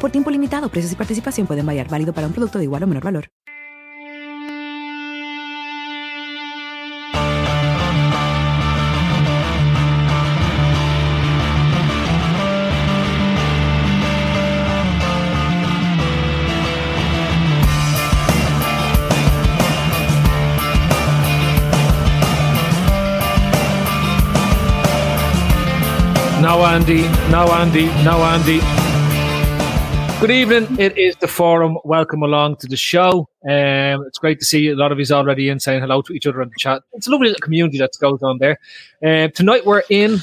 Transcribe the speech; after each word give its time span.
Por 0.00 0.10
tiempo 0.10 0.30
limitado, 0.30 0.68
precios 0.68 0.92
y 0.92 0.96
participación 0.96 1.46
pueden 1.46 1.66
variar. 1.66 1.88
Válido 1.88 2.12
para 2.12 2.26
un 2.26 2.32
producto 2.32 2.58
de 2.58 2.64
igual 2.64 2.82
o 2.82 2.86
menor 2.86 3.04
valor. 3.04 3.30
No, 26.40 26.64
Andy. 26.64 27.04
No, 27.30 27.52
Andy. 27.52 27.90
No, 28.04 28.24
Andy. 28.24 28.60
Good 30.18 30.30
evening. 30.30 30.80
It 30.80 30.96
is 30.96 31.14
the 31.16 31.28
forum. 31.28 31.76
Welcome 31.84 32.22
along 32.22 32.56
to 32.56 32.66
the 32.66 32.76
show. 32.76 33.28
Um, 33.44 34.02
it's 34.06 34.18
great 34.18 34.38
to 34.38 34.46
see 34.46 34.70
a 34.70 34.74
lot 34.74 34.90
of 34.90 34.98
you 34.98 35.04
already 35.14 35.50
in 35.50 35.60
saying 35.60 35.82
hello 35.82 36.00
to 36.00 36.14
each 36.14 36.26
other 36.26 36.40
in 36.40 36.48
the 36.48 36.54
chat. 36.56 36.82
It's 36.94 37.06
a 37.06 37.10
lovely 37.10 37.28
little 37.28 37.42
community 37.42 37.76
that 37.78 37.90
goes 38.00 38.22
on 38.22 38.38
there. 38.38 38.58
Um, 39.04 39.30
tonight 39.32 39.66
we're 39.66 39.82
in 39.90 40.20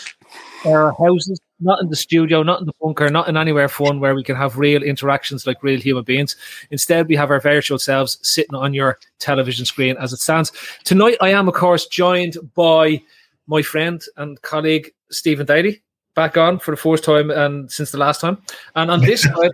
our 0.66 0.94
houses, 0.94 1.40
not 1.60 1.80
in 1.80 1.90
the 1.90 1.96
studio, 1.96 2.42
not 2.42 2.60
in 2.60 2.66
the 2.66 2.74
bunker, 2.82 3.08
not 3.12 3.30
in 3.30 3.38
anywhere 3.38 3.70
fun 3.70 4.00
where 4.00 4.16
we 4.16 4.24
can 4.24 4.36
have 4.36 4.58
real 4.58 4.82
interactions 4.82 5.46
like 5.46 5.62
real 5.62 5.80
human 5.80 6.04
beings. 6.04 6.36
Instead, 6.72 7.08
we 7.08 7.16
have 7.16 7.30
our 7.30 7.40
virtual 7.40 7.78
selves 7.78 8.18
sitting 8.24 8.56
on 8.56 8.74
your 8.74 8.98
television 9.20 9.64
screen 9.64 9.96
as 10.00 10.12
it 10.12 10.18
stands. 10.18 10.52
Tonight, 10.86 11.18
I 11.22 11.30
am, 11.30 11.48
of 11.48 11.54
course, 11.54 11.86
joined 11.86 12.38
by 12.56 13.00
my 13.46 13.62
friend 13.62 14.04
and 14.18 14.42
colleague 14.42 14.92
Stephen 15.12 15.46
Daly 15.46 15.84
back 16.16 16.38
on 16.38 16.60
for 16.60 16.72
the 16.72 16.78
first 16.78 17.04
time 17.04 17.32
and 17.32 17.72
since 17.72 17.92
the 17.92 17.98
last 17.98 18.22
time. 18.22 18.42
And 18.76 18.92
on 18.92 19.02
this 19.02 19.22
side, 19.24 19.52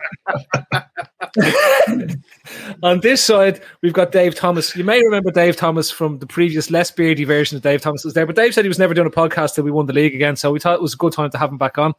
on 2.83 2.99
this 2.99 3.23
side, 3.23 3.61
we've 3.81 3.93
got 3.93 4.11
Dave 4.11 4.35
Thomas. 4.35 4.75
You 4.75 4.83
may 4.83 5.01
remember 5.03 5.31
Dave 5.31 5.55
Thomas 5.55 5.89
from 5.91 6.19
the 6.19 6.27
previous 6.27 6.69
less 6.69 6.91
beardy 6.91 7.23
version 7.23 7.55
of 7.55 7.63
Dave 7.63 7.81
Thomas 7.81 8.03
was 8.03 8.13
there, 8.13 8.25
but 8.25 8.35
Dave 8.35 8.53
said 8.53 8.65
he 8.65 8.69
was 8.69 8.79
never 8.79 8.93
doing 8.93 9.07
a 9.07 9.11
podcast 9.11 9.55
till 9.55 9.63
we 9.63 9.71
won 9.71 9.85
the 9.85 9.93
league 9.93 10.15
again. 10.15 10.35
So 10.35 10.51
we 10.51 10.59
thought 10.59 10.75
it 10.75 10.81
was 10.81 10.93
a 10.93 10.97
good 10.97 11.13
time 11.13 11.29
to 11.31 11.37
have 11.37 11.51
him 11.51 11.57
back 11.57 11.77
on. 11.77 11.93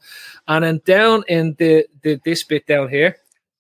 And 0.49 0.65
then 0.65 0.81
down 0.85 1.25
in 1.29 1.55
the, 1.59 1.87
the 2.03 2.21
this 2.25 2.45
bit 2.45 2.67
down 2.67 2.89
here 2.89 3.17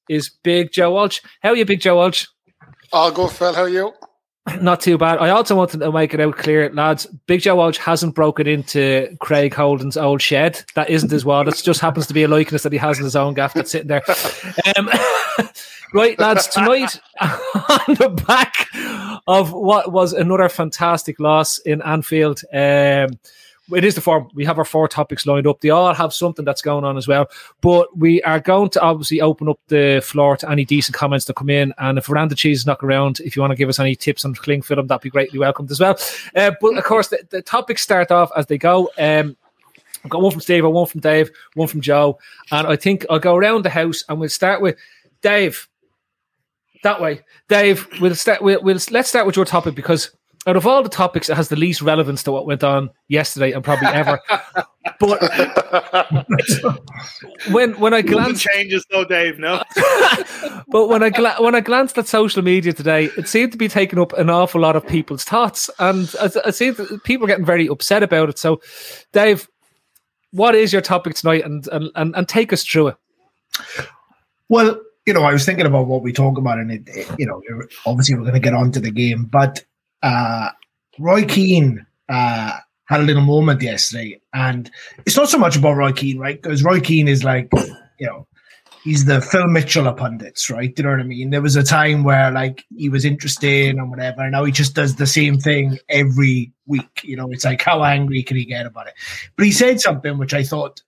is 0.09 0.28
Big 0.28 0.72
Joe 0.72 0.93
Walsh. 0.93 1.21
How 1.43 1.50
are 1.50 1.56
you, 1.56 1.65
Big 1.65 1.81
Joe 1.81 1.97
Walsh? 1.97 2.27
I'll 2.93 3.12
go, 3.12 3.28
Phil. 3.28 3.55
How 3.55 3.62
are 3.62 3.69
you? 3.69 3.93
Not 4.61 4.81
too 4.81 4.97
bad. 4.97 5.19
I 5.19 5.31
also 5.31 5.55
wanted 5.55 5.81
to 5.81 5.93
make 5.93 6.15
it 6.15 6.21
out 6.21 6.37
clear, 6.37 6.73
lads. 6.73 7.06
Big 7.27 7.41
Joe 7.41 7.56
Walsh 7.56 7.78
hasn't 7.78 8.15
broken 8.15 8.47
into 8.47 9.15
Craig 9.21 9.55
Holden's 9.55 9.97
old 9.97 10.23
shed. 10.23 10.62
That 10.75 10.89
isn't 10.89 11.11
his 11.11 11.25
wallet. 11.25 11.59
It 11.59 11.62
just 11.62 11.81
happens 11.81 12.06
to 12.06 12.15
be 12.15 12.23
a 12.23 12.28
likeness 12.28 12.62
that 12.62 12.73
he 12.73 12.78
has 12.78 12.99
in 12.99 13.05
his 13.05 13.17
own 13.17 13.34
gaff 13.34 13.55
that's 13.55 13.71
sitting 13.71 13.89
there. 13.89 14.03
Um, 14.77 14.89
right, 15.95 16.19
lads. 16.19 16.47
Tonight, 16.49 17.01
on 17.21 17.95
the 17.95 18.23
back 18.27 18.67
of 19.27 19.53
what 19.53 19.93
was 19.93 20.12
another 20.12 20.49
fantastic 20.49 21.21
loss 21.21 21.59
in 21.59 21.83
Anfield. 21.83 22.41
Um, 22.53 23.19
it 23.73 23.85
is 23.85 23.95
the 23.95 24.01
form. 24.01 24.29
We 24.35 24.45
have 24.45 24.59
our 24.59 24.65
four 24.65 24.89
topics 24.89 25.27
lined 25.27 25.47
up. 25.47 25.61
They 25.61 25.71
all 25.71 25.95
have 25.95 26.13
something 26.13 26.45
that's 26.45 26.63
going 26.63 26.85
on 26.85 26.97
as 26.97 27.09
well. 27.09 27.27
But 27.61 27.97
we 27.97 28.23
are 28.23 28.41
going 28.41 28.71
to 28.71 28.81
obviously 28.81 29.21
open 29.21 29.49
up 29.49 29.59
the 29.69 30.01
floor 30.05 30.37
to 30.39 30.51
any 30.51 30.65
decent 30.65 30.97
comments 30.97 31.27
that 31.27 31.37
come 31.37 31.51
in. 31.51 31.73
And 31.79 31.99
if 31.99 32.07
Veranda 32.07 32.35
Cheese 32.35 32.61
is 32.61 32.67
not 32.67 32.83
around, 32.83 33.21
if 33.21 33.37
you 33.37 33.43
want 33.43 33.53
to 33.53 33.57
give 33.57 33.69
us 33.69 33.79
any 33.79 33.95
tips 33.95 34.25
on 34.25 34.35
cling 34.35 34.63
film, 34.63 34.87
that'd 34.87 35.03
be 35.03 35.11
greatly 35.11 35.39
welcomed 35.39 35.71
as 35.71 35.81
well. 35.81 35.99
Uh, 36.35 36.53
but 36.61 36.77
of 36.77 36.85
course, 36.85 37.09
the, 37.09 37.21
the, 37.31 37.43
topics 37.43 37.83
start 37.83 38.11
off 38.11 38.31
as 38.37 38.47
they 38.47 38.59
go. 38.59 38.91
Um, 38.99 39.37
I've 40.05 40.11
got 40.11 40.23
one 40.23 40.33
from 40.33 40.41
Steve, 40.41 40.65
one 40.65 40.87
from 40.87 41.01
Dave, 41.01 41.31
one 41.55 41.69
from 41.69 41.81
Joe. 41.81 42.19
And 42.51 42.67
I 42.67 42.77
think 42.77 43.05
I'll 43.11 43.19
go 43.19 43.37
around 43.37 43.65
the 43.65 43.71
house 43.71 44.05
and 44.09 44.19
we'll 44.19 44.29
start 44.29 44.63
with 44.63 44.77
Dave. 45.23 45.69
That 46.83 47.01
way, 47.01 47.21
Dave. 47.49 47.87
We'll 48.01 48.15
start. 48.15 48.41
We'll, 48.41 48.63
we'll 48.63 48.79
let's 48.91 49.11
start 49.11 49.27
with 49.27 49.37
your 49.37 49.45
topic 49.45 49.75
because 49.75 50.11
out 50.47 50.56
of 50.56 50.67
all 50.67 50.83
the 50.83 50.89
topics, 50.89 51.28
it 51.28 51.37
has 51.37 51.49
the 51.49 51.56
least 51.56 51.83
relevance 51.83 52.23
to 52.23 52.33
what 52.33 52.47
went 52.47 52.65
on 52.65 52.91
yesterday 53.09 53.53
and 53.53 53.62
probably 53.62 53.89
ever. 53.89 54.19
but 54.99 55.21
when 57.51 57.78
when 57.78 57.93
I 57.93 58.01
glanced 58.01 58.43
changes 58.43 58.87
though, 58.91 59.05
Dave, 59.05 59.39
no. 59.39 59.62
but 60.69 60.89
when 60.89 61.03
I 61.03 61.11
gla- 61.11 61.37
when 61.41 61.55
I 61.55 61.61
glanced 61.61 61.99
at 61.99 62.06
social 62.06 62.43
media 62.43 62.73
today, 62.73 63.11
it 63.19 63.28
seemed 63.28 63.53
to 63.53 63.59
be 63.59 63.69
taking 63.69 63.99
up 63.99 64.15
an 64.15 64.31
awful 64.31 64.62
lot 64.62 64.77
of 64.77 64.87
people's 64.87 65.25
thoughts, 65.25 65.69
and 65.78 66.12
I, 66.19 66.31
I 66.47 66.51
see 66.51 66.72
people 67.05 67.27
getting 67.27 67.45
very 67.45 67.69
upset 67.69 68.03
about 68.03 68.31
it. 68.31 68.39
So, 68.39 68.62
Dave, 69.12 69.47
what 70.31 70.55
is 70.55 70.72
your 70.72 70.83
topic 70.83 71.17
tonight, 71.17 71.45
and 71.45 71.69
and 71.69 71.91
and, 71.95 72.17
and 72.17 72.27
take 72.27 72.53
us 72.53 72.65
through 72.65 72.89
it? 72.89 72.97
Well, 74.49 74.81
you 75.05 75.12
know, 75.12 75.22
I 75.22 75.33
was 75.33 75.45
thinking 75.45 75.67
about 75.67 75.87
what 75.87 76.03
we 76.03 76.15
talk 76.15 76.39
about, 76.39 76.59
and 76.59 76.72
it, 76.72 76.89
it 76.89 77.07
you 77.19 77.27
know, 77.27 77.43
obviously 77.84 78.15
we're 78.15 78.22
going 78.22 78.34
to 78.34 78.41
get 78.41 78.55
on 78.55 78.72
to 78.72 78.81
the 78.81 78.91
game, 78.91 79.27
but 79.27 79.65
uh, 80.03 80.50
Roy 80.99 81.25
Keane 81.25 81.87
uh, 82.09 82.59
had 82.87 83.00
a 83.00 83.05
little 83.05 83.22
moment 83.22 83.62
yesterday, 83.62 84.21
and 84.33 84.71
it's 85.06 85.16
not 85.16 85.28
so 85.28 85.38
much 85.38 85.56
about 85.56 85.77
Roy 85.77 85.93
Keane, 85.93 86.19
right? 86.19 86.41
Because 86.41 86.62
Roy 86.62 86.81
Keane 86.81 87.09
is 87.09 87.25
like, 87.25 87.49
you 87.99 88.06
know, 88.06 88.27
he's 88.84 89.05
the 89.05 89.21
Phil 89.21 89.47
Mitchell 89.47 89.87
of 89.87 89.97
pundits, 89.97 90.50
right? 90.50 90.75
Do 90.75 90.83
you 90.83 90.89
know 90.89 90.97
what 90.97 91.00
I 91.00 91.05
mean? 91.05 91.31
There 91.31 91.43
was 91.43 91.56
a 91.56 91.62
time 91.62 92.05
where 92.05 92.31
like 92.31 92.65
he 92.77 92.89
was 92.89 93.05
interesting 93.05 93.78
and 93.78 93.91
whatever, 93.91 94.22
and 94.22 94.33
now 94.33 94.44
he 94.44 94.53
just 94.53 94.75
does 94.75 94.97
the 94.97 95.06
same 95.06 95.39
thing 95.39 95.78
every 95.89 96.53
week. 96.66 97.03
You 97.03 97.16
know, 97.16 97.31
it's 97.31 97.44
like 97.44 97.62
how 97.62 97.84
angry 97.84 98.22
can 98.22 98.37
he 98.37 98.44
get 98.44 98.66
about 98.66 98.89
it? 98.89 98.94
But 99.37 99.47
he 99.47 99.53
said 99.53 99.81
something 99.81 100.19
which 100.19 100.34
I 100.34 100.43
thought 100.43 100.83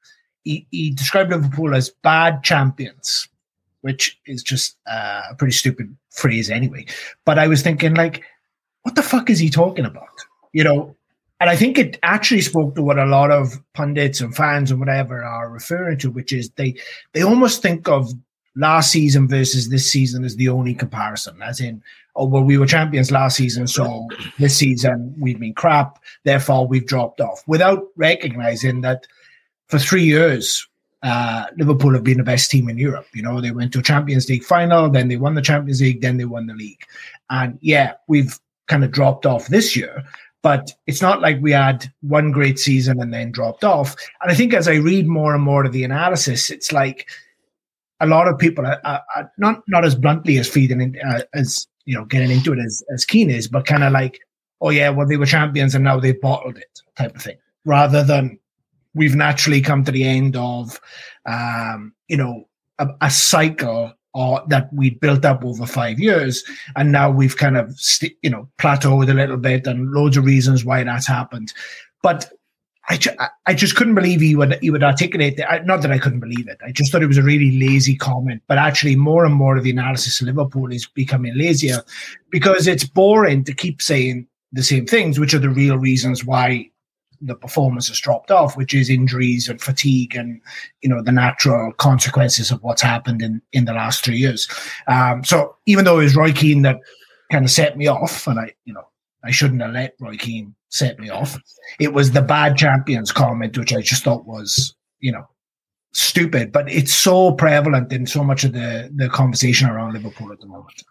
he, 0.44 0.66
he 0.70 0.90
described 0.90 1.30
Liverpool 1.30 1.74
as 1.74 1.90
bad 2.02 2.42
champions, 2.42 3.28
which 3.82 4.18
is 4.26 4.42
just 4.42 4.76
uh, 4.90 5.22
a 5.30 5.34
pretty 5.34 5.52
stupid 5.52 5.96
phrase 6.10 6.50
anyway. 6.50 6.86
But 7.24 7.38
I 7.38 7.46
was 7.46 7.62
thinking 7.62 7.94
like 7.94 8.24
what 8.82 8.94
the 8.94 9.02
fuck 9.02 9.30
is 9.30 9.38
he 9.38 9.50
talking 9.50 9.84
about? 9.84 10.08
You 10.52 10.64
know, 10.64 10.96
and 11.40 11.50
I 11.50 11.56
think 11.56 11.78
it 11.78 11.98
actually 12.02 12.42
spoke 12.42 12.74
to 12.76 12.82
what 12.82 12.98
a 12.98 13.06
lot 13.06 13.30
of 13.30 13.60
pundits 13.72 14.20
and 14.20 14.34
fans 14.34 14.70
and 14.70 14.78
whatever 14.78 15.24
are 15.24 15.50
referring 15.50 15.98
to, 15.98 16.10
which 16.10 16.32
is 16.32 16.50
they 16.50 16.74
they 17.12 17.22
almost 17.22 17.62
think 17.62 17.88
of 17.88 18.12
last 18.54 18.92
season 18.92 19.26
versus 19.28 19.68
this 19.68 19.90
season 19.90 20.24
as 20.24 20.36
the 20.36 20.48
only 20.48 20.74
comparison, 20.74 21.40
as 21.42 21.60
in, 21.60 21.82
oh 22.16 22.26
well, 22.26 22.44
we 22.44 22.58
were 22.58 22.66
champions 22.66 23.10
last 23.10 23.36
season, 23.36 23.66
so 23.66 24.06
this 24.38 24.56
season 24.56 25.14
we've 25.18 25.40
been 25.40 25.54
crap, 25.54 25.98
therefore 26.24 26.66
we've 26.66 26.86
dropped 26.86 27.20
off, 27.20 27.42
without 27.46 27.88
recognizing 27.96 28.82
that 28.82 29.06
for 29.68 29.78
three 29.78 30.04
years 30.04 30.68
uh, 31.02 31.46
Liverpool 31.56 31.94
have 31.94 32.04
been 32.04 32.18
the 32.18 32.24
best 32.24 32.50
team 32.50 32.68
in 32.68 32.78
Europe. 32.78 33.06
You 33.14 33.22
know, 33.22 33.40
they 33.40 33.50
went 33.50 33.72
to 33.72 33.80
a 33.80 33.82
Champions 33.82 34.28
League 34.28 34.44
final, 34.44 34.88
then 34.88 35.08
they 35.08 35.16
won 35.16 35.34
the 35.34 35.42
Champions 35.42 35.80
League, 35.80 36.00
then 36.00 36.16
they 36.16 36.24
won 36.24 36.46
the 36.46 36.54
league. 36.54 36.84
And 37.30 37.58
yeah, 37.60 37.94
we've 38.06 38.38
kind 38.68 38.84
of 38.84 38.90
dropped 38.90 39.26
off 39.26 39.48
this 39.48 39.76
year. 39.76 40.04
But 40.42 40.72
it's 40.88 41.00
not 41.00 41.20
like 41.20 41.38
we 41.40 41.52
had 41.52 41.92
one 42.00 42.32
great 42.32 42.58
season 42.58 43.00
and 43.00 43.14
then 43.14 43.30
dropped 43.30 43.62
off. 43.62 43.94
And 44.20 44.32
I 44.32 44.34
think 44.34 44.52
as 44.52 44.66
I 44.66 44.74
read 44.74 45.06
more 45.06 45.34
and 45.34 45.42
more 45.44 45.64
of 45.64 45.72
the 45.72 45.84
analysis, 45.84 46.50
it's 46.50 46.72
like 46.72 47.08
a 48.00 48.06
lot 48.06 48.26
of 48.26 48.38
people 48.38 48.66
are, 48.66 48.80
are, 48.84 49.02
are 49.14 49.32
not 49.38 49.62
not 49.68 49.84
as 49.84 49.94
bluntly 49.94 50.38
as 50.38 50.48
feeding 50.48 50.80
in, 50.80 50.98
uh, 51.06 51.20
as 51.32 51.68
you 51.84 51.94
know 51.96 52.04
getting 52.04 52.32
into 52.32 52.52
it 52.52 52.58
as 52.58 52.82
as 52.92 53.04
Keane 53.04 53.30
is, 53.30 53.46
but 53.46 53.66
kind 53.66 53.84
of 53.84 53.92
like, 53.92 54.18
oh 54.60 54.70
yeah, 54.70 54.90
well 54.90 55.06
they 55.06 55.16
were 55.16 55.26
champions 55.26 55.76
and 55.76 55.84
now 55.84 56.00
they've 56.00 56.20
bottled 56.20 56.58
it 56.58 56.80
type 56.96 57.14
of 57.14 57.22
thing, 57.22 57.36
rather 57.64 58.02
than 58.02 58.36
we've 58.94 59.14
naturally 59.14 59.60
come 59.60 59.84
to 59.84 59.92
the 59.92 60.04
end 60.04 60.36
of, 60.36 60.80
um, 61.24 61.94
you 62.08 62.16
know, 62.16 62.48
a, 62.78 62.88
a 63.00 63.10
cycle 63.10 63.92
or 64.14 64.42
that 64.48 64.72
we'd 64.72 65.00
built 65.00 65.24
up 65.24 65.44
over 65.44 65.66
five 65.66 65.98
years, 65.98 66.44
and 66.76 66.92
now 66.92 67.10
we've 67.10 67.36
kind 67.36 67.56
of 67.56 67.78
st- 67.78 68.16
you 68.22 68.30
know 68.30 68.48
plateaued 68.58 69.08
a 69.08 69.14
little 69.14 69.36
bit, 69.36 69.66
and 69.66 69.92
loads 69.92 70.16
of 70.16 70.24
reasons 70.24 70.64
why 70.64 70.84
that's 70.84 71.06
happened. 71.06 71.52
But 72.02 72.32
I, 72.88 72.96
ju- 72.96 73.16
I 73.46 73.54
just 73.54 73.76
couldn't 73.76 73.94
believe 73.94 74.20
he 74.20 74.34
would 74.34 74.58
he 74.60 74.70
would 74.70 74.82
articulate 74.82 75.36
that. 75.36 75.66
Not 75.66 75.82
that 75.82 75.92
I 75.92 75.98
couldn't 75.98 76.20
believe 76.20 76.48
it. 76.48 76.58
I 76.64 76.72
just 76.72 76.90
thought 76.90 77.02
it 77.02 77.06
was 77.06 77.18
a 77.18 77.22
really 77.22 77.58
lazy 77.58 77.96
comment. 77.96 78.42
But 78.48 78.58
actually, 78.58 78.96
more 78.96 79.24
and 79.24 79.34
more 79.34 79.56
of 79.56 79.62
the 79.62 79.70
analysis 79.70 80.20
of 80.20 80.26
Liverpool 80.26 80.72
is 80.72 80.86
becoming 80.86 81.36
lazier 81.36 81.82
because 82.30 82.66
it's 82.66 82.84
boring 82.84 83.44
to 83.44 83.54
keep 83.54 83.80
saying 83.80 84.26
the 84.52 84.62
same 84.62 84.84
things, 84.84 85.18
which 85.18 85.32
are 85.32 85.38
the 85.38 85.48
real 85.48 85.78
reasons 85.78 86.24
why 86.24 86.68
the 87.22 87.34
performance 87.34 87.88
has 87.88 88.00
dropped 88.00 88.30
off, 88.30 88.56
which 88.56 88.74
is 88.74 88.90
injuries 88.90 89.48
and 89.48 89.60
fatigue 89.60 90.14
and 90.16 90.40
you 90.82 90.88
know 90.88 91.02
the 91.02 91.12
natural 91.12 91.72
consequences 91.72 92.50
of 92.50 92.62
what's 92.62 92.82
happened 92.82 93.22
in 93.22 93.40
in 93.52 93.64
the 93.64 93.72
last 93.72 94.04
three 94.04 94.16
years. 94.16 94.48
Um, 94.88 95.24
so 95.24 95.56
even 95.66 95.84
though 95.84 96.00
it 96.00 96.04
was 96.04 96.16
Roy 96.16 96.32
Keane 96.32 96.62
that 96.62 96.80
kind 97.30 97.44
of 97.44 97.50
set 97.50 97.76
me 97.76 97.86
off, 97.86 98.26
and 98.26 98.38
I 98.38 98.52
you 98.64 98.74
know 98.74 98.84
I 99.24 99.30
shouldn't 99.30 99.62
have 99.62 99.72
let 99.72 99.94
Roy 100.00 100.16
Keane 100.16 100.54
set 100.68 100.98
me 100.98 101.08
off. 101.10 101.38
It 101.78 101.92
was 101.92 102.12
the 102.12 102.22
bad 102.22 102.56
champions 102.56 103.12
comment, 103.12 103.56
which 103.56 103.72
I 103.72 103.80
just 103.80 104.04
thought 104.04 104.26
was 104.26 104.74
you 105.00 105.12
know 105.12 105.26
stupid, 105.92 106.52
but 106.52 106.70
it's 106.70 106.94
so 106.94 107.32
prevalent 107.32 107.92
in 107.92 108.06
so 108.06 108.24
much 108.24 108.44
of 108.44 108.52
the 108.52 108.90
the 108.94 109.08
conversation 109.08 109.68
around 109.68 109.92
Liverpool 109.92 110.32
at 110.32 110.40
the 110.40 110.46
moment. 110.46 110.82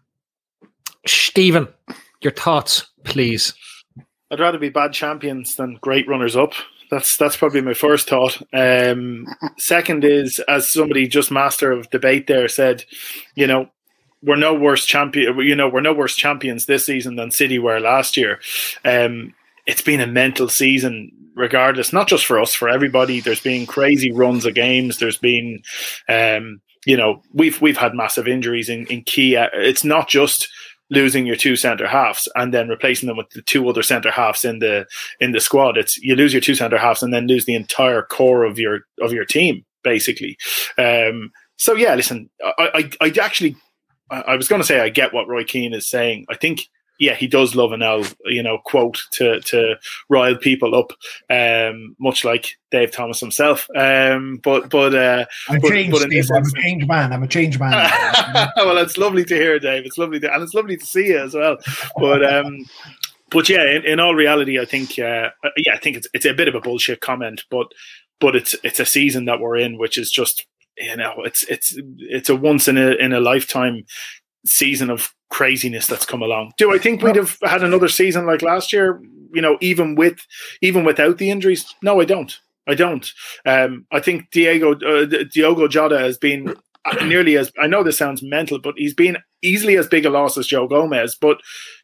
Stephen, 1.05 1.67
your 2.21 2.31
thoughts, 2.31 2.85
please. 3.03 3.53
I'd 4.31 4.39
rather 4.39 4.57
be 4.57 4.69
bad 4.69 4.93
champions 4.93 5.55
than 5.55 5.77
great 5.81 6.07
runners 6.07 6.37
up. 6.37 6.53
That's 6.89 7.17
that's 7.17 7.37
probably 7.37 7.61
my 7.61 7.73
first 7.73 8.09
thought. 8.09 8.41
Um, 8.53 9.27
second 9.57 10.03
is, 10.05 10.39
as 10.47 10.71
somebody 10.71 11.07
just 11.07 11.31
master 11.31 11.71
of 11.71 11.89
debate 11.89 12.27
there 12.27 12.47
said, 12.47 12.85
you 13.35 13.45
know, 13.45 13.69
we're 14.23 14.37
no 14.37 14.53
worse 14.53 14.85
champion. 14.85 15.37
You 15.39 15.55
know, 15.55 15.67
we're 15.67 15.81
no 15.81 15.93
worse 15.93 16.15
champions 16.15 16.65
this 16.65 16.85
season 16.85 17.15
than 17.15 17.31
City 17.31 17.59
were 17.59 17.79
last 17.79 18.15
year. 18.15 18.39
Um, 18.85 19.33
it's 19.65 19.81
been 19.81 20.01
a 20.01 20.07
mental 20.07 20.47
season, 20.47 21.11
regardless. 21.35 21.93
Not 21.93 22.07
just 22.07 22.25
for 22.25 22.39
us, 22.39 22.53
for 22.53 22.69
everybody. 22.69 23.19
There's 23.19 23.41
been 23.41 23.65
crazy 23.65 24.11
runs 24.11 24.45
of 24.45 24.53
games. 24.53 24.97
There's 24.97 25.17
been, 25.17 25.61
um, 26.07 26.61
you 26.85 26.97
know, 26.97 27.21
we've 27.33 27.61
we've 27.61 27.77
had 27.77 27.95
massive 27.95 28.27
injuries 28.27 28.69
in 28.69 28.85
in 28.87 29.03
key. 29.03 29.35
Uh, 29.35 29.49
it's 29.53 29.83
not 29.83 30.07
just 30.07 30.47
losing 30.91 31.25
your 31.25 31.37
two 31.37 31.55
centre 31.55 31.87
halves 31.87 32.27
and 32.35 32.53
then 32.53 32.67
replacing 32.67 33.07
them 33.07 33.17
with 33.17 33.29
the 33.31 33.41
two 33.41 33.67
other 33.67 33.81
centre 33.81 34.11
halves 34.11 34.45
in 34.45 34.59
the 34.59 34.85
in 35.19 35.31
the 35.31 35.39
squad. 35.39 35.77
It's 35.77 35.97
you 35.97 36.15
lose 36.15 36.33
your 36.33 36.41
two 36.41 36.53
centre 36.53 36.77
halves 36.77 37.01
and 37.01 37.13
then 37.13 37.25
lose 37.25 37.45
the 37.45 37.55
entire 37.55 38.03
core 38.03 38.43
of 38.43 38.59
your 38.59 38.81
of 39.01 39.11
your 39.11 39.25
team 39.25 39.65
basically. 39.83 40.37
Um, 40.77 41.31
so 41.55 41.73
yeah, 41.73 41.95
listen, 41.95 42.29
I 42.43 42.91
I, 43.01 43.07
I 43.07 43.13
actually 43.19 43.55
I 44.11 44.35
was 44.35 44.47
going 44.47 44.61
to 44.61 44.67
say 44.67 44.81
I 44.81 44.89
get 44.89 45.13
what 45.13 45.27
Roy 45.27 45.43
Keane 45.43 45.73
is 45.73 45.89
saying. 45.89 46.25
I 46.29 46.35
think 46.35 46.67
yeah, 47.01 47.15
he 47.15 47.25
does 47.25 47.55
love 47.55 47.71
an 47.71 47.81
L, 47.81 48.05
you 48.25 48.43
know, 48.43 48.59
quote 48.59 49.01
to 49.13 49.41
to 49.41 49.73
rile 50.07 50.35
people 50.35 50.75
up, 50.75 50.93
um, 51.31 51.95
much 51.99 52.23
like 52.23 52.59
Dave 52.69 52.91
Thomas 52.91 53.19
himself. 53.19 53.67
Um, 53.75 54.39
but 54.43 54.69
but 54.69 54.93
uh, 54.93 55.25
I'm 55.49 55.61
but, 55.61 55.69
changed, 55.71 55.91
but 55.93 56.01
Steve. 56.01 56.29
I'm 56.31 56.43
a 56.43 56.61
changed 56.61 56.87
man. 56.87 57.11
I'm 57.11 57.23
a 57.23 57.27
changed 57.27 57.59
man. 57.59 57.71
well, 58.55 58.77
it's 58.77 58.99
lovely 58.99 59.25
to 59.25 59.35
hear, 59.35 59.57
Dave. 59.57 59.83
It's 59.83 59.97
lovely 59.97 60.19
to, 60.19 60.31
and 60.31 60.43
it's 60.43 60.53
lovely 60.53 60.77
to 60.77 60.85
see 60.85 61.07
you 61.07 61.17
as 61.17 61.33
well. 61.33 61.57
But 61.97 62.23
um, 62.23 62.65
but 63.31 63.49
yeah, 63.49 63.65
in, 63.65 63.83
in 63.83 63.99
all 63.99 64.13
reality, 64.13 64.59
I 64.59 64.65
think 64.65 64.99
uh, 64.99 65.31
yeah, 65.57 65.73
I 65.73 65.77
think 65.77 65.97
it's 65.97 66.07
it's 66.13 66.25
a 66.27 66.35
bit 66.35 66.49
of 66.49 66.53
a 66.53 66.61
bullshit 66.61 67.01
comment, 67.01 67.45
but 67.49 67.65
but 68.19 68.35
it's 68.35 68.55
it's 68.63 68.79
a 68.79 68.85
season 68.85 69.25
that 69.25 69.39
we're 69.39 69.57
in, 69.57 69.79
which 69.79 69.97
is 69.97 70.11
just 70.11 70.45
you 70.77 70.95
know 70.97 71.15
it's 71.25 71.41
it's 71.49 71.75
it's 71.97 72.29
a 72.29 72.35
once 72.35 72.67
in 72.67 72.77
a 72.77 72.91
in 72.91 73.11
a 73.11 73.19
lifetime 73.19 73.85
season 74.45 74.89
of 74.89 75.13
craziness 75.29 75.87
that's 75.87 76.05
come 76.05 76.21
along. 76.21 76.51
Do 76.57 76.73
I 76.73 76.77
think 76.77 77.01
we'd 77.01 77.15
have 77.15 77.37
had 77.43 77.63
another 77.63 77.87
season 77.87 78.25
like 78.25 78.41
last 78.41 78.73
year? 78.73 79.01
You 79.33 79.41
know, 79.41 79.57
even 79.61 79.95
with 79.95 80.19
even 80.61 80.83
without 80.83 81.17
the 81.17 81.31
injuries? 81.31 81.73
No, 81.81 82.01
I 82.01 82.05
don't. 82.05 82.37
I 82.67 82.75
don't. 82.75 83.11
Um, 83.45 83.85
I 83.91 83.99
think 83.99 84.29
Diego 84.31 84.73
uh, 84.73 85.05
Diogo 85.31 85.67
Jota 85.67 85.99
has 85.99 86.17
been 86.17 86.55
nearly 87.05 87.37
as 87.37 87.51
I 87.61 87.67
know 87.67 87.83
this 87.83 87.97
sounds 87.97 88.23
mental, 88.23 88.59
but 88.59 88.75
he's 88.77 88.93
been 88.93 89.17
easily 89.41 89.77
as 89.77 89.87
big 89.87 90.05
a 90.05 90.09
loss 90.09 90.37
as 90.37 90.47
Joe 90.47 90.67
Gomez. 90.67 91.15
But 91.19 91.41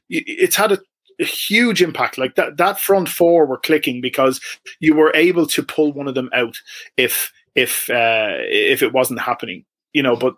it's 0.09 0.55
had 0.55 0.71
a, 0.71 0.79
a 1.19 1.25
huge 1.25 1.81
impact. 1.81 2.17
Like 2.17 2.35
that, 2.35 2.57
that 2.57 2.79
front 2.79 3.09
four 3.09 3.45
were 3.45 3.57
clicking 3.57 4.01
because 4.01 4.39
you 4.79 4.95
were 4.95 5.11
able 5.15 5.47
to 5.47 5.63
pull 5.63 5.93
one 5.93 6.07
of 6.07 6.15
them 6.15 6.29
out 6.33 6.57
if 6.95 7.31
if 7.55 7.89
uh, 7.89 8.37
if 8.39 8.81
it 8.81 8.93
wasn't 8.93 9.21
happening. 9.21 9.65
You 9.93 10.03
know, 10.03 10.15
but 10.15 10.35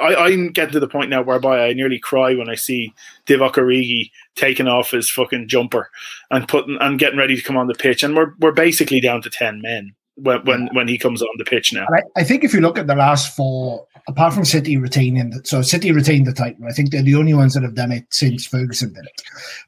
I, 0.00 0.14
I'm 0.14 0.50
getting 0.50 0.72
to 0.72 0.80
the 0.80 0.88
point 0.88 1.10
now 1.10 1.22
whereby 1.22 1.66
I 1.66 1.72
nearly 1.72 1.98
cry 1.98 2.34
when 2.34 2.48
I 2.48 2.54
see 2.54 2.92
Divock 3.26 3.54
Origi 3.54 4.10
taking 4.36 4.68
off 4.68 4.90
his 4.90 5.10
fucking 5.10 5.48
jumper 5.48 5.90
and 6.30 6.46
putting 6.48 6.78
and 6.80 6.98
getting 6.98 7.18
ready 7.18 7.36
to 7.36 7.42
come 7.42 7.56
on 7.56 7.66
the 7.66 7.74
pitch, 7.74 8.02
and 8.02 8.16
we're 8.16 8.32
we're 8.38 8.52
basically 8.52 9.00
down 9.00 9.22
to 9.22 9.30
ten 9.30 9.60
men 9.60 9.94
when 10.16 10.44
when, 10.44 10.68
when 10.72 10.88
he 10.88 10.98
comes 10.98 11.22
on 11.22 11.28
the 11.38 11.44
pitch 11.44 11.72
now. 11.72 11.86
I, 11.92 12.20
I 12.20 12.24
think 12.24 12.44
if 12.44 12.52
you 12.52 12.60
look 12.60 12.78
at 12.78 12.86
the 12.86 12.94
last 12.94 13.34
four, 13.34 13.86
apart 14.08 14.34
from 14.34 14.44
City 14.44 14.76
retaining, 14.76 15.30
the, 15.30 15.40
so 15.44 15.62
City 15.62 15.92
retained 15.92 16.26
the 16.26 16.32
title. 16.32 16.66
I 16.66 16.72
think 16.72 16.90
they're 16.90 17.02
the 17.02 17.14
only 17.14 17.34
ones 17.34 17.54
that 17.54 17.62
have 17.62 17.74
done 17.74 17.92
it 17.92 18.06
since 18.10 18.46
Ferguson 18.46 18.92
did 18.92 19.04
it. 19.04 19.22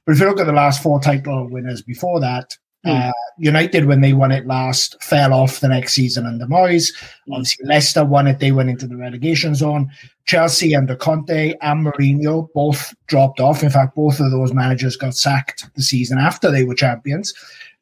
But 0.04 0.12
if 0.12 0.20
you 0.20 0.26
look 0.26 0.40
at 0.40 0.46
the 0.46 0.52
last 0.52 0.82
four 0.82 1.00
title 1.00 1.48
winners 1.48 1.82
before 1.82 2.20
that, 2.20 2.56
uh, 2.84 3.12
United, 3.38 3.84
when 3.84 4.00
they 4.00 4.12
won 4.12 4.32
it 4.32 4.46
last, 4.46 5.02
fell 5.02 5.34
off 5.34 5.60
the 5.60 5.68
next 5.68 5.92
season 5.92 6.26
under 6.26 6.46
Moyes. 6.46 6.92
Obviously, 7.30 7.66
Leicester 7.66 8.04
won 8.04 8.26
it; 8.26 8.38
they 8.38 8.52
went 8.52 8.70
into 8.70 8.86
the 8.86 8.96
relegation 8.96 9.54
zone. 9.54 9.90
Chelsea 10.26 10.74
under 10.74 10.96
Conte 10.96 11.54
and 11.60 11.86
Mourinho 11.86 12.48
both 12.54 12.94
dropped 13.06 13.40
off. 13.40 13.62
In 13.62 13.70
fact, 13.70 13.96
both 13.96 14.20
of 14.20 14.30
those 14.30 14.52
managers 14.52 14.96
got 14.96 15.14
sacked 15.14 15.68
the 15.74 15.82
season 15.82 16.18
after 16.18 16.50
they 16.50 16.64
were 16.64 16.74
champions. 16.74 17.34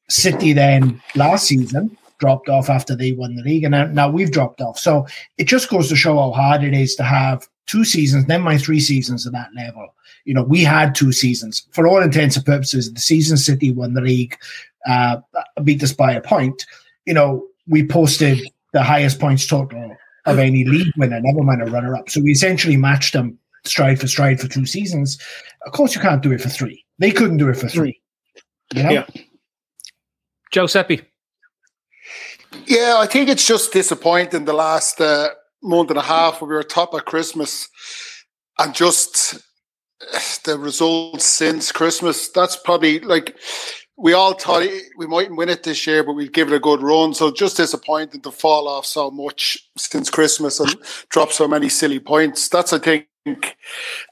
City 0.08 0.52
then 0.52 1.00
last 1.14 1.46
season 1.46 1.96
dropped 2.18 2.48
off 2.48 2.68
after 2.68 2.96
they 2.96 3.12
won 3.12 3.36
the 3.36 3.42
league, 3.42 3.64
and 3.64 3.72
now, 3.72 3.86
now 3.86 4.10
we've 4.10 4.32
dropped 4.32 4.60
off. 4.60 4.78
So 4.78 5.06
it 5.36 5.44
just 5.44 5.68
goes 5.68 5.88
to 5.88 5.96
show 5.96 6.16
how 6.16 6.32
hard 6.32 6.64
it 6.64 6.74
is 6.74 6.96
to 6.96 7.04
have 7.04 7.46
two 7.66 7.84
seasons, 7.84 8.24
then 8.24 8.42
my 8.42 8.58
three 8.58 8.80
seasons 8.80 9.26
at 9.26 9.32
that 9.34 9.54
level. 9.54 9.94
You 10.24 10.34
know, 10.34 10.42
we 10.42 10.64
had 10.64 10.94
two 10.94 11.12
seasons 11.12 11.66
for 11.70 11.86
all 11.86 12.02
intents 12.02 12.36
and 12.36 12.44
purposes. 12.44 12.92
The 12.92 13.00
season 13.00 13.36
City 13.36 13.70
won 13.70 13.94
the 13.94 14.00
league, 14.00 14.36
uh, 14.86 15.18
beat 15.64 15.82
us 15.82 15.92
by 15.92 16.12
a 16.12 16.20
point. 16.20 16.64
You 17.06 17.14
know, 17.14 17.46
we 17.66 17.86
posted 17.86 18.38
the 18.72 18.82
highest 18.82 19.18
points 19.18 19.46
total 19.46 19.96
of 20.26 20.38
any 20.38 20.64
league 20.64 20.92
winner, 20.96 21.20
never 21.20 21.42
mind 21.42 21.62
a 21.62 21.66
runner 21.66 21.96
up. 21.96 22.10
So 22.10 22.20
we 22.20 22.30
essentially 22.30 22.76
matched 22.76 23.14
them 23.14 23.38
stride 23.64 24.00
for 24.00 24.06
stride 24.06 24.40
for 24.40 24.48
two 24.48 24.66
seasons. 24.66 25.18
Of 25.66 25.72
course, 25.72 25.94
you 25.94 26.00
can't 26.00 26.22
do 26.22 26.32
it 26.32 26.40
for 26.40 26.48
three. 26.48 26.84
They 26.98 27.10
couldn't 27.10 27.38
do 27.38 27.48
it 27.48 27.56
for 27.56 27.68
three. 27.68 28.00
You 28.74 28.82
know? 28.82 28.90
Yeah. 28.90 29.06
Giuseppe. 30.50 31.02
Yeah, 32.66 32.96
I 32.98 33.06
think 33.06 33.28
it's 33.28 33.46
just 33.46 33.72
disappointing 33.72 34.44
the 34.44 34.52
last 34.52 35.00
uh, 35.00 35.28
month 35.62 35.90
and 35.90 35.98
a 35.98 36.02
half 36.02 36.40
when 36.40 36.48
we 36.48 36.56
were 36.56 36.62
top 36.62 36.94
at 36.94 37.04
Christmas 37.04 37.68
and 38.58 38.74
just 38.74 39.34
uh, 40.14 40.20
the 40.44 40.58
results 40.58 41.24
since 41.24 41.72
Christmas. 41.72 42.30
That's 42.30 42.56
probably 42.56 43.00
like 43.00 43.36
we 43.98 44.12
all 44.12 44.32
thought 44.32 44.64
we 44.96 45.06
mightn't 45.06 45.36
win 45.36 45.48
it 45.48 45.64
this 45.64 45.84
year, 45.86 46.04
but 46.04 46.12
we'd 46.12 46.32
give 46.32 46.50
it 46.50 46.54
a 46.54 46.60
good 46.60 46.80
run. 46.82 47.12
So 47.14 47.32
just 47.32 47.56
disappointed 47.56 48.22
to 48.22 48.30
fall 48.30 48.68
off 48.68 48.86
so 48.86 49.10
much 49.10 49.58
since 49.76 50.08
Christmas 50.08 50.60
and 50.60 50.76
drop 51.08 51.32
so 51.32 51.48
many 51.48 51.68
silly 51.68 51.98
points. 51.98 52.48
That's 52.48 52.72
I 52.72 52.78
think. 52.78 53.08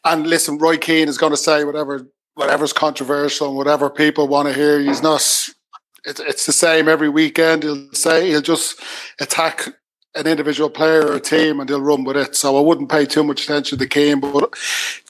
And 0.05 0.27
listen, 0.27 0.59
Roy 0.59 0.77
Keane 0.77 1.09
is 1.09 1.19
going 1.19 1.33
to 1.33 1.37
say 1.37 1.65
whatever 1.65 2.07
whatever's 2.35 2.73
controversial 2.73 3.49
and 3.49 3.57
whatever 3.57 3.89
people 3.89 4.29
want 4.29 4.49
to 4.49 4.55
hear. 4.55 4.81
He's 4.81 5.03
not. 5.03 5.21
It's 6.05 6.47
the 6.47 6.53
same 6.53 6.89
every 6.89 7.09
weekend. 7.09 7.63
He'll 7.63 7.93
say 7.93 8.29
he'll 8.29 8.43
just 8.43 8.81
attack 9.21 9.69
an 10.15 10.27
individual 10.27 10.71
player 10.71 11.07
or 11.07 11.15
a 11.15 11.21
team 11.21 11.61
and 11.61 11.69
they'll 11.69 11.81
run 11.81 12.05
with 12.05 12.17
it. 12.17 12.35
So 12.35 12.57
I 12.57 12.61
wouldn't 12.61 12.91
pay 12.91 13.07
too 13.07 13.23
much 13.23 13.45
attention 13.45 13.79
to 13.79 13.87
Keane, 13.87 14.21
but 14.21 14.55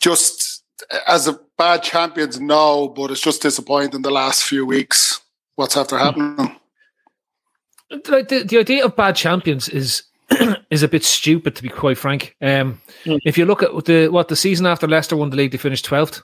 just 0.00 0.64
as 1.06 1.28
a 1.28 1.38
bad 1.58 1.82
champions, 1.82 2.40
no, 2.40 2.88
but 2.88 3.10
it's 3.10 3.20
just 3.20 3.42
disappointing 3.42 4.02
the 4.02 4.10
last 4.10 4.44
few 4.44 4.64
weeks. 4.66 5.20
What's 5.56 5.76
after 5.76 5.98
happening? 5.98 6.56
Like 8.08 8.28
the, 8.28 8.42
the 8.42 8.58
idea 8.58 8.84
of 8.84 8.96
bad 8.96 9.16
champions 9.16 9.68
is 9.68 10.02
is 10.70 10.82
a 10.82 10.88
bit 10.88 11.04
stupid 11.04 11.54
to 11.56 11.62
be 11.62 11.68
quite 11.68 11.98
frank. 11.98 12.36
Um, 12.42 12.80
Mm. 13.04 13.20
If 13.24 13.38
you 13.38 13.46
look 13.46 13.62
at 13.62 13.84
the 13.84 14.08
what 14.08 14.26
the 14.26 14.34
season 14.34 14.66
after 14.66 14.88
Leicester 14.88 15.16
won 15.16 15.30
the 15.30 15.36
league, 15.36 15.52
they 15.52 15.58
finished 15.58 15.84
twelfth. 15.84 16.22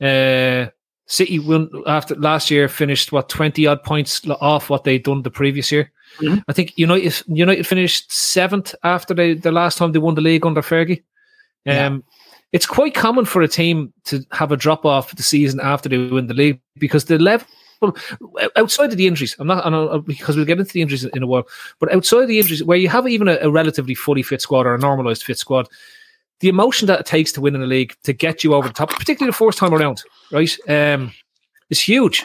Uh, 0.00 0.66
City 1.06 1.40
won 1.40 1.68
after 1.88 2.14
last 2.14 2.48
year 2.48 2.68
finished 2.68 3.10
what 3.10 3.28
twenty 3.28 3.66
odd 3.66 3.82
points 3.82 4.22
off 4.40 4.70
what 4.70 4.84
they'd 4.84 5.02
done 5.02 5.22
the 5.22 5.30
previous 5.30 5.72
year. 5.72 5.90
Mhm. 6.20 6.44
I 6.46 6.52
think 6.52 6.72
United 6.76 7.22
United 7.26 7.66
finished 7.66 8.12
seventh 8.12 8.72
after 8.84 9.12
they, 9.14 9.34
the 9.34 9.50
last 9.50 9.78
time 9.78 9.90
they 9.90 9.98
won 9.98 10.14
the 10.14 10.20
league 10.20 10.46
under 10.46 10.62
Fergie. 10.62 11.02
Um, 11.66 12.04
It's 12.52 12.66
quite 12.66 12.94
common 12.94 13.24
for 13.24 13.42
a 13.42 13.48
team 13.48 13.92
to 14.06 14.24
have 14.32 14.50
a 14.50 14.56
drop 14.56 14.84
off 14.84 15.14
the 15.14 15.22
season 15.22 15.60
after 15.60 15.88
they 15.88 15.98
win 15.98 16.26
the 16.26 16.34
league 16.34 16.60
because 16.78 17.04
the 17.04 17.18
level 17.18 17.46
outside 18.56 18.90
of 18.90 18.96
the 18.96 19.06
injuries, 19.06 19.36
I'm 19.38 19.46
not, 19.46 19.64
I'm 19.64 20.02
because 20.02 20.36
we'll 20.36 20.44
get 20.44 20.58
into 20.58 20.72
the 20.72 20.82
injuries 20.82 21.04
in 21.04 21.22
a 21.22 21.26
while, 21.26 21.46
but 21.78 21.92
outside 21.94 22.22
of 22.22 22.28
the 22.28 22.38
injuries, 22.38 22.62
where 22.62 22.76
you 22.76 22.88
have 22.88 23.08
even 23.08 23.28
a, 23.28 23.38
a 23.40 23.50
relatively 23.50 23.94
fully 23.94 24.22
fit 24.22 24.42
squad 24.42 24.66
or 24.66 24.74
a 24.74 24.78
normalized 24.78 25.22
fit 25.22 25.38
squad, 25.38 25.68
the 26.40 26.48
emotion 26.48 26.86
that 26.86 27.00
it 27.00 27.06
takes 27.06 27.32
to 27.32 27.40
win 27.40 27.54
in 27.54 27.60
the 27.60 27.66
league 27.66 27.94
to 28.04 28.12
get 28.12 28.42
you 28.44 28.54
over 28.54 28.68
the 28.68 28.74
top, 28.74 28.90
particularly 28.90 29.30
the 29.30 29.36
first 29.36 29.58
time 29.58 29.74
around, 29.74 30.02
right, 30.32 30.56
um, 30.68 31.12
is 31.70 31.80
huge. 31.80 32.24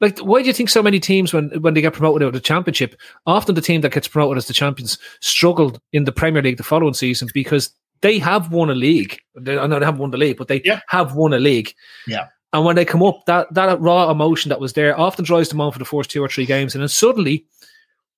Like, 0.00 0.18
why 0.20 0.40
do 0.40 0.46
you 0.46 0.52
think 0.52 0.68
so 0.68 0.82
many 0.82 1.00
teams, 1.00 1.32
when 1.32 1.50
when 1.60 1.74
they 1.74 1.80
get 1.80 1.92
promoted 1.92 2.22
out 2.22 2.28
of 2.28 2.34
the 2.34 2.40
championship, 2.40 2.94
often 3.26 3.56
the 3.56 3.60
team 3.60 3.80
that 3.80 3.92
gets 3.92 4.06
promoted 4.06 4.38
as 4.38 4.46
the 4.46 4.54
champions 4.54 4.96
struggled 5.20 5.80
in 5.92 6.04
the 6.04 6.12
Premier 6.12 6.40
League 6.40 6.56
the 6.56 6.62
following 6.62 6.94
season 6.94 7.28
because 7.34 7.70
they 8.00 8.18
have 8.18 8.52
won 8.52 8.70
a 8.70 8.74
league. 8.74 9.18
They, 9.36 9.58
I 9.58 9.66
know 9.66 9.78
they 9.78 9.84
haven't 9.84 10.00
won 10.00 10.10
the 10.10 10.18
league, 10.18 10.36
but 10.36 10.48
they 10.48 10.62
yeah. 10.64 10.80
have 10.88 11.14
won 11.14 11.32
a 11.32 11.38
league. 11.38 11.72
Yeah. 12.06 12.28
And 12.52 12.64
when 12.64 12.76
they 12.76 12.84
come 12.84 13.02
up, 13.02 13.26
that 13.26 13.52
that 13.54 13.80
raw 13.80 14.10
emotion 14.10 14.48
that 14.48 14.60
was 14.60 14.72
there 14.72 14.98
often 14.98 15.24
drives 15.24 15.50
them 15.50 15.60
on 15.60 15.72
for 15.72 15.78
the 15.78 15.84
first 15.84 16.10
two 16.10 16.22
or 16.22 16.28
three 16.28 16.46
games, 16.46 16.74
and 16.74 16.82
then 16.82 16.88
suddenly, 16.88 17.44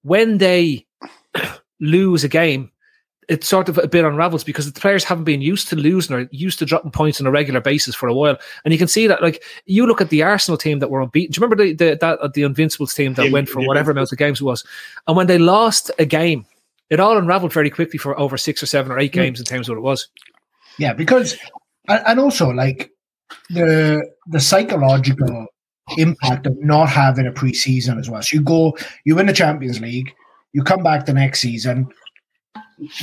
when 0.03 0.39
they 0.39 0.87
lose 1.81 2.23
a 2.23 2.29
game, 2.29 2.71
it 3.31 3.45
sort 3.45 3.69
of 3.69 3.79
a 3.79 3.87
bit 3.87 4.05
unravels 4.05 4.43
because 4.43 4.71
the 4.71 4.81
players 4.81 5.05
haven't 5.05 5.25
been 5.25 5.41
used 5.41 5.69
to 5.69 5.77
losing 5.77 6.17
or 6.17 6.29
used 6.33 6.59
to 6.59 6.65
dropping 6.65 6.91
points 6.91 7.21
on 7.21 7.27
a 7.29 7.31
regular 7.31 7.61
basis 7.61 7.95
for 7.95 8.09
a 8.09 8.15
while. 8.15 8.37
And 8.65 8.73
you 8.73 8.79
can 8.79 8.89
see 8.89 9.07
that, 9.07 9.23
like, 9.23 9.43
you 9.67 9.87
look 9.87 10.01
at 10.01 10.11
the 10.11 10.23
Arsenal 10.23 10.59
team 10.59 10.81
that 10.81 10.91
were 10.91 11.01
unbeaten. 11.01 11.33
Do 11.33 11.39
you 11.39 11.47
remember 11.47 11.65
the, 11.65 11.73
the 11.73 11.99
that 12.01 12.19
uh, 12.19 12.29
the 12.35 12.43
Invincibles 12.43 12.93
team 12.93 13.15
that 13.15 13.25
The- 13.25 13.33
went 13.33 13.49
for 13.49 13.61
whatever 13.63 13.93
amount 13.93 14.11
of 14.13 14.19
games 14.19 14.41
it 14.41 14.45
was? 14.45 14.65
And 15.07 15.17
when 15.17 15.29
they 15.29 15.39
lost 15.39 15.93
a 15.99 16.05
game, 16.05 16.45
it 16.91 17.01
all 17.01 17.17
unraveled 17.17 17.53
very 17.53 17.71
quickly 17.71 17.99
for 17.99 18.19
over 18.19 18.37
six 18.37 18.63
or 18.63 18.67
seven 18.67 18.93
or 18.93 18.99
eight 18.99 19.13
mm. 19.13 19.15
games 19.15 19.39
in 19.39 19.47
terms 19.47 19.69
of 19.69 19.77
what 19.77 19.81
it 19.81 19.85
was. 19.85 20.09
Yeah, 20.79 20.93
because 20.93 21.37
and 21.89 22.03
and 22.07 22.21
also 22.21 22.51
like 22.51 22.91
the 23.49 24.03
the 24.27 24.41
psychological 24.41 25.47
impact 25.99 26.47
of 26.47 26.57
not 26.61 26.89
having 26.89 27.27
a 27.27 27.33
preseason 27.33 27.99
as 27.99 28.09
well. 28.09 28.23
So 28.23 28.37
you 28.37 28.43
go, 28.43 28.77
you 29.05 29.17
win 29.17 29.27
the 29.27 29.33
Champions 29.33 29.81
League, 29.81 30.13
you 30.53 30.63
come 30.63 30.83
back 30.83 31.07
the 31.07 31.13
next 31.13 31.41
season, 31.41 31.89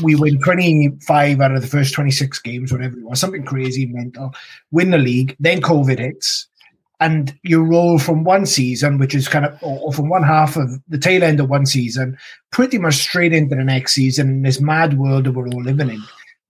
we 0.02 0.16
win 0.16 0.40
25 0.40 1.42
out 1.42 1.56
of 1.56 1.62
the 1.62 1.68
first 1.68 1.94
26 1.94 2.40
games, 2.40 2.72
whatever 2.72 2.98
it 2.98 3.04
was, 3.04 3.20
something 3.20 3.44
crazy, 3.44 3.86
mental, 3.86 4.34
win 4.72 4.92
the 4.92 4.98
league, 4.98 5.36
then 5.40 5.62
COVID 5.62 6.00
hits, 6.00 6.47
and 7.00 7.38
you 7.44 7.64
roll 7.64 8.00
from 8.00 8.24
one 8.24 8.46
season, 8.46 8.98
which 8.98 9.14
is 9.14 9.28
kind 9.28 9.46
of, 9.46 9.58
or 9.62 9.94
from 9.94 10.10
one 10.10 10.24
half 10.24 10.56
of 10.56 10.82
the 10.88 10.98
tail 10.98 11.24
end 11.24 11.40
of 11.40 11.50
one 11.50 11.66
season, 11.66 12.18
pretty 12.52 12.78
much 12.78 12.96
straight 12.96 13.34
into 13.34 13.56
the 13.56 13.64
next 13.64 13.94
season 13.94 14.30
in 14.30 14.42
this 14.42 14.60
mad 14.60 14.98
world 14.98 15.26
that 15.26 15.34
we're 15.34 15.48
all 15.48 15.62
living 15.62 15.90
in. 15.90 16.02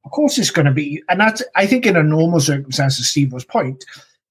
Of 0.06 0.12
course, 0.12 0.38
it's 0.38 0.52
going 0.52 0.66
to 0.66 0.72
be, 0.72 1.04
and 1.10 1.20
that's, 1.20 1.44
I 1.56 1.66
think, 1.68 1.86
in 1.86 1.98
a 1.98 2.04
normal 2.04 2.40
circumstances, 2.40 3.10
Steve 3.10 3.34
was 3.34 3.44
point, 3.44 3.84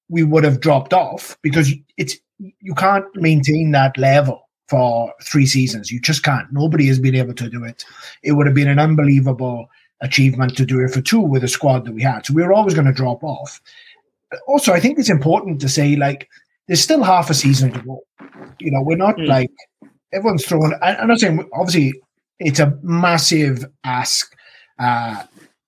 we 0.09 0.23
would 0.23 0.45
have 0.45 0.61
dropped 0.61 0.95
off 0.95 1.37
because 1.43 1.71
it's, 1.99 2.17
you 2.39 2.75
can't 2.75 3.05
maintain 3.15 3.73
that 3.73 3.99
level 3.99 4.49
for 4.69 5.13
three 5.23 5.47
seasons. 5.47 5.91
You 5.91 6.01
just 6.01 6.23
can't. 6.23 6.51
Nobody 6.51 6.87
has 6.87 6.99
been 6.99 7.15
able 7.15 7.35
to 7.35 7.51
do 7.51 7.63
it. 7.65 7.85
It 8.23 8.33
would 8.33 8.47
have 8.47 8.55
been 8.55 8.69
an 8.69 8.79
unbelievable 8.79 9.71
achievement 10.01 10.57
to 10.57 10.67
do 10.67 10.81
it 10.81 10.93
for 10.93 11.01
two 11.01 11.21
with 11.21 11.43
the 11.43 11.49
squad 11.49 11.85
that 11.85 11.93
we 11.93 12.03
had. 12.03 12.27
So 12.27 12.35
we 12.35 12.43
were 12.43 12.53
always 12.53 12.75
going 12.75 12.87
to 12.87 12.93
drop 12.93 13.23
off. 13.23 13.61
Also, 14.47 14.73
I 14.73 14.81
think 14.81 14.99
it's 14.99 15.11
important 15.11 15.61
to 15.61 15.69
say, 15.69 15.97
like, 15.97 16.28
there's 16.66 16.81
still 16.81 17.02
half 17.02 17.31
a 17.31 17.35
season 17.35 17.73
to 17.73 17.81
go. 17.81 18.00
You 18.59 18.71
know, 18.71 18.83
we're 18.83 18.97
not 18.97 19.19
like 19.21 19.50
everyone's 20.12 20.45
throwing. 20.45 20.73
I, 20.83 20.97
I'm 20.97 21.09
not 21.09 21.21
saying 21.21 21.49
obviously 21.52 21.93
it's 22.38 22.59
a 22.59 22.76
massive 22.83 23.64
ask 23.85 24.35
uh, 24.78 25.23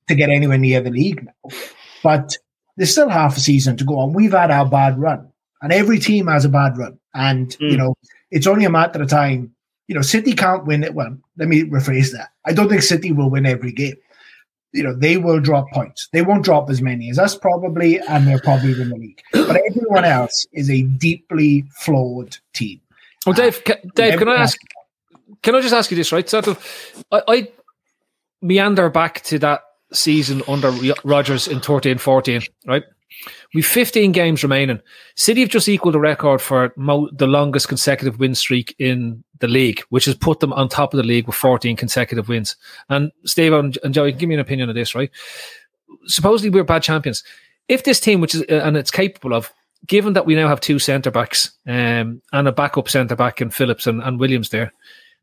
to 0.08 0.14
get 0.14 0.30
anywhere 0.30 0.58
near 0.58 0.80
the 0.80 0.90
league 0.90 1.24
now, 1.24 1.56
but 2.02 2.36
there's 2.76 2.92
still 2.92 3.08
half 3.08 3.36
a 3.36 3.40
season 3.40 3.76
to 3.76 3.84
go, 3.84 4.02
and 4.02 4.14
we've 4.14 4.32
had 4.32 4.50
our 4.50 4.66
bad 4.66 4.98
run, 4.98 5.30
and 5.62 5.72
every 5.72 5.98
team 5.98 6.26
has 6.26 6.44
a 6.44 6.48
bad 6.48 6.76
run, 6.78 6.98
and 7.14 7.56
you 7.60 7.76
know 7.76 7.94
it's 8.30 8.46
only 8.46 8.64
a 8.64 8.70
matter 8.70 9.02
of 9.02 9.08
time. 9.08 9.54
You 9.86 9.94
know, 9.94 10.02
City 10.02 10.32
can't 10.34 10.66
win 10.66 10.84
it. 10.84 10.94
Well, 10.94 11.16
let 11.38 11.48
me 11.48 11.64
rephrase 11.64 12.12
that. 12.12 12.28
I 12.44 12.52
don't 12.52 12.68
think 12.68 12.82
City 12.82 13.12
will 13.12 13.30
win 13.30 13.46
every 13.46 13.72
game. 13.72 13.96
You 14.72 14.82
know, 14.82 14.94
they 14.94 15.16
will 15.16 15.40
drop 15.40 15.66
points. 15.72 16.08
They 16.12 16.22
won't 16.22 16.44
drop 16.44 16.68
as 16.68 16.82
many 16.82 17.10
as 17.10 17.18
us 17.18 17.34
probably, 17.34 17.98
and 18.00 18.26
they're 18.26 18.40
probably 18.40 18.72
in 18.72 18.90
the 18.90 18.96
league. 18.96 19.22
But 19.32 19.60
everyone 19.70 20.04
else 20.04 20.46
is 20.52 20.70
a 20.70 20.82
deeply 20.82 21.64
flawed 21.78 22.36
team. 22.52 22.80
Well, 23.24 23.34
Dave, 23.34 23.64
ca- 23.64 23.76
Dave, 23.94 24.18
can 24.18 24.28
I 24.28 24.36
ask? 24.36 24.58
Can 25.42 25.54
I 25.54 25.60
just 25.60 25.74
ask 25.74 25.90
you 25.90 25.96
this, 25.96 26.12
right? 26.12 26.28
Sort 26.28 26.48
of, 26.48 27.04
I, 27.10 27.22
I 27.28 27.48
meander 28.42 28.90
back 28.90 29.22
to 29.24 29.38
that 29.40 29.62
season 29.92 30.42
under 30.48 30.70
Rodgers 31.04 31.48
in 31.48 31.60
13-14, 31.60 32.48
right? 32.66 32.84
We've 33.54 33.66
15 33.66 34.12
games 34.12 34.42
remaining. 34.42 34.80
City 35.16 35.40
have 35.40 35.50
just 35.50 35.68
equaled 35.68 35.94
the 35.94 36.00
record 36.00 36.40
for 36.40 36.72
mo- 36.76 37.08
the 37.12 37.26
longest 37.26 37.68
consecutive 37.68 38.18
win 38.18 38.34
streak 38.34 38.74
in 38.78 39.24
the 39.40 39.48
league, 39.48 39.80
which 39.88 40.04
has 40.04 40.14
put 40.14 40.40
them 40.40 40.52
on 40.52 40.68
top 40.68 40.92
of 40.92 40.98
the 40.98 41.06
league 41.06 41.26
with 41.26 41.36
14 41.36 41.76
consecutive 41.76 42.28
wins. 42.28 42.56
And 42.88 43.10
Steve 43.24 43.52
and 43.52 43.78
Joey, 43.90 44.12
give 44.12 44.28
me 44.28 44.34
an 44.34 44.40
opinion 44.40 44.68
of 44.68 44.74
this, 44.74 44.94
right? 44.94 45.10
Supposedly 46.06 46.50
we're 46.50 46.64
bad 46.64 46.82
champions. 46.82 47.22
If 47.68 47.84
this 47.84 48.00
team, 48.00 48.20
which 48.20 48.34
is 48.34 48.42
uh, 48.42 48.62
and 48.64 48.76
it's 48.76 48.90
capable 48.90 49.34
of, 49.34 49.52
given 49.86 50.14
that 50.14 50.26
we 50.26 50.34
now 50.34 50.48
have 50.48 50.60
two 50.60 50.78
centre 50.78 51.10
backs 51.10 51.52
um, 51.66 52.20
and 52.32 52.48
a 52.48 52.52
backup 52.52 52.88
centre 52.88 53.16
back 53.16 53.40
in 53.40 53.50
Phillips 53.50 53.86
and, 53.86 54.02
and 54.02 54.18
Williams 54.18 54.48
there, 54.50 54.72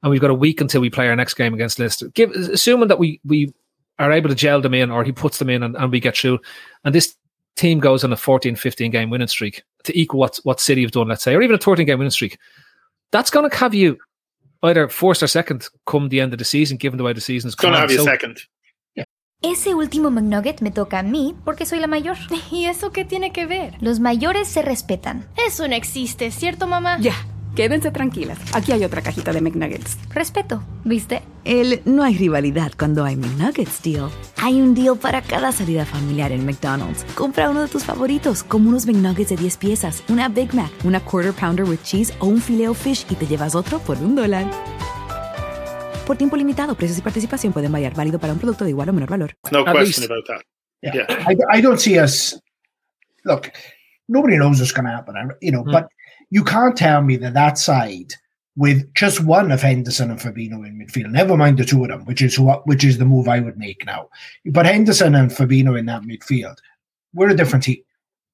and 0.03 0.11
we've 0.11 0.21
got 0.21 0.29
a 0.29 0.35
week 0.35 0.61
until 0.61 0.81
we 0.81 0.89
play 0.89 1.07
our 1.07 1.15
next 1.15 1.33
game 1.33 1.53
against 1.53 1.79
Leicester. 1.79 2.09
Give, 2.09 2.31
assuming 2.31 2.87
that 2.89 2.99
we 2.99 3.19
we 3.25 3.53
are 3.97 4.11
able 4.11 4.29
to 4.29 4.35
gel 4.35 4.61
them 4.61 4.73
in, 4.73 4.91
or 4.91 5.03
he 5.03 5.11
puts 5.11 5.39
them 5.39 5.49
in, 5.49 5.63
and, 5.63 5.75
and 5.75 5.91
we 5.91 5.99
get 5.99 6.17
through, 6.17 6.39
and 6.83 6.93
this 6.93 7.15
team 7.55 7.79
goes 7.79 8.03
on 8.03 8.11
a 8.13 8.17
14, 8.17 8.55
15 8.55 8.91
game 8.91 9.09
winning 9.09 9.27
streak 9.27 9.63
to 9.83 9.97
equal 9.97 10.19
what 10.19 10.37
what 10.43 10.59
City 10.59 10.81
have 10.81 10.91
done, 10.91 11.07
let's 11.07 11.23
say, 11.23 11.33
or 11.35 11.41
even 11.41 11.55
a 11.55 11.59
13 11.59 11.85
game 11.85 11.99
winning 11.99 12.11
streak. 12.11 12.37
That's 13.11 13.29
going 13.29 13.49
to 13.49 13.55
have 13.57 13.73
you 13.73 13.97
either 14.63 14.89
first 14.89 15.21
or 15.23 15.27
second 15.27 15.67
come 15.85 16.09
the 16.09 16.19
end 16.21 16.33
of 16.33 16.39
the 16.39 16.45
season, 16.45 16.77
given 16.77 16.97
the 16.97 17.03
way 17.03 17.13
the 17.13 17.21
season's 17.21 17.55
going 17.55 17.73
to 17.73 17.77
gone. 17.77 17.81
have 17.81 17.91
you 17.91 17.97
So- 17.99 18.05
second. 18.05 18.37
Ese 19.41 19.75
último 19.75 20.09
McNugget 20.09 20.61
me 20.61 20.71
toca 20.71 20.99
a 20.99 21.03
mí 21.03 21.35
porque 21.45 21.65
soy 21.65 21.79
la 21.79 21.87
mayor. 21.87 22.17
¿Y 22.51 22.65
eso 22.65 22.91
qué 22.91 23.05
tiene 23.05 23.31
que 23.31 23.45
ver? 23.45 23.75
Los 23.79 23.99
mayores 23.99 24.47
se 24.47 24.61
respetan. 24.63 25.27
Eso 25.37 25.67
no 25.67 25.75
existe, 25.75 26.31
¿cierto, 26.31 26.65
mamá? 26.67 26.97
Ya, 26.99 27.13
quédense 27.55 27.91
tranquilas. 27.91 28.37
Aquí 28.53 28.71
hay 28.71 28.83
otra 28.83 29.01
cajita 29.01 29.31
de 29.31 29.41
McNuggets. 29.41 29.97
Respeto, 30.13 30.63
¿viste? 30.83 31.21
El 31.45 31.81
no 31.85 32.03
hay 32.03 32.17
rivalidad 32.17 32.71
cuando 32.77 33.03
hay 33.05 33.15
McNuggets 33.15 33.81
deal. 33.81 34.09
Hay 34.37 34.61
un 34.61 34.73
deal 34.75 34.97
para 34.97 35.21
cada 35.21 35.51
salida 35.51 35.85
familiar 35.85 36.31
en 36.31 36.45
McDonald's. 36.45 37.03
Compra 37.15 37.49
uno 37.49 37.61
de 37.61 37.67
tus 37.67 37.83
favoritos, 37.83 38.43
como 38.43 38.69
unos 38.69 38.85
McNuggets 38.85 39.29
de 39.29 39.37
10 39.37 39.57
piezas, 39.57 40.03
una 40.09 40.27
Big 40.29 40.53
Mac, 40.53 40.71
una 40.83 40.99
Quarter 40.99 41.33
Pounder 41.33 41.65
with 41.65 41.79
Cheese 41.83 42.13
o 42.19 42.27
un 42.27 42.41
Filet 42.41 42.73
Fish 42.73 43.05
y 43.09 43.15
te 43.15 43.25
llevas 43.25 43.55
otro 43.55 43.79
por 43.79 43.97
un 43.97 44.15
dólar. 44.15 44.45
Por 46.05 46.17
tiempo 46.17 46.35
limitado, 46.35 46.75
precios 46.75 46.99
y 46.99 47.01
participación 47.01 47.51
pueden 47.51 47.71
variar. 47.71 47.95
Válido 47.95 48.19
para 48.19 48.33
un 48.33 48.39
producto 48.39 48.63
de 48.63 48.69
igual 48.71 48.89
o 48.89 48.93
menor 48.93 49.09
valor. 49.09 49.33
No 49.51 49.59
At 49.59 49.71
question 49.73 50.03
least- 50.03 50.11
about 50.11 50.25
that. 50.27 50.41
Yeah. 50.81 50.93
Yeah. 50.93 51.25
I, 51.27 51.59
I 51.59 51.61
don't 51.61 51.79
see 51.79 51.97
us. 51.99 52.39
Look, 53.23 53.49
nobody 54.07 54.35
knows 54.37 54.59
what's 54.59 54.71
going 54.71 54.85
to 54.85 54.91
happen, 54.91 55.15
you 55.41 55.51
know, 55.51 55.63
Hmm. 55.63 55.71
but 55.71 55.85
you 56.29 56.43
can't 56.43 56.75
tell 56.77 57.01
me 57.01 57.15
that 57.17 57.33
that 57.33 57.57
side 57.57 58.13
with 58.57 58.93
just 58.93 59.21
one 59.23 59.51
of 59.51 59.61
Henderson 59.61 60.09
and 60.11 60.19
Fabinho 60.19 60.65
in 60.65 60.79
midfield, 60.79 61.11
never 61.11 61.35
mind 61.35 61.57
the 61.57 61.65
two 61.65 61.83
of 61.83 61.89
them, 61.89 62.05
which 62.05 62.21
is 62.21 62.39
what 62.39 62.65
which 62.67 62.83
is 62.83 62.97
the 62.97 63.05
move 63.05 63.27
I 63.27 63.39
would 63.39 63.57
make 63.57 63.85
now. 63.85 64.09
But 64.45 64.65
Henderson 64.65 65.13
and 65.15 65.29
Fabinho 65.31 65.77
in 65.77 65.85
that 65.87 66.03
midfield, 66.03 66.57
we're 67.13 67.29
a 67.29 67.35
different 67.35 67.63
team. 67.63 67.77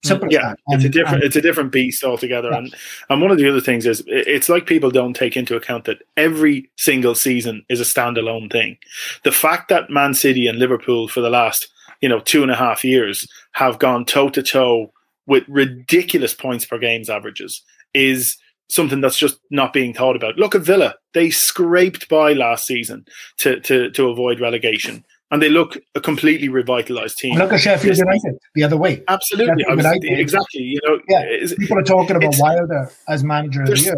Mm. 0.04 0.08
Simple 0.08 0.28
as 0.28 0.34
Yeah, 0.34 0.50
that. 0.50 0.58
it's 0.76 0.84
a 0.86 0.90
different 0.90 1.16
and- 1.16 1.24
it's 1.24 1.36
a 1.36 1.42
different 1.42 1.72
beast 1.72 2.04
altogether. 2.04 2.52
And 2.54 2.74
and 3.10 3.22
one 3.22 3.32
of 3.32 3.38
the 3.38 3.50
other 3.50 3.62
things 3.62 3.86
is 3.86 4.04
it's 4.08 4.50
like 4.50 4.66
people 4.68 4.92
don't 4.92 5.16
take 5.16 5.36
into 5.36 5.56
account 5.56 5.86
that 5.86 6.04
every 6.18 6.70
single 6.78 7.16
season 7.16 7.66
is 7.70 7.80
a 7.82 7.84
standalone 7.84 8.52
thing. 8.52 8.78
The 9.24 9.32
fact 9.32 9.70
that 9.70 9.90
Man 9.90 10.14
City 10.14 10.48
and 10.48 10.60
Liverpool 10.60 11.08
for 11.08 11.22
the 11.22 11.30
last 11.32 11.68
you 12.02 12.10
know 12.10 12.20
two 12.20 12.44
and 12.44 12.52
a 12.52 12.56
half 12.56 12.84
years 12.84 13.28
have 13.54 13.80
gone 13.80 14.06
toe 14.06 14.30
to 14.30 14.44
toe 14.44 14.92
with 15.28 15.44
ridiculous 15.48 16.34
points 16.34 16.66
per 16.66 16.78
games 16.80 17.10
averages 17.10 17.64
is 17.94 18.38
something 18.70 19.02
that's 19.02 19.18
just 19.18 19.40
not 19.50 19.74
being 19.74 19.94
thought 19.94 20.16
about. 20.16 20.38
Look 20.38 20.56
at 20.56 20.62
Villa; 20.62 20.96
they 21.14 21.30
scraped 21.30 22.10
by 22.10 22.34
last 22.34 22.66
season 22.66 23.06
to 23.38 23.60
to 23.62 23.92
to 23.92 24.10
avoid 24.10 24.40
relegation. 24.40 25.04
And 25.32 25.42
they 25.42 25.50
look 25.50 25.78
a 25.96 26.02
completely 26.02 26.50
revitalized 26.50 27.18
team. 27.18 27.38
Look 27.38 27.54
at 27.54 27.62
Sheffield 27.62 27.98
United 27.98 28.38
the 28.54 28.64
other 28.66 28.76
way. 28.76 29.02
Absolutely, 29.08 29.64
I 29.64 29.76
was, 29.76 29.86
exactly. 30.04 30.62
You 30.62 30.80
know, 30.84 31.00
Yeah, 31.08 31.48
people 31.58 31.78
are 31.78 31.84
talking 31.84 32.18
about 32.18 32.36
Wilder 32.38 32.92
as 33.08 33.24
manager 33.24 33.62
of 33.62 33.70
the 33.70 33.80
year. 33.80 33.96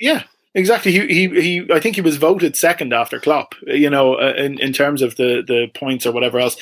Yeah, 0.00 0.22
exactly. 0.54 0.90
He, 0.92 1.06
he, 1.06 1.28
he. 1.42 1.72
I 1.72 1.80
think 1.80 1.96
he 1.96 2.00
was 2.00 2.16
voted 2.16 2.56
second 2.56 2.94
after 2.94 3.20
Klopp. 3.20 3.54
You 3.66 3.90
know, 3.90 4.14
uh, 4.14 4.32
in 4.38 4.58
in 4.58 4.72
terms 4.72 5.02
of 5.02 5.16
the 5.16 5.44
the 5.46 5.66
points 5.74 6.06
or 6.06 6.12
whatever 6.12 6.40
else. 6.40 6.56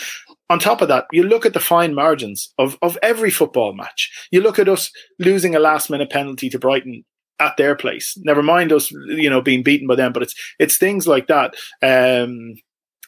On 0.53 0.59
top 0.59 0.83
of 0.83 0.89
that, 0.89 1.07
you 1.13 1.23
look 1.23 1.47
at 1.47 1.55
the 1.55 1.61
fine 1.61 1.95
margins 1.95 2.53
of 2.59 2.77
of 2.83 2.99
every 3.03 3.31
football 3.31 3.73
match. 3.73 4.11
You 4.31 4.43
look 4.43 4.59
at 4.59 4.69
us 4.69 4.91
losing 5.19 5.55
a 5.55 5.59
last 5.59 5.89
minute 5.89 6.11
penalty 6.11 6.51
to 6.51 6.59
Brighton 6.59 7.05
at 7.41 7.57
their 7.57 7.75
place. 7.75 8.15
Never 8.19 8.43
mind 8.43 8.71
us, 8.71 8.91
you 8.91 9.31
know, 9.31 9.41
being 9.41 9.63
beaten 9.63 9.89
by 9.89 9.95
them. 9.95 10.13
But 10.13 10.25
it's 10.25 10.35
it's 10.59 10.77
things 10.77 11.09
like 11.09 11.27
that. 11.29 11.55
Um, 11.83 12.55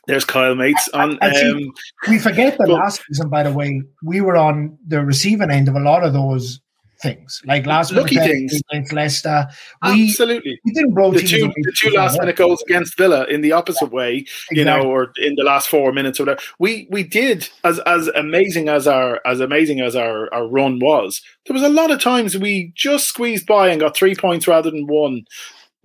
there's 0.07 0.25
Kyle 0.25 0.55
Mates 0.55 0.89
on. 0.95 1.19
I. 1.21 1.39
Um, 1.43 1.71
We 2.09 2.19
forget 2.19 2.57
that 2.59 2.69
Well- 2.69 2.79
last 2.79 3.03
season, 3.07 3.29
by 3.29 3.43
the 3.43 3.53
way, 3.53 3.83
we 4.03 4.23
were 4.23 4.37
on 4.37 4.79
the 4.87 5.05
receiving 5.05 5.51
end 5.51 5.69
of 5.69 5.75
a 5.75 5.81
lot 5.81 6.03
of 6.03 6.15
those 6.15 6.61
things, 7.05 7.41
like 7.47 7.67
last 7.67 7.93
Lucky 7.93 8.17
things. 8.17 8.61
against 8.71 8.93
Leicester. 8.93 9.47
We, 9.85 10.09
Absolutely. 10.09 10.59
we 10.65 10.73
didn't 10.73 10.95
blow 10.95 11.13
the 11.13 11.23
two 11.23 11.53
the 11.55 11.73
two 11.77 11.91
last 11.91 12.19
minute 12.19 12.35
goals 12.35 12.63
against 12.63 12.97
Villa 12.97 13.25
in 13.27 13.43
the 13.43 13.53
opposite 13.53 13.93
way, 13.93 14.25
you 14.51 14.65
know, 14.65 14.83
or 14.83 15.13
in 15.19 15.37
the 15.37 15.45
last 15.45 15.69
four 15.69 15.93
minutes 15.93 16.19
or 16.19 16.25
whatever. 16.25 16.41
We 16.59 16.89
we 16.91 17.05
did 17.05 17.49
as 17.63 17.79
as 17.81 18.09
amazing 18.09 18.69
as 18.69 18.89
our 18.89 19.21
as 19.25 19.39
amazing 19.41 19.81
as 19.81 19.95
our, 19.95 20.33
our 20.35 20.49
run 20.49 20.81
was. 20.81 21.23
There 21.47 21.55
was 21.55 21.63
a 21.63 21.69
lot 21.69 21.91
of 21.93 22.01
times 22.01 22.37
we 22.37 22.73
just 22.75 23.07
squeezed 23.07 23.47
by 23.47 23.69
and 23.69 23.81
got 23.81 23.97
three 23.97 24.15
points 24.17 24.49
rather 24.49 24.71
than 24.71 24.87
one 24.87 25.23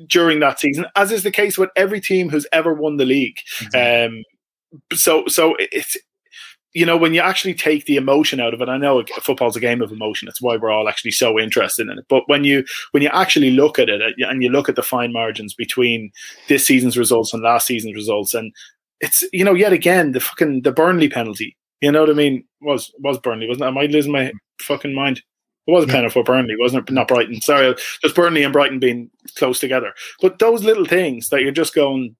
during 0.08 0.40
that 0.40 0.60
season, 0.60 0.86
as 0.96 1.12
is 1.12 1.24
the 1.24 1.32
case 1.32 1.58
with 1.58 1.70
every 1.76 2.00
team 2.00 2.30
who's 2.30 2.48
ever 2.54 2.74
won 2.74 2.98
the 2.98 3.06
league. 3.06 3.38
Um, 3.76 4.24
so 4.94 5.26
so 5.28 5.56
it's 5.60 5.98
you 6.74 6.86
know 6.86 6.98
when 6.98 7.14
you 7.14 7.22
actually 7.22 7.54
take 7.54 7.86
the 7.86 7.96
emotion 7.96 8.40
out 8.40 8.54
of 8.54 8.62
it 8.62 8.70
i 8.70 8.78
know 8.78 9.04
football's 9.22 9.56
a 9.56 9.60
game 9.60 9.82
of 9.82 9.92
emotion 9.92 10.26
that's 10.26 10.42
why 10.42 10.56
we're 10.56 10.72
all 10.72 10.88
actually 10.88 11.12
so 11.12 11.40
interested 11.40 11.88
in 11.88 11.98
it 11.98 12.06
but 12.10 12.24
when 12.28 12.44
you 12.44 12.64
when 12.92 13.04
you 13.04 13.10
actually 13.10 13.52
look 13.52 13.80
at 13.80 13.90
it 13.90 14.02
uh, 14.02 14.28
and 14.28 14.44
you 14.44 14.50
look 14.50 14.70
at 14.70 14.76
the 14.76 14.84
fine 14.84 15.12
margins 15.12 15.54
between 15.54 16.12
this 16.48 16.66
season's 16.66 16.98
results 16.98 17.34
and 17.34 17.44
last 17.44 17.68
season's 17.68 17.96
results 17.96 18.34
and 18.34 18.54
it's 19.02 19.24
you 19.34 19.44
know 19.44 19.54
yet 19.54 19.74
again 19.74 20.12
the 20.12 20.20
fucking 20.20 20.62
the 20.62 20.72
burnley 20.72 21.10
penalty 21.10 21.56
you 21.82 21.92
know 21.92 22.02
what 22.02 22.10
i 22.10 22.14
mean 22.14 22.44
was 22.62 22.92
was 23.00 23.18
burnley 23.18 23.48
wasn't 23.48 23.64
it 23.64 23.68
am 23.68 23.78
i 23.78 23.86
losing 23.86 24.12
my 24.12 24.32
fucking 24.60 24.94
mind 24.94 25.22
it 25.70 25.72
was 25.72 25.84
a 25.84 25.88
penalty 25.88 26.14
for 26.14 26.24
Burnley, 26.24 26.56
wasn't 26.58 26.90
it? 26.90 26.94
Not 26.94 27.08
Brighton. 27.08 27.42
Sorry, 27.42 27.76
just 28.02 28.16
Burnley 28.16 28.42
and 28.42 28.52
Brighton 28.52 28.80
being 28.80 29.12
close 29.38 29.60
together. 29.60 29.94
But 30.20 30.40
those 30.40 30.64
little 30.64 30.86
things 30.86 31.30
that 31.30 31.42
you're 31.42 31.52
just 31.52 31.76
going, 31.76 32.16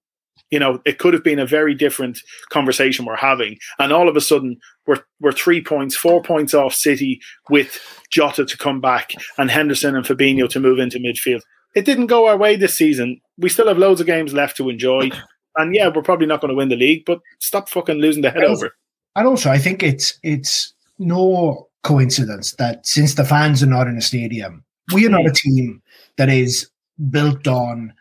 you 0.50 0.58
know, 0.58 0.80
it 0.84 0.98
could 0.98 1.14
have 1.14 1.24
been 1.24 1.38
a 1.38 1.46
very 1.46 1.74
different 1.74 2.18
conversation 2.50 3.04
we're 3.04 3.16
having. 3.16 3.56
And 3.78 3.92
all 3.92 4.08
of 4.08 4.16
a 4.16 4.20
sudden, 4.20 4.58
we're, 4.86 5.02
we're 5.20 5.32
three 5.32 5.62
points, 5.62 5.96
four 5.96 6.22
points 6.22 6.54
off 6.54 6.74
City 6.74 7.20
with 7.48 7.78
Jota 8.10 8.44
to 8.44 8.58
come 8.58 8.80
back 8.80 9.12
and 9.38 9.50
Henderson 9.50 9.96
and 9.96 10.04
Fabinho 10.04 10.48
to 10.50 10.60
move 10.60 10.78
into 10.78 10.98
midfield. 10.98 11.42
It 11.74 11.84
didn't 11.84 12.06
go 12.06 12.26
our 12.26 12.36
way 12.36 12.56
this 12.56 12.74
season. 12.74 13.20
We 13.38 13.48
still 13.48 13.68
have 13.68 13.78
loads 13.78 14.00
of 14.00 14.06
games 14.06 14.32
left 14.32 14.56
to 14.56 14.68
enjoy. 14.68 15.10
And 15.56 15.74
yeah, 15.74 15.88
we're 15.88 16.02
probably 16.02 16.26
not 16.26 16.40
going 16.40 16.50
to 16.50 16.56
win 16.56 16.68
the 16.68 16.76
league, 16.76 17.04
but 17.04 17.20
stop 17.38 17.68
fucking 17.68 17.96
losing 17.96 18.22
the 18.22 18.30
head 18.30 18.42
And 18.42 18.52
over. 18.52 18.66
it. 18.66 18.72
And 19.16 19.26
also, 19.26 19.50
I 19.50 19.58
think 19.58 19.82
it's 19.82 20.18
it's 20.22 20.72
no 20.98 21.68
coincidence 21.82 22.52
that 22.52 22.86
since 22.86 23.14
the 23.14 23.24
fans 23.24 23.62
are 23.62 23.66
not 23.66 23.88
in 23.88 23.96
a 23.96 24.02
stadium, 24.02 24.64
we 24.94 25.06
are 25.06 25.10
not 25.10 25.26
a 25.26 25.30
mm. 25.30 25.34
team 25.34 25.82
that 26.16 26.28
is 26.28 26.70
built 27.10 27.46
on 27.48 27.92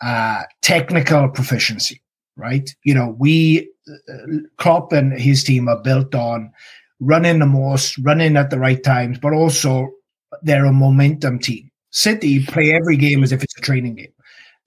uh, 0.00 0.42
technical 0.62 1.28
proficiency, 1.28 2.00
right? 2.36 2.68
You 2.84 2.94
know, 2.94 3.16
we 3.18 3.68
uh, 3.88 4.36
Klopp 4.58 4.92
and 4.92 5.12
his 5.18 5.42
team 5.44 5.68
are 5.68 5.82
built 5.82 6.14
on 6.14 6.52
running 7.00 7.38
the 7.38 7.46
most, 7.46 7.96
running 7.98 8.36
at 8.36 8.50
the 8.50 8.58
right 8.58 8.82
times, 8.82 9.18
but 9.18 9.32
also 9.32 9.90
they're 10.42 10.66
a 10.66 10.72
momentum 10.72 11.38
team. 11.38 11.70
City 11.90 12.44
play 12.44 12.72
every 12.72 12.96
game 12.96 13.22
as 13.22 13.32
if 13.32 13.42
it's 13.42 13.56
a 13.56 13.60
training 13.62 13.94
game, 13.94 14.12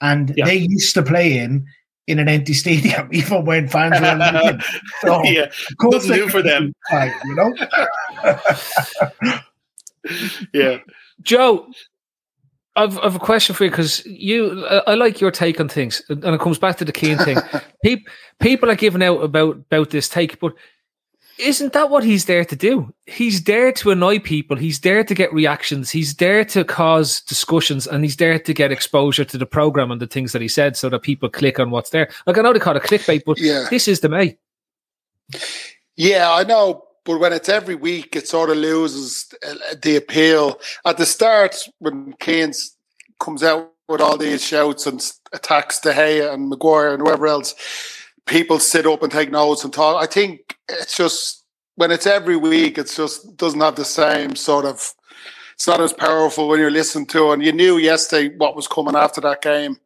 and 0.01 0.33
Yeah. 0.35 0.45
they 0.45 0.55
used 0.55 0.93
to 0.95 1.03
play 1.03 1.37
in 1.37 1.65
in 2.07 2.17
an 2.19 2.27
empty 2.27 2.53
stadium, 2.63 3.07
even 3.11 3.45
when 3.45 3.67
fans 3.67 3.99
were 4.01 4.07
allowed 4.07 4.55
in. 4.55 4.61
So, 5.01 5.23
yeah, 5.23 5.43
of 5.69 5.77
course 5.77 6.07
new 6.07 6.27
for 6.29 6.41
them. 6.41 6.73
Right, 6.91 7.13
you 7.25 7.35
know. 7.35 7.53
Yeah. 10.53 10.79
Joe, 11.21 11.67
I've, 12.75 12.97
I've 12.99 13.15
a 13.15 13.19
question 13.19 13.53
for 13.53 13.65
you 13.65 13.69
because 13.69 14.05
you, 14.05 14.65
I, 14.65 14.91
I 14.91 14.93
like 14.95 15.19
your 15.19 15.31
take 15.31 15.59
on 15.59 15.67
things, 15.67 16.01
and 16.09 16.23
it 16.23 16.39
comes 16.39 16.57
back 16.57 16.77
to 16.77 16.85
the 16.85 16.91
Keane 16.93 17.17
thing. 17.17 17.37
Peop, 17.83 18.07
people 18.39 18.69
are 18.69 18.75
giving 18.75 19.03
out 19.03 19.21
about 19.21 19.55
about 19.57 19.89
this 19.89 20.07
take, 20.07 20.39
but 20.39 20.53
isn't 21.37 21.73
that 21.73 21.89
what 21.89 22.03
he's 22.03 22.25
there 22.25 22.45
to 22.45 22.55
do? 22.55 22.93
He's 23.07 23.43
there 23.43 23.71
to 23.73 23.91
annoy 23.91 24.19
people. 24.19 24.55
He's 24.55 24.79
there 24.81 25.03
to 25.03 25.13
get 25.13 25.33
reactions. 25.33 25.89
He's 25.89 26.15
there 26.15 26.45
to 26.45 26.63
cause 26.63 27.19
discussions, 27.21 27.87
and 27.87 28.03
he's 28.05 28.15
there 28.15 28.39
to 28.39 28.53
get 28.53 28.71
exposure 28.71 29.25
to 29.25 29.37
the 29.37 29.45
program 29.45 29.91
and 29.91 29.99
the 29.99 30.07
things 30.07 30.31
that 30.31 30.41
he 30.41 30.47
said, 30.47 30.77
so 30.77 30.87
that 30.89 31.01
people 31.01 31.29
click 31.29 31.59
on 31.59 31.71
what's 31.71 31.89
there. 31.89 32.09
Like 32.25 32.37
I 32.37 32.41
know 32.41 32.53
they 32.53 32.59
call 32.59 32.77
it 32.77 32.83
clickbait, 32.83 33.23
but 33.25 33.37
Yeah. 33.37 33.67
this 33.69 33.87
is 33.89 33.99
the 33.99 34.07
May. 34.09 34.37
Yeah, 35.97 36.31
I 36.31 36.43
know, 36.43 36.85
but 37.05 37.19
when 37.19 37.33
it's 37.33 37.49
every 37.49 37.75
week, 37.75 38.15
it 38.15 38.27
sort 38.27 38.49
of 38.49 38.57
loses 38.57 39.30
Uh, 39.45 39.55
uh, 39.71 39.75
the 39.81 39.95
appeal. 39.95 40.59
At 40.85 40.97
the 40.97 41.05
start, 41.05 41.55
when 41.79 42.13
Keynes 42.19 42.75
comes 43.19 43.43
out 43.43 43.71
with 43.87 44.01
all 44.01 44.17
these 44.17 44.43
shouts 44.43 44.85
and 44.85 45.01
attacks 45.33 45.79
De 45.79 45.91
Gea 45.91 46.33
and 46.33 46.49
Maguire 46.49 46.93
and 46.93 47.01
whoever 47.01 47.27
else, 47.27 47.55
people 48.25 48.59
sit 48.59 48.85
up 48.85 49.03
and 49.03 49.11
take 49.11 49.31
notes 49.31 49.63
and 49.63 49.73
talk. 49.73 50.01
I 50.01 50.05
think 50.05 50.55
it's 50.69 50.95
just 50.95 51.43
when 51.75 51.91
it's 51.91 52.07
every 52.07 52.35
week, 52.35 52.77
it's 52.77 52.95
just 52.95 53.35
doesn't 53.37 53.59
have 53.59 53.75
the 53.75 53.85
same 53.85 54.35
sort 54.35 54.65
of. 54.65 54.93
It's 55.53 55.67
not 55.67 55.81
as 55.81 55.93
powerful 55.93 56.47
when 56.47 56.59
you're 56.59 56.71
listening 56.71 57.05
to, 57.07 57.29
it. 57.29 57.33
and 57.33 57.43
you 57.43 57.51
knew 57.51 57.77
yesterday 57.77 58.35
what 58.35 58.55
was 58.55 58.67
coming 58.67 58.95
after 58.95 59.21
that 59.21 59.43
game. 59.43 59.77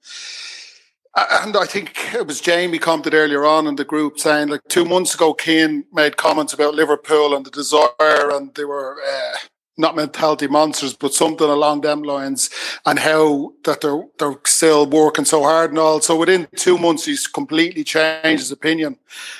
And 1.15 1.55
I 1.55 1.65
think 1.65 2.13
it 2.13 2.27
was 2.27 2.41
Jamie 2.41 2.77
commented 2.77 3.13
earlier 3.13 3.45
on 3.45 3.67
in 3.67 3.77
the 3.77 3.85
group 3.85 4.19
saying 4.19 4.49
like 4.49 4.61
two 4.67 4.83
months 4.83 5.15
ago, 5.15 5.33
Keane 5.33 5.85
made 5.93 6.17
comments 6.17 6.51
about 6.51 6.75
Liverpool 6.75 7.33
and 7.33 7.45
the 7.45 7.51
desire, 7.51 8.31
and 8.31 8.53
they 8.55 8.65
were 8.65 8.97
uh, 9.01 9.37
not 9.77 9.95
mentality 9.95 10.47
monsters, 10.47 10.93
but 10.93 11.13
something 11.13 11.47
along 11.47 11.81
them 11.81 12.03
lines, 12.03 12.49
and 12.85 12.99
how 12.99 13.53
that 13.63 13.79
they're 13.79 14.03
they're 14.19 14.37
still 14.45 14.85
working 14.85 15.23
so 15.23 15.41
hard 15.41 15.69
and 15.69 15.79
all. 15.79 16.01
So 16.01 16.17
within 16.17 16.49
two 16.57 16.77
months, 16.77 17.05
he's 17.05 17.27
completely 17.27 17.85
changed 17.85 18.41
his 18.41 18.51
opinion. 18.51 18.97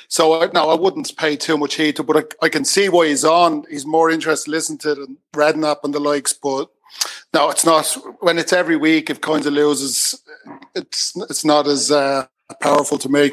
So 0.08 0.42
I, 0.42 0.50
no, 0.54 0.70
I 0.70 0.76
wouldn't 0.76 1.18
pay 1.18 1.36
too 1.36 1.58
much 1.58 1.76
heed 1.76 1.98
to, 1.98 2.04
but 2.04 2.18
I, 2.42 2.46
I 2.46 2.50
can 2.50 2.64
see 2.64 2.88
why 2.88 3.08
he's 3.08 3.26
on. 3.26 3.66
He's 3.70 3.86
more 3.86 4.10
interested 4.10 4.50
listening 4.50 4.80
to 4.80 4.96
than 4.96 5.18
Redknapp 5.34 5.84
and 5.84 5.94
the 5.94 6.00
likes, 6.00 6.32
but. 6.32 6.70
No, 7.34 7.50
it's 7.50 7.66
not. 7.66 7.86
When 8.22 8.38
it's 8.38 8.54
every 8.54 8.78
week, 8.78 9.10
if 9.10 9.22
Coins 9.22 9.46
loses, 9.46 10.22
it's 10.74 11.14
it's 11.30 11.44
not 11.44 11.68
as 11.68 11.92
uh, 11.92 12.28
powerful 12.62 12.98
to 13.00 13.10
me. 13.10 13.32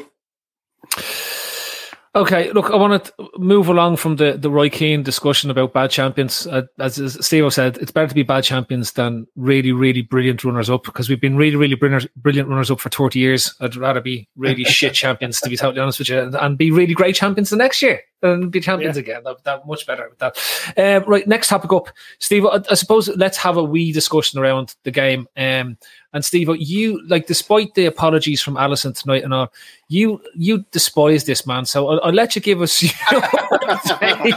Okay, 2.15 2.51
look, 2.51 2.69
I 2.69 2.75
want 2.75 3.05
to 3.05 3.29
move 3.39 3.69
along 3.69 3.95
from 3.95 4.17
the, 4.17 4.33
the 4.33 4.49
Roy 4.49 4.69
Keane 4.69 5.01
discussion 5.01 5.49
about 5.49 5.73
bad 5.73 5.89
champions. 5.89 6.45
Uh, 6.45 6.61
as, 6.79 6.99
as 6.99 7.25
Steve 7.25 7.51
said, 7.51 7.77
it's 7.77 7.91
better 7.91 8.09
to 8.09 8.13
be 8.13 8.21
bad 8.21 8.43
champions 8.43 8.91
than 8.91 9.25
really, 9.35 9.71
really 9.71 10.03
brilliant 10.03 10.43
runners 10.43 10.69
up 10.69 10.83
because 10.83 11.09
we've 11.09 11.21
been 11.21 11.37
really, 11.37 11.55
really 11.55 11.73
brilliant, 11.73 12.13
brilliant 12.15 12.49
runners 12.49 12.69
up 12.69 12.79
for 12.79 12.89
30 12.89 13.17
years. 13.17 13.55
I'd 13.61 13.75
rather 13.75 13.99
be 13.99 14.29
really 14.35 14.63
shit 14.65 14.93
champions, 14.93 15.41
to 15.41 15.49
be 15.49 15.57
totally 15.57 15.81
honest 15.81 15.97
with 15.97 16.09
you, 16.09 16.19
and, 16.19 16.35
and 16.35 16.55
be 16.55 16.69
really 16.69 16.93
great 16.93 17.15
champions 17.15 17.49
the 17.49 17.55
next 17.55 17.81
year 17.81 18.01
and 18.23 18.51
be 18.51 18.59
champions 18.59 18.97
again. 18.97 19.23
That, 19.23 19.43
that 19.43 19.67
much 19.67 19.85
better 19.85 20.09
with 20.09 20.19
that. 20.19 20.37
Uh, 20.77 21.05
right, 21.05 21.27
next 21.27 21.49
topic 21.49 21.71
up, 21.71 21.89
Steve. 22.19 22.45
I, 22.45 22.61
I 22.69 22.73
suppose 22.75 23.09
let's 23.09 23.37
have 23.37 23.57
a 23.57 23.63
wee 23.63 23.91
discussion 23.91 24.39
around 24.39 24.75
the 24.83 24.91
game. 24.91 25.27
Um, 25.37 25.77
and 26.13 26.23
Steve, 26.23 26.49
you 26.57 27.05
like, 27.07 27.27
despite 27.27 27.73
the 27.73 27.85
apologies 27.85 28.41
from 28.41 28.55
Alisson 28.55 28.99
tonight 28.99 29.23
and 29.23 29.33
all, 29.33 29.51
you 29.89 30.21
you 30.35 30.65
despise 30.71 31.25
this 31.25 31.45
man. 31.45 31.65
So 31.65 31.87
I'll, 31.87 32.01
I'll 32.03 32.13
let 32.13 32.35
you 32.35 32.41
give 32.41 32.61
us 32.61 32.81
your 32.83 32.91
take. 32.91 34.35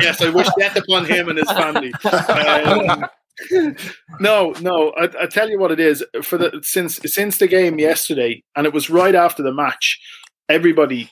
yes, 0.00 0.20
I 0.20 0.30
wish 0.32 0.48
death 0.58 0.76
upon 0.76 1.04
him 1.04 1.28
and 1.28 1.38
his 1.38 1.50
family. 1.50 1.92
Um, 2.04 3.06
no, 4.20 4.52
no. 4.60 4.90
I, 4.90 5.08
I 5.22 5.26
tell 5.26 5.48
you 5.48 5.58
what 5.58 5.70
it 5.70 5.80
is. 5.80 6.04
For 6.22 6.38
the 6.38 6.60
since 6.62 6.98
since 7.06 7.38
the 7.38 7.46
game 7.46 7.78
yesterday, 7.78 8.42
and 8.56 8.66
it 8.66 8.72
was 8.72 8.90
right 8.90 9.14
after 9.14 9.42
the 9.42 9.52
match, 9.52 10.00
everybody 10.48 11.10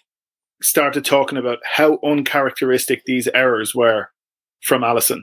started 0.62 1.04
talking 1.04 1.38
about 1.38 1.58
how 1.64 1.98
uncharacteristic 2.04 3.02
these 3.04 3.28
errors 3.34 3.74
were 3.74 4.08
from 4.62 4.82
Alisson. 4.82 5.20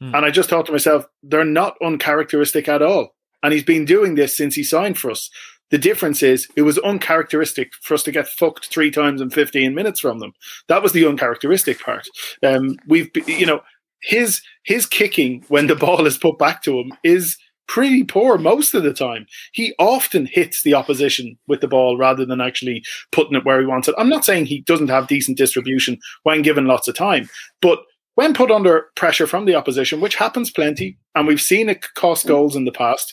Hmm. 0.00 0.14
And 0.14 0.24
I 0.24 0.30
just 0.30 0.50
thought 0.50 0.66
to 0.66 0.72
myself, 0.72 1.06
they're 1.22 1.44
not 1.44 1.76
uncharacteristic 1.82 2.68
at 2.68 2.82
all. 2.82 3.14
And 3.42 3.52
he's 3.52 3.64
been 3.64 3.84
doing 3.84 4.14
this 4.14 4.36
since 4.36 4.54
he 4.54 4.64
signed 4.64 4.98
for 4.98 5.10
us. 5.10 5.30
The 5.70 5.78
difference 5.78 6.22
is 6.22 6.48
it 6.56 6.62
was 6.62 6.78
uncharacteristic 6.78 7.72
for 7.82 7.94
us 7.94 8.02
to 8.04 8.12
get 8.12 8.28
fucked 8.28 8.66
three 8.66 8.90
times 8.90 9.20
in 9.20 9.30
15 9.30 9.74
minutes 9.74 10.00
from 10.00 10.20
them. 10.20 10.32
That 10.68 10.82
was 10.82 10.92
the 10.92 11.06
uncharacteristic 11.06 11.80
part. 11.80 12.06
Um, 12.42 12.76
we've, 12.86 13.10
you 13.26 13.46
know, 13.46 13.60
his 14.00 14.42
his 14.64 14.86
kicking 14.86 15.44
when 15.48 15.66
the 15.66 15.76
ball 15.86 16.06
is 16.06 16.18
put 16.18 16.38
back 16.38 16.62
to 16.62 16.78
him 16.78 16.92
is 17.02 17.36
pretty 17.66 18.04
poor 18.04 18.38
most 18.38 18.74
of 18.74 18.82
the 18.82 18.92
time. 18.92 19.26
He 19.52 19.74
often 19.78 20.26
hits 20.26 20.62
the 20.62 20.74
opposition 20.74 21.38
with 21.46 21.60
the 21.60 21.68
ball 21.68 21.96
rather 21.96 22.24
than 22.24 22.40
actually 22.40 22.84
putting 23.12 23.36
it 23.36 23.44
where 23.44 23.60
he 23.60 23.66
wants 23.66 23.88
it. 23.88 23.94
I'm 23.98 24.08
not 24.08 24.24
saying 24.24 24.46
he 24.46 24.62
doesn't 24.62 24.88
have 24.88 25.06
decent 25.08 25.38
distribution 25.38 25.98
when 26.22 26.42
given 26.42 26.66
lots 26.66 26.88
of 26.88 26.94
time, 26.94 27.28
but 27.60 27.80
when 28.14 28.34
put 28.34 28.50
under 28.50 28.86
pressure 28.94 29.26
from 29.26 29.44
the 29.44 29.54
opposition, 29.54 30.00
which 30.00 30.14
happens 30.14 30.50
plenty, 30.50 30.98
and 31.14 31.26
we've 31.26 31.40
seen 31.40 31.68
it 31.68 31.84
cost 31.94 32.26
goals 32.26 32.54
in 32.54 32.64
the 32.64 32.72
past, 32.72 33.12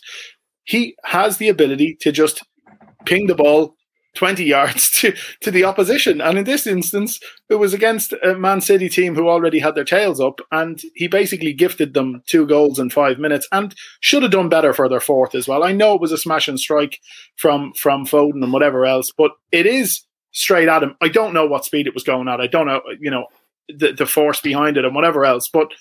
he 0.64 0.96
has 1.06 1.38
the 1.38 1.50
ability 1.50 1.98
to 2.02 2.12
just 2.12 2.44
ping 3.06 3.28
the 3.28 3.36
ball 3.36 3.76
20 4.16 4.44
yards 4.44 4.90
to, 5.02 5.14
to 5.42 5.52
the 5.52 5.64
opposition. 5.64 6.22
And 6.22 6.38
in 6.38 6.44
this 6.44 6.68
instance, 6.68 7.20
it 7.50 7.56
was 7.56 7.74
against 7.74 8.14
a 8.24 8.36
Man 8.36 8.62
City 8.62 8.90
team 8.90 9.16
who 9.16 9.30
already 9.30 9.60
had 9.60 9.76
their 9.76 9.86
tails 9.86 10.20
up, 10.20 10.40
and 10.52 10.82
he 10.96 11.08
basically 11.08 11.54
gifted 11.54 11.94
them 11.94 12.24
two 12.28 12.46
goals 12.46 12.80
in 12.80 12.90
five 12.90 13.20
minutes 13.20 13.48
and 13.52 13.76
should 14.00 14.24
have 14.24 14.32
done 14.32 14.50
better 14.50 14.74
for 14.74 14.90
their 14.90 15.00
fourth 15.00 15.36
as 15.36 15.48
well. 15.48 15.64
I 15.64 15.72
know 15.72 15.96
it 15.96 16.02
was 16.02 16.12
a 16.12 16.18
smash 16.18 16.48
and 16.48 16.60
strike 16.60 17.00
from, 17.36 17.74
from 17.74 18.06
Foden 18.06 18.44
and 18.44 18.54
whatever 18.54 18.86
else, 18.86 19.12
but 19.16 19.32
it 19.52 19.66
is 19.66 20.02
straight 20.32 20.68
at 20.68 20.84
him. 20.84 20.96
I 21.02 21.10
don't 21.10 21.34
know 21.34 21.46
what 21.46 21.66
speed 21.66 21.88
it 21.88 21.94
was 21.94 22.04
going 22.04 22.28
at. 22.28 22.42
I 22.42 22.48
don't 22.48 22.68
know, 22.68 22.82
you 23.00 23.12
know, 23.12 23.26
the, 23.68 23.94
the 23.94 24.06
force 24.06 24.42
behind 24.42 24.78
it 24.78 24.86
and 24.86 24.96
whatever 24.96 25.26
else, 25.26 25.50
but 25.52 25.72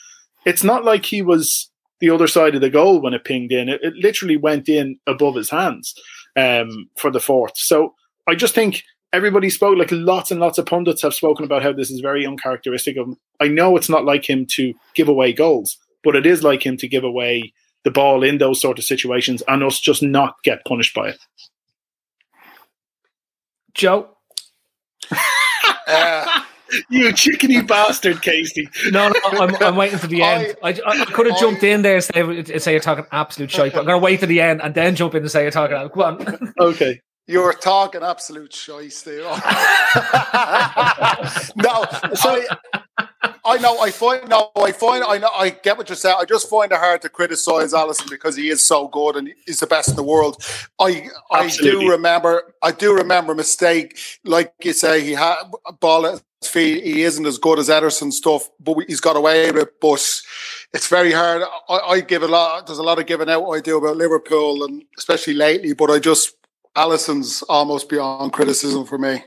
it's 0.47 0.65
not 0.65 0.85
like 0.85 1.05
he 1.05 1.23
was 1.23 1.71
the 2.01 2.11
other 2.11 2.27
side 2.27 2.55
of 2.55 2.61
the 2.61 2.71
goal 2.71 3.01
when 3.01 3.15
it 3.15 3.25
pinged 3.25 3.53
in. 3.53 3.69
It, 3.69 3.81
it 3.83 3.95
literally 3.97 4.37
went 4.37 4.69
in 4.69 4.99
above 5.07 5.35
his 5.35 5.51
hands 5.51 5.95
um, 6.37 6.89
for 6.97 7.11
the 7.11 7.21
fourth. 7.21 7.53
So 7.57 7.95
I 8.31 8.35
just 8.35 8.55
think 8.55 8.85
everybody 9.13 9.51
spoke 9.51 9.77
like 9.77 9.91
lots 9.91 10.31
and 10.31 10.41
lots 10.41 10.59
of 10.59 10.67
pundits 10.67 11.03
have 11.03 11.15
spoken 11.15 11.45
about 11.45 11.63
how 11.63 11.73
this 11.73 11.91
is 11.91 12.01
very 12.01 12.25
uncharacteristic 12.25 12.97
of 12.97 13.09
him. 13.09 13.17
I 13.41 13.49
know 13.49 13.77
it's 13.77 13.89
not 13.89 14.05
like 14.05 14.29
him 14.29 14.47
to 14.53 14.73
give 14.95 15.09
away 15.09 15.33
goals, 15.33 15.77
but 16.05 16.17
it 16.17 16.27
is 16.27 16.45
like 16.45 16.65
him 16.65 16.77
to 16.79 16.89
give 16.89 17.05
away 17.05 17.53
the 17.83 17.91
ball 17.91 18.23
in 18.23 18.39
those 18.39 18.61
sort 18.61 18.79
of 18.79 18.85
situations 18.85 19.43
and 19.49 19.65
us 19.65 19.81
just 19.81 20.03
not 20.03 20.37
get 20.45 20.65
punished 20.65 20.95
by 20.95 21.09
it. 21.09 21.19
Joe. 23.75 24.11
Uh, 25.87 26.43
you 26.89 27.07
chickeny 27.09 27.67
bastard, 27.67 28.23
Casey. 28.23 28.69
No, 28.91 29.09
no, 29.09 29.15
I'm, 29.25 29.55
I'm 29.57 29.77
waiting 29.77 29.99
for 29.99 30.07
the 30.07 30.23
end. 30.23 30.55
I, 30.63 30.71
I, 30.71 31.01
I 31.01 31.05
could 31.07 31.27
have 31.27 31.39
jumped 31.39 31.65
in 31.65 31.83
there 31.83 31.97
and 31.97 32.05
say, 32.05 32.59
say 32.59 32.73
you're 32.73 32.81
talking 32.81 33.07
absolute 33.11 33.51
shite, 33.51 33.73
but 33.73 33.81
I'm 33.81 33.87
going 33.87 34.01
to 34.01 34.05
wait 34.05 34.21
to 34.21 34.27
the 34.27 34.41
end 34.41 34.61
and 34.63 34.75
then 34.75 34.95
jump 34.95 35.15
in 35.15 35.23
and 35.23 35.31
say 35.31 35.43
you're 35.43 35.51
talking. 35.51 35.89
Go 35.93 36.03
on. 36.03 36.53
Okay. 36.61 37.01
You're 37.27 37.53
talking 37.53 38.03
absolute 38.03 38.53
shite, 38.53 38.93
Steve. 38.93 39.21
no, 41.57 41.85
so 42.15 42.43
I 43.45 43.59
know. 43.59 43.79
I 43.81 43.91
find 43.93 44.29
no. 44.29 44.51
I 44.57 44.73
find. 44.73 45.05
I 45.05 45.19
know. 45.19 45.31
I 45.35 45.51
get 45.51 45.79
what 45.79 45.89
you're 45.89 45.97
saying. 45.97 46.17
I 46.19 46.25
just 46.25 46.49
find 46.51 46.73
it 46.73 46.79
hard 46.79 47.03
to 47.03 47.09
criticize 47.09 47.73
Alisson 47.73 48.11
because 48.11 48.35
he 48.37 48.49
is 48.51 48.67
so 48.67 48.89
good 48.89 49.15
and 49.17 49.33
he's 49.47 49.61
the 49.61 49.67
best 49.67 49.89
in 49.91 49.97
the 49.97 50.03
world. 50.03 50.43
I 50.81 51.09
I 51.31 51.45
Absolutely. 51.45 51.85
do 51.87 51.91
remember. 51.93 52.55
I 52.63 52.73
do 52.73 52.95
remember 52.95 53.33
a 53.33 53.37
mistake. 53.37 53.97
Like 54.25 54.53
you 54.63 54.73
say, 54.73 55.01
he 55.03 55.13
had 55.13 55.37
a 55.67 55.73
ball 55.73 56.07
at 56.07 56.23
his 56.41 56.51
feet. 56.51 56.83
He 56.83 57.03
isn't 57.03 57.27
as 57.27 57.39
good 57.39 57.59
as 57.61 57.69
Ederson 57.69 58.13
stuff, 58.13 58.49
but 58.59 58.77
we- 58.77 58.87
he's 58.89 59.01
got 59.01 59.17
away 59.17 59.53
with 59.53 59.63
it. 59.63 59.81
But 59.81 60.01
it's 60.73 60.89
very 60.89 61.13
hard. 61.13 61.43
I, 61.69 61.79
I 61.79 62.01
give 62.01 62.23
a 62.25 62.29
lot. 62.29 62.67
There's 62.67 62.79
a 62.79 62.83
lot 62.83 62.99
of 62.99 63.07
giving 63.07 63.31
out 63.31 63.49
I 63.51 63.61
do 63.61 63.77
about 63.79 63.97
Liverpool 63.97 64.65
and 64.65 64.83
especially 64.99 65.35
lately. 65.35 65.75
But 65.75 65.91
I 65.91 65.99
just 66.01 66.35
Alisson's 66.77 67.43
almost 67.49 67.89
beyond 67.89 68.33
criticism 68.33 68.87
for 68.87 68.99
me. 68.99 69.25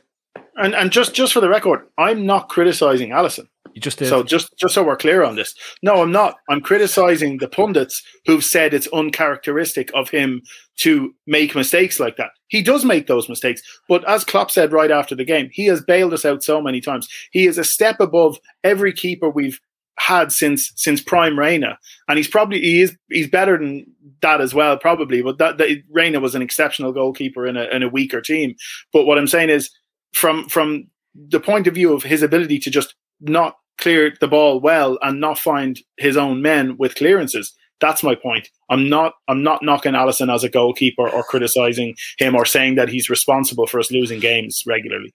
And 0.55 0.75
and 0.75 0.91
just 0.91 1.13
just 1.13 1.33
for 1.33 1.41
the 1.41 1.49
record, 1.49 1.87
I'm 1.97 2.25
not 2.25 2.49
criticizing 2.49 3.09
Alisson. 3.09 3.47
You 3.73 3.81
just 3.81 3.97
did. 3.97 4.07
So 4.09 4.21
just 4.21 4.55
just 4.57 4.75
so 4.75 4.83
we're 4.83 4.95
clear 4.95 5.23
on 5.23 5.35
this, 5.35 5.55
no, 5.81 6.01
I'm 6.01 6.11
not. 6.11 6.35
I'm 6.49 6.61
criticizing 6.61 7.39
the 7.39 7.47
pundits 7.47 8.03
who've 8.25 8.43
said 8.43 8.73
it's 8.73 8.87
uncharacteristic 8.93 9.89
of 9.95 10.09
him 10.09 10.43
to 10.77 11.13
make 11.25 11.55
mistakes 11.55 11.99
like 11.99 12.17
that. 12.17 12.31
He 12.47 12.61
does 12.61 12.85
make 12.85 13.07
those 13.07 13.29
mistakes, 13.29 13.61
but 13.89 14.07
as 14.07 14.23
Klopp 14.23 14.51
said 14.51 14.71
right 14.71 14.91
after 14.91 15.15
the 15.15 15.25
game, 15.25 15.49
he 15.51 15.65
has 15.65 15.81
bailed 15.83 16.13
us 16.13 16.25
out 16.25 16.43
so 16.43 16.61
many 16.61 16.81
times. 16.81 17.07
He 17.31 17.47
is 17.47 17.57
a 17.57 17.63
step 17.63 17.99
above 17.99 18.37
every 18.63 18.93
keeper 18.93 19.29
we've 19.29 19.59
had 19.99 20.31
since 20.31 20.71
since 20.75 21.01
prime 21.01 21.37
Reina, 21.37 21.77
and 22.07 22.17
he's 22.17 22.27
probably 22.27 22.59
he 22.61 22.81
is 22.81 22.95
he's 23.09 23.29
better 23.29 23.57
than 23.57 23.85
that 24.21 24.41
as 24.41 24.53
well, 24.53 24.77
probably. 24.77 25.21
But 25.21 25.37
that, 25.37 25.57
that 25.57 25.83
Reina 25.89 26.19
was 26.19 26.35
an 26.35 26.41
exceptional 26.41 26.91
goalkeeper 26.91 27.45
in 27.45 27.57
a 27.57 27.65
in 27.65 27.83
a 27.83 27.89
weaker 27.89 28.21
team. 28.21 28.55
But 28.91 29.05
what 29.05 29.17
I'm 29.17 29.27
saying 29.27 29.49
is, 29.49 29.69
from 30.13 30.47
from 30.49 30.87
the 31.15 31.39
point 31.39 31.67
of 31.67 31.75
view 31.75 31.93
of 31.93 32.03
his 32.03 32.23
ability 32.23 32.59
to 32.59 32.69
just 32.69 32.95
not 33.21 33.57
clear 33.79 34.13
the 34.19 34.27
ball 34.27 34.59
well 34.59 34.97
and 35.01 35.19
not 35.19 35.39
find 35.39 35.79
his 35.97 36.17
own 36.17 36.41
men 36.41 36.77
with 36.77 36.95
clearances. 36.95 37.53
That's 37.79 38.03
my 38.03 38.15
point. 38.15 38.47
I'm 38.69 38.87
not 38.87 39.13
I'm 39.27 39.43
not 39.43 39.61
knocking 39.61 39.93
Alisson 39.93 40.33
as 40.33 40.43
a 40.43 40.49
goalkeeper 40.49 41.09
or 41.09 41.23
criticizing 41.23 41.95
him 42.17 42.35
or 42.35 42.45
saying 42.45 42.75
that 42.75 42.89
he's 42.89 43.09
responsible 43.09 43.67
for 43.67 43.79
us 43.79 43.91
losing 43.91 44.19
games 44.19 44.63
regularly. 44.65 45.13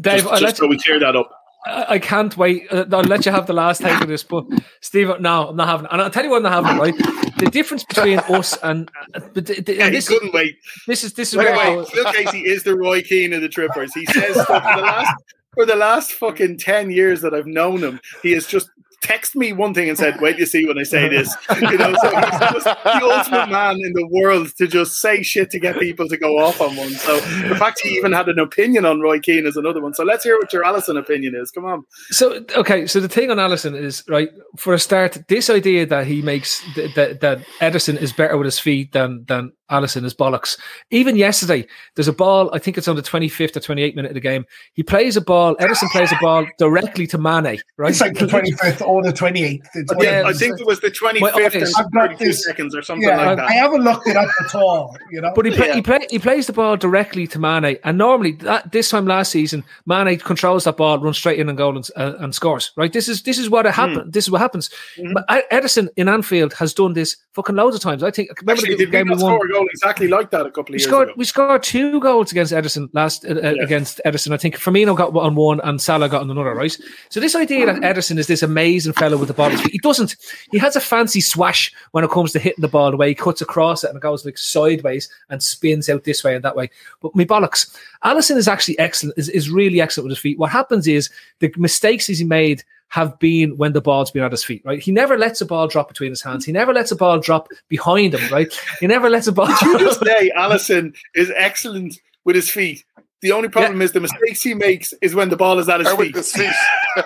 Dave, 0.00 0.20
just, 0.20 0.30
just 0.30 0.42
uh, 0.42 0.46
let 0.46 0.56
so 0.56 0.66
we 0.66 0.78
clear 0.78 0.98
that 0.98 1.16
up. 1.16 1.30
I 1.64 1.86
I 1.94 1.98
can't 1.98 2.36
wait. 2.36 2.66
Uh, 2.70 2.84
I'll 2.92 3.02
let 3.02 3.26
you 3.26 3.32
have 3.32 3.46
the 3.46 3.52
last 3.52 3.80
take 3.80 4.00
of 4.00 4.08
this, 4.08 4.22
but 4.22 4.44
Steve, 4.80 5.08
no, 5.20 5.48
I'm 5.48 5.56
not 5.56 5.68
having. 5.68 5.86
it. 5.86 5.92
And 5.92 6.02
I'll 6.02 6.10
tell 6.10 6.24
you 6.24 6.30
what, 6.30 6.38
I'm 6.38 6.42
not 6.44 6.64
having. 6.64 6.94
it, 6.94 7.00
Right, 7.00 7.38
the 7.38 7.50
difference 7.50 7.84
between 7.84 8.18
us 8.20 8.56
and, 8.62 8.90
uh, 9.14 9.20
but 9.34 9.46
the, 9.46 9.60
the, 9.60 9.74
Yeah, 9.76 9.90
this, 9.90 10.08
couldn't 10.08 10.32
wait. 10.32 10.58
this 10.86 11.04
is 11.04 11.12
this 11.14 11.32
is 11.32 11.36
where 11.36 11.54
I 11.54 11.84
Phil 11.84 12.12
Casey 12.12 12.46
is 12.46 12.62
the 12.62 12.76
Roy 12.76 13.02
Keane 13.02 13.32
of 13.32 13.42
the 13.42 13.48
Trippers. 13.48 13.92
He 13.94 14.06
says 14.06 14.40
stuff 14.40 14.62
for 14.62 14.76
the 14.76 14.82
last 14.82 15.14
for 15.54 15.66
the 15.66 15.76
last 15.76 16.12
fucking 16.12 16.58
ten 16.58 16.90
years 16.90 17.20
that 17.22 17.34
I've 17.34 17.46
known 17.46 17.82
him. 17.82 18.00
He 18.22 18.32
has 18.32 18.46
just 18.46 18.70
texted 19.06 19.36
me 19.36 19.52
one 19.52 19.72
thing 19.74 19.88
and 19.88 19.96
said, 19.96 20.20
"Wait, 20.20 20.38
you 20.38 20.46
see 20.46 20.66
when 20.66 20.78
I 20.78 20.82
say 20.82 21.08
this." 21.08 21.34
You 21.60 21.78
know, 21.78 21.94
so 22.02 22.08
he's 22.08 22.64
the 22.64 23.00
ultimate 23.02 23.50
man 23.50 23.76
in 23.80 23.92
the 23.92 24.06
world 24.10 24.54
to 24.56 24.66
just 24.66 24.98
say 24.98 25.22
shit 25.22 25.50
to 25.50 25.58
get 25.58 25.78
people 25.78 26.08
to 26.08 26.16
go 26.16 26.38
off 26.38 26.60
on 26.60 26.76
one. 26.76 26.90
So 26.90 27.20
the 27.48 27.56
fact 27.56 27.80
he 27.80 27.90
even 27.96 28.12
had 28.12 28.28
an 28.28 28.38
opinion 28.38 28.84
on 28.84 29.00
Roy 29.00 29.20
Keane 29.20 29.46
is 29.46 29.56
another 29.56 29.80
one. 29.80 29.94
So 29.94 30.04
let's 30.04 30.24
hear 30.24 30.36
what 30.36 30.52
your 30.52 30.64
Alisson 30.64 30.98
opinion 30.98 31.34
is. 31.34 31.50
Come 31.50 31.64
on. 31.64 31.84
So 32.10 32.44
okay, 32.56 32.86
so 32.86 33.00
the 33.00 33.08
thing 33.08 33.30
on 33.30 33.38
Alisson 33.38 33.78
is 33.78 34.02
right 34.08 34.30
for 34.56 34.74
a 34.74 34.78
start. 34.78 35.18
This 35.28 35.48
idea 35.50 35.86
that 35.86 36.06
he 36.06 36.22
makes 36.22 36.62
th- 36.74 36.94
that 36.94 37.20
that 37.20 37.38
Ederson 37.60 38.00
is 38.00 38.12
better 38.12 38.36
with 38.36 38.46
his 38.46 38.58
feet 38.58 38.92
than 38.92 39.24
than 39.28 39.52
Alisson 39.70 40.04
is 40.04 40.14
bollocks. 40.14 40.58
Even 40.90 41.16
yesterday, 41.16 41.66
there's 41.94 42.08
a 42.08 42.12
ball. 42.12 42.50
I 42.54 42.58
think 42.58 42.78
it's 42.78 42.88
on 42.88 42.96
the 42.96 43.02
25th 43.02 43.56
or 43.56 43.60
28th 43.60 43.96
minute 43.96 44.10
of 44.10 44.14
the 44.14 44.20
game. 44.20 44.44
He 44.74 44.82
plays 44.82 45.16
a 45.16 45.20
ball. 45.20 45.54
Ederson 45.56 45.88
plays 45.90 46.12
a 46.12 46.18
ball 46.20 46.46
directly 46.58 47.06
to 47.08 47.18
Mane. 47.18 47.60
Right, 47.76 47.90
It's 47.90 48.00
like 48.00 48.14
the 48.18 48.26
25th 48.26 48.86
or 48.86 49.02
the 49.02 49.12
28th. 49.12 49.62
It's 49.74 49.92
Yeah, 50.00 50.22
I 50.26 50.32
think 50.32 50.60
it 50.60 50.66
was 50.66 50.80
the 50.80 50.90
25th 50.90 51.20
Well, 51.20 51.36
and 51.38 51.46
I've 51.76 51.92
got 51.92 52.08
32 52.10 52.24
this- 52.24 52.44
seconds 52.44 52.74
or 52.74 52.82
something 52.82 53.08
Yeah, 53.08 53.16
like 53.26 53.36
that. 53.38 53.46
I 53.48 53.52
haven't 53.52 53.82
looked 53.82 54.06
it 54.08 54.16
up 54.16 54.28
at 54.44 54.54
all. 54.54 54.96
You 55.10 55.20
know, 55.20 55.32
But 55.34 55.46
he 55.46 55.52
play, 55.52 55.68
Yeah. 55.68 55.74
he 55.74 55.82
play, 55.82 56.06
he 56.10 56.18
plays 56.18 56.46
the 56.46 56.52
ball 56.52 56.76
directly 56.76 57.26
to 57.28 57.38
Mane, 57.38 57.76
and 57.84 57.98
normally 57.98 58.32
that 58.32 58.72
this 58.72 58.90
time 58.90 59.06
last 59.06 59.30
season, 59.32 59.64
Mane 59.86 60.18
controls 60.18 60.64
that 60.64 60.76
ball, 60.76 60.98
runs 60.98 61.18
straight 61.18 61.38
in 61.38 61.48
and 61.48 61.56
goal 61.56 61.76
and, 61.76 61.88
uh, 61.96 62.14
and 62.18 62.34
scores. 62.34 62.72
Right, 62.76 62.92
this 62.92 63.08
is 63.08 63.22
this 63.22 63.38
is 63.38 63.48
what 63.50 63.64
it 63.66 63.74
Hmm. 63.76 64.08
This 64.08 64.24
is 64.24 64.30
what 64.30 64.40
happens. 64.40 64.70
Mm-hmm. 64.98 65.54
Ederson 65.54 65.88
in 65.96 66.08
Anfield 66.08 66.54
has 66.54 66.72
done 66.72 66.94
this 66.94 67.16
fucking 67.34 67.54
loads 67.54 67.76
of 67.76 67.82
times. 67.82 68.02
I 68.02 68.10
think. 68.10 68.30
Remember 68.40 68.52
Actually, 68.62 68.76
the 68.76 68.86
game 68.90 69.08
we 69.08 69.14
not 69.16 69.22
won. 69.22 69.38
Goal 69.56 69.68
exactly 69.70 70.08
like 70.08 70.30
that 70.30 70.46
a 70.46 70.50
couple 70.50 70.74
of 70.74 70.80
years 70.80 70.84
scored. 70.84 71.08
ago? 71.08 71.14
We 71.16 71.24
scored 71.24 71.62
two 71.62 72.00
goals 72.00 72.30
against 72.30 72.52
Ederson 72.52 72.88
last 72.92 73.24
uh, 73.24 73.34
uh, 73.34 73.54
against 73.60 74.00
Ederson. 74.04 74.32
I 74.32 74.36
think 74.36 74.56
Firmino 74.56 74.96
got 74.96 75.14
on 75.16 75.34
one 75.34 75.60
and 75.60 75.80
Salah 75.80 76.08
got 76.08 76.22
on 76.22 76.30
another. 76.30 76.54
Right. 76.54 76.76
So 77.08 77.20
this 77.20 77.34
idea 77.34 77.66
that 77.66 77.76
Ederson 77.82 78.18
is 78.18 78.26
this 78.26 78.42
amazing 78.42 78.92
fellow 78.92 79.16
with 79.16 79.28
the 79.28 79.34
ball, 79.34 79.46
at 79.46 79.52
his 79.52 79.60
feet, 79.62 79.72
he 79.72 79.78
doesn't. 79.78 80.16
He 80.50 80.58
has 80.58 80.76
a 80.76 80.80
fancy 80.80 81.20
swash 81.20 81.72
when 81.92 82.04
it 82.04 82.10
comes 82.10 82.32
to 82.32 82.38
hitting 82.38 82.62
the 82.62 82.68
ball. 82.68 82.90
The 82.90 82.96
way 82.96 83.08
he 83.08 83.14
cuts 83.14 83.40
across 83.40 83.84
it 83.84 83.88
and 83.88 83.96
it 83.96 84.02
goes 84.02 84.24
like 84.24 84.38
sideways 84.38 85.08
and 85.30 85.42
spins 85.42 85.88
out 85.88 86.04
this 86.04 86.22
way 86.22 86.34
and 86.34 86.44
that 86.44 86.56
way. 86.56 86.70
But 87.00 87.14
me 87.16 87.24
bollocks, 87.24 87.76
Alisson 88.04 88.36
is 88.36 88.48
actually 88.48 88.78
excellent. 88.78 89.18
Is, 89.18 89.28
is 89.28 89.50
really 89.50 89.80
excellent 89.80 90.06
with 90.06 90.16
his 90.16 90.22
feet. 90.22 90.38
What 90.38 90.50
happens 90.50 90.86
is 90.86 91.10
the 91.40 91.52
mistakes 91.56 92.06
he's 92.06 92.24
made 92.24 92.64
have 92.88 93.18
been 93.18 93.56
when 93.56 93.72
the 93.72 93.80
ball's 93.80 94.10
been 94.10 94.22
at 94.22 94.30
his 94.30 94.44
feet, 94.44 94.62
right? 94.64 94.80
He 94.80 94.92
never 94.92 95.18
lets 95.18 95.40
a 95.40 95.46
ball 95.46 95.66
drop 95.68 95.88
between 95.88 96.10
his 96.10 96.22
hands. 96.22 96.44
He 96.44 96.52
never 96.52 96.72
lets 96.72 96.90
a 96.92 96.96
ball 96.96 97.18
drop 97.18 97.48
behind 97.68 98.14
him, 98.14 98.32
right? 98.32 98.52
He 98.80 98.86
never 98.86 99.10
lets 99.10 99.26
a 99.26 99.32
ball. 99.32 99.46
Did 99.48 99.60
you 99.62 99.78
just 99.80 100.04
say 100.04 100.30
Alisson 100.36 100.94
is 101.14 101.32
excellent 101.34 102.00
with 102.24 102.36
his 102.36 102.48
feet? 102.50 102.84
The 103.22 103.32
only 103.32 103.48
problem 103.48 103.82
is 103.82 103.92
the 103.92 104.00
mistakes 104.00 104.42
he 104.42 104.54
makes 104.54 104.92
is 105.02 105.14
when 105.14 105.30
the 105.30 105.36
ball 105.36 105.58
is 105.58 105.68
at 105.68 105.80
his 105.80 105.88
Or 105.88 105.96
with 105.96 106.08
feet. 106.08 106.16
his 106.16 106.32
feet. 106.32 106.52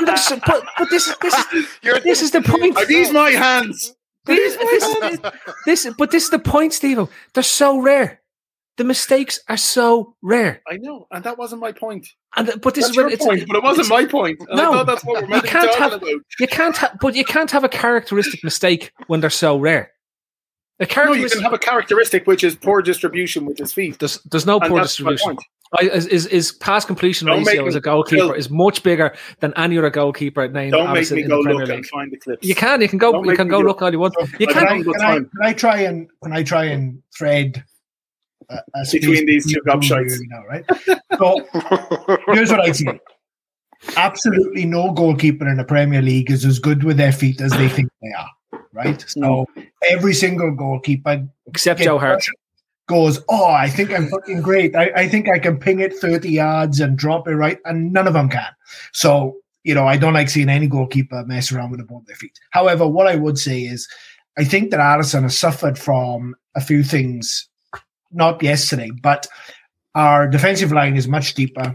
But, 0.00 0.64
but 0.78 0.90
this 0.90 1.06
is 1.06 1.16
this 1.20 1.34
is 1.52 1.66
You're- 1.82 2.00
this 2.00 2.22
is 2.22 2.30
the 2.30 2.42
point. 2.42 2.76
Are 2.76 2.86
these 2.86 3.12
my 3.12 3.30
hands? 3.30 3.94
This, 4.26 4.56
this, 4.56 5.18
this, 5.66 5.94
but 5.96 6.10
this 6.10 6.24
is 6.24 6.30
the 6.30 6.38
point, 6.38 6.72
Steve. 6.74 7.08
They're 7.34 7.42
so 7.42 7.78
rare. 7.80 8.19
The 8.80 8.84
mistakes 8.84 9.40
are 9.46 9.58
so 9.58 10.16
rare, 10.22 10.62
I 10.66 10.78
know, 10.78 11.06
and 11.10 11.22
that 11.24 11.36
wasn't 11.36 11.60
my 11.60 11.70
point. 11.70 12.08
and 12.34 12.46
but 12.62 12.74
this 12.74 12.84
That's 12.86 12.90
is 12.92 12.96
when 12.96 13.04
your 13.08 13.12
it's 13.12 13.22
point, 13.26 13.44
but 13.46 13.56
it 13.58 13.62
wasn't 13.62 13.90
my 13.90 14.06
point. 14.06 14.38
And 14.48 14.56
No. 14.56 14.70
I 14.72 14.76
thought 14.76 14.86
that's 14.86 15.04
what 15.04 15.20
we're 15.22 15.28
meant 15.28 15.44
You 15.44 15.50
can't 15.50 15.66
talking 15.70 15.82
have- 15.82 15.92
about. 16.02 16.20
you 16.40 16.46
can't. 16.46 16.76
Ha- 16.78 16.92
but 16.98 17.14
you 17.14 17.24
can't 17.26 17.50
have 17.50 17.62
a 17.62 17.68
characteristic 17.68 18.42
mistake 18.42 18.90
when 19.06 19.20
they're 19.20 19.28
so 19.28 19.58
rare. 19.58 19.92
A 20.78 20.84
No, 20.84 20.86
you 20.86 20.94
characteristic. 20.94 21.32
can 21.32 21.42
have 21.44 21.52
a 21.52 21.58
characteristic 21.58 22.26
which 22.26 22.42
is 22.42 22.54
poor 22.54 22.80
distribution 22.80 23.44
with 23.44 23.58
his 23.58 23.70
feet. 23.70 23.98
there's, 23.98 24.18
there's 24.30 24.46
no 24.46 24.58
And 24.58 24.70
poor 24.70 24.78
that's 24.80 24.98
my 24.98 25.10
distribution. 25.10 25.36
point. 25.36 25.46
I, 25.78 25.94
is, 25.94 26.06
is 26.06 26.24
is 26.28 26.52
pass 26.52 26.86
completion 26.86 27.28
Don't 27.28 27.44
ratio 27.44 27.66
as 27.66 27.74
a 27.76 27.80
goalkeeper 27.82 28.22
Phil. 28.28 28.32
is 28.32 28.48
much 28.48 28.82
bigger 28.82 29.14
than 29.40 29.52
any 29.58 29.76
other 29.76 29.90
goalkeeper 29.90 30.48
named 30.48 30.72
Don't 30.72 30.90
make 30.94 31.10
me 31.10 31.22
go 31.24 31.36
the 31.36 31.50
Premier 31.50 31.66
look 31.66 31.76
and 31.76 31.86
find 31.86 32.10
the 32.10 32.16
clips. 32.16 32.46
You 32.48 32.54
can, 32.54 32.80
you 32.80 32.88
can 32.88 32.98
go, 32.98 33.12
Don't 33.12 33.26
you 33.26 33.36
can 33.36 33.46
me 33.46 33.50
go 33.50 33.60
look 33.60 33.82
all 33.82 33.92
you 33.92 33.98
want. 34.00 34.14
You 34.40 34.46
I 34.48 34.52
can, 34.54 34.66
I, 34.66 34.68
can't. 34.70 34.84
can, 34.84 35.00
I, 35.02 35.14
can 35.18 35.28
I 35.42 35.52
try 35.52 35.76
and 35.82 36.08
can 36.24 36.32
I 36.32 36.42
try 36.42 36.64
and 36.64 37.02
thread 37.16 37.62
a, 38.50 38.56
a 38.74 38.84
Between 38.92 39.26
these 39.26 39.46
two 39.52 39.60
between 39.64 39.80
gobshites. 39.80 40.20
you 40.20 40.28
Now, 40.28 40.44
right? 40.46 40.64
So 41.18 42.32
here's 42.34 42.50
what 42.50 42.60
I 42.60 42.72
see. 42.72 42.88
Absolutely 43.96 44.66
no 44.66 44.92
goalkeeper 44.92 45.48
in 45.48 45.56
the 45.56 45.64
Premier 45.64 46.02
League 46.02 46.30
is 46.30 46.44
as 46.44 46.58
good 46.58 46.84
with 46.84 46.96
their 46.96 47.12
feet 47.12 47.40
as 47.40 47.52
they 47.52 47.68
think 47.68 47.88
they 48.02 48.12
are. 48.18 48.60
Right? 48.72 49.04
So 49.08 49.46
every 49.88 50.14
single 50.14 50.50
goalkeeper 50.54 51.26
Except 51.46 51.78
gets 51.78 51.86
Joe 51.86 51.98
Hart. 51.98 52.24
goes, 52.88 53.20
Oh, 53.28 53.46
I 53.50 53.68
think 53.68 53.92
I'm 53.92 54.08
fucking 54.08 54.42
great. 54.42 54.76
I, 54.76 54.90
I 54.94 55.08
think 55.08 55.28
I 55.28 55.38
can 55.38 55.58
ping 55.58 55.80
it 55.80 55.94
30 55.94 56.28
yards 56.30 56.80
and 56.80 56.96
drop 56.96 57.26
it 57.26 57.34
right, 57.34 57.58
and 57.64 57.92
none 57.92 58.06
of 58.06 58.12
them 58.14 58.28
can. 58.28 58.48
So, 58.92 59.36
you 59.64 59.74
know, 59.74 59.86
I 59.86 59.96
don't 59.96 60.14
like 60.14 60.28
seeing 60.28 60.48
any 60.48 60.66
goalkeeper 60.68 61.24
mess 61.26 61.50
around 61.52 61.70
with 61.70 61.80
the 61.80 61.86
ball 61.86 61.98
at 62.00 62.06
their 62.06 62.16
feet. 62.16 62.38
However, 62.50 62.86
what 62.86 63.06
I 63.06 63.16
would 63.16 63.38
say 63.38 63.60
is 63.62 63.88
I 64.38 64.44
think 64.44 64.70
that 64.70 64.80
Alisson 64.80 65.22
has 65.22 65.36
suffered 65.36 65.78
from 65.78 66.34
a 66.54 66.60
few 66.60 66.82
things, 66.82 67.48
not 68.12 68.42
yesterday, 68.42 68.90
but 69.02 69.26
our 69.94 70.28
defensive 70.28 70.72
line 70.72 70.96
is 70.96 71.08
much 71.08 71.34
deeper. 71.34 71.74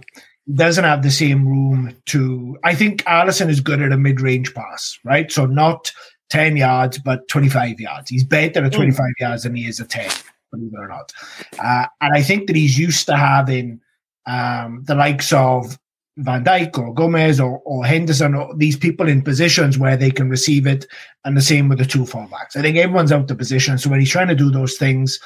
Doesn't 0.53 0.83
have 0.83 1.01
the 1.01 1.11
same 1.11 1.47
room 1.47 1.95
to. 2.07 2.57
I 2.63 2.75
think 2.75 3.03
Alisson 3.03 3.49
is 3.49 3.59
good 3.59 3.81
at 3.81 3.91
a 3.91 3.97
mid-range 3.97 4.53
pass, 4.53 4.99
right? 5.03 5.31
So 5.31 5.45
not 5.45 5.91
10 6.29 6.57
yards, 6.57 6.99
but 6.99 7.27
25 7.27 7.79
yards. 7.79 8.09
He's 8.09 8.23
better 8.23 8.63
at 8.63 8.73
25 8.73 9.05
yards 9.19 9.43
than 9.43 9.55
he 9.55 9.67
is 9.67 9.79
at 9.79 9.89
10, 9.89 10.09
believe 10.51 10.71
it 10.73 10.79
or 10.79 10.87
not. 10.87 11.11
Uh, 11.59 11.87
and 12.01 12.13
I 12.13 12.21
think 12.21 12.47
that 12.47 12.55
he's 12.55 12.77
used 12.77 13.05
to 13.07 13.15
having 13.15 13.79
um, 14.27 14.83
the 14.85 14.95
likes 14.95 15.33
of 15.33 15.77
Van 16.17 16.43
Dijk 16.43 16.77
or 16.77 16.93
Gomez 16.93 17.39
or, 17.39 17.59
or 17.59 17.85
Henderson 17.85 18.35
or 18.35 18.55
these 18.55 18.77
people 18.77 19.07
in 19.07 19.21
positions 19.21 19.77
where 19.77 19.97
they 19.97 20.11
can 20.11 20.29
receive 20.29 20.65
it, 20.65 20.85
and 21.25 21.35
the 21.35 21.41
same 21.41 21.67
with 21.67 21.77
the 21.77 21.85
two 21.85 22.03
fullbacks. 22.03 22.55
I 22.55 22.61
think 22.61 22.77
everyone's 22.77 23.11
out 23.11 23.29
of 23.29 23.37
position. 23.37 23.77
So 23.77 23.89
when 23.89 23.99
he's 23.99 24.11
trying 24.11 24.29
to 24.29 24.35
do 24.35 24.49
those 24.49 24.77
things, 24.77 25.19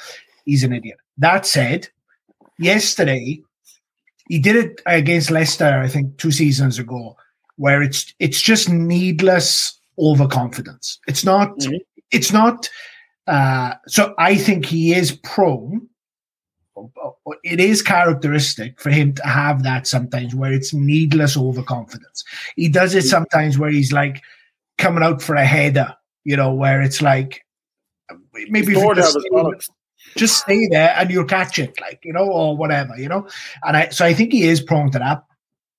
he's 0.44 0.64
an 0.64 0.72
idiot. 0.72 0.98
That 1.18 1.46
said, 1.46 1.88
yesterday 2.58 3.42
he 4.28 4.38
did 4.38 4.56
it 4.56 4.80
against 4.86 5.30
Leicester, 5.30 5.80
I 5.80 5.88
think 5.88 6.16
two 6.16 6.30
seasons 6.30 6.78
ago, 6.78 7.16
where 7.56 7.82
it's 7.82 8.14
it's 8.20 8.40
just 8.40 8.68
needless 8.68 9.80
overconfidence. 9.98 10.98
It's 11.08 11.24
not. 11.24 11.58
Mm-hmm. 11.58 11.76
It's 12.10 12.32
not. 12.32 12.68
Uh, 13.26 13.74
so 13.86 14.14
I 14.18 14.36
think 14.36 14.66
he 14.66 14.94
is 14.94 15.12
prone. 15.12 15.88
It 17.44 17.60
is 17.60 17.82
characteristic 17.82 18.80
for 18.80 18.90
him 18.90 19.12
to 19.14 19.26
have 19.26 19.64
that 19.64 19.86
sometimes 19.86 20.34
where 20.34 20.52
it's 20.52 20.72
needless 20.72 21.36
overconfidence. 21.36 22.24
He 22.56 22.68
does 22.68 22.94
it 22.94 23.02
sometimes 23.02 23.58
where 23.58 23.70
he's 23.70 23.92
like 23.92 24.22
coming 24.78 25.02
out 25.02 25.20
for 25.20 25.34
a 25.34 25.44
header, 25.44 25.94
you 26.24 26.36
know, 26.36 26.54
where 26.54 26.80
it's 26.80 27.02
like 27.02 27.44
maybe 28.48 28.74
stay, 28.74 29.22
just 30.16 30.38
stay 30.38 30.66
there 30.68 30.94
and 30.96 31.10
you'll 31.10 31.24
catch 31.24 31.58
it, 31.58 31.80
like 31.80 32.00
you 32.04 32.12
know, 32.12 32.26
or 32.26 32.56
whatever, 32.56 32.96
you 32.96 33.08
know. 33.08 33.26
And 33.62 33.76
I 33.76 33.88
so 33.90 34.04
I 34.04 34.14
think 34.14 34.32
he 34.32 34.48
is 34.48 34.60
prone 34.60 34.90
to 34.92 34.98
that, 34.98 35.24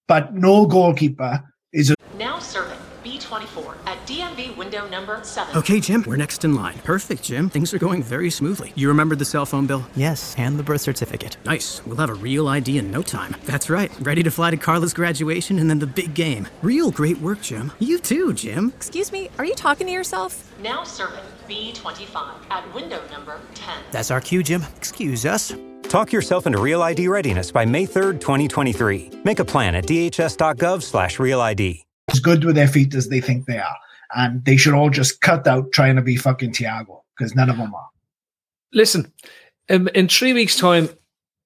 but 0.08 0.34
no 0.34 0.66
goalkeeper 0.66 1.44
is 1.74 1.92
a 1.92 1.96
now 2.18 2.40
serving 2.40 2.78
B24 3.04 3.76
at 3.88 3.98
DMV 4.06 4.56
window 4.58 4.88
number 4.90 5.20
7. 5.24 5.58
Okay, 5.58 5.80
Jim, 5.80 6.04
we're 6.06 6.18
next 6.18 6.46
in 6.46 6.54
line. 6.54 6.78
Perfect, 6.84 7.24
Jim. 7.24 7.50
Things 7.50 7.74
are 7.74 7.80
going 7.80 8.04
very 8.04 8.30
smoothly. 8.30 8.74
You 8.76 8.88
remembered 8.90 9.20
the 9.20 9.26
cell 9.26 9.46
phone 9.46 9.66
bill? 9.66 9.84
Yes, 9.96 10.36
and 10.38 10.60
the 10.60 10.64
birth 10.64 10.82
certificate. 10.82 11.38
Nice. 11.46 11.84
We'll 11.86 11.98
have 11.98 12.10
a 12.10 12.14
real 12.14 12.48
ID 12.48 12.78
in 12.78 12.92
no 12.92 13.02
time. 13.02 13.36
That's 13.46 13.70
right. 13.70 13.92
Ready 14.02 14.22
to 14.24 14.32
fly 14.32 14.52
to 14.52 14.58
Carla's 14.58 14.94
graduation 14.94 15.58
and 15.58 15.70
then 15.70 15.80
the 15.80 15.88
big 15.88 16.14
game. 16.14 16.48
Real 16.62 16.92
great 16.92 17.18
work, 17.20 17.42
Jim. 17.42 17.72
You 17.80 17.98
too, 17.98 18.34
Jim. 18.34 18.72
Excuse 18.76 19.12
me, 19.12 19.30
are 19.40 19.46
you 19.46 19.56
talking 19.56 19.88
to 19.88 19.94
yourself? 19.94 20.54
Now 20.62 20.84
serving 20.84 21.24
B25 21.52 22.50
at 22.50 22.74
window 22.74 23.02
number 23.12 23.42
10. 23.56 23.84
That's 23.92 24.10
our 24.10 24.22
cue, 24.22 24.42
Jim. 24.42 24.64
Excuse 24.78 25.26
us. 25.26 25.54
Talk 25.84 26.14
yourself 26.14 26.48
into 26.48 26.62
Real 26.62 26.82
ID 26.82 27.10
readiness 27.10 27.52
by 27.52 27.66
May 27.66 27.86
3rd, 27.86 28.22
2023. 28.22 29.10
Make 29.26 29.40
a 29.40 29.46
plan 29.46 29.76
at 29.76 29.86
dhs.gov 29.86 30.82
slash 30.82 31.20
real 31.20 31.42
ID 31.42 31.86
as 32.12 32.20
good 32.20 32.44
with 32.44 32.56
their 32.56 32.68
feet 32.68 32.94
as 32.94 33.10
they 33.10 33.22
think 33.22 33.46
they 33.46 33.58
are. 33.58 33.78
And 34.16 34.44
they 34.46 34.58
should 34.58 34.74
all 34.74 34.90
just 34.90 35.22
cut 35.22 35.48
out 35.48 35.72
trying 35.72 35.96
to 35.96 36.02
be 36.02 36.16
fucking 36.16 36.54
Thiago 36.54 37.02
because 37.18 37.36
none 37.36 37.50
of 37.50 37.58
them 37.58 37.74
are. 37.74 37.90
Listen, 38.74 39.12
in, 39.70 39.88
in 39.90 40.08
three 40.08 40.34
weeks' 40.34 40.58
time, 40.58 40.90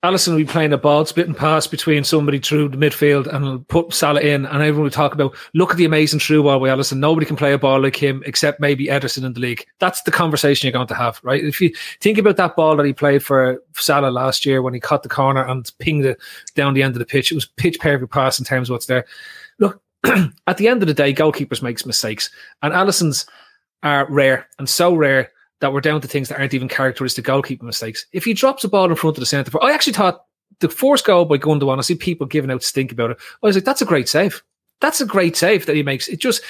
Alisson 0.05 0.29
will 0.29 0.37
be 0.37 0.45
playing 0.45 0.71
a 0.71 0.77
ball 0.77 1.03
splitting 1.03 1.33
pass 1.33 1.65
between 1.65 2.03
somebody 2.03 2.37
through 2.37 2.69
the 2.69 2.77
midfield 2.77 3.25
and 3.25 3.67
put 3.69 3.91
Salah 3.91 4.21
in, 4.21 4.45
and 4.45 4.61
everyone 4.61 4.83
will 4.83 4.91
talk 4.91 5.13
about 5.13 5.35
look 5.55 5.71
at 5.71 5.77
the 5.77 5.85
amazing 5.85 6.19
ball 6.43 6.59
by 6.59 6.69
Alisson. 6.69 6.97
Nobody 6.97 7.25
can 7.25 7.35
play 7.35 7.53
a 7.53 7.57
ball 7.57 7.81
like 7.81 7.95
him 7.95 8.21
except 8.27 8.59
maybe 8.59 8.85
Ederson 8.85 9.25
in 9.25 9.33
the 9.33 9.39
league. 9.39 9.65
That's 9.79 10.03
the 10.03 10.11
conversation 10.11 10.67
you're 10.67 10.73
going 10.73 10.87
to 10.87 10.95
have, 10.95 11.19
right? 11.23 11.43
If 11.43 11.59
you 11.59 11.73
think 12.01 12.19
about 12.19 12.37
that 12.37 12.55
ball 12.55 12.75
that 12.75 12.85
he 12.85 12.93
played 12.93 13.23
for 13.23 13.59
Salah 13.73 14.11
last 14.11 14.45
year 14.45 14.61
when 14.61 14.75
he 14.75 14.79
cut 14.79 15.01
the 15.01 15.09
corner 15.09 15.43
and 15.43 15.71
pinged 15.79 16.05
it 16.05 16.19
down 16.53 16.75
the 16.75 16.83
end 16.83 16.93
of 16.93 16.99
the 16.99 17.05
pitch, 17.05 17.31
it 17.31 17.35
was 17.35 17.47
pitch 17.47 17.79
perfect 17.79 18.13
pass 18.13 18.37
in 18.37 18.45
terms 18.45 18.69
of 18.69 18.73
what's 18.73 18.85
there. 18.85 19.05
Look, 19.57 19.81
at 20.45 20.57
the 20.57 20.67
end 20.67 20.83
of 20.83 20.87
the 20.87 20.93
day, 20.93 21.15
goalkeepers 21.15 21.63
makes 21.63 21.83
mistakes, 21.83 22.29
and 22.61 22.73
Alisson's 22.73 23.25
are 23.81 24.07
rare 24.09 24.47
and 24.59 24.69
so 24.69 24.93
rare 24.93 25.31
that 25.61 25.73
we're 25.73 25.81
down 25.81 26.01
to 26.01 26.07
things 26.07 26.29
that 26.29 26.39
aren't 26.39 26.53
even 26.53 26.67
characteristic 26.67 27.25
goalkeeping 27.25 27.63
mistakes. 27.63 28.05
If 28.11 28.25
he 28.25 28.33
drops 28.33 28.63
a 28.63 28.67
ball 28.67 28.89
in 28.89 28.95
front 28.95 29.17
of 29.17 29.21
the 29.21 29.25
centre, 29.25 29.51
for 29.51 29.63
I 29.63 29.71
actually 29.71 29.93
thought 29.93 30.25
the 30.59 30.69
forced 30.69 31.05
goal 31.05 31.25
by 31.25 31.37
Gundogan. 31.37 31.77
I 31.77 31.81
see 31.81 31.95
people 31.95 32.27
giving 32.27 32.51
out 32.51 32.63
stink 32.63 32.91
about 32.91 33.11
it. 33.11 33.17
I 33.43 33.47
was 33.47 33.55
like, 33.55 33.65
that's 33.65 33.81
a 33.81 33.85
great 33.85 34.07
save. 34.07 34.43
That's 34.81 35.01
a 35.01 35.05
great 35.05 35.35
save 35.35 35.65
that 35.65 35.75
he 35.75 35.83
makes. 35.83 36.07
It 36.07 36.19
just 36.19 36.41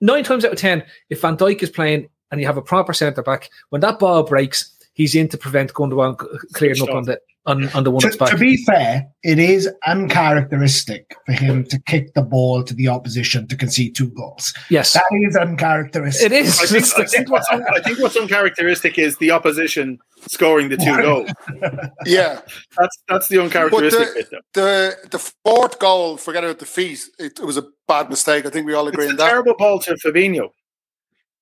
nine 0.00 0.24
times 0.24 0.44
out 0.44 0.52
of 0.52 0.58
ten, 0.58 0.84
if 1.10 1.20
Van 1.20 1.36
Dijk 1.36 1.62
is 1.62 1.70
playing 1.70 2.08
and 2.30 2.40
you 2.40 2.46
have 2.46 2.56
a 2.56 2.62
proper 2.62 2.92
centre 2.92 3.22
back, 3.22 3.50
when 3.70 3.80
that 3.80 3.98
ball 3.98 4.22
breaks, 4.22 4.74
he's 4.94 5.14
in 5.14 5.28
to 5.28 5.38
prevent 5.38 5.72
Gundogan 5.72 6.16
clearing 6.52 6.82
up 6.82 6.90
on 6.90 7.04
the 7.04 7.20
on, 7.46 7.68
on 7.70 7.84
the 7.84 7.90
one 7.90 8.00
to, 8.00 8.16
back. 8.16 8.30
To 8.30 8.36
be 8.36 8.56
fair, 8.64 9.06
it 9.22 9.38
is 9.38 9.68
uncharacteristic 9.86 11.14
for 11.26 11.32
him 11.32 11.64
to 11.64 11.78
kick 11.80 12.14
the 12.14 12.22
ball 12.22 12.62
to 12.64 12.74
the 12.74 12.88
opposition 12.88 13.46
to 13.48 13.56
concede 13.56 13.94
two 13.94 14.08
goals. 14.10 14.54
Yes, 14.70 14.94
that 14.94 15.04
is 15.26 15.36
uncharacteristic. 15.36 16.26
It 16.26 16.32
is. 16.32 16.60
I 16.60 16.66
think, 16.66 16.98
I 16.98 17.04
think, 17.04 17.30
what's, 17.30 17.46
I 17.50 17.80
think 17.80 17.98
what's 18.00 18.16
uncharacteristic 18.16 18.98
is 18.98 19.18
the 19.18 19.30
opposition 19.30 19.98
scoring 20.26 20.70
the 20.70 20.76
two 20.76 20.96
goals. 20.96 21.30
yeah, 22.06 22.40
that's 22.78 23.02
that's 23.08 23.28
the 23.28 23.42
uncharacteristic. 23.42 24.30
The, 24.30 24.40
the, 24.54 25.08
the 25.10 25.18
fourth 25.18 25.78
goal, 25.78 26.16
forget 26.16 26.44
about 26.44 26.58
the 26.58 26.66
feet. 26.66 27.04
It, 27.18 27.38
it 27.38 27.44
was 27.44 27.58
a 27.58 27.66
bad 27.86 28.08
mistake. 28.08 28.46
I 28.46 28.50
think 28.50 28.66
we 28.66 28.74
all 28.74 28.88
agree 28.88 29.04
it's 29.04 29.12
on 29.12 29.16
that. 29.18 29.28
Terrible 29.28 29.54
ball 29.56 29.78
to 29.80 29.94
Fabinho. 29.94 30.48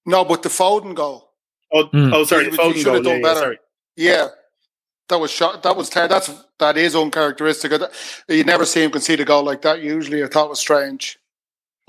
No, 0.05 0.25
but 0.25 0.43
the 0.43 0.49
Foden 0.49 0.95
goal. 0.95 1.31
Oh, 1.73 1.85
mm. 1.85 2.13
oh 2.13 2.25
sorry, 2.25 2.51
the 2.51 2.57
Foden 2.57 2.85
goal. 2.85 3.03
done 3.03 3.17
yeah, 3.17 3.23
better. 3.23 3.35
Yeah, 3.35 3.41
sorry. 3.41 3.59
yeah, 3.97 4.29
that 5.09 5.19
was 5.19 5.31
shot. 5.31 5.63
That 5.63 5.77
was 5.77 5.91
ter- 5.91 6.09
that's 6.09 6.31
that 6.59 6.77
is 6.77 6.95
uncharacteristic. 6.95 7.73
You 8.29 8.45
never 8.45 8.65
see 8.65 8.83
him 8.83 8.91
concede 8.91 9.21
a 9.21 9.25
goal 9.25 9.43
like 9.43 9.63
that. 9.63 9.83
Usually, 9.83 10.23
I 10.25 10.27
thought 10.27 10.49
was 10.49 10.61
strange. 10.61 11.19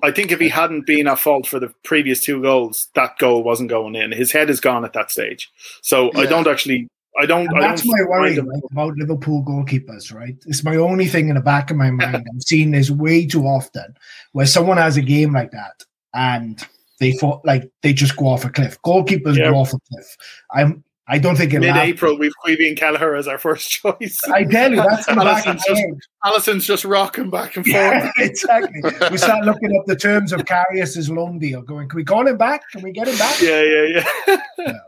I 0.01 0.11
think 0.11 0.31
if 0.31 0.39
he 0.39 0.49
hadn't 0.49 0.85
been 0.85 1.07
at 1.07 1.19
fault 1.19 1.47
for 1.47 1.59
the 1.59 1.73
previous 1.83 2.21
two 2.21 2.41
goals, 2.41 2.89
that 2.95 3.17
goal 3.19 3.43
wasn't 3.43 3.69
going 3.69 3.95
in. 3.95 4.11
His 4.11 4.31
head 4.31 4.49
is 4.49 4.59
gone 4.59 4.83
at 4.83 4.93
that 4.93 5.11
stage. 5.11 5.51
So 5.81 6.11
yeah. 6.13 6.21
I 6.21 6.25
don't 6.25 6.47
actually. 6.47 6.87
I 7.21 7.27
don't. 7.27 7.47
And 7.47 7.59
I 7.59 7.61
that's 7.61 7.83
don't 7.83 7.95
my 7.95 8.09
worry 8.09 8.39
right, 8.39 8.63
about 8.71 8.97
Liverpool 8.97 9.43
goalkeepers. 9.43 10.13
Right, 10.13 10.35
it's 10.47 10.63
my 10.63 10.75
only 10.75 11.05
thing 11.05 11.29
in 11.29 11.35
the 11.35 11.41
back 11.41 11.71
of 11.71 11.77
my 11.77 11.91
mind. 11.91 12.15
I'm 12.15 12.41
seeing 12.41 12.71
this 12.71 12.89
way 12.89 13.25
too 13.25 13.43
often, 13.43 13.95
where 14.31 14.47
someone 14.47 14.77
has 14.77 14.97
a 14.97 15.01
game 15.01 15.31
like 15.33 15.51
that 15.51 15.83
and 16.13 16.65
they 16.99 17.15
fought 17.17 17.45
like 17.45 17.71
they 17.81 17.93
just 17.93 18.17
go 18.17 18.27
off 18.27 18.45
a 18.45 18.49
cliff. 18.49 18.81
Goalkeepers 18.81 19.37
yeah. 19.37 19.51
go 19.51 19.57
off 19.57 19.73
a 19.73 19.79
cliff. 19.89 20.17
I'm 20.51 20.83
I 21.07 21.19
don't 21.19 21.35
think 21.35 21.53
in 21.53 21.59
mid-April 21.59 22.17
we've 22.17 22.31
Caoimhín 22.45 22.69
and 22.69 22.77
Kelleher 22.77 23.15
as 23.15 23.27
our 23.27 23.37
first 23.37 23.69
choice. 23.69 24.19
I 24.29 24.45
tell 24.45 24.71
you, 24.71 24.77
that's 24.77 25.07
in 25.09 25.17
the 25.17 25.23
back 25.23 25.45
Alisson's, 25.45 25.63
just, 25.65 26.09
Alisson's 26.23 26.65
just 26.65 26.85
rocking 26.85 27.29
back 27.29 27.57
and 27.57 27.65
forth. 27.65 27.75
Yeah, 27.75 28.09
exactly. 28.19 28.81
we 29.11 29.17
start 29.17 29.43
looking 29.43 29.75
up 29.77 29.85
the 29.85 29.97
terms 29.97 30.31
of 30.31 30.45
Karius's 30.45 31.09
loan 31.09 31.39
deal, 31.39 31.61
going, 31.61 31.89
"Can 31.89 31.97
we 31.97 32.05
call 32.05 32.25
him 32.25 32.37
back? 32.37 32.61
Can 32.71 32.83
we 32.83 32.91
get 32.91 33.09
him 33.09 33.17
back?" 33.17 33.41
Yeah, 33.41 33.61
yeah, 33.63 34.01
yeah. 34.27 34.37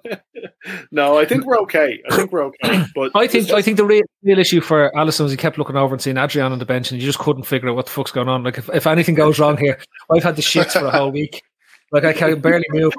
yeah. 0.06 0.16
no, 0.92 1.18
I 1.18 1.26
think 1.26 1.46
we're 1.46 1.60
okay. 1.60 2.02
I 2.10 2.16
think 2.16 2.32
we're 2.32 2.46
okay. 2.46 2.86
But 2.96 3.12
I 3.14 3.28
think 3.28 3.52
I 3.52 3.62
think 3.62 3.76
the 3.76 3.86
real, 3.86 4.04
real 4.24 4.40
issue 4.40 4.62
for 4.62 4.92
Alisson 4.96 5.22
was 5.22 5.32
he 5.32 5.38
kept 5.38 5.58
looking 5.58 5.76
over 5.76 5.94
and 5.94 6.02
seeing 6.02 6.18
Adrian 6.18 6.52
on 6.52 6.60
the 6.60 6.66
bench, 6.66 6.92
and 6.92 7.02
you 7.02 7.06
just 7.06 7.20
couldn't 7.20 7.44
figure 7.44 7.70
out 7.70 7.76
what 7.76 7.88
the 7.88 7.92
fuck's 7.92 8.12
going 8.12 8.30
on. 8.30 8.44
Like 8.44 8.58
if, 8.58 8.70
if 8.70 8.88
anything 8.88 9.16
goes 9.16 9.38
wrong 9.38 9.58
here, 9.58 9.80
I've 10.10 10.24
had 10.24 10.38
the 10.38 10.42
shits 10.42 10.72
for 10.80 10.86
a 10.86 10.92
whole 10.92 11.12
week. 11.12 11.44
Like 11.92 12.04
I 12.04 12.14
can 12.14 12.42
barely 12.42 12.66
move. 12.72 12.94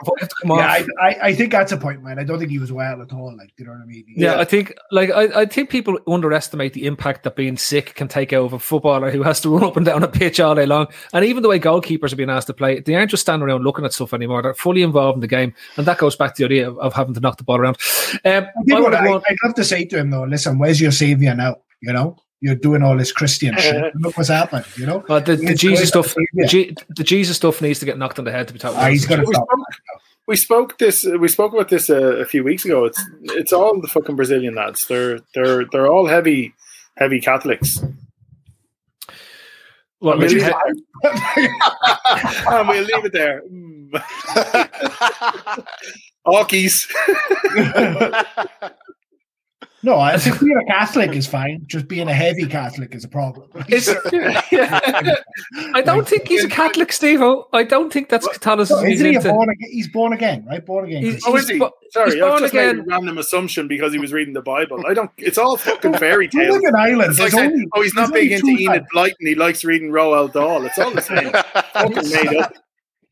yeah, 0.45 0.55
I, 0.55 0.87
I, 1.01 1.19
I, 1.23 1.35
think 1.35 1.51
that's 1.51 1.73
a 1.73 1.77
point, 1.77 2.05
man. 2.05 2.21
I 2.21 2.25
don't 2.25 2.39
think 2.39 2.53
he 2.53 2.61
was 2.61 2.71
well 2.71 3.03
at 3.03 3.13
all. 3.13 3.37
Like, 3.37 3.53
you 3.59 3.65
know 3.65 3.73
what 3.73 3.81
I 3.81 3.85
mean? 3.85 4.05
Yeah, 4.09 4.35
yeah. 4.35 4.41
I 4.41 4.45
think 4.45 4.75
like 4.93 5.11
I, 5.11 5.43
I 5.43 5.45
think 5.47 5.71
people 5.71 5.99
underestimate 6.07 6.73
the 6.73 6.87
impact 6.87 7.25
that 7.25 7.35
being 7.35 7.57
sick 7.57 7.95
can 7.97 8.07
take 8.07 8.33
out 8.33 8.45
of 8.45 8.53
a 8.53 8.61
footballer 8.61 9.11
who 9.11 9.25
has 9.25 9.41
to 9.41 9.51
run 9.51 9.65
up 9.65 9.77
and 9.77 9.85
down 9.85 10.05
a 10.05 10.09
pitch 10.09 10.39
all 10.39 10.55
day 10.55 10.67
long. 10.67 10.87
And 11.13 11.25
even 11.25 11.43
the 11.43 11.49
way 11.49 11.59
goalkeepers 11.59 12.13
are 12.13 12.17
being 12.17 12.31
asked 12.31 12.47
to 12.47 12.55
play, 12.55 12.79
they 12.79 12.95
aren't 12.95 13.11
just 13.11 13.23
standing 13.23 13.49
around 13.49 13.65
looking 13.65 13.85
at 13.85 13.93
stuff 13.93 14.15
anymore. 14.15 14.41
They're 14.41 14.55
fully 14.55 14.83
involved 14.83 15.17
in 15.17 15.21
the 15.21 15.27
game, 15.27 15.53
and 15.77 15.85
that 15.85 15.99
goes 15.99 16.15
back 16.15 16.37
to 16.37 16.43
the 16.43 16.55
idea 16.55 16.69
of, 16.69 16.79
of 16.79 16.93
having 16.93 17.15
to 17.15 17.21
knock 17.21 17.39
the 17.39 17.45
ball 17.45 17.59
around. 17.59 17.79
Um, 18.25 18.47
I 18.71 18.75
I, 18.75 19.21
I'd 19.29 19.37
love 19.45 19.55
to 19.57 19.65
say 19.65 19.85
to 19.87 19.99
him 19.99 20.11
though, 20.11 20.25
listen, 20.25 20.59
where's 20.59 20.81
your 20.81 20.93
savior 20.93 21.35
now? 21.35 21.57
You 21.83 21.93
know, 21.93 22.17
you're 22.41 22.55
doing 22.55 22.83
all 22.83 22.97
this 22.97 23.13
Christian 23.13 23.57
shit. 23.59 23.95
Look 23.97 24.17
what's 24.17 24.29
happened, 24.29 24.67
you 24.77 24.87
know. 24.87 25.05
Uh, 25.09 25.21
the, 25.21 25.37
the 25.37 25.55
Jesus 25.55 25.89
stuff, 25.89 26.15
the, 26.15 26.47
G, 26.47 26.75
the, 26.97 27.05
Jesus 27.05 27.37
stuff 27.37 27.61
needs 27.63 27.79
to 27.81 27.87
get 27.87 27.99
knocked 27.99 28.19
on 28.19 28.25
the 28.25 28.33
head 28.33 28.49
to 28.49 28.55
be 28.55 28.59
talking. 28.59 28.79
Ah, 28.79 28.89
he's 28.89 29.07
got 29.07 29.17
to 29.17 29.27
stop. 29.27 29.47
We 30.27 30.37
spoke 30.37 30.79
this. 30.79 31.05
We 31.05 31.29
spoke 31.29 31.53
about 31.53 31.69
this 31.69 31.89
a, 31.89 31.97
a, 31.97 32.25
few 32.25 32.43
weeks 32.43 32.65
ago. 32.65 32.85
It's 32.85 33.01
it's 33.23 33.53
all 33.53 33.81
the 33.81 33.87
fucking 33.87 34.17
Brazilian 34.17 34.57
lads. 34.57 34.87
They're 34.87 35.21
they're 35.35 35.67
they're 35.67 35.87
all 35.87 36.07
heavy 36.07 36.53
heavy 36.97 37.21
Catholics. 37.21 37.81
Well, 40.01 40.19
we'll 40.19 40.29
leave, 40.29 40.43
it 40.43 40.55
and 42.49 42.69
we'll 42.69 42.85
leave 42.85 43.05
it 43.07 43.13
there. 43.13 43.43
Hawkies. 46.27 46.87
No, 49.87 50.01
I 50.01 50.19
think 50.19 50.41
being 50.41 50.57
a 50.57 50.65
Catholic 50.65 51.15
is 51.15 51.29
fine. 51.29 51.63
Just 51.69 51.87
being 51.87 52.09
a 52.09 52.13
heavy 52.13 52.45
Catholic 52.45 52.93
is 52.93 53.05
a 53.05 53.09
problem. 53.09 53.49
I 53.55 53.63
don't 55.85 56.09
think 56.09 56.27
he's 56.27 56.43
a 56.43 56.49
Catholic, 56.49 56.93
Steve. 56.93 57.23
Oh, 57.23 57.47
I 57.53 57.63
don't 57.63 57.93
think 57.93 58.09
that's 58.09 58.27
Catholicism. 58.27 58.83
No, 58.83 58.91
isn't 58.91 59.13
he 59.13 59.19
born 59.21 59.49
again? 59.49 59.71
He's 59.71 59.87
born 59.87 60.13
again, 60.13 60.45
right? 60.45 60.67
Born 60.67 60.87
again. 60.87 61.05
He's, 61.05 61.23
oh, 61.25 61.37
is 61.37 61.49
he? 61.49 61.63
Sorry, 61.91 62.11
he's 62.11 62.21
born 62.21 62.33
I've 62.33 62.41
just 62.41 62.53
again. 62.53 62.79
made 62.79 62.83
a 62.83 62.89
random 62.89 63.19
assumption 63.19 63.69
because 63.69 63.93
he 63.93 64.01
was 64.01 64.13
reading 64.13 64.35
the 64.35 64.43
Bible. 64.43 64.85
I 64.89 64.93
don't. 64.93 65.13
It's 65.19 65.39
all 65.39 65.57
fucking 65.57 65.95
fairy 65.99 66.27
tales. 66.27 66.57
live 66.57 66.65
in 66.65 66.75
Ireland. 66.75 67.17
Like 67.21 67.31
saying, 67.31 67.53
only, 67.53 67.69
oh, 67.77 67.83
he's 67.83 67.95
not 67.95 68.13
big 68.13 68.33
into 68.33 68.49
Enid 68.49 68.87
Blyton. 68.93 69.15
He 69.21 69.37
likes 69.37 69.65
reading 69.65 69.93
Roald 69.93 70.33
Dahl. 70.33 70.67
It's 70.67 70.81
all 70.81 70.91
the 70.91 71.01
same. 71.01 71.31
fucking 71.75 72.11
made 72.11 72.39
up. 72.39 72.53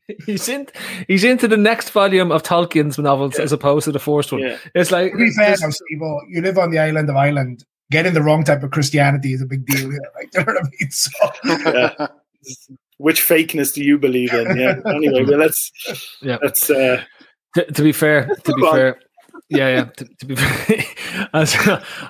he's 0.25 0.47
in, 0.49 0.67
he's 1.07 1.23
into 1.23 1.47
the 1.47 1.57
next 1.57 1.89
volume 1.91 2.31
of 2.31 2.43
Tolkien's 2.43 2.97
novels 2.99 3.39
as 3.39 3.51
opposed 3.51 3.85
to 3.85 3.91
the 3.91 3.99
first 3.99 4.31
one. 4.31 4.41
Yeah. 4.41 4.57
It's 4.73 4.91
like 4.91 5.11
To 5.11 5.17
be 5.17 5.31
fair, 5.31 5.53
it's- 5.53 5.61
now, 5.61 5.69
Steve, 5.69 6.01
you 6.29 6.41
live 6.41 6.57
on 6.57 6.71
the 6.71 6.79
island 6.79 7.09
of 7.09 7.15
Ireland. 7.15 7.63
Getting 7.91 8.13
the 8.15 8.21
wrong 8.23 8.43
type 8.43 8.63
of 8.63 8.71
Christianity 8.71 9.33
is 9.33 9.41
a 9.41 9.45
big 9.45 9.65
deal 9.67 9.89
here. 9.91 9.99
Like, 10.15 10.29
you 10.33 10.39
know 10.39 10.45
what 10.53 10.57
I 10.57 10.69
mean? 10.79 10.91
So, 10.91 11.99
Yeah. 11.99 12.07
Which 12.97 13.21
fakeness 13.21 13.73
do 13.73 13.83
you 13.83 13.97
believe 13.99 14.33
in? 14.33 14.57
Yeah. 14.57 14.75
Anyway, 14.85 15.23
well, 15.25 15.37
let's 15.37 15.71
Yeah. 16.21 16.37
let's 16.41 16.69
uh, 16.69 17.03
to, 17.55 17.65
to 17.71 17.81
be 17.83 17.91
fair, 17.91 18.25
to 18.27 18.53
be 18.53 18.61
on. 18.63 18.73
fair, 18.75 18.99
yeah, 19.49 19.69
yeah. 19.69 19.83
To, 19.85 20.05
to 20.05 20.25
be 20.25 20.35
as, 21.33 21.55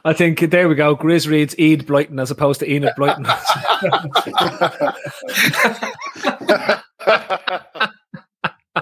I 0.06 0.13
think 0.13 0.39
there 0.39 0.69
we 0.69 0.76
go. 0.76 0.95
Grizz 0.95 1.28
reads 1.28 1.54
Eid 1.56 1.86
Blyton 1.86 2.21
as 2.21 2.32
opposed 2.32 2.62
to 2.62 2.71
Enid 2.71 2.93
Blyton. 2.98 3.26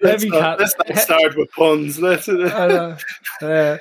let's, 0.00 0.24
not, 0.24 0.60
let's 0.60 0.74
not 0.78 0.98
start 0.98 1.36
with 1.36 1.50
puns. 1.52 1.98
Let's, 1.98 2.28
Uh, 2.28 2.96
uh, 3.42 3.78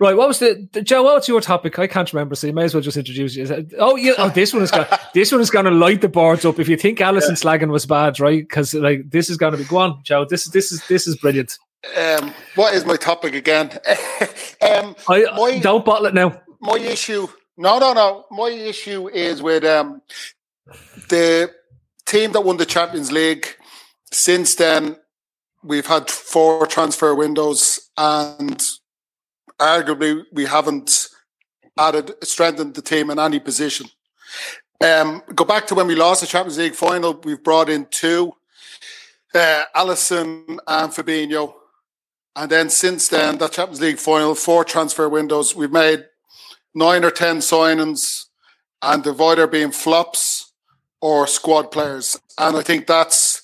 right, 0.00 0.16
what 0.16 0.28
was 0.28 0.38
the, 0.38 0.68
the 0.72 0.82
Joe? 0.82 1.02
What's 1.02 1.28
your 1.28 1.40
topic? 1.40 1.78
I 1.78 1.86
can't 1.86 2.12
remember, 2.12 2.34
so 2.34 2.46
you 2.46 2.52
may 2.52 2.64
as 2.64 2.74
well 2.74 2.82
just 2.82 2.96
introduce 2.96 3.36
you. 3.36 3.66
Oh, 3.78 3.96
yeah. 3.96 4.12
Oh, 4.18 4.30
this 4.30 4.52
one 4.52 4.62
is 4.62 4.70
going. 4.70 4.86
this 5.14 5.32
one 5.32 5.40
is 5.40 5.50
going 5.50 5.64
to 5.64 5.70
light 5.70 6.00
the 6.00 6.08
boards 6.08 6.44
up. 6.44 6.58
If 6.58 6.68
you 6.68 6.76
think 6.76 7.00
Alison 7.00 7.34
Slagan 7.34 7.70
was 7.70 7.86
bad, 7.86 8.20
right? 8.20 8.42
Because 8.42 8.74
like 8.74 9.10
this 9.10 9.30
is 9.30 9.36
going 9.36 9.52
to 9.52 9.58
be 9.58 9.64
go 9.64 9.78
on, 9.78 10.00
Joe. 10.04 10.24
This 10.24 10.46
is 10.46 10.52
this 10.52 10.72
is 10.72 10.86
this 10.88 11.06
is 11.06 11.16
brilliant. 11.16 11.58
Um, 11.96 12.34
what 12.54 12.74
is 12.74 12.84
my 12.84 12.96
topic 12.96 13.34
again? 13.34 13.70
um, 14.62 14.96
I 15.08 15.26
my, 15.36 15.58
don't 15.62 15.84
bottle 15.84 16.06
it 16.06 16.14
now. 16.14 16.40
my 16.60 16.78
issue. 16.78 17.28
No, 17.56 17.78
no, 17.78 17.92
no. 17.92 18.24
My 18.30 18.48
issue 18.48 19.08
is 19.08 19.42
with 19.42 19.64
um, 19.64 20.02
the 21.08 21.50
team 22.06 22.32
that 22.32 22.40
won 22.40 22.56
the 22.56 22.66
Champions 22.66 23.12
League. 23.12 23.46
Since 24.10 24.56
then, 24.56 24.96
we've 25.62 25.86
had 25.86 26.10
four 26.10 26.66
transfer 26.66 27.14
windows, 27.14 27.90
and 27.96 28.62
arguably 29.58 30.24
we 30.32 30.46
haven't 30.46 31.08
added 31.78 32.14
strengthened 32.22 32.74
the 32.74 32.82
team 32.82 33.10
in 33.10 33.18
any 33.18 33.40
position. 33.40 33.86
Um, 34.80 35.22
go 35.34 35.44
back 35.44 35.66
to 35.68 35.74
when 35.74 35.86
we 35.86 35.94
lost 35.94 36.20
the 36.20 36.26
Champions 36.26 36.58
League 36.58 36.74
final. 36.74 37.18
We've 37.24 37.42
brought 37.42 37.68
in 37.68 37.86
two, 37.90 38.32
uh, 39.34 39.62
Alisson 39.74 40.58
and 40.66 40.92
Fabinho, 40.92 41.54
and 42.36 42.50
then 42.50 42.68
since 42.70 43.08
then, 43.08 43.38
that 43.38 43.52
Champions 43.52 43.80
League 43.80 43.98
final, 43.98 44.34
four 44.34 44.64
transfer 44.64 45.08
windows. 45.08 45.54
We've 45.54 45.70
made 45.70 46.04
nine 46.74 47.04
or 47.04 47.10
ten 47.10 47.38
signings, 47.38 48.24
and 48.82 49.04
the 49.04 49.14
either 49.14 49.46
being 49.46 49.70
flops 49.70 50.52
or 51.00 51.26
squad 51.26 51.70
players. 51.70 52.18
And 52.38 52.56
I 52.56 52.62
think 52.62 52.86
that's 52.86 53.42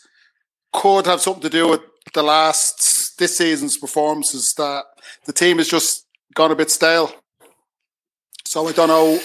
could 0.73 1.07
have 1.07 1.21
something 1.21 1.43
to 1.43 1.51
do 1.51 1.69
with 1.69 1.81
the 2.15 2.23
last 2.23 3.19
this 3.19 3.39
season's 3.39 3.77
performances 3.77 4.55
that 4.55 4.85
the 5.27 5.33
team 5.33 5.59
has 5.59 5.69
just 5.69 6.07
gone 6.35 6.51
a 6.51 6.57
bit 6.57 6.71
stale. 6.71 7.13
So 8.47 8.67
I 8.67 8.73
don't 8.73 8.89
know. 8.89 9.21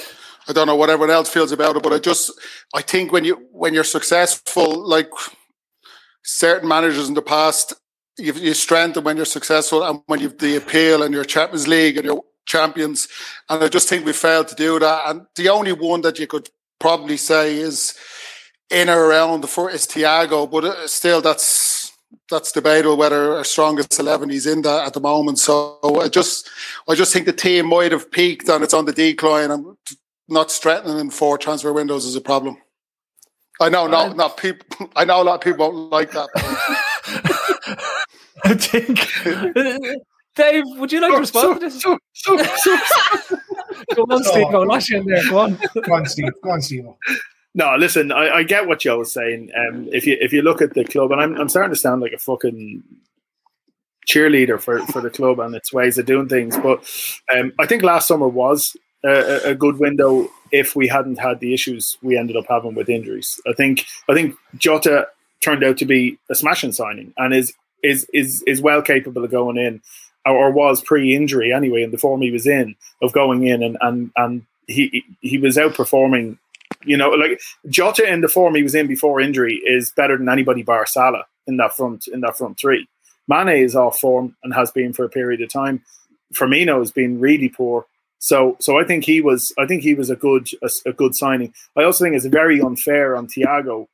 I 0.47 0.53
don't 0.53 0.67
know 0.67 0.75
what 0.75 0.91
everyone 0.91 1.15
else 1.15 1.29
feels 1.29 1.51
about 1.51 1.75
it, 1.75 1.81
but 1.81 1.93
I 1.93 1.97
just 1.97 2.31
I 2.73 2.81
think 2.83 3.11
when 3.11 3.25
you 3.25 3.47
when 3.51 3.73
you're 3.73 3.83
successful, 3.83 4.87
like 4.87 5.09
certain 6.23 6.69
managers 6.69 7.07
in 7.07 7.15
the 7.15 7.21
past, 7.21 7.73
you 8.17 8.33
you 8.33 8.53
strengthen 8.53 9.03
when 9.03 9.17
you're 9.17 9.25
successful 9.25 9.83
and 9.83 10.01
when 10.07 10.19
you've 10.19 10.37
the 10.37 10.55
appeal 10.55 11.03
and 11.03 11.13
your 11.13 11.25
Champions 11.25 11.67
League 11.67 11.97
and 11.97 12.05
your 12.05 12.23
champions. 12.45 13.07
And 13.49 13.63
I 13.63 13.67
just 13.67 13.89
think 13.89 14.05
we 14.05 14.13
failed 14.13 14.47
to 14.49 14.55
do 14.55 14.79
that. 14.79 15.03
And 15.07 15.25
the 15.35 15.49
only 15.49 15.73
one 15.73 16.01
that 16.01 16.19
you 16.19 16.27
could 16.27 16.49
probably 16.79 17.17
say 17.17 17.57
is 17.57 17.95
in 18.69 18.89
or 18.89 19.05
around 19.05 19.41
the 19.41 19.47
four 19.47 19.69
is 19.69 19.85
Thiago, 19.85 20.49
but 20.49 20.65
uh, 20.65 20.87
still 20.87 21.21
that's 21.21 21.91
that's 22.29 22.51
debatable 22.51 22.97
whether 22.97 23.35
our 23.35 23.43
strongest 23.43 23.99
eleven 23.99 24.29
he's 24.29 24.47
in 24.47 24.61
that 24.63 24.87
at 24.87 24.93
the 24.93 24.99
moment. 24.99 25.39
So 25.39 25.79
I 26.01 26.07
just 26.07 26.49
I 26.87 26.95
just 26.95 27.13
think 27.13 27.25
the 27.25 27.33
team 27.33 27.67
might 27.67 27.91
have 27.91 28.11
peaked 28.11 28.49
and 28.49 28.63
it's 28.63 28.73
on 28.73 28.85
the 28.85 28.93
decline 28.93 29.51
and 29.51 29.77
not 30.27 30.51
strengthening 30.51 31.11
four 31.11 31.37
transfer 31.37 31.71
windows 31.71 32.05
is 32.05 32.15
a 32.15 32.21
problem. 32.21 32.57
I 33.61 33.69
know, 33.69 33.87
not 33.87 34.15
not 34.15 34.37
people. 34.37 34.89
I 34.95 35.05
know 35.05 35.21
a 35.21 35.23
lot 35.23 35.35
of 35.35 35.41
people 35.41 35.71
won't 35.71 35.91
like 35.91 36.11
that. 36.11 36.29
I 38.45 38.53
think. 38.53 38.99
Dave, 40.35 40.63
would 40.77 40.91
you 40.91 40.99
like 40.99 41.13
to 41.13 41.19
respond 41.19 41.59
to 41.61 41.65
this? 41.65 41.81
So, 41.81 41.97
so, 42.13 42.37
so, 42.37 42.77
Go 43.95 44.03
on, 44.09 44.23
Steve. 44.23 44.51
Go 44.51 44.61
lash 44.61 44.91
in 44.91 45.05
there. 45.05 45.23
Go 45.29 45.39
on. 45.39 45.57
go 45.83 45.93
on, 45.93 46.05
Steve. 46.05 46.31
Go 46.43 46.51
on, 46.51 46.61
Steve. 46.61 46.85
No, 47.53 47.75
listen, 47.77 48.11
I, 48.11 48.29
I 48.29 48.43
get 48.43 48.67
what 48.67 48.79
Joe 48.79 48.99
was 48.99 49.13
saying. 49.13 49.51
Um, 49.57 49.87
if 49.93 50.05
you 50.05 50.17
if 50.19 50.33
you 50.33 50.41
look 50.41 50.61
at 50.61 50.73
the 50.73 50.83
club, 50.83 51.11
and 51.11 51.21
I'm 51.21 51.35
I'm 51.39 51.49
starting 51.49 51.73
to 51.73 51.79
sound 51.79 52.01
like 52.01 52.11
a 52.11 52.17
fucking 52.17 52.83
cheerleader 54.07 54.59
for, 54.61 54.85
for 54.87 55.01
the 55.01 55.09
club 55.09 55.39
and 55.39 55.55
its 55.55 55.73
ways 55.73 55.97
of 55.97 56.05
doing 56.05 56.27
things, 56.27 56.57
but 56.57 56.87
um, 57.35 57.53
I 57.57 57.65
think 57.65 57.81
last 57.81 58.07
summer 58.07 58.27
was 58.27 58.75
a, 59.03 59.49
a 59.49 59.55
good 59.55 59.79
window 59.79 60.29
if 60.51 60.75
we 60.75 60.87
hadn't 60.87 61.17
had 61.17 61.39
the 61.39 61.53
issues 61.53 61.97
we 62.03 62.17
ended 62.17 62.37
up 62.37 62.45
having 62.47 62.75
with 62.75 62.89
injuries. 62.89 63.39
I 63.47 63.53
think 63.53 63.85
I 64.09 64.13
think 64.13 64.35
Jota 64.57 65.07
turned 65.43 65.63
out 65.63 65.77
to 65.77 65.85
be 65.85 66.17
a 66.29 66.35
smashing 66.35 66.71
signing 66.71 67.13
and 67.17 67.33
is 67.33 67.53
is 67.85 68.07
is 68.13 68.43
is 68.47 68.61
well 68.61 68.81
capable 68.81 69.23
of 69.23 69.31
going 69.31 69.57
in, 69.57 69.81
or, 70.25 70.47
or 70.47 70.51
was 70.51 70.81
pre-injury 70.81 71.53
anyway 71.53 71.83
in 71.83 71.91
the 71.91 71.97
form 71.97 72.21
he 72.21 72.31
was 72.31 72.47
in 72.47 72.75
of 73.01 73.13
going 73.13 73.45
in 73.45 73.63
and 73.63 73.77
and 73.81 74.11
and 74.15 74.45
he 74.67 75.03
he 75.21 75.37
was 75.37 75.57
outperforming 75.57 76.37
you 76.83 76.97
know, 76.97 77.09
like 77.09 77.41
Jota 77.69 78.07
in 78.07 78.21
the 78.21 78.27
form 78.27 78.55
he 78.55 78.63
was 78.63 78.75
in 78.75 78.87
before 78.87 79.19
injury 79.19 79.61
is 79.65 79.91
better 79.91 80.17
than 80.17 80.29
anybody 80.29 80.63
bar 80.63 80.85
Salah 80.85 81.25
in 81.47 81.57
that 81.57 81.75
front 81.75 82.07
in 82.07 82.21
that 82.21 82.37
front 82.37 82.59
three. 82.59 82.87
Mane 83.27 83.63
is 83.63 83.75
off 83.75 83.99
form 83.99 84.35
and 84.43 84.53
has 84.53 84.71
been 84.71 84.93
for 84.93 85.05
a 85.05 85.09
period 85.09 85.41
of 85.41 85.51
time. 85.51 85.83
Firmino 86.33 86.79
has 86.79 86.91
been 86.91 87.19
really 87.19 87.49
poor. 87.49 87.85
So 88.19 88.57
so 88.59 88.79
I 88.79 88.83
think 88.83 89.03
he 89.03 89.21
was 89.21 89.53
I 89.57 89.65
think 89.65 89.83
he 89.83 89.93
was 89.93 90.09
a 90.09 90.15
good 90.15 90.47
a, 90.63 90.69
a 90.87 90.93
good 90.93 91.15
signing. 91.15 91.53
I 91.75 91.83
also 91.83 92.03
think 92.03 92.15
it's 92.15 92.25
very 92.25 92.61
unfair 92.61 93.15
on 93.15 93.27
Thiago 93.27 93.87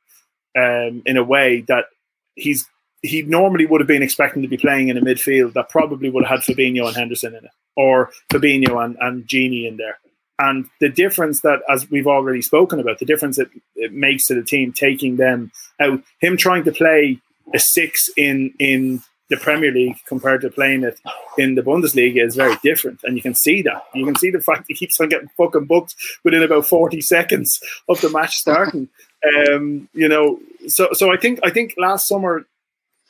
um, 0.56 1.02
in 1.06 1.16
a 1.16 1.24
way 1.24 1.62
that 1.68 1.86
he's 2.34 2.68
he 3.02 3.22
normally 3.22 3.66
would 3.66 3.80
have 3.80 3.88
been 3.88 4.02
expecting 4.02 4.42
to 4.42 4.48
be 4.48 4.56
playing 4.56 4.88
in 4.88 4.96
a 4.96 5.00
midfield 5.00 5.54
that 5.54 5.68
probably 5.68 6.08
would 6.08 6.24
have 6.24 6.44
had 6.44 6.56
Fabinho 6.56 6.86
and 6.86 6.96
Henderson 6.96 7.34
in 7.34 7.44
it, 7.44 7.50
or 7.76 8.10
Fabinho 8.32 8.82
and, 8.84 8.96
and 9.00 9.26
Gini 9.26 9.66
in 9.66 9.76
there. 9.76 9.98
And 10.38 10.66
the 10.80 10.88
difference 10.88 11.40
that, 11.42 11.60
as 11.68 11.90
we've 11.90 12.06
already 12.06 12.42
spoken 12.42 12.80
about, 12.80 12.98
the 12.98 13.04
difference 13.04 13.36
that 13.36 13.50
it 13.76 13.92
makes 13.92 14.26
to 14.26 14.34
the 14.34 14.42
team 14.42 14.72
taking 14.72 15.16
them 15.16 15.52
out, 15.80 16.02
him 16.20 16.36
trying 16.36 16.64
to 16.64 16.72
play 16.72 17.20
a 17.54 17.58
six 17.58 18.08
in 18.16 18.54
in 18.58 19.02
the 19.28 19.36
Premier 19.36 19.72
League 19.72 19.96
compared 20.06 20.42
to 20.42 20.50
playing 20.50 20.84
it 20.84 21.00
in 21.38 21.54
the 21.54 21.62
Bundesliga 21.62 22.24
is 22.24 22.36
very 22.36 22.56
different, 22.62 23.00
and 23.04 23.16
you 23.16 23.22
can 23.22 23.34
see 23.34 23.62
that. 23.62 23.82
You 23.94 24.04
can 24.04 24.16
see 24.16 24.30
the 24.30 24.40
fact 24.40 24.66
he 24.68 24.74
keeps 24.74 25.00
on 25.00 25.08
getting 25.08 25.30
fucking 25.36 25.64
booked 25.64 25.94
within 26.24 26.42
about 26.42 26.66
forty 26.66 27.00
seconds 27.00 27.60
of 27.88 28.00
the 28.00 28.10
match 28.10 28.36
starting. 28.36 28.88
um, 29.48 29.88
you 29.92 30.08
know, 30.08 30.40
so 30.66 30.88
so 30.92 31.12
I 31.12 31.16
think 31.16 31.40
I 31.44 31.50
think 31.50 31.74
last 31.78 32.08
summer 32.08 32.46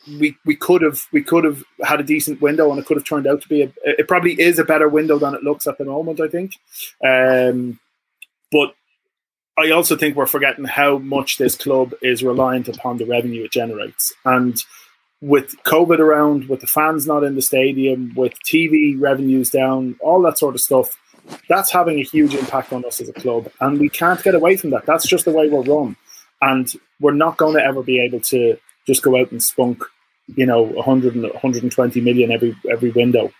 we 0.06 0.36
we 0.44 0.56
could 0.56 0.82
have 0.82 1.00
we 1.12 1.22
could 1.22 1.44
have 1.44 1.62
had 1.82 2.00
a 2.00 2.04
decent 2.04 2.40
window 2.40 2.70
and 2.70 2.78
it 2.78 2.86
could 2.86 2.96
have 2.96 3.06
turned 3.06 3.26
out 3.26 3.40
to 3.42 3.48
be 3.48 3.62
a 3.62 3.72
it 3.84 4.08
probably 4.08 4.40
is 4.40 4.58
a 4.58 4.64
better 4.64 4.88
window 4.88 5.18
than 5.18 5.34
it 5.34 5.42
looks 5.42 5.66
at 5.66 5.78
the 5.78 5.84
moment 5.84 6.20
I 6.20 6.28
think. 6.28 6.52
Um, 7.04 7.78
but 8.50 8.74
I 9.58 9.70
also 9.70 9.96
think 9.96 10.16
we're 10.16 10.26
forgetting 10.26 10.64
how 10.64 10.98
much 10.98 11.38
this 11.38 11.56
club 11.56 11.94
is 12.02 12.22
reliant 12.22 12.68
upon 12.68 12.96
the 12.96 13.06
revenue 13.06 13.44
it 13.44 13.52
generates. 13.52 14.12
And 14.24 14.56
with 15.20 15.54
COVID 15.64 15.98
around 15.98 16.48
with 16.48 16.60
the 16.60 16.66
fans 16.66 17.06
not 17.06 17.22
in 17.22 17.36
the 17.36 17.42
stadium 17.42 18.12
with 18.16 18.32
TV 18.50 19.00
revenues 19.00 19.50
down 19.50 19.96
all 20.00 20.20
that 20.22 20.38
sort 20.38 20.56
of 20.56 20.60
stuff 20.60 20.98
that's 21.48 21.70
having 21.70 22.00
a 22.00 22.04
huge 22.04 22.34
impact 22.34 22.72
on 22.72 22.84
us 22.84 23.00
as 23.00 23.08
a 23.08 23.12
club. 23.12 23.48
And 23.60 23.78
we 23.78 23.88
can't 23.88 24.22
get 24.22 24.34
away 24.34 24.56
from 24.56 24.70
that. 24.70 24.86
That's 24.86 25.06
just 25.06 25.24
the 25.24 25.32
way 25.32 25.48
we're 25.48 25.62
run. 25.62 25.96
And 26.40 26.72
we're 27.00 27.12
not 27.12 27.36
going 27.36 27.54
to 27.56 27.64
ever 27.64 27.82
be 27.82 28.00
able 28.00 28.20
to 28.20 28.58
just 28.86 29.02
go 29.02 29.16
out 29.18 29.30
and 29.30 29.42
spunk, 29.42 29.82
you 30.36 30.46
know, 30.46 30.62
100 30.62 31.14
and 31.14 31.24
120 31.24 32.00
million 32.00 32.30
every 32.30 32.56
every 32.70 32.90
window. 32.90 33.32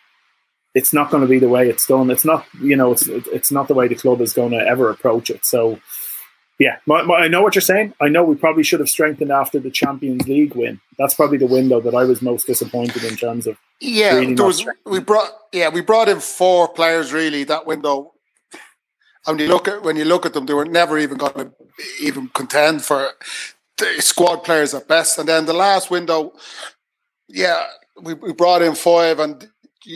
It's 0.75 0.93
not 0.93 1.11
going 1.11 1.23
to 1.23 1.29
be 1.29 1.39
the 1.39 1.49
way 1.49 1.69
it's 1.69 1.87
done. 1.87 2.11
It's 2.11 2.25
not, 2.25 2.47
you 2.61 2.77
know, 2.77 2.93
it's 2.93 3.07
it's 3.07 3.53
not 3.53 3.69
the 3.69 3.75
way 3.75 3.89
the 3.89 3.95
club 3.95 4.21
is 4.21 4.33
going 4.33 4.53
to 4.53 4.59
ever 4.59 4.91
approach 4.91 5.29
it. 5.29 5.45
So, 5.45 5.79
yeah, 6.59 6.77
my, 6.87 7.03
my, 7.03 7.17
I 7.17 7.29
know 7.29 7.43
what 7.43 7.55
you're 7.55 7.63
saying. 7.63 7.93
I 8.01 8.09
know 8.09 8.25
we 8.25 8.37
probably 8.37 8.63
should 8.63 8.81
have 8.81 8.89
strengthened 8.89 9.31
after 9.31 9.59
the 9.59 9.71
Champions 9.71 10.27
League 10.27 10.55
win. 10.55 10.81
That's 10.99 11.15
probably 11.15 11.39
the 11.39 11.47
window 11.47 11.81
that 11.81 11.95
I 11.95 12.05
was 12.05 12.23
most 12.23 12.47
disappointed 12.47 13.05
in 13.05 13.17
terms 13.17 13.47
of. 13.47 13.59
Yeah, 13.81 14.15
really 14.15 14.35
there 14.35 14.47
was, 14.47 14.65
we 14.87 15.01
brought 15.01 15.31
yeah 15.53 15.69
we 15.69 15.81
brought 15.81 16.09
in 16.09 16.21
four 16.21 16.69
players 16.69 17.13
really 17.13 17.45
that 17.45 17.67
window. 17.67 18.13
And 19.27 19.39
you 19.39 19.47
look 19.49 19.69
at 19.69 19.83
when 19.83 19.97
you 19.97 20.05
look 20.05 20.27
at 20.27 20.33
them, 20.33 20.47
they 20.47 20.55
were 20.55 20.65
never 20.65 20.99
even 20.99 21.19
going 21.19 21.35
to 21.35 21.53
even 22.01 22.29
contend 22.29 22.83
for 22.83 23.09
the 23.79 24.01
squad 24.01 24.39
players 24.39 24.75
at 24.75 24.89
best. 24.89 25.19
And 25.19 25.29
then 25.29 25.47
the 25.47 25.53
last 25.53 25.91
window, 25.91 26.33
yeah, 27.29 27.67
we, 28.01 28.15
we 28.15 28.33
brought 28.33 28.63
in 28.63 28.75
five, 28.75 29.19
and 29.19 29.49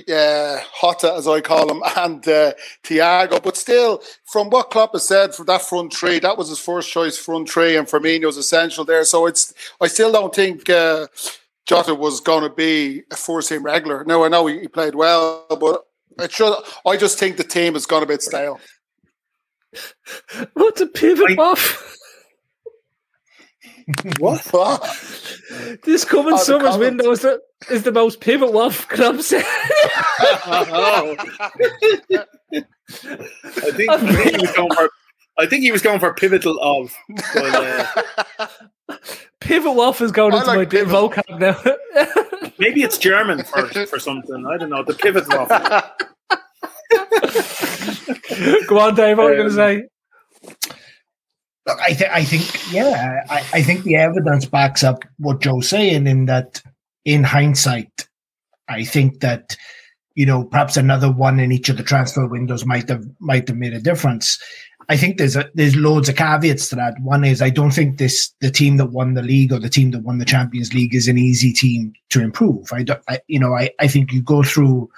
uh, 0.08 0.58
Hota, 0.72 1.14
as 1.14 1.28
I 1.28 1.40
call 1.40 1.70
him, 1.70 1.82
and 1.96 2.26
uh, 2.28 2.52
Thiago. 2.82 3.42
But 3.42 3.56
still, 3.56 4.02
from 4.24 4.50
what 4.50 4.70
Klopp 4.70 4.92
has 4.92 5.06
said 5.06 5.34
for 5.34 5.44
that 5.44 5.62
front 5.62 5.92
three, 5.92 6.18
that 6.20 6.36
was 6.36 6.48
his 6.48 6.58
first 6.58 6.90
choice 6.90 7.16
front 7.18 7.48
three, 7.48 7.76
and 7.76 7.86
Firmino 7.86 8.26
was 8.26 8.36
essential 8.36 8.84
there. 8.84 9.04
So 9.04 9.26
it's, 9.26 9.54
I 9.80 9.86
still 9.86 10.12
don't 10.12 10.34
think 10.34 10.68
uh, 10.68 11.06
Jota 11.66 11.94
was 11.94 12.20
going 12.20 12.42
to 12.42 12.54
be 12.54 13.02
a 13.10 13.16
first 13.16 13.48
team 13.48 13.64
regular. 13.64 14.04
No, 14.04 14.24
I 14.24 14.28
know 14.28 14.46
he, 14.46 14.60
he 14.60 14.68
played 14.68 14.94
well, 14.94 15.46
but 15.48 15.86
it 16.18 16.32
should, 16.32 16.54
I 16.86 16.96
just 16.96 17.18
think 17.18 17.36
the 17.36 17.44
team 17.44 17.74
has 17.74 17.86
gone 17.86 18.02
a 18.02 18.06
bit 18.06 18.22
stale. 18.22 18.60
what 20.54 20.80
a 20.80 20.86
pivot 20.86 21.38
off? 21.38 21.95
What? 24.18 24.42
This 25.84 26.04
coming 26.04 26.34
Oh, 26.34 26.38
summer's 26.38 26.76
window 26.76 27.12
is 27.12 27.20
the, 27.20 27.40
is 27.70 27.84
the 27.84 27.92
most 27.92 28.20
pivotal 28.20 28.52
waff 28.52 28.88
club 28.88 29.20
set. 29.22 29.44
I 30.18 31.04
think, 33.72 33.90
I 33.90 33.98
think 33.98 34.36
he 34.36 34.40
was 34.40 34.52
going 34.52 34.74
for. 34.74 34.90
I 35.38 35.46
think 35.46 35.62
he 35.62 35.70
was 35.70 35.82
going 35.82 36.00
for 36.00 36.12
pivotal 36.14 36.58
of. 36.60 36.92
But, 37.32 37.54
uh, 37.54 38.46
pivot 39.40 39.74
waff 39.74 40.00
is 40.00 40.10
going 40.10 40.34
I 40.34 40.38
into 40.38 40.46
like 40.48 40.58
my 40.58 40.64
bit 40.64 40.88
vocab 40.88 41.38
now. 41.38 42.50
maybe 42.58 42.82
it's 42.82 42.98
German 42.98 43.44
for, 43.44 43.68
for 43.86 44.00
something. 44.00 44.46
I 44.46 44.56
don't 44.56 44.70
know. 44.70 44.82
The 44.82 44.94
pivot 44.94 45.32
off. 45.32 45.48
Go 48.66 48.78
on, 48.80 48.94
Dave. 48.94 49.18
What 49.18 49.26
are 49.26 49.30
you 49.30 49.36
going 49.36 49.48
to 49.48 49.54
say? 49.54 49.84
Look, 51.66 51.80
I, 51.80 51.92
th- 51.92 52.10
I 52.12 52.24
think, 52.24 52.72
yeah, 52.72 53.24
I, 53.28 53.38
I 53.52 53.62
think 53.62 53.82
the 53.82 53.96
evidence 53.96 54.44
backs 54.44 54.84
up 54.84 55.04
what 55.18 55.40
Joe's 55.40 55.68
saying 55.68 56.06
in 56.06 56.26
that, 56.26 56.62
in 57.04 57.24
hindsight, 57.24 58.08
I 58.68 58.84
think 58.84 59.20
that, 59.20 59.56
you 60.14 60.26
know, 60.26 60.44
perhaps 60.44 60.76
another 60.76 61.10
one 61.10 61.40
in 61.40 61.52
each 61.52 61.68
of 61.68 61.76
the 61.76 61.82
transfer 61.82 62.26
windows 62.26 62.64
might 62.64 62.88
have 62.88 63.04
might 63.20 63.48
have 63.48 63.56
made 63.56 63.74
a 63.74 63.80
difference. 63.80 64.40
I 64.88 64.96
think 64.96 65.18
there's 65.18 65.36
a, 65.36 65.50
there's 65.54 65.76
loads 65.76 66.08
of 66.08 66.16
caveats 66.16 66.68
to 66.68 66.76
that. 66.76 66.94
One 67.00 67.24
is 67.24 67.42
I 67.42 67.50
don't 67.50 67.72
think 67.72 67.98
this 67.98 68.32
the 68.40 68.50
team 68.50 68.76
that 68.76 68.86
won 68.86 69.14
the 69.14 69.22
league 69.22 69.52
or 69.52 69.58
the 69.58 69.68
team 69.68 69.90
that 69.90 70.04
won 70.04 70.18
the 70.18 70.24
Champions 70.24 70.72
League 70.72 70.94
is 70.94 71.08
an 71.08 71.18
easy 71.18 71.52
team 71.52 71.92
to 72.10 72.22
improve. 72.22 72.72
I, 72.72 72.84
don't, 72.84 73.02
I 73.08 73.20
you 73.26 73.38
know 73.38 73.54
I, 73.54 73.70
I 73.80 73.88
think 73.88 74.12
you 74.12 74.22
go 74.22 74.42
through 74.42 74.88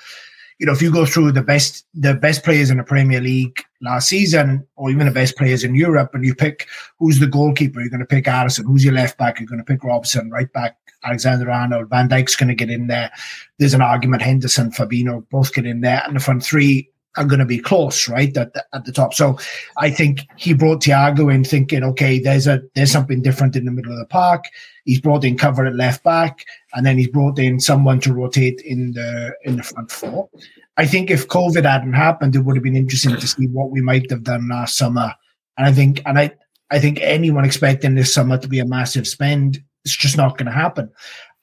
you 0.58 0.66
know, 0.66 0.72
if 0.72 0.82
you 0.82 0.92
go 0.92 1.06
through 1.06 1.32
the 1.32 1.42
best 1.42 1.86
the 1.94 2.14
best 2.14 2.44
players 2.44 2.70
in 2.70 2.78
the 2.78 2.84
Premier 2.84 3.20
League 3.20 3.62
last 3.80 4.08
season, 4.08 4.66
or 4.76 4.90
even 4.90 5.06
the 5.06 5.12
best 5.12 5.36
players 5.36 5.62
in 5.62 5.74
Europe, 5.74 6.10
and 6.14 6.24
you 6.24 6.34
pick 6.34 6.66
who's 6.98 7.20
the 7.20 7.26
goalkeeper, 7.26 7.80
you're 7.80 7.90
going 7.90 8.00
to 8.00 8.06
pick 8.06 8.24
Alisson. 8.24 8.64
Who's 8.64 8.84
your 8.84 8.94
left 8.94 9.18
back? 9.18 9.38
You're 9.38 9.48
going 9.48 9.60
to 9.60 9.64
pick 9.64 9.84
Robson. 9.84 10.30
Right 10.30 10.52
back, 10.52 10.76
Alexander 11.04 11.50
Arnold. 11.50 11.88
Van 11.90 12.08
Dijk's 12.08 12.34
going 12.34 12.48
to 12.48 12.54
get 12.54 12.70
in 12.70 12.88
there. 12.88 13.10
There's 13.58 13.74
an 13.74 13.82
argument. 13.82 14.22
Henderson, 14.22 14.72
Fabinho, 14.72 15.24
both 15.30 15.54
get 15.54 15.66
in 15.66 15.80
there, 15.80 16.02
and 16.04 16.16
the 16.16 16.20
front 16.20 16.42
three 16.42 16.90
are 17.16 17.24
going 17.24 17.40
to 17.40 17.46
be 17.46 17.58
close, 17.58 18.08
right 18.08 18.36
at 18.36 18.52
the, 18.52 18.64
at 18.72 18.84
the 18.84 18.92
top. 18.92 19.14
So 19.14 19.38
I 19.76 19.90
think 19.90 20.26
he 20.36 20.52
brought 20.52 20.82
Thiago 20.82 21.34
in 21.34 21.42
thinking, 21.42 21.82
okay, 21.82 22.18
there's 22.18 22.46
a 22.46 22.60
there's 22.74 22.92
something 22.92 23.22
different 23.22 23.56
in 23.56 23.64
the 23.64 23.72
middle 23.72 23.92
of 23.92 23.98
the 23.98 24.06
park. 24.06 24.44
He's 24.84 25.00
brought 25.00 25.24
in 25.24 25.36
cover 25.36 25.66
at 25.66 25.74
left 25.74 26.04
back, 26.04 26.44
and 26.74 26.86
then 26.86 26.98
he's 26.98 27.08
brought 27.08 27.38
in 27.38 27.60
someone 27.60 28.00
to 28.00 28.12
rotate 28.12 28.60
in 28.60 28.92
the 28.92 29.34
in 29.44 29.56
the 29.56 29.62
front 29.62 29.90
four. 29.90 30.28
I 30.76 30.86
think 30.86 31.10
if 31.10 31.26
COVID 31.26 31.64
hadn't 31.64 31.94
happened, 31.94 32.36
it 32.36 32.40
would 32.40 32.54
have 32.54 32.62
been 32.62 32.76
interesting 32.76 33.16
to 33.16 33.26
see 33.26 33.48
what 33.48 33.70
we 33.70 33.80
might 33.80 34.08
have 34.10 34.22
done 34.22 34.48
last 34.48 34.76
summer. 34.76 35.12
And 35.56 35.66
I 35.66 35.72
think, 35.72 36.00
and 36.06 36.16
I, 36.16 36.30
I 36.70 36.78
think 36.78 37.00
anyone 37.02 37.44
expecting 37.44 37.96
this 37.96 38.14
summer 38.14 38.38
to 38.38 38.46
be 38.46 38.60
a 38.60 38.64
massive 38.64 39.08
spend, 39.08 39.60
it's 39.84 39.96
just 39.96 40.16
not 40.16 40.38
going 40.38 40.46
to 40.46 40.52
happen. 40.52 40.88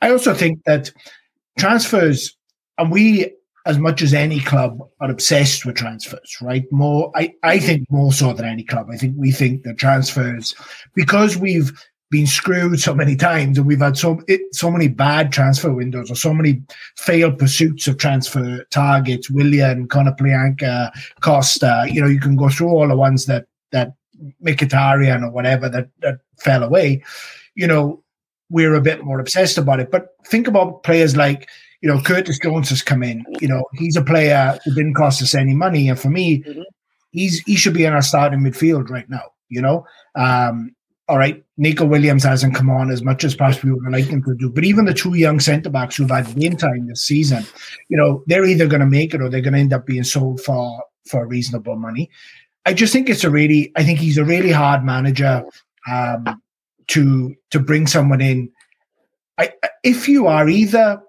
I 0.01 0.09
also 0.09 0.33
think 0.33 0.63
that 0.63 0.89
transfers, 1.59 2.33
and 2.77 2.89
we, 2.89 3.33
as 3.65 3.79
much 3.79 4.01
as 4.01 4.13
any 4.13 4.39
club, 4.39 4.77
are 4.99 5.09
obsessed 5.09 5.65
with 5.65 5.75
transfers, 5.75 6.37
right? 6.41 6.71
More, 6.71 7.11
I, 7.15 7.33
I 7.41 7.57
mm-hmm. 7.57 7.65
think 7.65 7.87
more 7.89 8.13
so 8.13 8.31
than 8.31 8.45
any 8.45 8.63
club. 8.63 8.87
I 8.91 8.97
think 8.97 9.15
we 9.17 9.31
think 9.31 9.63
that 9.63 9.77
transfers, 9.77 10.53
because 10.93 11.35
we've 11.35 11.71
been 12.11 12.27
screwed 12.27 12.79
so 12.79 12.93
many 12.93 13.15
times 13.15 13.57
and 13.57 13.65
we've 13.65 13.79
had 13.79 13.97
so 13.97 14.21
it, 14.27 14.41
so 14.53 14.69
many 14.69 14.87
bad 14.87 15.31
transfer 15.31 15.73
windows 15.73 16.11
or 16.11 16.15
so 16.15 16.31
many 16.31 16.61
failed 16.95 17.39
pursuits 17.39 17.87
of 17.87 17.97
transfer 17.97 18.63
targets, 18.69 19.31
William, 19.31 19.87
Konoplyanka, 19.87 20.91
Costa, 21.21 21.87
you 21.89 21.99
know, 21.99 22.07
you 22.07 22.19
can 22.19 22.35
go 22.35 22.49
through 22.49 22.69
all 22.69 22.87
the 22.87 22.95
ones 22.95 23.25
that, 23.25 23.47
that 23.71 23.93
Mkhitaryan 24.43 25.23
or 25.23 25.31
whatever 25.31 25.67
that, 25.69 25.89
that 26.01 26.19
fell 26.37 26.61
away, 26.61 27.03
you 27.55 27.65
know, 27.65 28.03
we're 28.51 28.75
a 28.75 28.81
bit 28.81 29.03
more 29.03 29.19
obsessed 29.19 29.57
about 29.57 29.79
it. 29.79 29.89
But 29.89 30.09
think 30.27 30.47
about 30.47 30.83
players 30.83 31.17
like, 31.17 31.49
you 31.81 31.89
know, 31.89 32.01
Curtis 32.01 32.39
Jones 32.39 32.69
has 32.69 32.81
come 32.81 33.03
in. 33.03 33.25
You 33.39 33.47
know, 33.47 33.65
he's 33.73 33.95
a 33.95 34.03
player 34.03 34.57
who 34.63 34.73
didn't 34.73 34.95
cost 34.95 35.21
us 35.21 35.35
any 35.35 35.53
money. 35.53 35.89
And 35.89 35.99
for 35.99 36.09
me, 36.09 36.43
he's 37.11 37.39
he 37.39 37.55
should 37.55 37.73
be 37.73 37.85
in 37.85 37.93
our 37.93 38.01
starting 38.01 38.39
midfield 38.39 38.89
right 38.89 39.09
now, 39.09 39.23
you 39.49 39.61
know. 39.61 39.85
Um, 40.15 40.75
all 41.07 41.17
right, 41.19 41.43
Neco 41.57 41.85
Williams 41.85 42.23
hasn't 42.23 42.55
come 42.55 42.69
on 42.69 42.89
as 42.89 43.03
much 43.03 43.23
as 43.23 43.35
perhaps 43.35 43.63
we 43.63 43.71
would 43.71 43.91
liked 43.91 44.09
him 44.09 44.23
to 44.23 44.35
do. 44.35 44.49
But 44.49 44.63
even 44.63 44.85
the 44.85 44.93
two 44.93 45.13
young 45.15 45.39
centre 45.39 45.69
backs 45.69 45.97
who've 45.97 46.09
had 46.09 46.33
game 46.35 46.57
time 46.57 46.87
this 46.87 47.03
season, 47.03 47.45
you 47.89 47.97
know, 47.97 48.23
they're 48.25 48.45
either 48.45 48.65
going 48.65 48.79
to 48.79 48.87
make 48.87 49.13
it 49.13 49.21
or 49.21 49.29
they're 49.29 49.41
going 49.41 49.53
to 49.53 49.59
end 49.59 49.73
up 49.73 49.85
being 49.85 50.03
sold 50.03 50.41
for 50.41 50.83
for 51.07 51.27
reasonable 51.27 51.75
money. 51.75 52.09
I 52.65 52.73
just 52.73 52.91
think 52.91 53.09
it's 53.09 53.23
a 53.23 53.29
really, 53.29 53.71
I 53.75 53.83
think 53.83 53.99
he's 53.99 54.17
a 54.17 54.25
really 54.25 54.51
hard 54.51 54.83
manager 54.83 55.43
um, 55.87 56.41
to 56.87 57.35
to 57.51 57.59
bring 57.59 57.85
someone 57.85 58.21
in. 58.21 58.51
I, 59.37 59.51
if 59.83 60.07
you 60.09 60.25
are 60.27 60.49
either 60.49 61.01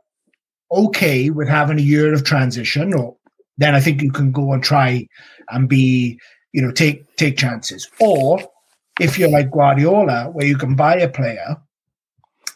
okay 0.71 1.31
with 1.31 1.49
having 1.49 1.79
a 1.79 1.83
year 1.83 2.12
of 2.12 2.25
transition, 2.25 2.95
or 2.95 3.17
then 3.59 3.75
I 3.75 3.81
think 3.81 4.03
you 4.03 4.12
can 4.12 4.33
go 4.33 4.53
and 4.53 4.62
try 4.62 5.07
and 5.51 5.69
be, 5.69 6.19
you 6.53 6.62
know, 6.62 6.73
take 6.73 7.17
take 7.17 7.37
chances, 7.37 7.89
or 8.01 8.41
if 9.01 9.19
you're 9.19 9.31
like 9.31 9.51
Guardiola, 9.51 10.31
where 10.31 10.47
you 10.47 10.57
can 10.57 10.75
buy 10.75 10.97
a 10.97 11.09
player 11.09 11.57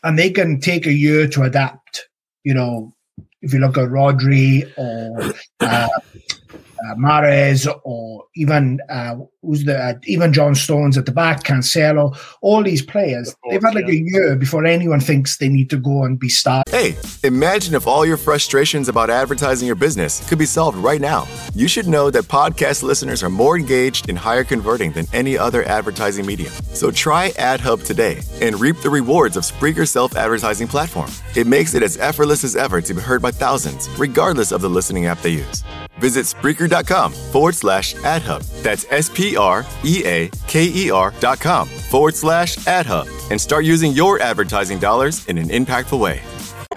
and 0.02 0.18
they 0.18 0.30
can 0.30 0.61
take 0.61 0.86
a 0.86 0.92
year 0.92 1.28
to 1.28 1.42
adapt. 1.42 2.08
You 2.44 2.54
know, 2.54 2.94
if 3.42 3.52
you 3.52 3.61
look 3.61 3.76
at 3.76 3.88
Rodri 3.88 4.70
or 4.76 5.34
uh, 5.61 5.88
uh, 6.84 6.94
Mahrez 6.94 7.72
or 7.84 8.24
even 8.34 8.80
uh, 8.88 9.16
who's 9.42 9.64
the 9.64 9.78
uh, 9.78 9.94
even 10.04 10.32
John 10.32 10.54
Stones 10.54 10.96
at 10.98 11.06
the 11.06 11.12
back, 11.12 11.44
Cancelo, 11.44 12.16
all 12.40 12.62
these 12.62 12.82
players, 12.82 13.34
they've 13.48 13.62
had 13.62 13.74
like 13.74 13.88
a 13.88 13.96
year 13.96 14.36
before 14.36 14.64
anyone 14.64 15.00
thinks 15.00 15.38
they 15.38 15.48
need 15.48 15.70
to 15.70 15.76
go 15.76 16.04
and 16.04 16.18
be 16.18 16.28
started. 16.28 16.70
Hey, 16.70 16.96
imagine 17.24 17.74
if 17.74 17.86
all 17.86 18.04
your 18.04 18.16
frustrations 18.16 18.88
about 18.88 19.10
advertising 19.10 19.66
your 19.66 19.76
business 19.76 20.26
could 20.28 20.38
be 20.38 20.46
solved 20.46 20.78
right 20.78 21.00
now. 21.00 21.26
You 21.54 21.68
should 21.68 21.86
know 21.86 22.10
that 22.10 22.24
podcast 22.24 22.82
listeners 22.82 23.22
are 23.22 23.30
more 23.30 23.56
engaged 23.56 24.08
and 24.08 24.18
higher 24.18 24.44
converting 24.44 24.92
than 24.92 25.06
any 25.12 25.36
other 25.36 25.64
advertising 25.64 26.26
medium. 26.26 26.52
So 26.72 26.90
try 26.90 27.30
AdHub 27.32 27.84
today 27.84 28.20
and 28.40 28.60
reap 28.60 28.76
the 28.78 28.90
rewards 28.90 29.36
of 29.36 29.44
Spreaker's 29.44 29.90
self 29.90 30.16
advertising 30.16 30.68
platform. 30.68 31.10
It 31.36 31.46
makes 31.46 31.74
it 31.74 31.82
as 31.82 31.96
effortless 31.98 32.44
as 32.44 32.56
ever 32.56 32.80
to 32.80 32.94
be 32.94 33.00
heard 33.00 33.22
by 33.22 33.30
thousands, 33.30 33.88
regardless 33.98 34.52
of 34.52 34.60
the 34.60 34.70
listening 34.70 35.06
app 35.06 35.20
they 35.22 35.30
use. 35.30 35.64
Visit 36.01 36.26
Spreaker.com 36.26 37.12
forward 37.12 37.55
slash 37.55 37.94
AdHub. 37.96 38.62
That's 38.62 38.86
S 38.90 39.09
P 39.09 39.36
R 39.36 39.64
E 39.84 40.03
A 40.05 40.28
K 40.48 40.64
E 40.64 40.90
R 40.90 41.14
dot 41.20 41.40
com 41.40 41.68
forward 41.68 42.14
slash 42.14 42.57
AdHub 42.59 43.09
and 43.30 43.40
start 43.40 43.64
using 43.64 43.92
your 43.92 44.20
advertising 44.20 44.78
dollars 44.78 45.26
in 45.28 45.38
an 45.38 45.48
impactful 45.48 46.01
way. 46.01 46.20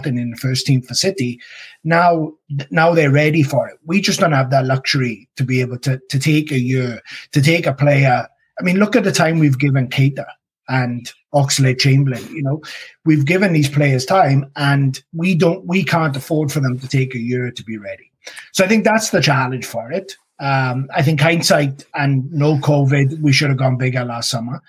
in 0.05 0.31
the 0.31 0.37
first 0.37 0.65
team 0.65 0.81
for 0.81 0.93
City. 0.93 1.39
Now, 1.83 2.33
now 2.71 2.93
they're 2.93 3.11
ready 3.11 3.43
for 3.43 3.67
it. 3.69 3.77
We 3.85 4.01
just 4.01 4.19
don't 4.19 4.33
have 4.33 4.49
that 4.51 4.65
luxury 4.65 5.29
to 5.37 5.43
be 5.43 5.61
able 5.61 5.79
to 5.79 5.99
to 6.09 6.19
take 6.19 6.51
a 6.51 6.59
year 6.59 7.01
to 7.31 7.41
take 7.41 7.65
a 7.65 7.73
player. 7.73 8.27
I 8.59 8.63
mean, 8.63 8.77
look 8.77 8.95
at 8.95 9.03
the 9.03 9.11
time 9.11 9.39
we've 9.39 9.57
given 9.57 9.87
Keita 9.87 10.25
and 10.69 11.11
Oxlade 11.33 11.79
Chamberlain. 11.79 12.23
You 12.33 12.43
know, 12.43 12.61
we've 13.05 13.25
given 13.25 13.53
these 13.53 13.69
players 13.69 14.05
time, 14.05 14.51
and 14.55 15.01
we 15.13 15.35
don't, 15.35 15.65
we 15.65 15.83
can't 15.83 16.15
afford 16.15 16.51
for 16.51 16.59
them 16.59 16.79
to 16.79 16.87
take 16.87 17.15
a 17.15 17.19
year 17.19 17.51
to 17.51 17.63
be 17.63 17.77
ready. 17.77 18.12
So 18.51 18.63
I 18.63 18.67
think 18.67 18.83
that's 18.83 19.09
the 19.09 19.21
challenge 19.21 19.65
for 19.65 19.91
it. 19.91 20.13
Um, 20.39 20.89
I 20.93 21.03
think 21.03 21.21
hindsight 21.21 21.85
and 21.93 22.31
no 22.31 22.57
COVID, 22.57 23.21
we 23.21 23.31
should 23.31 23.49
have 23.49 23.59
gone 23.59 23.77
bigger 23.77 24.03
last 24.03 24.29
summer. 24.29 24.61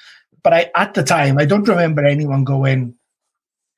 But 0.43 0.53
I, 0.53 0.71
at 0.77 0.95
the 0.95 1.03
time, 1.03 1.39
I 1.39 1.47
don't 1.47 1.67
remember 1.67 2.05
anyone 2.05 2.45
going, 2.45 2.95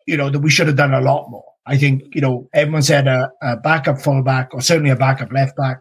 you 0.06 0.16
know, 0.16 0.28
that 0.30 0.40
we 0.40 0.50
should 0.50 0.66
have 0.66 0.76
done 0.76 0.94
a 0.94 1.00
lot 1.00 1.30
more. 1.30 1.44
I 1.64 1.76
think, 1.76 2.14
you 2.14 2.20
know, 2.20 2.48
everyone 2.52 2.82
said 2.82 3.08
a, 3.08 3.30
a 3.42 3.56
backup 3.56 4.00
fullback 4.00 4.52
or 4.52 4.60
certainly 4.60 4.90
a 4.90 4.96
backup 4.96 5.32
left 5.32 5.56
back. 5.56 5.78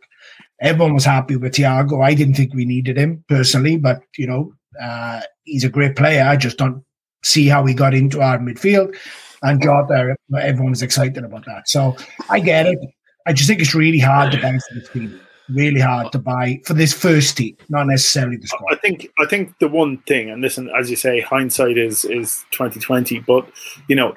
Everyone 0.62 0.94
was 0.94 1.06
happy 1.06 1.36
with 1.36 1.54
Thiago. 1.54 2.04
I 2.04 2.14
didn't 2.14 2.36
think 2.36 2.54
we 2.54 2.66
needed 2.66 2.98
him 2.98 3.24
personally, 3.28 3.78
but, 3.78 4.02
you 4.18 4.26
know, 4.26 4.54
uh, 4.82 5.22
he's 5.44 5.64
a 5.64 5.70
great 5.70 5.96
player. 5.96 6.24
I 6.24 6.38
just 6.38 6.58
don't 6.58 6.84
see 7.24 7.48
how 7.48 7.66
he 7.66 7.74
got 7.74 7.94
into 7.94 8.22
our 8.22 8.38
midfield. 8.38 8.96
And 9.44 9.62
Jota, 9.62 10.16
everyone 10.40 10.72
was 10.72 10.82
excited 10.82 11.24
about 11.24 11.46
that. 11.46 11.68
So 11.68 11.96
I 12.30 12.40
get 12.40 12.66
it. 12.68 12.80
I 13.26 13.34
just 13.34 13.48
think 13.48 13.62
it's 13.62 13.76
really 13.76 14.00
hard 14.00 14.32
to 14.32 14.42
buy 14.42 14.52
for 14.52 14.76
this 14.76 14.90
team. 14.90 15.20
Really 15.48 15.80
hard 15.80 16.12
to 16.12 16.18
buy 16.18 16.60
for 16.66 16.74
this 16.74 16.92
first 16.92 17.38
team, 17.38 17.56
not 17.70 17.86
necessarily 17.86 18.38
the 18.38 18.48
squad. 18.48 18.74
I 18.74 18.78
think 18.78 19.12
I 19.20 19.26
think 19.26 19.58
the 19.60 19.68
one 19.68 20.00
thing, 20.00 20.32
and 20.32 20.42
listen, 20.42 20.72
as 20.76 20.90
you 20.90 20.96
say, 20.96 21.22
hindsight 21.22 21.78
is 21.78 22.04
is 22.06 22.44
twenty 22.50 22.80
twenty. 22.80 23.20
But 23.20 23.48
you 23.88 23.96
know, 23.96 24.16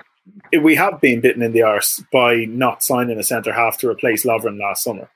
we 0.60 0.74
have 0.74 1.00
been 1.00 1.20
bitten 1.20 1.42
in 1.42 1.52
the 1.52 1.62
arse 1.62 2.02
by 2.12 2.44
not 2.46 2.82
signing 2.82 3.18
a 3.18 3.22
centre 3.22 3.52
half 3.52 3.78
to 3.78 3.88
replace 3.88 4.24
Lovren 4.24 4.58
last 4.58 4.82
summer, 4.82 5.10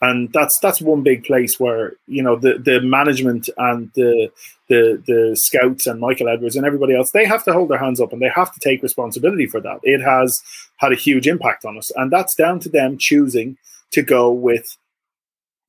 and 0.00 0.32
that's 0.32 0.58
that's 0.60 0.80
one 0.80 1.02
big 1.02 1.24
place 1.24 1.58
where 1.60 1.94
you 2.06 2.22
know 2.22 2.36
the 2.36 2.58
the 2.58 2.80
management 2.80 3.48
and 3.58 3.90
the 3.94 4.30
the 4.68 5.02
the 5.06 5.36
scouts 5.36 5.86
and 5.86 6.00
Michael 6.00 6.28
Edwards 6.28 6.56
and 6.56 6.66
everybody 6.66 6.94
else 6.94 7.10
they 7.10 7.24
have 7.24 7.44
to 7.44 7.52
hold 7.52 7.70
their 7.70 7.78
hands 7.78 8.00
up 8.00 8.12
and 8.12 8.20
they 8.20 8.30
have 8.34 8.52
to 8.52 8.60
take 8.60 8.82
responsibility 8.82 9.46
for 9.46 9.60
that. 9.60 9.80
It 9.82 10.00
has 10.00 10.40
had 10.76 10.92
a 10.92 10.96
huge 10.96 11.26
impact 11.26 11.64
on 11.64 11.76
us, 11.76 11.90
and 11.96 12.10
that's 12.10 12.34
down 12.34 12.60
to 12.60 12.68
them 12.68 12.98
choosing 12.98 13.56
to 13.92 14.02
go 14.02 14.30
with 14.30 14.76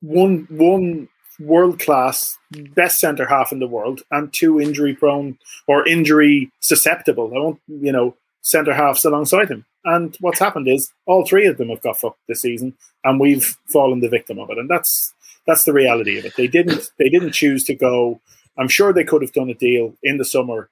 one 0.00 0.46
one 0.50 1.08
world 1.38 1.78
class 1.78 2.36
best 2.74 2.98
centre 2.98 3.26
half 3.26 3.50
in 3.50 3.60
the 3.60 3.66
world 3.66 4.02
and 4.10 4.32
two 4.32 4.60
injury 4.60 4.94
prone 4.94 5.38
or 5.66 5.86
injury 5.86 6.50
susceptible. 6.60 7.32
I 7.34 7.38
won't 7.38 7.60
you 7.66 7.92
know 7.92 8.16
centre 8.42 8.74
halves 8.74 9.04
alongside 9.04 9.50
him. 9.50 9.64
And 9.84 10.16
what's 10.20 10.38
happened 10.38 10.68
is 10.68 10.92
all 11.06 11.26
three 11.26 11.46
of 11.46 11.56
them 11.56 11.68
have 11.70 11.82
got 11.82 11.98
fucked 11.98 12.20
this 12.28 12.42
season, 12.42 12.74
and 13.04 13.18
we've 13.18 13.56
fallen 13.66 14.00
the 14.00 14.08
victim 14.08 14.38
of 14.38 14.50
it. 14.50 14.58
And 14.58 14.68
that's 14.68 15.14
that's 15.46 15.64
the 15.64 15.72
reality 15.72 16.18
of 16.18 16.24
it. 16.26 16.36
They 16.36 16.48
didn't 16.48 16.90
they 16.98 17.08
didn't 17.08 17.32
choose 17.32 17.64
to 17.64 17.74
go. 17.74 18.20
I'm 18.58 18.68
sure 18.68 18.92
they 18.92 19.04
could 19.04 19.22
have 19.22 19.32
done 19.32 19.48
a 19.48 19.54
deal 19.54 19.94
in 20.02 20.18
the 20.18 20.24
summer, 20.24 20.68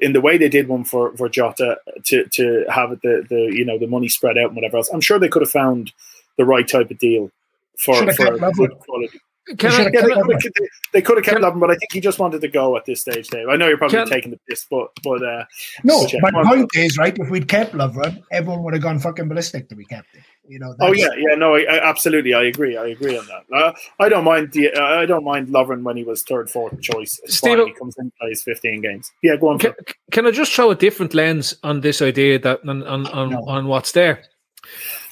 in 0.00 0.12
the 0.12 0.20
way 0.20 0.38
they 0.38 0.48
did 0.48 0.68
one 0.68 0.84
for 0.84 1.16
for 1.16 1.28
Jota 1.28 1.78
to 2.06 2.26
to 2.26 2.64
have 2.68 2.90
the 3.02 3.24
the 3.28 3.50
you 3.54 3.64
know 3.64 3.78
the 3.78 3.86
money 3.86 4.08
spread 4.08 4.38
out 4.38 4.46
and 4.46 4.56
whatever 4.56 4.78
else. 4.78 4.90
I'm 4.92 5.00
sure 5.00 5.18
they 5.18 5.28
could 5.28 5.42
have 5.42 5.50
found 5.50 5.92
the 6.36 6.44
right 6.44 6.66
type 6.66 6.90
of 6.90 6.98
deal 6.98 7.30
for 7.78 7.94
for 8.12 8.38
good 8.52 8.78
quality. 8.80 9.20
Can 9.48 9.56
They 9.58 9.66
I- 9.66 9.70
can 9.84 9.92
kept- 9.92 10.04
I- 10.04 10.22
they 10.28 10.34
could- 10.38 10.52
they 10.92 11.02
could 11.02 11.16
have 11.16 11.24
kept 11.24 11.40
Lovren, 11.40 11.58
but 11.58 11.70
I 11.70 11.74
think 11.74 11.92
he 11.92 12.00
just 12.00 12.20
wanted 12.20 12.40
to 12.42 12.48
go 12.48 12.76
at 12.76 12.84
this 12.84 13.00
stage, 13.00 13.26
Dave. 13.28 13.48
I 13.48 13.56
know 13.56 13.66
you're 13.66 13.76
probably 13.76 13.98
Can- 13.98 14.06
taking 14.08 14.30
the 14.30 14.38
piss, 14.48 14.64
but 14.70 14.90
but 15.02 15.20
uh, 15.22 15.44
No, 15.82 16.02
but 16.02 16.12
yeah, 16.12 16.20
my 16.22 16.30
come 16.30 16.40
on. 16.40 16.46
point 16.46 16.70
is 16.76 16.96
right. 16.96 17.16
If 17.18 17.28
we'd 17.28 17.48
kept 17.48 17.74
Lovren, 17.74 18.22
everyone 18.30 18.62
would 18.62 18.74
have 18.74 18.82
gone 18.82 19.00
fucking 19.00 19.26
ballistic 19.28 19.68
that 19.68 19.76
we 19.76 19.84
kept 19.84 20.14
it. 20.14 20.22
You 20.46 20.60
know. 20.60 20.74
Oh 20.80 20.92
yeah, 20.92 21.08
yeah, 21.16 21.34
no, 21.34 21.56
I, 21.56 21.62
I, 21.62 21.88
absolutely, 21.88 22.34
I 22.34 22.44
agree, 22.44 22.76
I 22.76 22.86
agree 22.86 23.18
on 23.18 23.26
that. 23.26 23.56
Uh, 23.56 23.72
I 23.98 24.08
don't 24.08 24.24
mind 24.24 24.52
the, 24.52 24.72
uh, 24.72 24.80
I 25.00 25.06
don't 25.06 25.24
mind 25.24 25.48
Lovren 25.48 25.82
when 25.82 25.96
he 25.96 26.04
was 26.04 26.22
third, 26.22 26.48
fourth 26.48 26.80
choice. 26.80 27.18
It's 27.24 27.36
Steve- 27.38 27.58
fine. 27.58 27.66
He 27.66 27.72
comes 27.74 27.96
in, 27.98 28.12
plays 28.20 28.42
fifteen 28.44 28.80
games. 28.80 29.10
Yeah, 29.24 29.34
go 29.36 29.48
on. 29.48 29.58
Can, 29.58 29.72
can 30.12 30.26
I 30.26 30.30
just 30.30 30.52
throw 30.52 30.70
a 30.70 30.76
different 30.76 31.14
lens 31.14 31.54
on 31.64 31.80
this 31.80 32.00
idea 32.00 32.38
that 32.38 32.60
on 32.68 32.84
on, 32.84 33.06
on, 33.08 33.34
on 33.34 33.66
what's 33.66 33.90
there? 33.92 34.22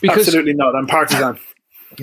Absolutely 0.08 0.54
not. 0.54 0.76
I'm 0.76 0.86
partisan. 0.86 1.38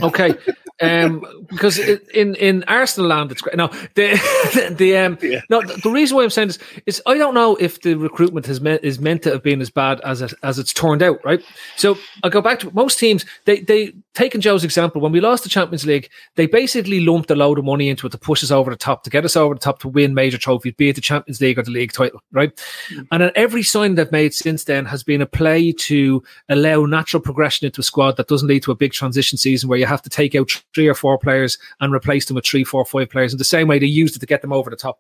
Okay, 0.02 0.34
um, 0.82 1.24
because 1.50 1.80
it, 1.80 2.08
in 2.10 2.36
in 2.36 2.64
Arsenal 2.68 3.10
land 3.10 3.32
it's 3.32 3.42
great. 3.42 3.56
No, 3.56 3.68
the 3.96 4.74
the, 4.78 4.98
um, 4.98 5.18
no, 5.50 5.62
the 5.62 5.90
reason 5.90 6.18
why 6.18 6.24
I'm 6.24 6.30
saying 6.30 6.50
this 6.50 6.60
is 6.86 7.02
I 7.06 7.18
don't 7.18 7.34
know 7.34 7.56
if 7.56 7.82
the 7.82 7.96
recruitment 7.96 8.46
has 8.46 8.62
meant 8.62 8.84
is 8.84 9.00
meant 9.00 9.24
to 9.24 9.32
have 9.32 9.44
been 9.44 9.62
as 9.62 9.70
bad 9.70 10.00
as 10.02 10.22
it, 10.22 10.34
as 10.44 10.60
it's 10.60 10.74
turned 10.74 11.02
out, 11.02 11.24
right? 11.26 11.44
So 11.78 11.98
I 12.24 12.30
go 12.30 12.42
back 12.42 12.60
to 12.60 12.72
most 12.74 13.00
teams. 13.00 13.26
They 13.46 13.62
they 13.62 13.94
taking 14.18 14.42
Joe's 14.42 14.64
example 14.64 15.00
when 15.00 15.12
we 15.12 15.22
lost 15.22 15.44
the 15.44 15.50
Champions 15.50 15.86
League, 15.86 16.10
they 16.36 16.48
basically 16.48 17.02
lumped 17.02 17.30
a 17.30 17.36
load 17.36 17.60
of 17.60 17.66
money 17.66 17.88
into 17.88 18.08
it 18.08 18.10
to 18.10 18.18
push 18.18 18.44
us 18.44 18.50
over 18.50 18.72
the 18.72 18.76
top 18.76 19.04
to 19.04 19.12
get 19.12 19.24
us 19.24 19.36
over 19.36 19.54
the 19.54 19.60
top 19.60 19.78
to 19.80 19.88
win 19.88 20.16
major 20.16 20.40
trophies, 20.40 20.74
be 20.74 20.90
it 20.90 20.96
the 20.96 21.02
Champions 21.02 21.40
League 21.40 21.60
or 21.60 21.62
the 21.62 21.70
league 21.70 21.92
title, 21.92 22.20
right? 22.32 22.56
Mm. 22.90 23.08
And 23.12 23.22
then 23.22 23.32
every 23.36 23.62
sign 23.62 23.94
they've 23.94 24.12
made 24.12 24.34
since 24.34 24.64
then 24.64 24.86
has 24.86 25.04
been 25.04 25.22
a 25.22 25.28
play 25.28 25.72
to 25.72 26.24
allow 26.50 26.86
natural 26.86 27.22
progression 27.22 27.68
into 27.68 27.82
a 27.82 27.84
squad 27.84 28.18
that 28.18 28.28
doesn't 28.28 28.48
lead 28.48 28.64
to 28.64 28.72
a 28.72 28.76
big 28.76 28.92
transition 28.92 29.38
season 29.38 29.70
where 29.70 29.78
you 29.78 29.86
have 29.86 30.02
to 30.02 30.10
take 30.10 30.34
out 30.34 30.50
three 30.74 30.88
or 30.88 30.96
four 30.96 31.20
players 31.20 31.60
and 31.80 31.94
replace 31.94 32.26
them 32.26 32.36
with 32.36 32.46
three, 32.46 32.64
four, 32.64 32.84
five 32.86 33.12
players. 33.12 33.34
In 33.34 33.38
the 33.38 33.44
same 33.44 33.68
way 33.68 33.78
they 33.78 33.86
used 33.86 34.16
it 34.16 34.20
to 34.20 34.26
get 34.26 34.42
them 34.42 34.54
over 34.54 34.72
the 34.72 34.76
top. 34.76 35.00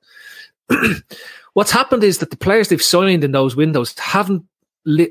What's 1.53 1.71
happened 1.71 2.03
is 2.03 2.19
that 2.19 2.29
the 2.29 2.37
players 2.37 2.69
they've 2.69 2.79
signed 2.79 3.23
in 3.23 3.31
those 3.31 3.55
windows 3.55 3.97
haven't 3.97 4.43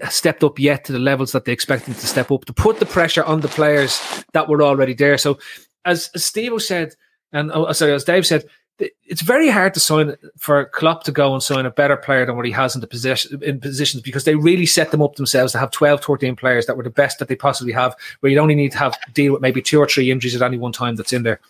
stepped 0.08 0.42
up 0.42 0.58
yet 0.58 0.84
to 0.84 0.92
the 0.92 0.98
levels 0.98 1.32
that 1.32 1.44
they 1.44 1.52
expect 1.52 1.86
them 1.86 1.94
to 1.94 2.06
step 2.06 2.30
up 2.30 2.44
to 2.46 2.52
put 2.52 2.78
the 2.78 2.86
pressure 2.86 3.24
on 3.24 3.40
the 3.40 3.48
players 3.48 4.00
that 4.32 4.48
were 4.48 4.62
already 4.62 4.94
there. 4.94 5.18
So, 5.18 5.38
as, 5.84 6.10
as 6.14 6.24
Steve 6.24 6.60
said, 6.62 6.94
and 7.32 7.50
oh, 7.52 7.70
sorry, 7.72 7.92
as 7.92 8.04
Dave 8.04 8.26
said, 8.26 8.44
it's 8.78 9.22
very 9.22 9.48
hard 9.48 9.72
to 9.74 9.80
sign 9.80 10.16
for 10.36 10.66
Klopp 10.66 11.04
to 11.04 11.12
go 11.12 11.32
and 11.32 11.42
sign 11.42 11.64
a 11.64 11.70
better 11.70 11.96
player 11.96 12.26
than 12.26 12.36
what 12.36 12.44
he 12.44 12.52
has 12.52 12.74
in 12.74 12.80
the 12.80 12.86
position 12.86 13.42
in 13.42 13.58
positions 13.58 14.02
because 14.02 14.24
they 14.24 14.34
really 14.34 14.66
set 14.66 14.90
them 14.90 15.00
up 15.00 15.14
themselves 15.14 15.52
to 15.52 15.58
have 15.58 15.70
12, 15.70 16.04
13 16.04 16.36
players 16.36 16.66
that 16.66 16.76
were 16.76 16.82
the 16.82 16.90
best 16.90 17.18
that 17.18 17.28
they 17.28 17.36
possibly 17.36 17.72
have, 17.72 17.94
where 18.20 18.30
you 18.30 18.38
only 18.38 18.54
need 18.54 18.72
to 18.72 18.78
have 18.78 18.98
deal 19.14 19.32
with 19.32 19.42
maybe 19.42 19.62
two 19.62 19.78
or 19.78 19.86
three 19.86 20.10
injuries 20.10 20.36
at 20.36 20.42
any 20.42 20.58
one 20.58 20.72
time 20.72 20.96
that's 20.96 21.12
in 21.12 21.22
there. 21.22 21.40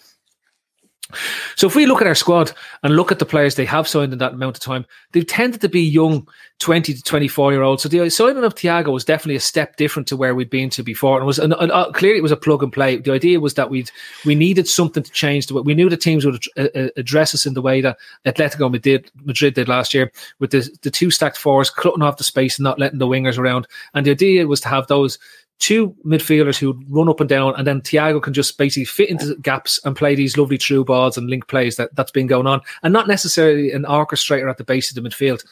So 1.54 1.66
if 1.66 1.76
we 1.76 1.86
look 1.86 2.00
at 2.00 2.07
our 2.07 2.14
squad 2.14 2.52
and 2.82 2.96
look 2.96 3.12
at 3.12 3.18
the 3.18 3.26
players 3.26 3.54
they 3.54 3.64
have 3.64 3.86
signed 3.86 4.12
in 4.12 4.18
that 4.18 4.32
amount 4.32 4.57
of 4.57 4.62
time, 4.62 4.84
they've 5.12 5.26
tended 5.26 5.61
to 5.61 5.68
be 5.68 5.80
young, 5.80 6.26
20 6.59 6.94
to 6.94 7.02
24 7.02 7.52
year 7.52 7.62
olds. 7.62 7.82
So 7.82 7.88
the 7.88 8.11
signing 8.11 8.42
of 8.42 8.54
Thiago 8.54 8.92
was 8.92 9.04
definitely 9.04 9.36
a 9.36 9.40
step 9.40 9.76
different 9.76 10.09
to 10.09 10.16
where 10.16 10.34
we'd 10.34 10.50
been 10.50 10.70
to 10.70 10.82
before. 10.82 11.18
And 11.18 11.26
was 11.26 11.38
uh, 11.38 11.90
clearly 11.92 12.18
it 12.18 12.22
was 12.22 12.32
a 12.32 12.36
plug 12.36 12.62
and 12.62 12.72
play. 12.72 12.96
The 12.96 13.12
idea 13.12 13.38
was 13.38 13.54
that 13.54 13.70
we'd 13.70 13.90
we 14.24 14.34
needed 14.34 14.66
something 14.66 15.02
to 15.02 15.11
change. 15.12 15.46
The 15.46 15.54
way, 15.54 15.62
we 15.62 15.74
knew 15.74 15.88
the 15.88 15.96
teams 15.96 16.24
would 16.24 16.42
uh, 16.57 16.68
uh, 16.74 16.88
address 16.96 17.34
us 17.34 17.46
in 17.46 17.54
the 17.54 17.62
way 17.62 17.80
that 17.82 17.98
Atletico 18.24 18.70
Madrid, 18.70 19.11
Madrid 19.24 19.54
did 19.54 19.68
last 19.68 19.94
year 19.94 20.11
with 20.40 20.50
the, 20.50 20.68
the 20.82 20.90
two 20.90 21.11
stacked 21.11 21.38
fours, 21.38 21.70
cutting 21.70 22.02
off 22.02 22.16
the 22.16 22.24
space 22.24 22.59
and 22.59 22.64
not 22.64 22.80
letting 22.80 22.98
the 22.98 23.07
wingers 23.07 23.38
around. 23.38 23.66
And 23.94 24.07
the 24.07 24.11
idea 24.11 24.46
was 24.46 24.61
to 24.62 24.68
have 24.68 24.88
those 24.88 25.18
two 25.59 25.94
midfielders 26.04 26.59
who 26.59 26.78
run 26.88 27.09
up 27.09 27.20
and 27.20 27.28
down, 27.28 27.54
and 27.57 27.66
then 27.66 27.80
Thiago 27.80 28.22
can 28.22 28.32
just 28.32 28.59
basically 28.59 28.84
fit 28.84 29.09
into 29.09 29.34
gaps 29.36 29.80
and 29.84 29.96
play 29.96 30.14
these 30.14 30.36
lovely 30.36 30.59
through 30.59 30.84
balls 30.84 31.16
and 31.16 31.30
link 31.30 31.48
plays 31.48 31.76
that 31.76 31.94
that's 31.94 32.11
been 32.11 32.26
going 32.26 32.46
on, 32.46 32.61
and 32.82 32.92
not 32.92 33.09
necessarily 33.09 33.72
an 33.72 33.84
orchestrator 33.84 34.50
at 34.50 34.59
the 34.59 34.64
base 34.64 34.90
of 34.90 35.02
the 35.02 35.09
midfield. 35.09 35.44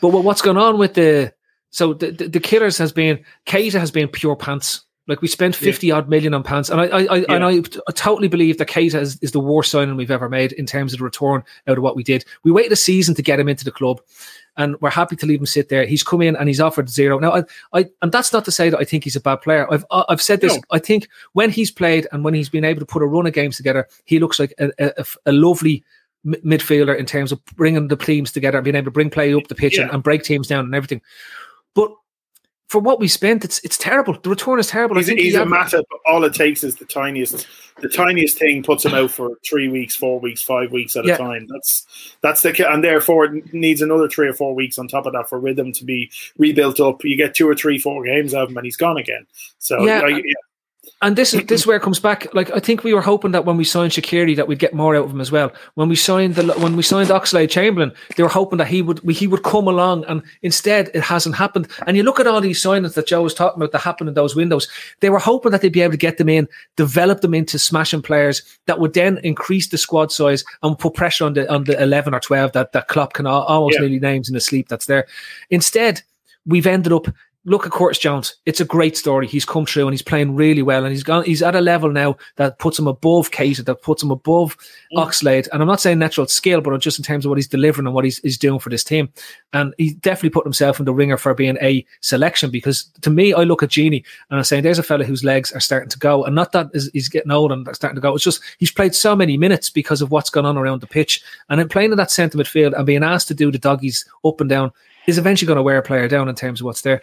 But 0.00 0.08
what, 0.08 0.24
what's 0.24 0.42
going 0.42 0.58
on 0.58 0.78
with 0.78 0.94
the 0.94 1.32
so 1.70 1.94
the, 1.94 2.12
the, 2.12 2.28
the 2.28 2.40
killers 2.40 2.78
has 2.78 2.92
been 2.92 3.24
Keita 3.46 3.80
has 3.80 3.90
been 3.90 4.08
pure 4.08 4.36
pants. 4.36 4.82
Like 5.06 5.20
we 5.20 5.28
spent 5.28 5.54
fifty 5.54 5.90
odd 5.90 6.08
million 6.08 6.32
on 6.32 6.42
pants, 6.42 6.70
and 6.70 6.80
I, 6.80 6.84
I, 6.86 7.04
I 7.04 7.18
and 7.28 7.44
I, 7.44 7.58
I 7.86 7.92
totally 7.92 8.28
believe 8.28 8.56
that 8.56 8.68
Keita 8.68 8.98
is, 8.98 9.18
is 9.20 9.32
the 9.32 9.40
worst 9.40 9.70
signing 9.70 9.96
we've 9.96 10.10
ever 10.10 10.30
made 10.30 10.52
in 10.52 10.64
terms 10.64 10.94
of 10.94 11.00
the 11.00 11.04
return 11.04 11.42
out 11.66 11.76
of 11.76 11.82
what 11.82 11.94
we 11.94 12.02
did. 12.02 12.24
We 12.42 12.52
waited 12.52 12.72
a 12.72 12.76
season 12.76 13.14
to 13.16 13.22
get 13.22 13.38
him 13.38 13.50
into 13.50 13.66
the 13.66 13.70
club, 13.70 14.00
and 14.56 14.80
we're 14.80 14.90
happy 14.90 15.16
to 15.16 15.26
leave 15.26 15.40
him 15.40 15.46
sit 15.46 15.68
there. 15.68 15.86
He's 15.86 16.02
come 16.02 16.22
in 16.22 16.36
and 16.36 16.48
he's 16.48 16.60
offered 16.60 16.88
zero. 16.88 17.18
Now, 17.18 17.32
I, 17.32 17.44
I 17.72 17.86
and 18.02 18.12
that's 18.12 18.32
not 18.32 18.44
to 18.44 18.52
say 18.52 18.70
that 18.70 18.78
I 18.78 18.84
think 18.84 19.04
he's 19.04 19.16
a 19.16 19.20
bad 19.20 19.36
player. 19.42 19.66
I've 19.72 19.84
I've 19.90 20.22
said 20.22 20.40
this. 20.40 20.54
No. 20.54 20.62
I 20.70 20.78
think 20.78 21.08
when 21.32 21.50
he's 21.50 21.70
played 21.70 22.06
and 22.12 22.24
when 22.24 22.34
he's 22.34 22.48
been 22.48 22.64
able 22.64 22.80
to 22.80 22.86
put 22.86 23.02
a 23.02 23.06
run 23.06 23.26
of 23.26 23.32
games 23.32 23.56
together, 23.56 23.88
he 24.04 24.18
looks 24.18 24.38
like 24.38 24.54
a, 24.58 24.70
a, 24.78 25.04
a 25.26 25.32
lovely 25.32 25.84
mi- 26.24 26.38
midfielder 26.38 26.96
in 26.96 27.06
terms 27.06 27.32
of 27.32 27.44
bringing 27.56 27.88
the 27.88 27.96
teams 27.96 28.32
together 28.32 28.58
and 28.58 28.64
being 28.64 28.76
able 28.76 28.86
to 28.86 28.90
bring 28.90 29.10
play 29.10 29.34
up 29.34 29.48
the 29.48 29.54
pitch 29.54 29.78
and, 29.78 29.90
and 29.90 30.02
break 30.02 30.22
teams 30.22 30.48
down 30.48 30.64
and 30.64 30.74
everything. 30.74 31.02
But 31.74 31.92
for 32.74 32.80
what 32.80 32.98
we 32.98 33.06
spent, 33.06 33.44
it's 33.44 33.60
it's 33.60 33.78
terrible. 33.78 34.18
The 34.20 34.28
return 34.30 34.58
is 34.58 34.66
terrible. 34.66 34.96
He's, 34.96 35.06
he's 35.06 35.34
he 35.34 35.40
a 35.40 35.46
matter. 35.46 35.80
All 36.06 36.24
it 36.24 36.34
takes 36.34 36.64
is 36.64 36.74
the 36.74 36.84
tiniest, 36.84 37.46
the 37.80 37.88
tiniest 37.88 38.36
thing 38.36 38.64
puts 38.64 38.84
him 38.84 38.94
out 38.94 39.12
for 39.12 39.38
three 39.48 39.68
weeks, 39.68 39.94
four 39.94 40.18
weeks, 40.18 40.42
five 40.42 40.72
weeks 40.72 40.96
at 40.96 41.04
Yeah. 41.04 41.14
a 41.14 41.18
time. 41.18 41.46
That's 41.48 41.86
that's 42.20 42.42
the 42.42 42.68
and 42.72 42.82
therefore 42.82 43.26
it 43.26 43.54
needs 43.54 43.80
another 43.80 44.08
three 44.08 44.26
or 44.26 44.32
four 44.32 44.56
weeks 44.56 44.76
on 44.76 44.88
top 44.88 45.06
of 45.06 45.12
that 45.12 45.28
for 45.28 45.38
rhythm 45.38 45.70
to 45.70 45.84
be 45.84 46.10
rebuilt 46.36 46.80
up. 46.80 47.04
You 47.04 47.16
get 47.16 47.36
two 47.36 47.48
or 47.48 47.54
three, 47.54 47.78
four 47.78 48.04
games 48.04 48.34
out 48.34 48.42
of 48.42 48.50
him, 48.50 48.56
and 48.56 48.64
he's 48.64 48.76
gone 48.76 48.96
again. 48.98 49.24
So 49.60 49.84
Yeah. 49.86 50.00
I- 50.00 50.08
yeah. 50.08 50.22
And 51.02 51.16
this 51.16 51.34
is 51.34 51.44
this 51.46 51.60
is 51.60 51.66
where 51.66 51.76
it 51.76 51.82
comes 51.82 52.00
back. 52.00 52.32
Like 52.34 52.50
I 52.50 52.60
think 52.60 52.82
we 52.82 52.94
were 52.94 53.02
hoping 53.02 53.32
that 53.32 53.44
when 53.44 53.58
we 53.58 53.64
signed 53.64 53.92
Shaqiri 53.92 54.36
that 54.36 54.48
we'd 54.48 54.58
get 54.58 54.72
more 54.72 54.96
out 54.96 55.04
of 55.04 55.10
him 55.10 55.20
as 55.20 55.30
well. 55.30 55.52
When 55.74 55.88
we 55.88 55.96
signed 55.96 56.34
the 56.36 56.52
when 56.54 56.76
we 56.76 56.82
signed 56.82 57.10
Oxlade 57.10 57.50
Chamberlain, 57.50 57.92
they 58.16 58.22
were 58.22 58.28
hoping 58.28 58.56
that 58.58 58.68
he 58.68 58.80
would 58.80 59.00
he 59.10 59.26
would 59.26 59.42
come 59.42 59.68
along, 59.68 60.04
and 60.06 60.22
instead 60.42 60.90
it 60.94 61.02
hasn't 61.02 61.34
happened. 61.34 61.68
And 61.86 61.96
you 61.96 62.02
look 62.04 62.20
at 62.20 62.26
all 62.26 62.40
these 62.40 62.62
signings 62.62 62.94
that 62.94 63.06
Joe 63.06 63.22
was 63.22 63.34
talking 63.34 63.60
about 63.60 63.72
that 63.72 63.80
happened 63.80 64.08
in 64.08 64.14
those 64.14 64.34
windows. 64.34 64.66
They 65.00 65.10
were 65.10 65.18
hoping 65.18 65.52
that 65.52 65.60
they'd 65.60 65.72
be 65.72 65.82
able 65.82 65.92
to 65.92 65.98
get 65.98 66.16
them 66.16 66.28
in, 66.30 66.48
develop 66.76 67.20
them 67.20 67.34
into 67.34 67.58
smashing 67.58 68.02
players 68.02 68.42
that 68.66 68.78
would 68.80 68.94
then 68.94 69.18
increase 69.18 69.68
the 69.68 69.78
squad 69.78 70.10
size 70.10 70.42
and 70.62 70.78
put 70.78 70.94
pressure 70.94 71.26
on 71.26 71.34
the 71.34 71.52
on 71.52 71.64
the 71.64 71.80
eleven 71.82 72.14
or 72.14 72.20
twelve 72.20 72.52
that 72.52 72.72
that 72.72 72.88
Klopp 72.88 73.12
can 73.12 73.26
almost 73.26 73.74
Yeah. 73.74 73.80
nearly 73.80 74.00
names 74.00 74.28
in 74.28 74.34
his 74.34 74.46
sleep. 74.46 74.68
That's 74.68 74.86
there. 74.86 75.06
Instead, 75.50 76.02
we've 76.46 76.66
ended 76.66 76.92
up 76.92 77.08
look 77.46 77.66
at 77.66 77.72
Curtis 77.72 77.98
Jones. 77.98 78.36
It's 78.46 78.60
a 78.60 78.64
great 78.64 78.96
story. 78.96 79.26
He's 79.26 79.44
come 79.44 79.66
through 79.66 79.86
and 79.86 79.92
he's 79.92 80.02
playing 80.02 80.34
really 80.34 80.62
well. 80.62 80.84
And 80.84 80.92
he's 80.92 81.02
gone. 81.02 81.24
He's 81.24 81.42
at 81.42 81.54
a 81.54 81.60
level 81.60 81.90
now 81.90 82.16
that 82.36 82.58
puts 82.58 82.78
him 82.78 82.86
above 82.86 83.30
Keita, 83.30 83.64
that 83.64 83.82
puts 83.82 84.02
him 84.02 84.10
above 84.10 84.56
mm. 84.94 85.04
Oxlade. 85.04 85.48
And 85.52 85.60
I'm 85.60 85.68
not 85.68 85.80
saying 85.80 85.98
natural 85.98 86.26
skill, 86.26 86.60
but 86.60 86.78
just 86.80 86.98
in 86.98 87.04
terms 87.04 87.24
of 87.24 87.28
what 87.28 87.38
he's 87.38 87.48
delivering 87.48 87.86
and 87.86 87.94
what 87.94 88.04
he's, 88.04 88.18
he's 88.18 88.38
doing 88.38 88.58
for 88.58 88.70
this 88.70 88.84
team. 88.84 89.12
And 89.52 89.74
he 89.76 89.94
definitely 89.94 90.30
put 90.30 90.46
himself 90.46 90.78
in 90.78 90.86
the 90.86 90.94
ringer 90.94 91.16
for 91.16 91.34
being 91.34 91.58
a 91.60 91.84
selection. 92.00 92.50
Because 92.50 92.84
to 93.02 93.10
me, 93.10 93.34
I 93.34 93.42
look 93.42 93.62
at 93.62 93.70
Gini 93.70 94.04
and 94.30 94.38
I'm 94.38 94.44
saying 94.44 94.62
there's 94.62 94.78
a 94.78 94.82
fella 94.82 95.04
whose 95.04 95.24
legs 95.24 95.52
are 95.52 95.60
starting 95.60 95.90
to 95.90 95.98
go, 95.98 96.24
and 96.24 96.34
not 96.34 96.52
that 96.52 96.68
he's 96.92 97.08
getting 97.08 97.30
old 97.30 97.52
and 97.52 97.68
starting 97.74 97.96
to 97.96 98.00
go. 98.00 98.14
It's 98.14 98.24
just 98.24 98.42
he's 98.58 98.72
played 98.72 98.94
so 98.94 99.14
many 99.14 99.36
minutes 99.36 99.68
because 99.68 100.00
of 100.00 100.10
what's 100.10 100.30
gone 100.30 100.46
on 100.46 100.56
around 100.56 100.80
the 100.80 100.86
pitch, 100.86 101.22
and 101.48 101.60
then 101.60 101.68
playing 101.68 101.90
in 101.90 101.98
that 101.98 102.10
centre 102.10 102.38
midfield 102.38 102.74
and 102.74 102.86
being 102.86 103.04
asked 103.04 103.28
to 103.28 103.34
do 103.34 103.52
the 103.52 103.58
doggies 103.58 104.04
up 104.24 104.40
and 104.40 104.48
down 104.48 104.72
is 105.06 105.18
eventually 105.18 105.46
going 105.46 105.56
to 105.56 105.62
wear 105.62 105.78
a 105.78 105.82
player 105.82 106.08
down 106.08 106.28
in 106.28 106.34
terms 106.34 106.60
of 106.60 106.64
what's 106.66 106.82
there. 106.82 107.02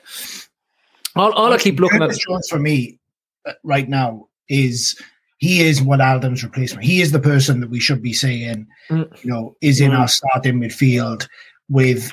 All, 1.16 1.32
all 1.34 1.52
I 1.54 1.58
keep 1.58 1.80
looking 1.80 2.02
at. 2.02 2.16
For 2.50 2.60
me 2.60 3.00
uh, 3.46 3.54
right 3.64 3.88
now 3.90 4.28
is 4.50 5.00
he 5.38 5.62
is 5.62 5.82
what 5.82 6.00
Alden's 6.02 6.44
replacement. 6.44 6.86
He 6.86 7.02
is 7.02 7.12
the 7.12 7.20
person 7.20 7.60
that 7.62 7.70
we 7.70 7.80
should 7.80 8.02
be 8.02 8.14
saying, 8.14 8.68
Mm. 8.90 9.24
you 9.24 9.30
know, 9.32 9.56
is 9.62 9.82
in 9.82 9.92
Mm. 9.92 10.00
our 10.00 10.08
starting 10.08 10.60
midfield 10.60 11.28
with 11.70 12.12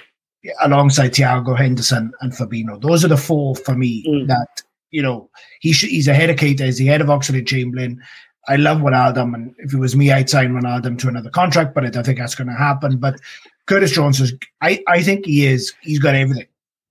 alongside 0.62 1.12
Thiago 1.12 1.56
Henderson 1.56 2.12
and 2.20 2.32
Fabinho. 2.32 2.80
Those 2.80 3.04
are 3.04 3.08
the 3.08 3.16
four 3.16 3.54
for 3.56 3.74
me 3.74 4.04
Mm. 4.08 4.26
that 4.28 4.62
you 4.90 5.02
know 5.02 5.28
he 5.60 5.72
should, 5.72 5.90
he's 5.90 6.08
ahead 6.08 6.30
of 6.30 6.36
Keita, 6.36 6.64
he's 6.64 6.80
ahead 6.80 7.00
of 7.02 7.08
Oxlade 7.08 7.46
Chamberlain. 7.46 8.02
I 8.48 8.56
love 8.56 8.78
Ronaldo, 8.78 9.34
and 9.34 9.54
if 9.58 9.74
it 9.74 9.78
was 9.78 9.94
me, 9.94 10.10
I'd 10.10 10.30
sign 10.30 10.52
Ronaldo 10.52 10.98
to 10.98 11.08
another 11.08 11.28
contract, 11.28 11.74
but 11.74 11.84
I 11.84 11.90
don't 11.90 12.06
think 12.06 12.18
that's 12.18 12.34
going 12.34 12.48
to 12.48 12.54
happen. 12.54 12.96
But 12.96 13.20
Curtis 13.68 13.92
Jones 13.92 14.18
is, 14.20 14.32
I, 14.62 14.82
I 14.88 15.02
think 15.02 15.26
he 15.26 15.46
is, 15.46 15.74
he's 15.82 15.98
got 15.98 16.14
everything. 16.14 16.46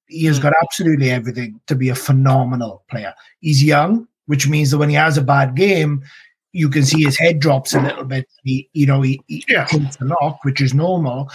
He 0.07 0.25
has 0.25 0.38
hmm. 0.38 0.43
got 0.43 0.53
absolutely 0.61 1.09
everything 1.09 1.59
to 1.67 1.75
be 1.75 1.89
a 1.89 1.95
phenomenal 1.95 2.84
player. 2.89 3.13
He's 3.41 3.63
young, 3.63 4.07
which 4.28 4.47
means 4.47 4.71
that 4.71 4.78
when 4.78 4.89
he 4.89 4.95
has 4.95 5.17
a 5.17 5.23
bad 5.23 5.55
game, 5.55 6.03
you 6.53 6.69
can 6.69 6.86
see 6.86 7.03
his 7.03 7.17
head 7.17 7.39
drops 7.39 7.73
a 7.73 7.82
little 7.82 8.05
bit. 8.05 8.28
He, 8.43 8.69
you 8.73 8.86
know, 8.86 9.01
he, 9.01 9.19
he 9.28 9.41
takes 9.41 9.97
a 9.99 10.05
knock, 10.05 10.39
which 10.43 10.61
is 10.61 10.73
normal. 10.73 11.30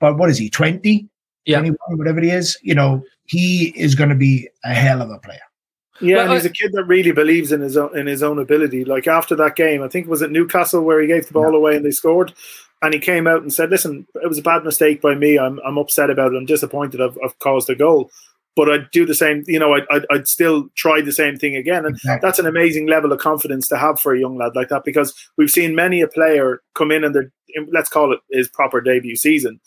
But 0.00 0.18
what 0.18 0.30
is 0.30 0.38
he, 0.38 0.50
20, 0.50 1.08
yeah. 1.46 1.58
21, 1.58 1.78
whatever 1.98 2.20
he 2.20 2.30
is? 2.30 2.58
You 2.62 2.74
know, 2.74 3.02
he 3.24 3.72
is 3.76 3.94
going 3.94 4.10
to 4.10 4.16
be 4.16 4.48
a 4.64 4.74
hell 4.74 5.00
of 5.00 5.10
a 5.10 5.18
player. 5.18 5.40
Yeah, 6.00 6.16
Well, 6.16 6.24
and 6.26 6.34
he's 6.34 6.46
I- 6.46 6.50
a 6.50 6.52
kid 6.52 6.72
that 6.74 6.84
really 6.84 7.12
believes 7.12 7.50
in 7.50 7.60
his 7.60 7.76
own 7.76 7.96
in 7.96 8.06
his 8.06 8.22
own 8.22 8.38
ability. 8.38 8.84
Like 8.84 9.08
after 9.08 9.34
that 9.36 9.56
game, 9.56 9.82
I 9.82 9.88
think 9.88 10.06
it 10.06 10.10
was 10.10 10.22
at 10.22 10.30
Newcastle 10.30 10.82
where 10.82 11.00
he 11.00 11.08
gave 11.08 11.26
the 11.26 11.32
ball 11.32 11.54
away 11.54 11.76
and 11.76 11.84
they 11.84 11.90
scored, 11.90 12.32
and 12.82 12.94
he 12.94 13.00
came 13.00 13.26
out 13.26 13.42
and 13.42 13.52
said, 13.52 13.70
"Listen, 13.70 14.06
it 14.22 14.28
was 14.28 14.38
a 14.38 14.42
bad 14.42 14.64
mistake 14.64 15.00
by 15.00 15.14
me. 15.14 15.38
I'm 15.38 15.58
I'm 15.66 15.78
upset 15.78 16.10
about 16.10 16.32
it. 16.32 16.36
I'm 16.36 16.46
disappointed. 16.46 17.00
I've, 17.00 17.18
I've 17.24 17.38
caused 17.38 17.68
a 17.70 17.74
goal." 17.74 18.10
But 18.56 18.68
I'd 18.68 18.90
do 18.90 19.06
the 19.06 19.14
same, 19.14 19.44
you 19.46 19.60
know. 19.60 19.72
I'd, 19.74 19.84
I'd, 19.88 20.04
I'd 20.10 20.26
still 20.26 20.68
try 20.74 21.00
the 21.00 21.12
same 21.12 21.36
thing 21.36 21.54
again, 21.54 21.86
and 21.86 21.96
that's 22.20 22.40
an 22.40 22.46
amazing 22.46 22.88
level 22.88 23.12
of 23.12 23.20
confidence 23.20 23.68
to 23.68 23.78
have 23.78 24.00
for 24.00 24.12
a 24.12 24.18
young 24.18 24.36
lad 24.36 24.56
like 24.56 24.68
that. 24.70 24.82
Because 24.84 25.14
we've 25.36 25.50
seen 25.50 25.76
many 25.76 26.00
a 26.00 26.08
player 26.08 26.60
come 26.74 26.90
in 26.90 27.04
and 27.04 27.14
their 27.14 27.30
let's 27.70 27.88
call 27.88 28.12
it 28.12 28.18
his 28.32 28.48
proper 28.48 28.80
debut 28.80 29.14
season, 29.14 29.60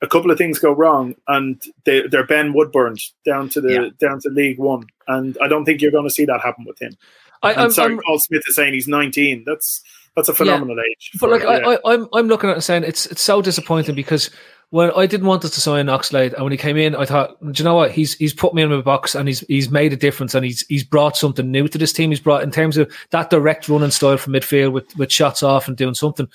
a 0.00 0.06
couple 0.06 0.30
of 0.30 0.38
things 0.38 0.60
go 0.60 0.70
wrong 0.70 1.16
and 1.26 1.60
they, 1.86 2.06
they're 2.06 2.26
Ben 2.26 2.52
Woodburns 2.52 3.10
down 3.24 3.48
to 3.48 3.60
the 3.60 3.90
down 3.98 4.20
to 4.20 4.28
League 4.28 4.60
One, 4.60 4.86
and 5.08 5.36
I 5.42 5.48
don't 5.48 5.64
think 5.64 5.82
you're 5.82 5.90
going 5.90 6.06
to 6.08 6.14
see 6.14 6.26
that 6.26 6.40
happen 6.40 6.64
with 6.66 6.80
him. 6.80 6.96
I- 7.42 7.52
I'm 7.54 7.58
I'm- 7.58 7.70
sorry, 7.72 7.94
I'm- 7.94 8.02
Paul 8.06 8.20
Smith 8.20 8.44
is 8.46 8.54
saying 8.54 8.74
he's 8.74 8.86
19. 8.86 9.42
That's 9.44 9.82
that's 10.16 10.28
a 10.28 10.34
phenomenal 10.34 10.76
age. 10.80 11.10
But 11.14 11.18
for- 11.20 11.28
like 11.28 11.42
yeah. 11.42 11.68
I, 11.68 11.74
I, 11.74 11.94
I'm, 11.94 12.08
I'm 12.14 12.28
looking 12.28 12.48
at 12.48 12.52
it 12.52 12.56
and 12.56 12.64
saying 12.64 12.84
it's 12.84 13.06
it's 13.06 13.22
so 13.22 13.42
disappointing 13.42 13.94
because 13.94 14.30
when 14.70 14.90
I 14.96 15.06
didn't 15.06 15.26
want 15.28 15.44
us 15.44 15.52
to 15.52 15.60
sign 15.60 15.86
Oxlade, 15.86 16.34
and 16.34 16.42
when 16.42 16.50
he 16.50 16.58
came 16.58 16.76
in, 16.76 16.96
I 16.96 17.04
thought, 17.04 17.40
do 17.40 17.52
you 17.54 17.64
know 17.64 17.74
what? 17.76 17.92
He's 17.92 18.14
he's 18.14 18.34
put 18.34 18.52
me 18.52 18.62
in 18.62 18.70
my 18.70 18.80
box, 18.80 19.14
and 19.14 19.28
he's 19.28 19.40
he's 19.40 19.70
made 19.70 19.92
a 19.92 19.96
difference, 19.96 20.34
and 20.34 20.44
he's 20.44 20.66
he's 20.66 20.82
brought 20.82 21.16
something 21.16 21.50
new 21.50 21.68
to 21.68 21.78
this 21.78 21.92
team. 21.92 22.10
He's 22.10 22.20
brought 22.20 22.42
in 22.42 22.50
terms 22.50 22.76
of 22.76 22.92
that 23.10 23.30
direct 23.30 23.68
running 23.68 23.92
style 23.92 24.16
from 24.16 24.32
midfield 24.32 24.72
with 24.72 24.96
with 24.96 25.12
shots 25.12 25.42
off 25.42 25.68
and 25.68 25.76
doing 25.76 25.94
something. 25.94 26.28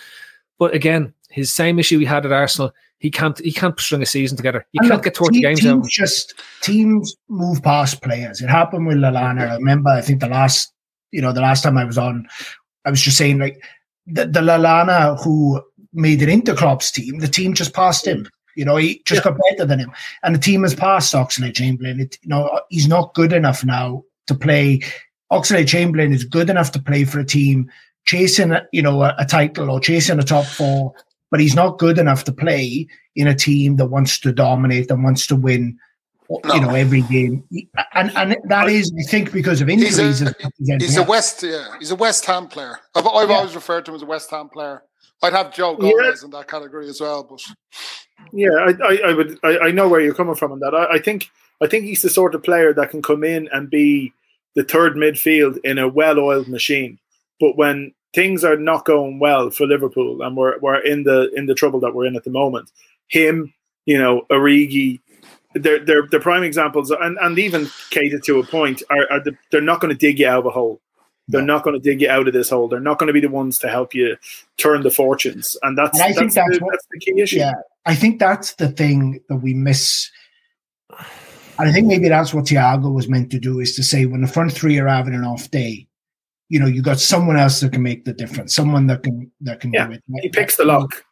But 0.59 0.73
again, 0.73 1.13
his 1.29 1.51
same 1.53 1.79
issue 1.79 1.99
he 1.99 2.05
had 2.05 2.25
at 2.25 2.31
Arsenal. 2.31 2.71
He 2.99 3.09
can't 3.09 3.37
he 3.39 3.51
can't 3.51 3.77
string 3.79 4.01
a 4.03 4.05
season 4.05 4.37
together. 4.37 4.65
You 4.71 4.79
And 4.81 4.89
can't 4.91 5.03
look, 5.03 5.13
get 5.13 5.17
30 5.17 5.33
te- 5.33 5.41
games 5.41 5.59
teams 5.61 5.73
out. 5.85 5.89
Just 5.89 6.35
teams 6.61 7.15
move 7.29 7.61
past 7.63 8.01
players. 8.03 8.41
It 8.41 8.49
happened 8.49 8.85
with 8.85 8.97
Lallana. 8.97 9.49
I 9.49 9.55
remember. 9.55 9.89
I 9.89 10.01
think 10.01 10.19
the 10.21 10.29
last, 10.29 10.71
you 11.11 11.19
know, 11.21 11.33
the 11.33 11.41
last 11.41 11.63
time 11.63 11.77
I 11.77 11.83
was 11.83 11.97
on, 11.97 12.27
I 12.85 12.89
was 12.89 13.01
just 13.01 13.17
saying 13.17 13.39
like 13.39 13.63
the, 14.07 14.25
the 14.25 14.41
Lallana 14.41 15.21
who 15.23 15.61
made 15.93 16.21
it 16.21 16.29
into 16.29 16.55
Klopp's 16.55 16.91
team. 16.91 17.19
The 17.19 17.27
team 17.27 17.53
just 17.53 17.73
passed 17.73 18.05
him. 18.05 18.27
You 18.55 18.65
know, 18.65 18.75
he 18.75 19.01
just 19.05 19.23
got 19.23 19.37
better 19.49 19.65
than 19.65 19.79
him, 19.79 19.91
and 20.23 20.35
the 20.35 20.39
team 20.39 20.63
has 20.63 20.75
passed 20.75 21.13
Oxlade 21.13 21.55
Chamberlain. 21.55 22.01
It, 22.01 22.17
you 22.21 22.29
know, 22.29 22.59
he's 22.69 22.87
not 22.87 23.13
good 23.13 23.31
enough 23.31 23.63
now 23.63 24.03
to 24.27 24.35
play. 24.35 24.81
Oxlade 25.31 25.69
Chamberlain 25.69 26.11
is 26.11 26.25
good 26.25 26.49
enough 26.49 26.73
to 26.73 26.81
play 26.81 27.05
for 27.05 27.19
a 27.19 27.25
team 27.25 27.71
chasing, 28.05 28.53
you 28.73 28.81
know, 28.81 29.03
a, 29.03 29.15
a 29.17 29.25
title 29.25 29.69
or 29.69 29.79
chasing 29.79 30.19
a 30.19 30.23
top 30.23 30.45
four, 30.45 30.93
but 31.29 31.39
he's 31.39 31.55
not 31.55 31.79
good 31.79 31.97
enough 31.97 32.25
to 32.25 32.33
play 32.33 32.87
in 33.15 33.27
a 33.27 33.35
team 33.35 33.77
that 33.77 33.87
wants 33.87 34.19
to 34.19 34.33
dominate 34.33 34.91
and 34.91 35.03
wants 35.03 35.25
to 35.27 35.35
win. 35.35 35.77
You 36.45 36.61
know, 36.61 36.69
every 36.69 37.01
game, 37.01 37.43
and 37.93 38.15
and 38.15 38.37
that 38.45 38.69
is, 38.69 38.91
I 38.97 39.03
think, 39.09 39.31
because 39.33 39.59
of 39.59 39.67
He's 39.67 39.97
injuries. 39.99 40.21
a, 40.21 40.25
as 40.25 40.35
anything 40.61 40.79
he's 40.79 40.97
a. 40.97 41.03
West, 41.03 41.43
yeah, 41.43 41.67
he's 41.79 41.91
a 41.91 41.95
West 41.95 42.25
Ham 42.25 42.47
player. 42.47 42.79
I've, 42.95 43.05
I've 43.05 43.29
always 43.31 43.53
referred 43.55 43.85
to 43.85 43.91
him 43.91 43.95
as 43.95 44.01
a 44.01 44.05
West 44.05 44.29
Ham 44.31 44.47
player. 44.49 44.83
I'd 45.23 45.33
have 45.33 45.53
Joe 45.53 45.77
Yeah. 45.79 45.91
Gomez 45.91 46.23
in 46.23 46.31
that 46.31 46.47
category 46.47 46.87
as 46.87 47.01
well, 47.01 47.23
but 47.23 47.41
Yeah, 48.31 48.49
I, 48.51 48.71
I, 48.83 48.97
I 49.09 49.13
would. 49.13 49.39
I, 49.43 49.57
I 49.59 49.71
know 49.71 49.89
where 49.89 49.99
you're 50.01 50.13
coming 50.13 50.35
from 50.35 50.51
on 50.51 50.59
that. 50.59 50.73
I, 50.73 50.93
I 50.95 50.99
think. 50.99 51.29
I 51.63 51.67
think 51.67 51.85
he's 51.85 52.01
the 52.01 52.09
sort 52.09 52.33
of 52.33 52.41
player 52.41 52.73
that 52.73 52.89
can 52.89 53.01
come 53.03 53.23
in 53.23 53.47
and 53.51 53.69
be 53.69 54.13
the 54.55 54.63
third 54.63 54.95
midfield 54.95 55.59
in 55.63 55.77
a 55.77 55.87
well-oiled 55.87 56.47
machine. 56.47 56.97
But 57.39 57.55
when 57.55 57.93
things 58.15 58.43
are 58.43 58.57
not 58.57 58.83
going 58.85 59.19
well 59.19 59.51
for 59.51 59.67
Liverpool 59.67 60.21
and 60.23 60.35
we're 60.35 60.57
we're 60.59 60.79
in 60.79 61.03
the 61.03 61.29
in 61.35 61.45
the 61.45 61.53
trouble 61.53 61.79
that 61.81 61.93
we're 61.93 62.05
in 62.07 62.15
at 62.15 62.23
the 62.23 62.31
moment, 62.31 62.71
him, 63.09 63.53
you 63.85 63.97
know, 63.97 64.23
Origi, 64.31 65.01
they're 65.53 65.83
they're, 65.83 66.07
they're 66.07 66.19
prime 66.19 66.43
examples, 66.43 66.91
and, 66.91 67.17
and 67.21 67.37
even 67.39 67.65
Keita 67.91 68.21
to 68.23 68.39
a 68.39 68.45
point 68.45 68.83
are, 68.89 69.05
are 69.11 69.19
the, 69.23 69.35
they're 69.51 69.61
not 69.61 69.81
going 69.81 69.93
to 69.93 69.97
dig 69.97 70.19
you 70.19 70.27
out 70.27 70.39
of 70.39 70.45
a 70.45 70.49
hole. 70.51 70.81
They're 71.27 71.41
not 71.41 71.63
going 71.63 71.75
to 71.75 71.79
dig 71.79 72.01
you 72.01 72.09
out 72.09 72.27
of 72.27 72.33
this 72.33 72.49
hole. 72.49 72.67
They're 72.67 72.79
not 72.81 72.99
going 72.99 73.07
to 73.07 73.13
be 73.13 73.21
the 73.21 73.29
ones 73.29 73.57
to 73.59 73.69
help 73.69 73.93
you 73.93 74.17
turn 74.57 74.81
the 74.83 74.91
fortunes, 74.91 75.55
and 75.61 75.77
that's 75.77 75.97
And 75.97 76.03
I 76.03 76.13
think 76.13 76.33
that's, 76.33 76.35
that's 76.35 76.59
the, 76.59 76.65
what- 76.65 76.71
that's 76.73 76.87
the 76.91 76.99
key 76.99 77.21
issue. 77.21 77.37
Yeah, 77.37 77.53
I 77.85 77.95
think 77.95 78.19
that's 78.19 78.55
the 78.55 78.69
thing 78.69 79.21
that 79.29 79.37
we 79.37 79.53
miss. 79.53 80.09
And 81.59 81.69
I 81.69 81.71
think 81.71 81.87
maybe 81.87 82.09
that's 82.09 82.33
what 82.33 82.45
Thiago 82.45 82.91
was 82.93 83.07
meant 83.07 83.29
to 83.31 83.39
do 83.39 83.59
is 83.59 83.75
to 83.75 83.83
say 83.83 84.05
when 84.05 84.21
the 84.21 84.27
front 84.27 84.51
three 84.51 84.79
are 84.79 84.87
having 84.87 85.13
an 85.13 85.23
off 85.23 85.49
day, 85.51 85.87
you 86.49 86.59
know, 86.59 86.65
you 86.65 86.81
got 86.81 86.99
someone 86.99 87.37
else 87.37 87.59
that 87.61 87.71
can 87.71 87.83
make 87.83 88.03
the 88.03 88.13
difference, 88.13 88.53
someone 88.55 88.87
that 88.87 89.03
can 89.03 89.31
that 89.41 89.59
can 89.59 89.71
Yeah, 89.71 89.87
do 89.87 89.93
it. 89.93 90.03
he 90.21 90.29
picks 90.29 90.55
the 90.57 90.65
lock. 90.65 91.03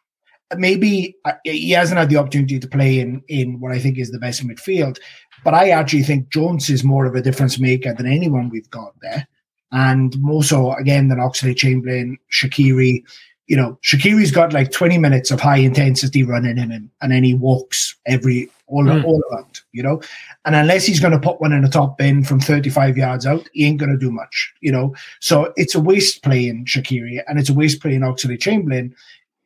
Maybe 0.56 1.16
uh, 1.24 1.32
he 1.44 1.70
hasn't 1.70 1.98
had 1.98 2.10
the 2.10 2.16
opportunity 2.16 2.58
to 2.58 2.68
play 2.68 2.98
in 2.98 3.22
in 3.28 3.60
what 3.60 3.72
I 3.72 3.78
think 3.78 3.98
is 3.98 4.10
the 4.10 4.18
best 4.18 4.46
midfield, 4.46 4.98
but 5.44 5.54
I 5.54 5.70
actually 5.70 6.02
think 6.02 6.30
Jones 6.30 6.68
is 6.68 6.82
more 6.84 7.06
of 7.06 7.14
a 7.14 7.22
difference 7.22 7.58
maker 7.58 7.94
than 7.94 8.06
anyone 8.06 8.48
we've 8.48 8.70
got 8.70 8.92
there, 9.00 9.28
and 9.72 10.18
more 10.20 10.42
so 10.42 10.72
again 10.74 11.08
than 11.08 11.18
Oxlade 11.18 11.56
Chamberlain, 11.56 12.18
Shaqiri. 12.32 13.02
You 13.46 13.56
know, 13.56 13.78
Shaqiri's 13.82 14.30
got 14.30 14.52
like 14.52 14.70
20 14.70 14.98
minutes 14.98 15.32
of 15.32 15.40
high 15.40 15.56
intensity 15.56 16.22
running 16.22 16.56
in 16.58 16.70
him, 16.70 16.90
and 17.00 17.10
then 17.12 17.24
he 17.24 17.34
walks 17.34 17.96
every 18.06 18.48
all, 18.68 18.84
Hmm. 18.84 19.04
all 19.04 19.20
around, 19.32 19.60
you 19.72 19.82
know. 19.82 20.00
And 20.44 20.54
unless 20.54 20.86
he's 20.86 21.00
going 21.00 21.12
to 21.12 21.18
put 21.18 21.40
one 21.40 21.52
in 21.52 21.62
the 21.62 21.68
top 21.68 21.98
bin 21.98 22.22
from 22.22 22.38
35 22.40 22.96
yards 22.96 23.26
out, 23.26 23.48
he 23.52 23.66
ain't 23.66 23.80
going 23.80 23.90
to 23.90 23.98
do 23.98 24.12
much, 24.12 24.52
you 24.60 24.70
know. 24.70 24.94
So 25.20 25.52
it's 25.56 25.74
a 25.74 25.80
waste 25.80 26.22
playing 26.22 26.66
Shaqiri 26.66 27.20
and 27.26 27.38
it's 27.40 27.50
a 27.50 27.54
waste 27.54 27.82
playing 27.82 28.00
Oxlade 28.02 28.40
Chamberlain, 28.40 28.94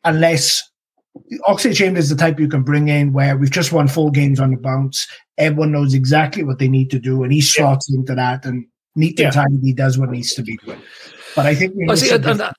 unless 0.04 0.62
Oxlade 1.48 1.76
Chamberlain 1.76 1.96
is 1.98 2.08
the 2.10 2.16
type 2.16 2.40
you 2.40 2.48
can 2.48 2.62
bring 2.62 2.88
in 2.88 3.12
where 3.12 3.36
we've 3.36 3.50
just 3.50 3.72
won 3.72 3.88
four 3.88 4.10
games 4.10 4.40
on 4.40 4.50
the 4.50 4.56
bounce. 4.56 5.06
Everyone 5.38 5.72
knows 5.72 5.94
exactly 5.94 6.42
what 6.42 6.58
they 6.58 6.68
need 6.68 6.90
to 6.90 6.98
do, 6.98 7.22
and 7.22 7.32
he 7.32 7.40
slots 7.40 7.92
into 7.92 8.14
that 8.14 8.44
and 8.44 8.66
neat 8.96 9.18
and 9.20 9.32
tidy. 9.32 9.58
He 9.62 9.72
does 9.72 9.98
what 9.98 10.10
needs 10.10 10.34
to 10.34 10.42
be 10.42 10.56
done. 10.66 10.80
But 11.36 11.46
I 11.46 11.54
think 11.54 11.74
we 11.76 11.86
oh, 11.88 11.92
I 11.92 11.94
see, 11.94 12.10
and- 12.10 12.24
and 12.24 12.38
different- 12.38 12.56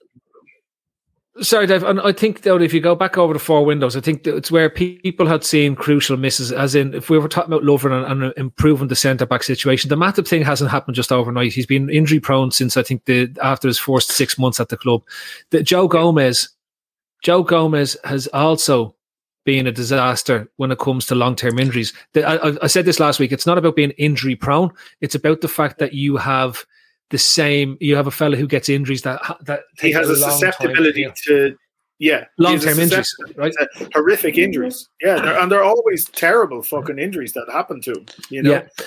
Sorry, 1.41 1.67
Dave. 1.67 1.83
And 1.83 1.99
I 1.99 2.13
think 2.13 2.43
though, 2.43 2.57
if 2.61 2.73
you 2.73 2.79
go 2.79 2.95
back 2.95 3.17
over 3.17 3.33
the 3.33 3.39
four 3.39 3.65
windows, 3.65 3.97
I 3.97 3.99
think 3.99 4.25
it's 4.25 4.51
where 4.51 4.69
people 4.69 5.27
had 5.27 5.43
seen 5.43 5.75
crucial 5.75 6.15
misses. 6.15 6.49
As 6.53 6.75
in, 6.75 6.93
if 6.93 7.09
we 7.09 7.19
were 7.19 7.27
talking 7.27 7.51
about 7.51 7.65
Lovren 7.65 8.09
and, 8.09 8.23
and 8.23 8.33
improving 8.37 8.87
the 8.87 8.95
centre 8.95 9.25
back 9.25 9.43
situation, 9.43 9.89
the 9.89 9.97
Matip 9.97 10.25
thing 10.29 10.43
hasn't 10.43 10.71
happened 10.71 10.95
just 10.95 11.11
overnight. 11.11 11.51
He's 11.51 11.65
been 11.65 11.89
injury 11.89 12.21
prone 12.21 12.51
since 12.51 12.77
I 12.77 12.83
think 12.83 13.03
the 13.03 13.35
after 13.43 13.67
his 13.67 13.77
first 13.77 14.11
six 14.11 14.37
months 14.37 14.61
at 14.61 14.69
the 14.69 14.77
club. 14.77 15.03
The 15.49 15.61
Joe 15.61 15.89
Gomez, 15.89 16.47
Joe 17.25 17.41
Gomez 17.41 17.97
has 18.03 18.27
also 18.27 18.95
been 19.45 19.65
a 19.65 19.71
disaster 19.71 20.47
when 20.57 20.71
it 20.71 20.77
comes 20.77 21.07
to 21.07 21.15
long 21.15 21.35
term 21.35 21.57
injuries. 21.57 21.91
I, 22.15 22.55
I- 22.61 22.67
said 22.67 22.85
this 22.85 22.99
last 22.99 23.19
week. 23.19 23.31
It's 23.31 23.47
not 23.47 23.57
about 23.57 23.75
being 23.75 23.89
injury 23.91 24.35
prone. 24.35 24.71
It's 25.01 25.15
about 25.15 25.41
the 25.41 25.47
fact 25.47 25.79
that 25.79 25.93
you 25.93 26.17
have 26.17 26.63
the 27.09 27.17
same. 27.17 27.77
You 27.81 27.95
have 27.95 28.05
a 28.05 28.11
fellow 28.11 28.37
who 28.37 28.45
gets 28.45 28.69
injuries 28.69 29.01
that 29.01 29.19
that 29.41 29.61
he 29.79 29.91
has 29.91 30.07
a 30.07 30.13
long 30.13 30.21
time 30.21 30.39
to 30.39 30.45
susceptibility 30.51 31.07
to 31.25 31.57
yeah 31.99 32.25
a 32.39 32.41
Long-term 32.41 32.79
injuries, 32.79 33.15
to 33.17 33.89
horrific 33.93 34.37
injuries 34.37 34.89
yeah 35.01 35.21
they're, 35.21 35.39
and 35.39 35.51
they're 35.51 35.63
always 35.63 36.05
terrible 36.05 36.61
fucking 36.61 36.99
injuries 36.99 37.33
that 37.33 37.45
happen 37.51 37.81
to 37.81 37.91
him 37.91 38.05
you 38.29 38.43
know 38.43 38.51
Yeah. 38.51 38.85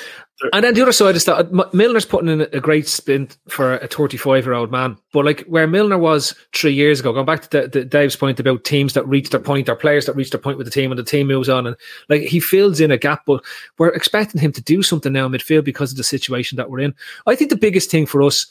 And 0.53 0.65
then 0.65 0.75
the 0.75 0.83
other 0.83 0.93
side 0.93 1.17
is 1.17 1.25
that 1.25 1.47
uh, 1.47 1.69
Milner's 1.73 2.05
putting 2.05 2.29
in 2.29 2.43
a 2.43 2.61
great 2.61 2.87
spin 2.87 3.29
for 3.49 3.75
a 3.79 3.89
35 3.89 4.45
year 4.45 4.55
old 4.55 4.71
man. 4.71 4.97
But 5.13 5.25
like 5.25 5.41
where 5.47 5.67
Milner 5.67 5.99
was 5.99 6.35
three 6.55 6.73
years 6.73 7.01
ago, 7.01 7.13
going 7.13 7.27
back 7.27 7.43
to 7.43 7.51
the, 7.51 7.69
the 7.69 7.85
Dave's 7.85 8.15
point 8.15 8.39
about 8.39 8.63
teams 8.63 8.93
that 8.93 9.07
reach 9.09 9.31
their 9.31 9.41
point, 9.41 9.69
or 9.69 9.75
players 9.75 10.07
that 10.07 10.15
reach 10.15 10.31
their 10.31 10.41
point 10.41 10.57
with 10.57 10.67
the 10.67 10.71
team 10.71 10.93
and 10.93 10.99
the 10.99 11.05
team 11.05 11.27
moves 11.27 11.49
on. 11.49 11.67
And 11.67 11.77
like 12.09 12.23
he 12.23 12.39
fills 12.39 12.81
in 12.81 12.93
a 12.93 12.97
gap, 12.97 13.23
but 13.27 13.45
we're 13.79 13.89
expecting 13.89 14.41
him 14.41 14.53
to 14.53 14.63
do 14.63 14.81
something 14.83 15.13
now 15.13 15.27
in 15.27 15.33
midfield 15.33 15.65
because 15.65 15.91
of 15.91 15.97
the 15.97 16.05
situation 16.05 16.57
that 16.57 16.71
we're 16.71 16.81
in. 16.81 16.95
I 17.27 17.35
think 17.35 17.51
the 17.51 17.57
biggest 17.57 17.91
thing 17.91 18.07
for 18.07 18.23
us, 18.23 18.47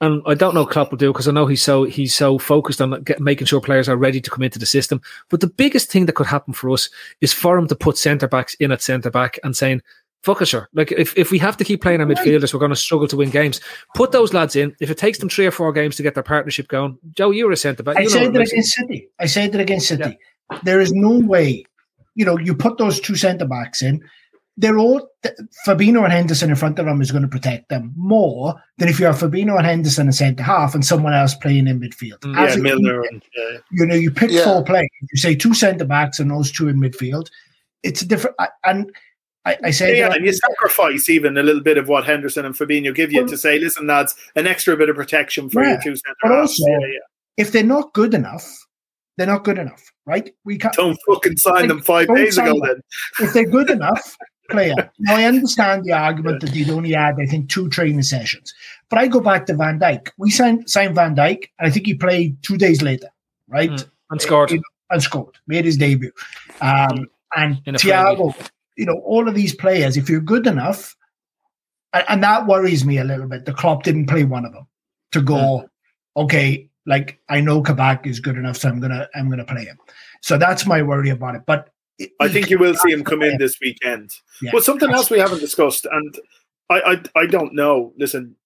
and 0.00 0.22
I 0.26 0.34
don't 0.34 0.54
know 0.54 0.62
what 0.62 0.70
Klopp 0.70 0.90
will 0.90 0.98
do 0.98 1.12
because 1.12 1.28
I 1.28 1.32
know 1.32 1.46
he's 1.46 1.62
so 1.62 1.84
he's 1.84 2.14
so 2.14 2.38
focused 2.38 2.80
on 2.80 3.02
get, 3.02 3.20
making 3.20 3.46
sure 3.46 3.60
players 3.60 3.88
are 3.88 3.96
ready 3.96 4.20
to 4.20 4.30
come 4.30 4.42
into 4.42 4.58
the 4.58 4.66
system. 4.66 5.00
But 5.28 5.40
the 5.40 5.46
biggest 5.46 5.90
thing 5.90 6.06
that 6.06 6.14
could 6.14 6.26
happen 6.26 6.54
for 6.54 6.70
us 6.70 6.88
is 7.20 7.32
for 7.32 7.58
him 7.58 7.68
to 7.68 7.76
put 7.76 7.98
centre 7.98 8.28
backs 8.28 8.54
in 8.54 8.72
at 8.72 8.82
centre 8.82 9.10
back 9.10 9.38
and 9.44 9.56
saying, 9.56 9.82
"Fuck 10.22 10.40
it, 10.42 10.46
sure." 10.46 10.68
Like 10.72 10.92
if, 10.92 11.16
if 11.18 11.30
we 11.30 11.38
have 11.38 11.56
to 11.58 11.64
keep 11.64 11.82
playing 11.82 12.00
our 12.00 12.06
midfielders, 12.06 12.52
we're 12.54 12.60
going 12.60 12.70
to 12.70 12.76
struggle 12.76 13.08
to 13.08 13.16
win 13.16 13.30
games. 13.30 13.60
Put 13.94 14.12
those 14.12 14.32
lads 14.32 14.56
in. 14.56 14.74
If 14.80 14.90
it 14.90 14.98
takes 14.98 15.18
them 15.18 15.28
three 15.28 15.46
or 15.46 15.50
four 15.50 15.72
games 15.72 15.96
to 15.96 16.02
get 16.02 16.14
their 16.14 16.22
partnership 16.22 16.68
going, 16.68 16.98
Joe, 17.12 17.30
you're 17.30 17.52
a 17.52 17.56
centre 17.56 17.82
back. 17.82 17.96
I 17.96 18.06
said 18.06 18.32
that 18.32 18.42
against 18.42 18.72
City. 18.74 19.08
I 19.18 19.26
said 19.26 19.52
that 19.52 19.60
against 19.60 19.88
City. 19.88 20.18
There 20.64 20.80
is 20.80 20.92
no 20.92 21.18
way. 21.18 21.64
you 22.14 22.24
know, 22.24 22.38
you 22.38 22.54
put 22.54 22.76
those 22.78 23.00
two 23.00 23.16
centre 23.16 23.46
backs 23.46 23.82
in. 23.82 24.02
They're 24.60 24.78
all 24.78 25.08
Fabinho 25.66 26.04
and 26.04 26.12
Henderson 26.12 26.50
in 26.50 26.56
front 26.56 26.78
of 26.78 26.84
them 26.84 27.00
is 27.00 27.10
going 27.10 27.22
to 27.22 27.28
protect 27.28 27.70
them 27.70 27.94
more 27.96 28.54
than 28.76 28.88
if 28.88 29.00
you 29.00 29.06
have 29.06 29.18
Fabinho 29.18 29.56
and 29.56 29.64
Henderson 29.66 30.06
in 30.06 30.12
centre 30.12 30.42
half 30.42 30.74
and 30.74 30.84
someone 30.84 31.14
else 31.14 31.34
playing 31.34 31.66
in 31.66 31.80
midfield. 31.80 32.18
Mm, 32.20 32.36
As 32.38 32.54
yeah, 32.54 32.58
it- 32.58 32.62
Milner. 32.62 33.02
And, 33.02 33.22
uh, 33.22 33.58
you 33.72 33.86
know, 33.86 33.94
you 33.94 34.10
pick 34.10 34.30
Yeah. 34.30 34.44
four 34.44 34.62
players. 34.62 34.88
You 35.12 35.18
say 35.18 35.34
two 35.34 35.54
centre 35.54 35.86
backs 35.86 36.20
and 36.20 36.30
those 36.30 36.52
two 36.52 36.68
in 36.68 36.76
midfield. 36.76 37.28
It's 37.82 38.02
a 38.02 38.06
different. 38.06 38.36
I- 38.38 38.48
And 38.64 38.92
I, 39.46 39.56
I 39.64 39.70
say 39.70 39.96
yeah, 39.96 40.08
that- 40.08 40.18
and 40.18 40.26
you 40.26 40.32
sacrifice 40.34 41.08
even 41.08 41.38
a 41.38 41.42
little 41.42 41.62
bit 41.62 41.78
of 41.78 41.88
what 41.88 42.04
Henderson 42.04 42.44
and 42.44 42.54
Fabinho 42.54 42.94
give 42.94 43.10
you 43.12 43.26
to 43.26 43.36
say, 43.38 43.58
listen, 43.58 43.86
lads, 43.86 44.14
an 44.36 44.46
extra 44.46 44.76
bit 44.76 44.90
of 44.90 44.96
protection 44.96 45.48
for 45.48 45.62
Yeah, 45.62 45.70
your 45.70 45.80
two 45.82 45.96
centre 45.96 46.16
but 46.22 46.32
halves. 46.32 46.60
also, 46.60 46.70
Yeah, 46.70 46.86
yeah. 46.86 46.98
if 47.38 47.50
they're 47.50 47.62
not 47.64 47.94
good 47.94 48.12
enough, 48.12 48.46
they're 49.16 49.26
not 49.26 49.44
good 49.44 49.58
enough, 49.58 49.82
right? 50.06 50.30
We 50.44 50.58
can't 50.58 50.74
Don't 50.74 50.98
fucking 51.08 51.36
sign 51.38 51.68
them 51.68 51.80
five 51.80 52.08
days 52.14 52.36
ago. 52.38 52.52
them. 52.52 52.60
Then 53.18 53.28
if 53.28 53.32
they're 53.32 53.46
good 53.46 53.70
enough, 53.78 54.16
player. 54.50 54.74
Now 54.98 55.16
I 55.16 55.24
understand 55.24 55.84
the 55.84 55.92
argument 55.92 56.40
that 56.40 56.50
they'd 56.50 56.70
only 56.70 56.92
had, 56.92 57.16
I 57.20 57.26
think, 57.26 57.48
two 57.48 57.68
training 57.68 58.02
sessions. 58.02 58.54
But 58.88 58.98
I 58.98 59.06
go 59.06 59.20
back 59.20 59.46
to 59.46 59.54
Van 59.54 59.78
Dijk. 59.78 60.10
We 60.18 60.30
signed 60.30 60.68
signed 60.68 60.94
Van 60.94 61.14
Dijk, 61.14 61.48
and 61.58 61.68
I 61.68 61.70
think 61.70 61.86
he 61.86 61.94
played 61.94 62.42
two 62.42 62.56
days 62.56 62.82
later, 62.82 63.08
right? 63.48 63.70
Mm, 63.70 63.90
and 64.10 64.20
scored. 64.20 64.52
And 64.90 65.02
scored, 65.02 65.36
made 65.46 65.64
his 65.64 65.76
debut. 65.76 66.12
Um, 66.60 67.06
and 67.36 67.62
Thiago, 67.64 68.34
you 68.76 68.86
know, 68.86 69.00
all 69.04 69.28
of 69.28 69.34
these 69.34 69.54
players, 69.54 69.96
if 69.96 70.10
you're 70.10 70.20
good 70.20 70.46
enough, 70.46 70.96
and, 71.92 72.04
and 72.08 72.22
that 72.24 72.46
worries 72.46 72.84
me 72.84 72.98
a 72.98 73.04
little 73.04 73.28
bit. 73.28 73.44
The 73.44 73.52
Klopp 73.52 73.84
didn't 73.84 74.06
play 74.06 74.24
one 74.24 74.44
of 74.44 74.52
them 74.52 74.66
to 75.12 75.22
go, 75.22 75.68
okay, 76.16 76.68
like 76.86 77.20
I 77.28 77.40
know 77.40 77.62
Kabak 77.62 78.06
is 78.06 78.20
good 78.20 78.36
enough, 78.36 78.56
so 78.56 78.68
I'm 78.68 78.80
gonna 78.80 79.08
I'm 79.14 79.30
gonna 79.30 79.44
play 79.44 79.64
him. 79.64 79.78
So 80.22 80.36
that's 80.36 80.66
my 80.66 80.82
worry 80.82 81.10
about 81.10 81.36
it. 81.36 81.42
But 81.46 81.70
I 82.20 82.28
think 82.28 82.50
you 82.50 82.58
will 82.58 82.74
see 82.74 82.92
him 82.92 83.04
come 83.04 83.22
in 83.22 83.38
this 83.38 83.58
weekend. 83.60 84.10
Yeah. 84.42 84.50
But 84.52 84.64
something 84.64 84.90
else 84.90 85.10
we 85.10 85.18
haven't 85.18 85.40
discussed, 85.40 85.86
and 85.90 86.18
I, 86.68 86.80
I, 87.14 87.20
I 87.20 87.26
don't 87.26 87.54
know. 87.54 87.92
Listen, 87.98 88.36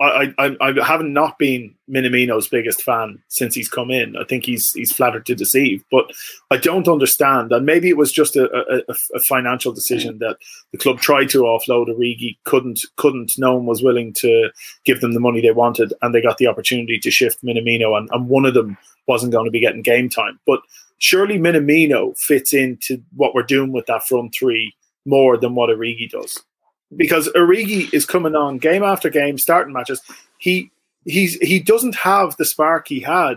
I, 0.00 0.32
I, 0.38 0.56
I 0.62 0.84
haven't 0.84 1.12
not 1.12 1.38
been 1.38 1.74
Minamino's 1.90 2.48
biggest 2.48 2.82
fan 2.82 3.22
since 3.28 3.54
he's 3.54 3.68
come 3.68 3.90
in. 3.90 4.16
I 4.16 4.24
think 4.24 4.46
he's 4.46 4.72
he's 4.72 4.92
flattered 4.92 5.26
to 5.26 5.34
deceive, 5.34 5.84
but 5.90 6.10
I 6.50 6.56
don't 6.56 6.88
understand. 6.88 7.52
And 7.52 7.66
maybe 7.66 7.90
it 7.90 7.98
was 7.98 8.10
just 8.10 8.34
a, 8.34 8.48
a, 8.88 8.94
a 9.14 9.20
financial 9.20 9.72
decision 9.72 10.18
that 10.20 10.38
the 10.72 10.78
club 10.78 11.00
tried 11.00 11.28
to 11.30 11.42
offload 11.42 11.88
Origi, 11.88 12.38
couldn't 12.44 12.80
couldn't. 12.96 13.34
No 13.36 13.56
one 13.56 13.66
was 13.66 13.82
willing 13.82 14.14
to 14.14 14.50
give 14.84 15.02
them 15.02 15.12
the 15.12 15.20
money 15.20 15.42
they 15.42 15.50
wanted, 15.50 15.92
and 16.00 16.14
they 16.14 16.22
got 16.22 16.38
the 16.38 16.46
opportunity 16.46 16.98
to 16.98 17.10
shift 17.10 17.44
Minamino, 17.44 17.98
and, 17.98 18.08
and 18.10 18.28
one 18.28 18.46
of 18.46 18.54
them 18.54 18.78
wasn't 19.06 19.32
going 19.32 19.44
to 19.44 19.50
be 19.50 19.60
getting 19.60 19.82
game 19.82 20.08
time. 20.08 20.40
But 20.46 20.60
surely 20.96 21.38
Minamino 21.38 22.16
fits 22.16 22.54
into 22.54 23.02
what 23.16 23.34
we're 23.34 23.42
doing 23.42 23.70
with 23.70 23.84
that 23.86 24.06
front 24.06 24.34
three 24.34 24.74
more 25.04 25.36
than 25.36 25.54
what 25.54 25.68
Origi 25.68 26.08
does. 26.08 26.42
Because 26.96 27.28
Origi 27.36 27.92
is 27.94 28.04
coming 28.04 28.34
on 28.34 28.58
game 28.58 28.82
after 28.82 29.10
game, 29.10 29.38
starting 29.38 29.72
matches. 29.72 30.02
He 30.38 30.70
he's 31.04 31.34
he 31.38 31.60
doesn't 31.60 31.94
have 31.94 32.36
the 32.36 32.44
spark 32.44 32.88
he 32.88 33.00
had. 33.00 33.36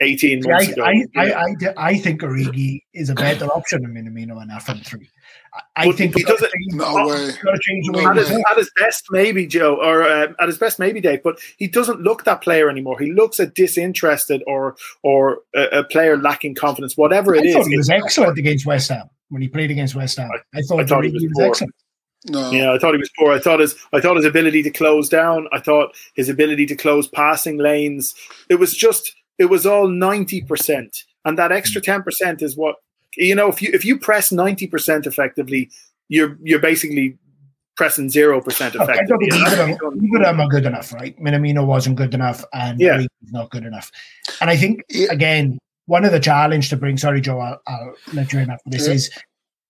18 0.00 0.42
See, 0.42 0.48
months 0.48 0.68
I, 0.68 0.72
ago. 0.72 0.82
I, 0.84 1.04
I, 1.16 1.32
I, 1.32 1.54
I 1.90 1.98
think 1.98 2.20
Origi 2.22 2.82
is 2.94 3.10
a 3.10 3.14
better 3.14 3.46
option 3.54 3.82
than 3.82 3.92
Minamino 3.94 4.40
and 4.40 4.50
that 4.50 4.62
front 4.62 4.86
three. 4.86 5.08
I, 5.54 5.82
I 5.82 5.86
But 5.86 5.96
think 5.96 6.14
he 6.14 6.20
we've 6.20 6.26
got 6.26 6.38
to 6.38 6.42
doesn't- 6.44 6.52
change- 6.52 6.74
No 6.74 7.06
way. 7.08 7.32
got 7.42 7.52
to 7.52 7.60
change 7.62 7.86
the 7.86 7.92
way 7.94 8.04
at, 8.04 8.14
we 8.14 8.20
his, 8.20 8.30
at 8.30 8.56
his 8.58 8.70
best, 8.76 9.06
maybe 9.10 9.46
Joe, 9.46 9.76
or 9.76 10.02
uh, 10.02 10.28
at 10.40 10.46
his 10.48 10.58
best, 10.58 10.78
maybe 10.78 11.00
Dave. 11.00 11.22
But 11.22 11.38
he 11.56 11.66
doesn't 11.68 12.00
look 12.00 12.24
that 12.24 12.40
player 12.42 12.70
anymore. 12.70 12.98
He 12.98 13.12
looks 13.12 13.38
a 13.40 13.46
disinterested 13.46 14.42
or 14.46 14.76
or 15.02 15.40
a, 15.54 15.80
a 15.80 15.84
player 15.84 16.16
lacking 16.16 16.54
confidence. 16.54 16.96
Whatever 16.96 17.34
it 17.34 17.42
I 17.44 17.58
is, 17.58 17.66
he 17.66 17.76
was 17.76 17.88
it's- 17.88 18.02
excellent 18.04 18.38
against 18.38 18.66
West 18.66 18.88
Ham 18.90 19.08
when 19.30 19.42
he 19.42 19.48
played 19.48 19.70
against 19.70 19.94
West 19.94 20.16
Ham. 20.18 20.30
I 20.54 20.62
thought, 20.62 20.80
I 20.80 20.86
thought 20.86 21.04
he 21.04 21.10
Origi 21.10 21.14
was 21.28 21.32
was, 21.34 21.46
excellent. 21.46 21.74
No. 22.26 22.50
Yeah, 22.50 22.72
I 22.72 22.78
thought 22.78 22.94
he 22.94 22.98
was 22.98 23.10
poor. 23.18 23.32
I 23.32 23.38
thought 23.38 23.60
his 23.60 23.74
I 23.92 24.00
thought 24.00 24.16
his 24.16 24.24
ability 24.26 24.62
to 24.64 24.70
close 24.70 25.08
down. 25.08 25.46
I 25.52 25.60
thought 25.60 25.94
his 26.14 26.28
ability 26.28 26.66
to 26.66 26.76
close 26.76 27.06
passing 27.08 27.58
lanes. 27.58 28.14
It 28.48 28.56
was 28.56 28.74
just 28.74 29.14
it 29.38 29.46
was 29.46 29.66
all 29.66 29.88
ninety 29.88 30.40
percent, 30.40 31.04
and 31.24 31.38
that 31.38 31.52
extra 31.52 31.80
hmm. 31.80 31.86
ten 31.86 32.02
percent 32.02 32.42
is 32.42 32.56
what 32.56 32.76
you 33.16 33.34
know. 33.34 33.48
If 33.48 33.62
you 33.62 33.70
if 33.72 33.84
you 33.84 33.98
press 33.98 34.32
ninety 34.32 34.66
percent 34.66 35.06
effectively, 35.06 35.70
you're 36.08 36.36
you're 36.42 36.60
basically 36.60 37.16
pressing 37.76 38.10
zero 38.10 38.40
percent 38.40 38.74
Look, 38.74 38.90
I 38.90 38.96
don't 39.04 39.22
effectively. 39.22 39.30
think 39.30 39.42
And 39.42 39.46
either 39.46 39.56
that's 39.56 39.82
of 39.82 39.94
them- 39.94 40.10
either 40.16 40.42
are 40.42 40.48
good 40.48 40.66
enough, 40.66 40.92
right? 40.92 41.18
Minamino 41.20 41.64
wasn't 41.64 41.96
good 41.96 42.12
enough, 42.12 42.44
and 42.52 42.80
Yeah. 42.80 42.94
Origi's 42.96 43.32
not 43.32 43.50
good 43.50 43.64
enough. 43.64 43.90
And 44.40 44.50
I 44.50 44.56
think 44.56 44.82
again, 45.10 45.58
one 45.86 46.04
of 46.04 46.12
the 46.12 46.20
challenge 46.20 46.68
to 46.70 46.76
bring. 46.76 46.96
Sorry, 46.98 47.20
Joe, 47.20 47.38
I'll, 47.38 47.60
I'll 47.66 47.94
let 48.12 48.32
you 48.32 48.40
in 48.40 48.50
after 48.50 48.68
this. 48.68 48.86
Yeah. 48.86 48.94
Is 48.94 49.10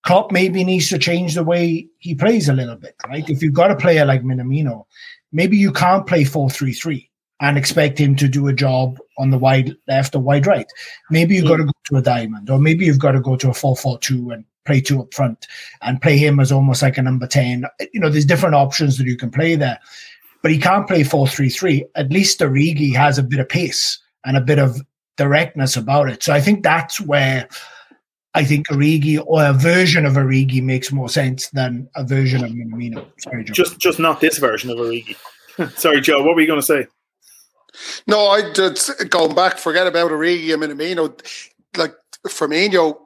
Klopp 0.04 0.32
maybe 0.32 0.64
needs 0.64 0.88
to 0.88 0.98
change 0.98 1.34
the 1.34 1.44
way 1.44 1.86
he 1.98 2.14
plays 2.14 2.48
a 2.48 2.54
little 2.54 2.76
bit, 2.76 2.94
right? 3.08 3.28
If 3.28 3.42
you've 3.42 3.52
got 3.52 3.70
a 3.70 3.76
player 3.76 4.06
like 4.06 4.22
Minamino, 4.22 4.84
maybe 5.32 5.56
you 5.58 5.72
can't 5.72 6.06
play 6.06 6.24
four 6.24 6.48
three 6.48 6.72
three 6.72 7.10
and 7.40 7.58
expect 7.58 7.98
him 7.98 8.16
to 8.16 8.26
do 8.26 8.48
a 8.48 8.52
job 8.52 8.98
on 9.18 9.30
the 9.30 9.38
wide 9.38 9.76
left 9.86 10.14
or 10.14 10.20
wide 10.20 10.46
right. 10.46 10.70
Maybe 11.10 11.34
you've 11.34 11.48
got 11.48 11.58
to 11.58 11.64
go 11.64 11.72
to 11.86 11.96
a 11.96 12.02
diamond, 12.02 12.48
or 12.48 12.58
maybe 12.58 12.86
you've 12.86 12.98
got 12.98 13.12
to 13.12 13.20
go 13.20 13.36
to 13.36 13.50
a 13.50 13.54
four 13.54 13.76
four 13.76 13.98
two 13.98 14.30
and 14.30 14.44
play 14.64 14.80
two 14.80 15.00
up 15.00 15.12
front 15.12 15.46
and 15.82 16.00
play 16.00 16.16
him 16.16 16.40
as 16.40 16.52
almost 16.52 16.82
like 16.82 16.98
a 16.98 17.02
number 17.02 17.26
ten. 17.26 17.64
You 17.92 18.00
know, 18.00 18.10
there's 18.10 18.24
different 18.24 18.54
options 18.54 18.98
that 18.98 19.06
you 19.06 19.16
can 19.16 19.30
play 19.30 19.54
there 19.56 19.78
but 20.42 20.50
he 20.50 20.58
can't 20.58 20.86
play 20.86 21.02
4-3-3. 21.02 21.82
At 21.96 22.10
least 22.10 22.40
Origi 22.40 22.94
has 22.94 23.18
a 23.18 23.22
bit 23.22 23.40
of 23.40 23.48
pace 23.48 23.98
and 24.24 24.36
a 24.36 24.40
bit 24.40 24.58
of 24.58 24.80
directness 25.16 25.76
about 25.76 26.08
it. 26.08 26.22
So 26.22 26.32
I 26.32 26.40
think 26.40 26.62
that's 26.62 27.00
where 27.00 27.48
I 28.34 28.44
think 28.44 28.68
Origi 28.68 29.22
or 29.26 29.44
a 29.44 29.52
version 29.52 30.06
of 30.06 30.14
Origi 30.14 30.62
makes 30.62 30.92
more 30.92 31.08
sense 31.08 31.48
than 31.50 31.88
a 31.96 32.04
version 32.04 32.44
of 32.44 32.50
Minamino. 32.50 33.06
Sorry, 33.18 33.44
Joe. 33.44 33.52
just 33.52 33.78
just 33.78 33.98
not 33.98 34.20
this 34.20 34.38
version 34.38 34.70
of 34.70 34.78
Origi. 34.78 35.16
Sorry, 35.76 36.00
Joe. 36.00 36.22
What 36.22 36.36
were 36.36 36.40
you 36.40 36.46
going 36.46 36.60
to 36.60 36.66
say? 36.66 36.86
No, 38.06 38.28
I 38.28 38.52
just 38.52 39.10
going 39.10 39.34
back. 39.34 39.58
Forget 39.58 39.86
about 39.86 40.10
Origi 40.10 40.52
and 40.52 40.62
Minamino. 40.62 41.12
Like 41.76 41.94
Firmino, 42.26 42.96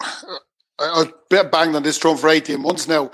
I, 0.00 0.36
I've 0.80 1.12
been 1.28 1.50
banged 1.50 1.76
on 1.76 1.82
this 1.82 1.98
drum 1.98 2.16
for 2.16 2.28
eighteen 2.28 2.62
months 2.62 2.88
now. 2.88 3.10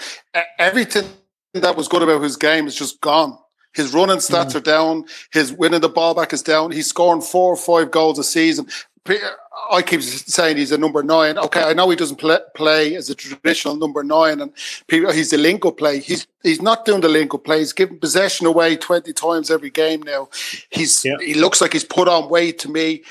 Everything 0.58 1.08
that 1.54 1.76
was 1.76 1.88
good 1.88 2.02
about 2.02 2.22
his 2.22 2.36
game 2.36 2.66
is 2.66 2.76
just 2.76 3.00
gone. 3.00 3.38
His 3.74 3.92
running 3.92 4.18
stats 4.18 4.52
hmm. 4.52 4.58
are 4.58 4.60
down. 4.60 5.04
His 5.32 5.52
winning 5.52 5.80
the 5.80 5.88
ball 5.88 6.14
back 6.14 6.32
is 6.32 6.42
down. 6.42 6.70
He's 6.70 6.88
scoring 6.88 7.20
four 7.20 7.52
or 7.52 7.56
five 7.56 7.90
goals 7.90 8.18
a 8.18 8.24
season. 8.24 8.68
I 9.06 9.82
keep 9.82 10.02
saying 10.02 10.56
he's 10.56 10.72
a 10.72 10.78
number 10.78 11.02
nine. 11.02 11.36
Okay, 11.36 11.62
I 11.62 11.74
know 11.74 11.90
he 11.90 11.96
doesn't 11.96 12.16
play, 12.16 12.38
play 12.54 12.94
as 12.94 13.10
a 13.10 13.14
traditional 13.14 13.76
number 13.76 14.02
nine, 14.02 14.40
and 14.40 14.50
people, 14.88 15.12
he's 15.12 15.32
a 15.32 15.38
link 15.38 15.66
up 15.66 15.76
play. 15.76 16.00
He's 16.00 16.26
he's 16.42 16.62
not 16.62 16.86
doing 16.86 17.02
the 17.02 17.08
link 17.08 17.34
up 17.34 17.44
play. 17.44 17.58
He's 17.58 17.74
giving 17.74 17.98
possession 17.98 18.46
away 18.46 18.76
twenty 18.76 19.12
times 19.12 19.50
every 19.50 19.70
game 19.70 20.02
now. 20.02 20.28
He's 20.70 21.02
he 21.02 21.34
looks 21.34 21.60
like 21.60 21.74
he's 21.74 21.84
put 21.84 22.08
on 22.08 22.30
weight 22.30 22.58
to 22.60 22.70
me, 22.70 23.02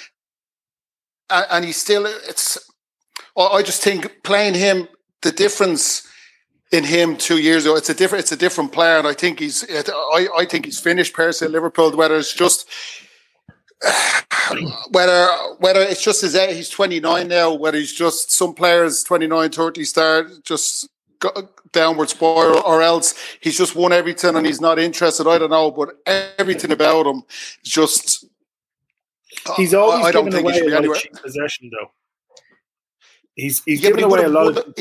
and, 1.29 1.45
and 1.51 1.65
he's 1.65 1.77
still. 1.77 2.05
It's. 2.07 2.57
I 3.37 3.41
I 3.41 3.61
just 3.61 3.83
think 3.83 4.23
playing 4.23 4.55
him, 4.55 4.87
the 5.21 5.31
difference 5.31 6.07
in 6.71 6.83
him 6.83 7.17
two 7.17 7.37
years 7.37 7.65
ago, 7.65 7.75
it's 7.75 7.89
a 7.89 7.93
different. 7.93 8.23
It's 8.23 8.31
a 8.31 8.37
different 8.37 8.71
player, 8.71 8.97
and 8.97 9.07
I 9.07 9.13
think 9.13 9.39
he's. 9.39 9.63
I 9.69 10.27
I 10.35 10.45
think 10.45 10.65
he's 10.65 10.79
finished 10.79 11.13
personally 11.13 11.51
at 11.51 11.53
Liverpool. 11.53 11.95
Whether 11.95 12.15
it's 12.15 12.33
just 12.33 12.67
whether 14.91 15.27
whether 15.59 15.81
it's 15.81 16.03
just 16.03 16.21
his 16.21 16.35
age, 16.35 16.55
he's 16.55 16.69
29 16.69 17.27
now, 17.27 17.53
whether 17.53 17.77
he's 17.77 17.93
just 17.93 18.31
some 18.31 18.53
players 18.53 19.03
29, 19.03 19.49
30 19.51 19.83
start 19.83 20.27
just 20.43 20.89
downward 21.71 22.09
spiral, 22.09 22.59
or 22.65 22.81
else 22.81 23.15
he's 23.41 23.57
just 23.57 23.75
won 23.75 23.91
everything 23.93 24.35
and 24.35 24.45
he's 24.45 24.61
not 24.61 24.79
interested. 24.79 25.27
I 25.27 25.37
don't 25.37 25.49
know, 25.49 25.71
but 25.71 25.95
everything 26.37 26.71
about 26.71 27.05
him 27.07 27.23
is 27.63 27.71
just. 27.71 28.25
Uh, 29.47 29.53
he's 29.55 29.73
always 29.73 30.05
I 30.05 30.11
don't 30.11 30.25
given 30.29 30.43
think 30.43 30.53
he 30.53 30.59
away 30.59 30.59
should 30.59 30.63
a 30.63 30.65
be 30.67 30.71
lot 30.71 30.77
anywhere. 30.79 30.97
of 30.97 31.01
cheap 31.03 31.13
possession, 31.13 31.71
though. 31.71 31.91
He's 33.35 33.63
he's 33.63 33.81
Yeah, 33.81 33.89
given 33.89 33.99
he 33.99 34.05
away 34.05 34.23
a 34.23 34.29
lot 34.29 34.57
of. 34.57 34.75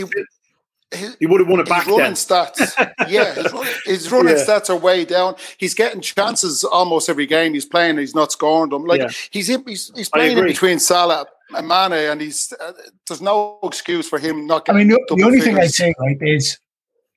The- 0.93 1.17
He 1.21 1.27
would 1.27 1.41
have 1.41 1.49
won 1.49 1.61
it 1.61 1.67
His 1.67 1.69
back 1.71 1.87
running 1.87 1.99
then. 2.01 2.13
stats, 2.15 2.95
yeah, 3.09 3.35
his, 3.35 3.53
run- 3.53 3.67
his 3.85 4.13
running 4.13 4.37
Yeah. 4.37 4.45
stats 4.45 4.71
are 4.71 4.77
way 4.77 5.05
down. 5.05 5.35
He's 5.59 5.75
getting 5.75 6.01
chances 6.01 6.63
almost 6.65 7.09
every 7.09 7.27
game 7.27 7.55
he's 7.55 7.67
playing. 7.67 7.99
He's 7.99 8.15
not 8.15 8.33
scoring 8.33 8.71
them. 8.71 8.85
Like 8.85 9.01
Yeah. 9.01 9.11
he's 9.31 9.49
in, 9.49 9.65
he's 9.67 9.91
he's 9.97 10.09
playing 10.09 10.39
in 10.39 10.45
between 10.47 10.79
Salah 10.79 11.27
and 11.57 11.67
Mane, 11.69 11.93
and 12.11 12.21
he's 12.21 12.53
uh, 12.61 12.73
there's 13.09 13.21
no 13.23 13.59
excuse 13.65 14.09
for 14.09 14.19
him 14.19 14.47
not. 14.47 14.69
I 14.69 14.73
mean, 14.75 14.89
the, 14.89 15.01
the 15.17 15.25
only 15.25 15.41
thing. 15.41 15.59
I'd 15.59 15.71
say, 15.73 15.93
right, 15.99 16.17
is 16.21 16.59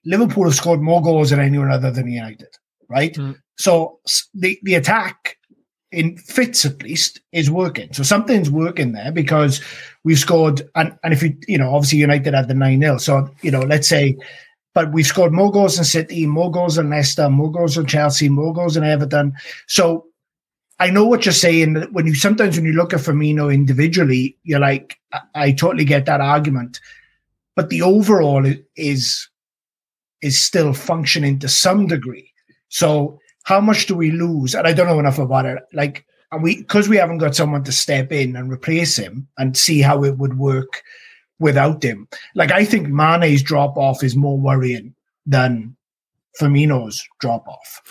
Liverpool 0.05 0.43
have 0.45 0.55
scored 0.55 0.82
more 0.82 1.01
goals 1.01 1.30
than 1.30 1.39
anyone 1.39 1.71
other 1.71 1.91
than 1.91 2.07
United, 2.11 2.49
right? 2.89 3.13
Mm. 3.13 3.38
So 3.57 3.99
the 4.34 4.59
the 4.63 4.76
attack 4.76 5.38
in 5.91 6.17
fits 6.17 6.65
at 6.65 6.81
least 6.83 7.21
is 7.31 7.49
working. 7.49 7.91
So 7.93 8.03
something's 8.03 8.49
working 8.49 8.91
there 8.91 9.11
because 9.11 9.61
we've 10.03 10.19
scored, 10.19 10.61
and, 10.75 10.97
and 11.03 11.13
if 11.13 11.23
you 11.23 11.38
you 11.47 11.57
know, 11.57 11.73
obviously 11.73 11.99
United 11.99 12.33
had 12.33 12.47
the 12.47 12.53
nine 12.53 12.81
0 12.81 12.97
So 12.97 13.29
you 13.41 13.51
know, 13.51 13.61
let's 13.61 13.88
say. 13.88 14.17
But 14.73 14.91
we've 14.91 15.07
scored 15.07 15.31
more 15.31 15.53
goals 15.53 15.77
than 15.77 15.86
City, 15.86 16.25
more 16.25 16.51
goals 16.51 16.75
than 16.75 16.89
Leicester, 16.89 17.29
more 17.29 17.49
goals 17.49 17.75
than 17.75 17.86
Chelsea, 17.86 18.27
more 18.27 18.53
goals 18.53 18.73
than 18.73 18.83
Everton. 18.83 19.31
So 19.67 20.07
I 20.79 20.89
know 20.89 21.05
what 21.05 21.25
you're 21.25 21.31
saying. 21.31 21.75
When 21.93 22.05
you 22.05 22.15
sometimes 22.15 22.57
when 22.57 22.65
you 22.65 22.73
look 22.73 22.93
at 22.93 22.99
Firmino 22.99 23.53
individually, 23.53 24.38
you're 24.43 24.59
like, 24.59 24.97
I, 25.13 25.21
I 25.36 25.51
totally 25.53 25.86
get 25.86 26.05
that 26.07 26.19
argument, 26.19 26.81
but 27.55 27.69
the 27.69 27.81
overall 27.81 28.45
is 28.75 29.29
is 30.21 30.39
still 30.39 30.73
functioning 30.73 31.39
to 31.39 31.47
some 31.47 31.88
degree. 31.88 32.33
So 32.67 33.19
how 33.46 33.62
much 33.62 33.86
do 33.86 33.96
we 33.96 34.12
lose? 34.12 34.54
And 34.54 34.68
I 34.68 34.74
don't 34.74 34.88
know 34.88 35.00
enough 35.00 35.20
about 35.20 35.46
it. 35.46 35.60
Like, 35.74 36.06
are 36.32 36.39
we 36.39 36.58
because 36.58 36.89
we 36.89 36.98
haven't 36.98 37.20
got 37.20 37.36
someone 37.36 37.64
to 37.64 37.72
step 37.72 38.12
in 38.12 38.36
and 38.36 38.52
replace 38.52 38.98
him 38.98 39.28
and 39.38 39.56
see 39.56 39.82
how 39.82 40.04
it 40.04 40.18
would 40.18 40.38
work 40.38 40.84
without 41.39 41.84
him. 41.84 42.08
Like, 42.34 42.52
I 42.52 42.66
think 42.66 42.88
Mane's 42.88 43.43
drop 43.43 43.78
off 43.78 44.04
is 44.04 44.16
more 44.16 44.38
worrying 44.38 44.93
than 45.26 45.74
Firmino's 46.39 47.01
drop 47.19 47.47
off. 47.47 47.81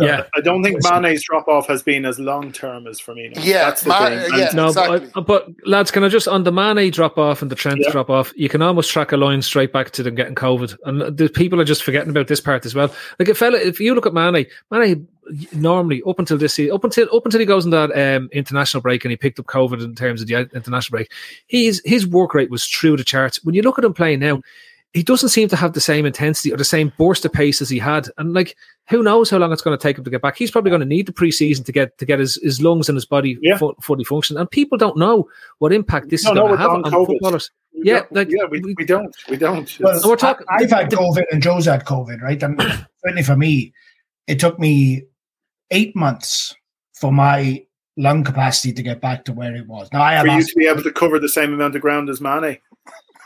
Yeah. 0.00 0.24
I 0.36 0.40
don't 0.40 0.62
think 0.62 0.78
Mane's 0.84 1.24
drop 1.24 1.48
off 1.48 1.66
has 1.68 1.82
been 1.82 2.04
as 2.04 2.18
long 2.18 2.52
term 2.52 2.86
as 2.86 3.00
Firmino. 3.00 3.32
Yeah, 3.42 3.64
That's 3.64 3.82
the 3.82 3.88
Ma- 3.88 4.06
thing. 4.08 4.18
yeah. 4.38 4.50
No, 4.52 4.66
exactly. 4.68 5.10
but, 5.14 5.26
but 5.26 5.48
lads, 5.64 5.90
can 5.90 6.04
I 6.04 6.08
just 6.08 6.28
on 6.28 6.44
the 6.44 6.52
Mane 6.52 6.90
drop 6.90 7.16
off 7.16 7.40
and 7.42 7.50
the 7.50 7.54
Trent 7.56 7.80
Yeah. 7.82 7.90
drop 7.90 8.10
off? 8.10 8.32
You 8.36 8.48
can 8.48 8.60
almost 8.62 8.90
track 8.90 9.12
a 9.12 9.16
line 9.16 9.40
straight 9.42 9.72
back 9.72 9.90
to 9.92 10.02
them 10.02 10.14
getting 10.14 10.34
COVID, 10.34 10.76
and 10.84 11.16
the 11.16 11.28
people 11.28 11.60
are 11.60 11.64
just 11.64 11.82
forgetting 11.82 12.10
about 12.10 12.28
this 12.28 12.40
part 12.40 12.66
as 12.66 12.74
well. 12.74 12.94
Like 13.18 13.28
if 13.28 13.38
fella, 13.38 13.58
if 13.58 13.80
you 13.80 13.94
look 13.94 14.06
at 14.06 14.12
Mane, 14.14 14.46
Mane 14.70 15.08
normally 15.52 16.02
up 16.06 16.18
until 16.18 16.38
this 16.38 16.54
season, 16.54 16.74
up 16.74 16.84
until 16.84 17.08
up 17.14 17.24
until 17.24 17.40
he 17.40 17.46
goes 17.46 17.64
on 17.64 17.70
that 17.70 17.90
um, 18.16 18.28
international 18.32 18.80
break 18.82 19.04
and 19.04 19.10
he 19.10 19.16
picked 19.16 19.40
up 19.40 19.46
COVID 19.46 19.82
in 19.82 19.94
terms 19.94 20.20
of 20.20 20.28
the 20.28 20.34
international 20.54 20.98
break, 20.98 21.10
he's 21.46 21.80
his 21.84 22.06
work 22.06 22.34
rate 22.34 22.50
was 22.50 22.66
through 22.66 22.96
the 22.98 23.04
charts. 23.04 23.42
When 23.44 23.54
you 23.54 23.62
look 23.62 23.78
at 23.78 23.84
him 23.84 23.94
playing 23.94 24.20
now. 24.20 24.42
He 24.96 25.02
doesn't 25.02 25.28
seem 25.28 25.48
to 25.48 25.56
have 25.56 25.74
the 25.74 25.80
same 25.80 26.06
intensity 26.06 26.52
or 26.52 26.56
the 26.56 26.64
same 26.64 26.90
burst 26.98 27.24
of 27.26 27.32
pace 27.32 27.60
as 27.60 27.68
he 27.68 27.78
had, 27.78 28.08
and 28.16 28.32
like 28.32 28.56
who 28.88 29.02
knows 29.02 29.28
how 29.28 29.36
long 29.36 29.52
it's 29.52 29.60
going 29.62 29.76
to 29.76 29.82
take 29.82 29.98
him 29.98 30.04
to 30.04 30.10
get 30.10 30.22
back. 30.22 30.36
He's 30.38 30.50
probably 30.50 30.70
going 30.70 30.80
to 30.80 30.86
need 30.86 31.06
the 31.06 31.12
preseason 31.12 31.64
to 31.66 31.72
get 31.72 31.98
to 31.98 32.06
get 32.06 32.18
his, 32.18 32.36
his 32.42 32.62
lungs 32.62 32.88
and 32.88 32.96
his 32.96 33.04
body 33.04 33.36
Yeah. 33.42 33.58
fu- 33.58 33.74
fully 33.82 34.04
function. 34.04 34.36
And 34.38 34.50
people 34.50 34.78
don't 34.78 34.96
know 34.96 35.28
what 35.58 35.72
impact 35.72 36.08
this 36.08 36.24
No, 36.24 36.30
is 36.32 36.34
going 36.38 36.50
we're 36.50 36.56
to 36.56 36.62
have 36.62 36.70
on 36.70 36.84
on 36.84 36.92
COVID. 36.92 37.06
footballers. 37.06 37.50
We 37.74 37.82
Yeah, 37.84 37.94
don't- 38.00 38.12
like 38.14 38.28
yeah, 38.30 38.44
we, 38.50 38.60
we 38.76 38.84
don't, 38.86 39.14
we 39.28 39.36
don't. 39.36 39.78
Well, 39.80 39.90
It's- 39.90 40.06
we're 40.06 40.16
talking- 40.16 40.46
I, 40.48 40.62
have 40.62 40.70
had 40.70 40.90
COVID 40.90 41.24
and 41.30 41.42
Joe's 41.42 41.66
had 41.66 41.84
COVID, 41.84 42.22
right? 42.22 42.42
And 42.42 42.58
certainly 43.04 43.22
for 43.22 43.36
me, 43.36 43.74
it 44.26 44.40
took 44.40 44.58
me 44.58 45.02
eight 45.72 45.94
months 45.94 46.54
for 46.94 47.12
my 47.12 47.62
lung 47.98 48.24
capacity 48.24 48.72
to 48.72 48.82
get 48.82 49.00
back 49.00 49.24
to 49.26 49.32
where 49.32 49.54
it 49.54 49.66
was. 49.66 49.88
Now 49.92 50.02
I 50.02 50.12
have 50.14 50.26
for 50.26 50.32
you 50.32 50.42
to 50.42 50.54
be 50.56 50.66
able 50.66 50.82
to 50.82 50.92
cover 50.92 51.18
the 51.18 51.28
same 51.28 51.52
amount 51.52 51.74
of 51.76 51.82
ground 51.82 52.08
as 52.08 52.20
Mane. 52.20 52.58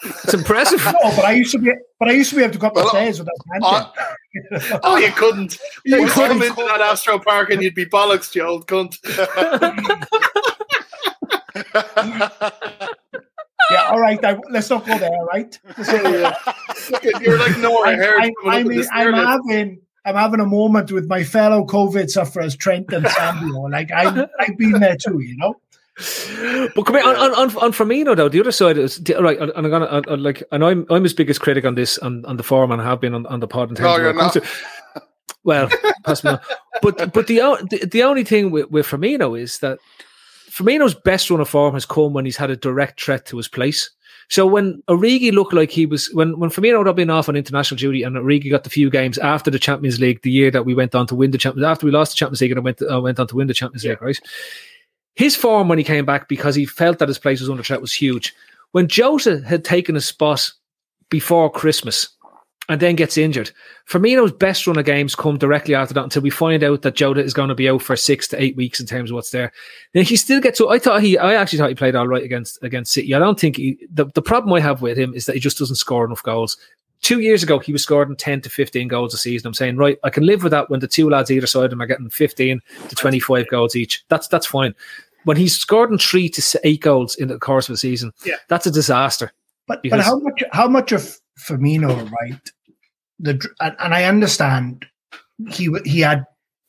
It's 0.02 0.34
impressive. 0.34 0.82
No, 1.02 1.10
but 1.16 1.24
I 1.24 1.32
used 1.32 1.52
to 1.52 1.58
be, 1.58 1.72
but 1.98 2.08
I 2.08 2.12
used 2.12 2.30
to 2.30 2.36
be 2.36 2.42
able 2.42 2.52
to 2.54 2.58
go 2.58 2.66
up 2.68 2.74
the 2.74 2.80
Well, 2.80 2.88
stairs 2.90 3.18
without 3.18 3.34
I- 3.64 3.90
panting. 4.50 4.78
Oh, 4.82 4.96
you 4.96 5.10
couldn't. 5.12 5.58
You 5.84 6.00
Well, 6.02 6.10
come 6.10 6.24
I'm- 6.24 6.42
into 6.42 6.54
that 6.64 6.80
Astro 6.80 7.18
Park 7.18 7.50
and 7.50 7.62
you'd 7.62 7.74
be 7.74 7.86
bollocks, 7.86 8.34
you 8.34 8.42
old 8.42 8.66
cunt. 8.66 8.96
yeah, 13.70 13.84
all 13.90 14.00
right. 14.00 14.22
I, 14.24 14.38
let's 14.50 14.70
not 14.70 14.84
go 14.86 14.98
there, 14.98 15.10
all 15.10 15.26
right? 15.26 15.56
Let's 15.78 15.92
not 15.92 16.02
go 16.02 16.12
there. 16.12 16.36
You're 17.22 17.38
like 17.38 17.58
Nora 17.58 17.90
I'm, 17.90 17.98
Harris 17.98 18.20
I'm, 18.22 18.32
coming 18.42 18.50
up 18.50 18.54
I'm, 18.54 18.64
with 18.64 18.72
in- 18.72 18.78
this 18.78 18.88
I'm 18.92 19.14
having. 19.14 19.80
I'm 20.06 20.14
having 20.14 20.40
a 20.40 20.46
moment 20.46 20.90
with 20.92 21.06
my 21.08 21.22
fellow 21.22 21.62
COVID 21.66 22.08
sufferers, 22.08 22.56
Trent 22.56 22.90
and 22.90 23.06
Samuel. 23.06 23.70
Like 23.70 23.90
I, 23.92 24.26
I've 24.40 24.56
been 24.56 24.80
there 24.80 24.96
too, 24.96 25.20
you 25.20 25.36
know. 25.36 25.60
But 26.74 26.86
come 26.86 26.94
here 26.94 27.04
on, 27.04 27.16
on, 27.16 27.30
on, 27.34 27.56
on 27.58 27.72
Firmino 27.72 28.16
though. 28.16 28.28
The 28.28 28.40
other 28.40 28.52
side 28.52 28.78
is 28.78 28.96
the- 28.98 29.20
right, 29.22 29.38
and 29.38 29.52
I'm 29.54 29.68
gonna 29.70 29.86
I, 29.86 29.98
I, 30.10 30.14
like, 30.14 30.42
and 30.50 30.64
I'm 30.64 30.86
I'm 30.88 31.02
his 31.02 31.12
biggest 31.14 31.40
critic 31.40 31.64
on 31.64 31.74
this 31.74 31.98
on, 31.98 32.24
on 32.24 32.36
the 32.36 32.42
forum, 32.42 32.70
and 32.70 32.80
I 32.80 32.84
have 32.84 33.00
been 33.00 33.14
on, 33.14 33.26
on 33.26 33.40
the 33.40 33.48
pod 33.48 33.70
in 33.70 33.76
terms 33.76 33.84
No, 33.86 33.96
of 33.96 34.00
you're 34.02 34.14
comes 34.14 34.32
to- 34.34 34.42
well, 35.44 35.68
possibly 36.04 36.32
not. 36.32 36.42
But 36.80 37.12
but 37.12 37.26
the, 37.26 37.36
the 37.70 37.86
the 37.90 38.02
only 38.02 38.24
thing 38.24 38.50
with, 38.50 38.70
with 38.70 38.86
Firmino 38.86 39.38
is 39.38 39.58
that 39.58 39.78
Firmino's 40.50 40.94
best 40.94 41.28
run 41.30 41.40
of 41.40 41.48
form 41.48 41.74
has 41.74 41.84
come 41.86 42.12
when 42.14 42.24
he's 42.24 42.36
had 42.36 42.50
a 42.50 42.56
direct 42.56 43.02
threat 43.02 43.26
to 43.26 43.36
his 43.36 43.48
place. 43.48 43.90
So 44.28 44.46
when 44.46 44.80
Origi 44.88 45.32
looked 45.32 45.52
like 45.52 45.70
he 45.72 45.86
was 45.86 46.08
when 46.14 46.38
when 46.38 46.50
Firmino 46.50 46.86
had 46.86 46.96
been 46.96 47.10
off 47.10 47.28
on 47.28 47.36
international 47.36 47.76
duty 47.78 48.04
and 48.04 48.16
Origi 48.16 48.48
got 48.50 48.62
the 48.64 48.70
few 48.70 48.88
games 48.88 49.18
after 49.18 49.50
the 49.50 49.58
Champions 49.58 50.00
League, 50.00 50.22
the 50.22 50.30
year 50.30 50.50
that 50.52 50.64
we 50.64 50.72
went 50.74 50.94
on 50.94 51.06
to 51.08 51.14
win 51.16 51.32
the 51.32 51.38
Champions 51.38 51.66
after 51.66 51.84
we 51.84 51.92
lost 51.92 52.12
the 52.12 52.16
Champions 52.16 52.40
League 52.40 52.52
and 52.52 52.60
I 52.60 52.62
went 52.62 52.78
to, 52.78 52.88
uh, 52.96 53.00
went 53.00 53.18
on 53.20 53.26
to 53.26 53.36
win 53.36 53.48
the 53.48 53.54
Champions 53.54 53.84
League, 53.84 54.00
right? 54.00 54.18
His 55.20 55.36
form 55.36 55.68
when 55.68 55.76
he 55.76 55.84
came 55.84 56.06
back 56.06 56.28
because 56.28 56.54
he 56.54 56.64
felt 56.64 56.98
that 56.98 57.08
his 57.08 57.18
place 57.18 57.40
was 57.40 57.50
under 57.50 57.62
threat 57.62 57.82
was 57.82 57.92
huge. 57.92 58.34
When 58.70 58.88
Jota 58.88 59.42
had 59.46 59.66
taken 59.66 59.94
a 59.94 60.00
spot 60.00 60.50
before 61.10 61.52
Christmas 61.52 62.08
and 62.70 62.80
then 62.80 62.96
gets 62.96 63.18
injured, 63.18 63.50
Firmino's 63.86 64.32
best 64.32 64.66
run 64.66 64.78
of 64.78 64.86
games 64.86 65.14
come 65.14 65.36
directly 65.36 65.74
after 65.74 65.92
that 65.92 66.04
until 66.04 66.22
we 66.22 66.30
find 66.30 66.64
out 66.64 66.80
that 66.80 66.94
Jota 66.94 67.22
is 67.22 67.34
going 67.34 67.50
to 67.50 67.54
be 67.54 67.68
out 67.68 67.82
for 67.82 67.96
six 67.96 68.28
to 68.28 68.42
eight 68.42 68.56
weeks 68.56 68.80
in 68.80 68.86
terms 68.86 69.10
of 69.10 69.14
what's 69.14 69.30
there. 69.30 69.52
Then 69.92 70.06
he 70.06 70.16
still 70.16 70.40
gets. 70.40 70.56
So 70.56 70.70
I 70.70 70.78
thought 70.78 71.02
he, 71.02 71.18
I 71.18 71.34
actually 71.34 71.58
thought 71.58 71.68
he 71.68 71.74
played 71.74 71.96
all 71.96 72.08
right 72.08 72.24
against 72.24 72.58
against 72.62 72.90
City. 72.90 73.14
I 73.14 73.18
don't 73.18 73.38
think 73.38 73.56
he. 73.56 73.76
The, 73.92 74.06
the 74.14 74.22
problem 74.22 74.54
I 74.54 74.60
have 74.60 74.80
with 74.80 74.96
him 74.96 75.12
is 75.12 75.26
that 75.26 75.34
he 75.34 75.40
just 75.40 75.58
doesn't 75.58 75.76
score 75.76 76.06
enough 76.06 76.22
goals. 76.22 76.56
Two 77.02 77.20
years 77.20 77.42
ago, 77.42 77.58
he 77.58 77.72
was 77.72 77.82
scoring 77.82 78.16
10 78.16 78.40
to 78.42 78.50
15 78.50 78.88
goals 78.88 79.12
a 79.12 79.18
season. 79.18 79.48
I'm 79.48 79.54
saying, 79.54 79.76
right, 79.76 79.98
I 80.02 80.10
can 80.10 80.24
live 80.24 80.42
with 80.42 80.52
that 80.52 80.68
when 80.70 80.80
the 80.80 80.88
two 80.88 81.08
lads 81.08 81.30
either 81.30 81.46
side 81.46 81.64
of 81.66 81.72
him 81.72 81.80
are 81.80 81.86
getting 81.86 82.10
15 82.10 82.60
to 82.88 82.94
25 82.94 83.48
goals 83.48 83.76
each. 83.76 84.02
That's 84.08 84.26
that's 84.26 84.46
fine. 84.46 84.74
When 85.24 85.36
he's 85.36 85.58
scored 85.58 85.90
in 85.90 85.98
three 85.98 86.28
to 86.30 86.60
eight 86.64 86.80
goals 86.80 87.14
in 87.16 87.28
the 87.28 87.38
course 87.38 87.68
of 87.68 87.74
a 87.74 87.78
season, 87.78 88.12
Yeah. 88.24 88.36
that's 88.48 88.66
a 88.66 88.70
disaster. 88.70 89.32
But 89.66 89.80
but 89.88 90.00
how 90.00 90.18
much 90.18 90.42
how 90.52 90.68
much 90.68 90.92
of 90.92 91.16
Firmino, 91.38 92.10
right? 92.10 92.50
The 93.18 93.40
and, 93.60 93.76
and 93.78 93.94
I 93.94 94.04
understand 94.04 94.86
he 95.50 95.68
he 95.84 96.00
had 96.00 96.24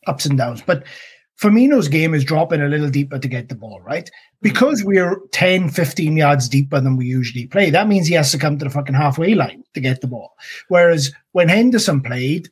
ups 0.07 0.25
and 0.25 0.37
downs, 0.37 0.61
but 0.61 0.83
Firmino's 1.41 1.87
game 1.87 2.13
is 2.13 2.23
dropping 2.23 2.61
a 2.61 2.67
little 2.67 2.89
deeper 2.89 3.17
to 3.17 3.27
get 3.27 3.49
the 3.49 3.55
ball, 3.55 3.81
right? 3.81 4.09
Because 4.43 4.83
we're 4.83 5.19
10, 5.31 5.69
15 5.69 6.15
yards 6.15 6.47
deeper 6.47 6.79
than 6.79 6.97
we 6.97 7.05
usually 7.07 7.47
play, 7.47 7.71
that 7.71 7.87
means 7.87 8.07
he 8.07 8.13
has 8.13 8.31
to 8.31 8.37
come 8.37 8.59
to 8.59 8.65
the 8.65 8.69
fucking 8.71 8.93
halfway 8.93 9.33
line 9.33 9.63
to 9.73 9.79
get 9.81 10.01
the 10.01 10.07
ball. 10.07 10.33
Whereas 10.67 11.11
when 11.31 11.49
Henderson 11.49 12.01
played 12.01 12.49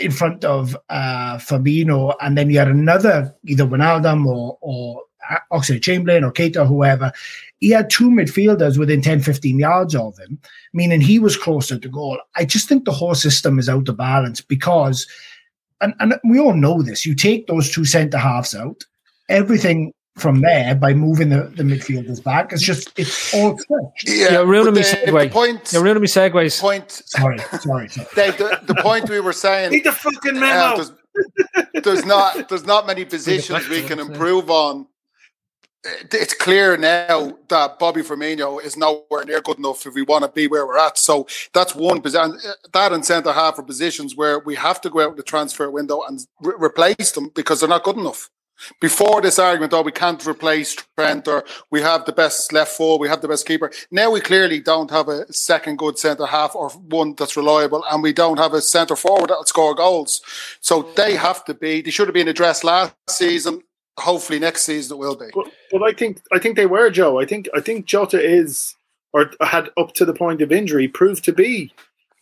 in 0.00 0.12
front 0.12 0.44
of 0.44 0.76
uh, 0.90 1.38
Fabinho, 1.38 2.14
and 2.20 2.38
then 2.38 2.50
you 2.50 2.58
had 2.60 2.68
another, 2.68 3.34
either 3.46 3.64
Wijnaldum 3.64 4.24
or, 4.26 4.58
or 4.60 5.02
Oxlade 5.52 5.82
Chamberlain 5.82 6.24
or 6.24 6.32
Keita, 6.32 6.66
whoever, 6.66 7.12
he 7.58 7.70
had 7.70 7.90
two 7.90 8.08
midfielders 8.10 8.78
within 8.78 9.02
10, 9.02 9.20
15 9.20 9.58
yards 9.58 9.94
of 9.94 10.18
him, 10.18 10.38
meaning 10.72 11.00
he 11.00 11.18
was 11.18 11.36
closer 11.36 11.78
to 11.78 11.88
goal. 11.88 12.18
I 12.36 12.44
just 12.44 12.68
think 12.68 12.84
the 12.84 12.92
whole 12.92 13.14
system 13.14 13.58
is 13.58 13.68
out 13.68 13.88
of 13.88 13.96
balance 13.96 14.40
because, 14.40 15.06
and, 15.80 15.94
and 16.00 16.14
we 16.24 16.38
all 16.38 16.54
know 16.54 16.82
this, 16.82 17.04
you 17.06 17.14
take 17.14 17.46
those 17.46 17.70
two 17.70 17.84
centre 17.84 18.18
halves 18.18 18.54
out, 18.54 18.84
everything 19.28 19.92
from 20.16 20.40
there 20.40 20.74
by 20.74 20.92
moving 20.92 21.28
the, 21.28 21.50
the 21.56 21.62
midfielders 21.62 22.22
back, 22.22 22.52
it's 22.52 22.62
just, 22.62 22.90
it's 22.98 23.32
all 23.32 23.56
stretched. 23.56 24.04
Yeah, 24.08 24.32
You're 24.32 24.46
ruining 24.46 24.74
but 24.74 24.80
me 24.80 24.82
the- 24.82 24.88
segue. 25.12 25.22
the 25.24 25.30
point- 25.30 25.72
You're 25.72 25.82
ruining 25.82 26.02
me 26.02 26.08
segues. 26.08 26.60
Point. 26.60 26.90
Sorry, 26.90 27.38
sorry, 27.60 27.88
sorry. 27.88 28.06
Dave, 28.14 28.36
the, 28.38 28.60
the 28.64 28.74
point 28.82 29.08
we 29.08 29.20
were 29.20 29.32
saying. 29.32 29.70
Need 29.70 29.84
the 29.84 29.92
fucking 29.92 30.36
uh, 30.36 30.40
memo. 30.40 30.76
there's, 30.76 30.92
there's 31.84 32.04
not 32.04 32.48
there's 32.48 32.64
not 32.66 32.86
many 32.86 33.04
positions 33.04 33.68
we 33.68 33.82
can 33.82 33.98
improve 33.98 34.50
on. 34.50 34.86
It- 35.84 36.12
It's 36.12 36.34
clear 36.34 36.76
now 36.76 37.38
that 37.48 37.78
Bobby 37.78 38.02
Firmino 38.02 38.62
is 38.62 38.76
nowhere 38.76 39.24
near 39.24 39.40
good 39.40 39.58
enough 39.58 39.86
if 39.86 39.94
we 39.94 40.02
want 40.02 40.24
to 40.24 40.30
be 40.30 40.46
where 40.46 40.66
we're 40.66 40.78
at. 40.78 40.98
So 40.98 41.26
that's 41.54 41.74
one 41.74 42.00
position. 42.02 42.38
Uh, 42.46 42.52
that 42.72 42.92
and 42.92 43.04
centre 43.04 43.32
half 43.32 43.58
are 43.58 43.62
positions 43.62 44.14
where 44.14 44.38
we 44.40 44.56
have 44.56 44.80
to 44.82 44.90
go 44.90 45.00
out 45.00 45.16
the 45.16 45.22
transfer 45.22 45.70
window 45.70 46.02
and 46.06 46.20
re- 46.42 46.54
replace 46.58 47.12
them 47.12 47.30
because 47.34 47.60
they're 47.60 47.68
not 47.68 47.84
good 47.84 47.96
enough. 47.96 48.28
Before 48.78 49.22
this 49.22 49.38
argument, 49.38 49.72
oh, 49.72 49.80
we 49.80 49.90
can't 49.90 50.26
replace 50.26 50.76
Trent 50.98 51.26
or 51.26 51.44
we 51.70 51.80
have 51.80 52.04
the 52.04 52.12
best 52.12 52.52
left 52.52 52.76
forward, 52.76 53.00
we 53.00 53.08
have 53.08 53.22
the 53.22 53.28
best 53.28 53.46
keeper. 53.46 53.70
Now 53.90 54.10
we 54.10 54.20
clearly 54.20 54.60
don't 54.60 54.90
have 54.90 55.08
a 55.08 55.32
second 55.32 55.78
good 55.78 55.98
centre 55.98 56.26
half 56.26 56.54
or 56.54 56.68
one 56.68 57.14
that's 57.14 57.38
reliable, 57.38 57.82
and 57.90 58.02
we 58.02 58.12
don't 58.12 58.38
have 58.38 58.52
a 58.52 58.60
centre 58.60 58.96
forward 58.96 59.30
that'll 59.30 59.46
score 59.46 59.74
goals. 59.74 60.20
So 60.60 60.90
they 60.94 61.16
have 61.16 61.42
to 61.46 61.54
be. 61.54 61.80
They 61.80 61.90
should 61.90 62.08
have 62.08 62.14
been 62.14 62.28
addressed 62.28 62.62
last 62.64 62.92
season. 63.08 63.62
Hopefully, 63.98 64.38
next 64.38 64.62
season 64.62 64.96
it 64.96 65.00
will 65.00 65.16
be. 65.16 65.26
But, 65.34 65.52
but 65.70 65.82
I 65.82 65.92
think 65.92 66.22
I 66.32 66.38
think 66.38 66.56
they 66.56 66.66
were 66.66 66.90
Joe. 66.90 67.20
I 67.20 67.26
think 67.26 67.48
I 67.54 67.60
think 67.60 67.86
Jota 67.86 68.20
is 68.20 68.74
or 69.12 69.30
had 69.40 69.70
up 69.76 69.92
to 69.94 70.04
the 70.04 70.14
point 70.14 70.40
of 70.42 70.52
injury 70.52 70.88
proved 70.88 71.24
to 71.24 71.32
be 71.32 71.72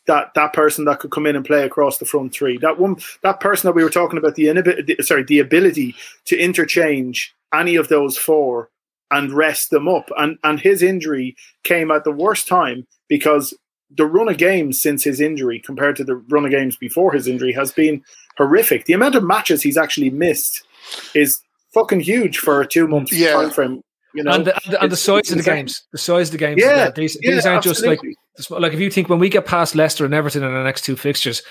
that 0.06 0.32
that 0.34 0.52
person 0.52 0.86
that 0.86 0.98
could 1.00 1.10
come 1.10 1.26
in 1.26 1.36
and 1.36 1.44
play 1.44 1.62
across 1.62 1.98
the 1.98 2.04
front 2.04 2.32
three. 2.32 2.58
That 2.58 2.78
one 2.78 2.96
that 3.22 3.40
person 3.40 3.68
that 3.68 3.74
we 3.74 3.84
were 3.84 3.90
talking 3.90 4.18
about 4.18 4.34
the 4.34 4.96
sorry 5.02 5.22
the 5.22 5.38
ability 5.38 5.94
to 6.24 6.36
interchange 6.36 7.34
any 7.54 7.76
of 7.76 7.88
those 7.88 8.16
four 8.16 8.70
and 9.10 9.32
rest 9.32 9.70
them 9.70 9.86
up. 9.86 10.10
And 10.16 10.38
and 10.42 10.58
his 10.58 10.82
injury 10.82 11.36
came 11.62 11.90
at 11.90 12.04
the 12.04 12.12
worst 12.12 12.48
time 12.48 12.86
because 13.08 13.54
the 13.90 14.06
run 14.06 14.28
of 14.28 14.36
games 14.36 14.80
since 14.80 15.04
his 15.04 15.20
injury 15.20 15.60
compared 15.60 15.96
to 15.96 16.04
the 16.04 16.16
run 16.16 16.44
of 16.44 16.50
games 16.50 16.76
before 16.76 17.12
his 17.12 17.26
injury 17.28 17.52
has 17.52 17.72
been 17.72 18.02
horrific. 18.36 18.84
The 18.84 18.92
amount 18.92 19.14
of 19.14 19.24
matches 19.24 19.62
he's 19.62 19.78
actually 19.78 20.10
missed 20.10 20.66
is 21.14 21.40
fucking 21.74 22.00
huge 22.00 22.38
for 22.38 22.60
a 22.60 22.66
two 22.66 22.86
month 22.88 23.12
Yeah. 23.12 23.32
time 23.34 23.50
frame. 23.50 23.80
You 24.14 24.24
know, 24.24 24.32
and 24.32 24.46
the, 24.46 24.54
and 24.64 24.72
the, 24.72 24.82
and 24.82 24.92
the 24.92 24.96
size 24.96 25.30
of 25.30 25.34
the 25.34 25.38
insane. 25.40 25.54
games, 25.56 25.86
the 25.92 25.98
size 25.98 26.28
of 26.28 26.32
the 26.32 26.38
games, 26.38 26.60
Yeah, 26.64 26.90
these, 26.90 27.16
yeah, 27.20 27.32
these 27.34 27.46
aren't 27.46 27.62
just 27.62 27.84
like 27.84 28.00
like 28.50 28.72
if 28.72 28.80
you 28.80 28.90
think 28.90 29.08
when 29.08 29.18
we 29.18 29.28
get 29.28 29.44
past 29.44 29.74
Leicester 29.74 30.04
and 30.04 30.14
Everton 30.14 30.42
in 30.42 30.50
our 30.50 30.64
next 30.64 30.82
two 30.84 30.96
fixtures, 30.96 31.42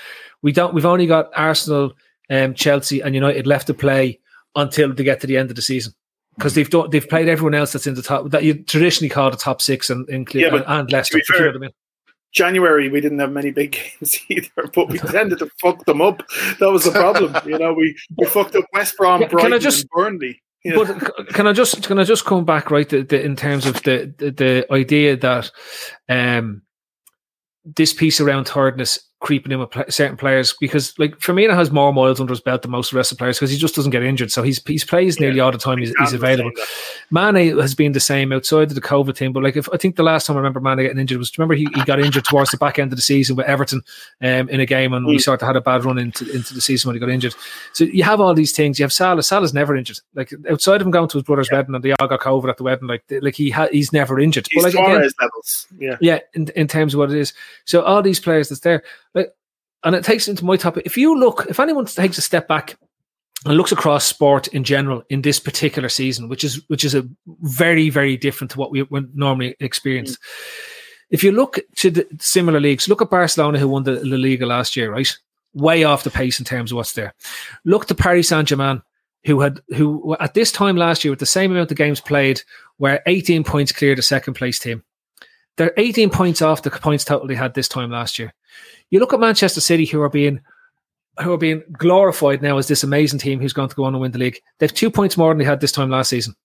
we 0.41 0.51
don't. 0.51 0.73
We've 0.73 0.85
only 0.85 1.05
got 1.05 1.29
Arsenal, 1.35 1.93
um, 2.31 2.53
Chelsea, 2.55 3.01
and 3.01 3.13
United 3.13 3.45
left 3.45 3.67
to 3.67 3.73
play 3.73 4.19
until 4.55 4.91
they 4.93 5.03
get 5.03 5.21
to 5.21 5.27
the 5.27 5.37
end 5.37 5.49
of 5.51 5.55
the 5.55 5.61
season 5.61 5.93
because 6.35 6.55
they've 6.55 6.69
done, 6.69 6.89
they've 6.89 7.07
played 7.07 7.29
everyone 7.29 7.53
else 7.53 7.73
that's 7.73 7.85
in 7.87 7.93
the 7.93 8.01
top 8.01 8.29
that 8.31 8.43
you 8.43 8.63
traditionally 8.63 9.09
call 9.09 9.29
the 9.29 9.37
top 9.37 9.61
six 9.61 9.89
and 9.91 10.07
and, 10.09 10.27
Yeah, 10.33 10.49
but 10.49 10.63
and 10.67 10.91
Leicester. 10.91 11.13
to 11.13 11.17
be 11.17 11.21
if 11.21 11.29
you 11.29 11.39
know 11.39 11.47
what 11.51 11.55
I 11.55 11.59
mean. 11.59 11.71
January 12.33 12.89
we 12.89 13.01
didn't 13.01 13.19
have 13.19 13.31
many 13.31 13.51
big 13.51 13.71
games 13.99 14.17
either, 14.29 14.69
but 14.73 14.89
we 14.89 14.99
tended 14.99 15.39
to 15.39 15.49
fuck 15.61 15.83
them 15.85 16.01
up. 16.01 16.21
That 16.59 16.71
was 16.71 16.83
the 16.83 16.91
problem. 16.91 17.35
You 17.45 17.57
know, 17.57 17.73
we, 17.73 17.95
we 18.17 18.25
fucked 18.27 18.55
up 18.55 18.65
West 18.73 18.97
Brom, 18.97 19.21
Yeah, 19.21 19.27
can 19.29 19.53
I 19.53 19.57
just- 19.57 19.87
Burnley. 19.89 20.41
you 20.63 20.73
know. 20.73 20.85
But 20.85 21.29
can 21.33 21.47
I 21.47 21.53
just 21.53 21.83
can 21.83 21.99
I 21.99 22.03
just 22.03 22.25
come 22.25 22.43
back 22.45 22.69
right 22.71 22.87
the, 22.89 23.01
the, 23.03 23.23
in 23.23 23.35
terms 23.35 23.65
of 23.65 23.81
the, 23.83 24.13
the 24.17 24.31
the 24.31 24.73
idea 24.73 25.15
that 25.17 25.51
um 26.09 26.61
this 27.65 27.93
piece 27.93 28.19
around 28.21 28.45
thirdness 28.47 28.97
creeping 29.19 29.51
in 29.51 29.59
with 29.59 29.69
certain 29.91 30.15
players 30.15 30.53
because 30.61 30.93
like 30.99 31.17
Firmino 31.17 31.55
has 31.55 31.71
more 31.71 31.91
miles 31.91 32.19
under 32.21 32.31
his 32.31 32.39
belt 32.39 32.61
than 32.61 32.69
most 32.69 32.89
of 32.89 32.91
the 32.91 32.97
rest 32.97 33.11
of 33.11 33.17
the 33.17 33.21
players 33.23 33.37
because 33.37 33.49
he 33.49 33.57
just 33.57 33.73
doesn't 33.73 33.89
get 33.89 34.03
injured 34.03 34.31
so 34.31 34.43
he's 34.43 34.61
he's 34.67 34.83
plays 34.83 35.19
nearly 35.19 35.39
all 35.39 35.51
the 35.51 35.57
time 35.57 35.79
he's, 35.79 35.91
he's 35.97 36.13
available. 36.13 36.51
Mane 37.09 37.57
has 37.57 37.73
been 37.73 37.93
the 37.93 37.99
same 37.99 38.31
outside 38.31 38.69
of 38.69 38.75
the 38.75 38.81
COVID 38.81 39.17
thing 39.17 39.31
but 39.33 39.41
like 39.43 39.55
if 39.57 39.67
I 39.73 39.77
think 39.77 39.95
the 39.95 40.03
last 40.03 40.27
time 40.27 40.35
I 40.35 40.39
remember 40.39 40.59
Mane 40.59 40.77
getting 40.77 40.99
injured 40.99 41.17
was 41.17 41.35
remember 41.37 41.55
he, 41.55 41.67
he 41.73 41.83
got 41.83 41.99
injured 41.99 42.25
towards 42.25 42.51
the 42.51 42.57
back 42.57 42.77
end 42.79 42.91
of 42.91 42.95
the 42.97 43.01
season 43.01 43.35
with 43.35 43.47
Everton 43.47 43.81
um, 44.21 44.49
in 44.49 44.59
a 44.59 44.65
game 44.65 44.93
and 44.93 45.05
we 45.05 45.17
Mm. 45.17 45.21
sort 45.21 45.41
of 45.41 45.47
had 45.47 45.55
a 45.55 45.61
bad 45.61 45.83
run 45.83 45.97
into 45.97 46.29
into 46.31 46.53
the 46.53 46.61
season 46.61 46.87
when 46.89 46.95
he 46.95 46.99
got 46.99 47.09
injured 47.09 47.33
so 47.73 47.85
you 47.85 48.03
have 48.03 48.21
all 48.21 48.33
these 48.35 48.51
things 48.51 48.77
you 48.77 48.83
have 48.83 48.93
Salah 48.93 49.23
Salah's 49.23 49.53
never 49.53 49.75
injured 49.75 49.99
like 50.13 50.31
outside 50.49 50.79
of 50.79 50.85
him 50.85 50.91
going 50.91 51.09
to 51.09 51.17
his 51.17 51.23
brother's 51.23 51.49
wedding 51.51 51.73
and 51.73 51.83
they 51.83 51.93
all 51.93 52.07
got 52.07 52.19
COVID 52.19 52.49
at 52.49 52.57
the 52.57 52.63
wedding 52.63 52.87
like 52.87 53.03
like 53.21 53.35
he 53.35 53.49
ha- 53.49 53.69
he's 53.71 53.91
never 53.91 54.19
injured 54.19 54.47
He's 54.51 54.63
but 54.63 54.73
like 54.75 54.85
again, 54.85 55.09
levels. 55.19 55.67
Yeah. 55.79 55.97
yeah, 56.01 56.19
in, 56.33 56.49
in 56.55 56.67
terms 56.67 56.93
of 56.93 56.99
what 56.99 57.11
it 57.11 57.17
is. 57.17 57.33
So 57.65 57.81
all 57.81 58.01
these 58.01 58.19
players 58.19 58.49
that's 58.49 58.61
there, 58.61 58.83
and 59.83 59.95
it 59.95 60.03
takes 60.03 60.27
into 60.27 60.45
my 60.45 60.57
topic. 60.57 60.85
If 60.85 60.97
you 60.97 61.17
look, 61.17 61.45
if 61.49 61.59
anyone 61.59 61.85
takes 61.85 62.17
a 62.17 62.21
step 62.21 62.47
back 62.47 62.77
and 63.45 63.55
looks 63.55 63.71
across 63.71 64.05
sport 64.05 64.47
in 64.49 64.63
general 64.63 65.03
in 65.09 65.21
this 65.21 65.39
particular 65.39 65.89
season, 65.89 66.29
which 66.29 66.43
is 66.43 66.61
which 66.67 66.83
is 66.83 66.95
a 66.95 67.07
very 67.41 67.89
very 67.89 68.17
different 68.17 68.51
to 68.51 68.59
what 68.59 68.71
we 68.71 68.83
would 68.83 69.15
normally 69.15 69.55
experience. 69.59 70.17
Mm. 70.17 70.21
If 71.09 71.23
you 71.23 71.31
look 71.31 71.59
to 71.77 71.89
the 71.89 72.07
similar 72.19 72.59
leagues, 72.59 72.89
look 72.89 73.01
at 73.01 73.09
Barcelona 73.09 73.59
who 73.59 73.69
won 73.69 73.83
the 73.83 74.03
La 74.03 74.17
Liga 74.17 74.45
last 74.45 74.75
year, 74.75 74.91
right? 74.91 75.09
Way 75.53 75.83
off 75.85 76.03
the 76.03 76.09
pace 76.09 76.39
in 76.39 76.45
terms 76.45 76.71
of 76.71 76.75
what's 76.75 76.93
there. 76.93 77.13
Look 77.63 77.85
to 77.85 77.95
Paris 77.95 78.27
Saint 78.27 78.49
Germain, 78.49 78.81
who 79.25 79.39
had 79.39 79.61
who 79.69 80.17
at 80.19 80.33
this 80.33 80.51
time 80.51 80.75
last 80.75 81.03
year 81.03 81.11
with 81.11 81.19
the 81.19 81.25
same 81.25 81.51
amount 81.51 81.71
of 81.71 81.77
games 81.77 82.01
played, 82.01 82.41
were 82.79 83.01
18 83.05 83.43
points 83.43 83.71
clear 83.71 83.95
the 83.95 84.01
second 84.01 84.33
place 84.33 84.59
team. 84.59 84.83
They're 85.55 85.73
18 85.77 86.09
points 86.09 86.41
off 86.41 86.61
the 86.61 86.69
points 86.69 87.05
total 87.05 87.27
they 87.27 87.35
had 87.35 87.53
this 87.53 87.67
time 87.67 87.89
last 87.89 88.19
year. 88.19 88.33
You 88.89 88.99
look 88.99 89.13
at 89.13 89.19
Manchester 89.19 89.61
City, 89.61 89.85
who 89.85 90.01
are 90.01 90.09
being 90.09 90.41
who 91.23 91.33
are 91.33 91.37
being 91.37 91.63
glorified 91.73 92.41
now 92.41 92.57
as 92.57 92.67
this 92.67 92.83
amazing 92.83 93.19
team 93.19 93.39
who's 93.39 93.53
going 93.53 93.69
to 93.69 93.75
go 93.75 93.85
on 93.85 93.93
and 93.93 94.01
win 94.01 94.11
the 94.11 94.19
league. 94.19 94.39
They've 94.59 94.73
two 94.73 94.91
points 94.91 95.17
more 95.17 95.31
than 95.31 95.39
they 95.39 95.45
had 95.45 95.61
this 95.61 95.71
time 95.71 95.89
last 95.89 96.09
season. 96.09 96.35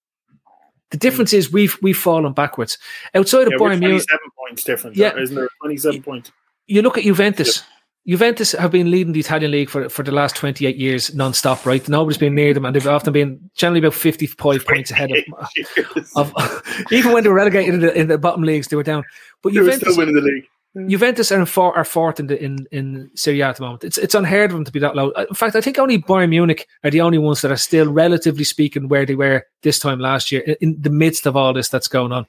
The 0.90 0.97
hmm. 0.97 1.01
difference 1.01 1.32
is 1.32 1.53
we've 1.53 1.76
we've 1.82 1.97
fallen 1.97 2.32
backwards. 2.32 2.78
Outside 3.14 3.47
of 3.47 3.53
Yeah, 3.53 3.59
Bayern 3.59 3.80
Munich, 3.80 4.07
27 4.09 4.20
points 4.36 4.64
different. 4.64 4.97
Yeah. 4.97 5.16
Isn't 5.16 5.36
there? 5.36 5.49
27 5.61 6.03
points. 6.03 6.32
you 6.66 6.82
look 6.82 6.99
at 6.99 7.05
Juventus. 7.05 7.62
Juventus 8.05 8.51
have 8.53 8.72
been 8.72 8.90
leading 8.90 9.12
the 9.12 9.20
Italian 9.20 9.53
league 9.53 9.70
for, 9.70 9.88
for 9.88 10.03
the 10.03 10.11
last 10.11 10.34
28 10.34 10.76
years 10.76 11.14
non-stop, 11.14 11.64
right? 11.64 11.88
Nobody's 11.88 12.18
been 12.18 12.34
near 12.34 12.53
them, 12.53 12.64
and 12.64 12.74
they've 12.74 12.86
often 12.88 13.12
been 13.12 13.49
generally 13.55 13.78
about 13.78 13.95
55 13.95 14.66
points 14.66 14.90
ahead 14.90 15.12
of, 15.12 16.16
of 16.34 16.86
even 16.90 17.12
when 17.12 17.22
they 17.22 17.28
were 17.28 17.36
relegated 17.36 17.74
in 17.74 17.80
the, 17.80 17.97
in 17.97 18.09
the 18.09 18.18
bottom 18.18 18.43
leagues, 18.43 18.66
they 18.66 18.76
were 18.76 18.82
down. 18.82 19.05
But 19.40 19.53
They 19.53 19.61
were 19.61 19.66
Juventus, 19.66 19.95
still 19.95 19.99
winning 19.99 20.16
the 20.16 20.20
league. 20.20 20.49
Hmm. 20.74 20.88
Juventus 20.88 21.30
are, 21.30 21.44
four, 21.44 21.76
are 21.76 21.84
fourth 21.84 22.18
in 22.18 22.28
the 22.28 22.42
in 22.42 22.66
in 22.70 23.10
Serie 23.14 23.42
at 23.42 23.56
the 23.56 23.62
moment. 23.62 23.84
It's 23.84 23.98
it's 23.98 24.14
unheard 24.14 24.50
of 24.50 24.54
them 24.54 24.64
to 24.64 24.72
be 24.72 24.80
that 24.80 24.96
low. 24.96 25.10
Uh, 25.10 25.26
in 25.28 25.34
fact, 25.34 25.54
I 25.54 25.60
think 25.60 25.78
only 25.78 25.98
Bayern 25.98 26.30
Munich 26.30 26.66
are 26.82 26.90
the 26.90 27.02
only 27.02 27.18
ones 27.18 27.42
that 27.42 27.50
are 27.50 27.58
still, 27.58 27.92
relatively 27.92 28.44
speaking, 28.44 28.88
where 28.88 29.04
they 29.04 29.14
were 29.14 29.44
this 29.62 29.78
time 29.78 30.00
last 30.00 30.32
year, 30.32 30.40
in, 30.40 30.56
in 30.62 30.80
the 30.80 30.88
midst 30.88 31.26
of 31.26 31.36
all 31.36 31.52
this 31.52 31.68
that's 31.68 31.88
going 31.88 32.10
on. 32.10 32.26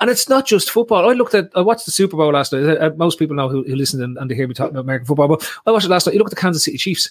And 0.00 0.10
it's 0.10 0.28
not 0.28 0.44
just 0.44 0.70
football. 0.70 1.08
I 1.08 1.12
looked 1.12 1.34
at, 1.34 1.50
I 1.54 1.60
watched 1.60 1.86
the 1.86 1.92
Super 1.92 2.16
Bowl 2.16 2.32
last 2.32 2.52
night. 2.52 2.64
Uh, 2.64 2.86
uh, 2.86 2.90
Most 2.96 3.18
people 3.18 3.36
know 3.36 3.48
who, 3.48 3.62
who 3.62 3.76
listen 3.76 4.02
and, 4.02 4.18
and 4.18 4.28
they 4.28 4.34
hear 4.34 4.48
me 4.48 4.54
talking 4.54 4.72
about 4.72 4.80
American 4.80 5.06
football, 5.06 5.28
but 5.28 5.48
I 5.64 5.70
watched 5.70 5.86
it 5.86 5.90
last 5.90 6.06
night. 6.06 6.14
You 6.14 6.18
look 6.18 6.28
at 6.28 6.34
the 6.34 6.40
Kansas 6.40 6.64
City 6.64 6.78
Chiefs. 6.78 7.10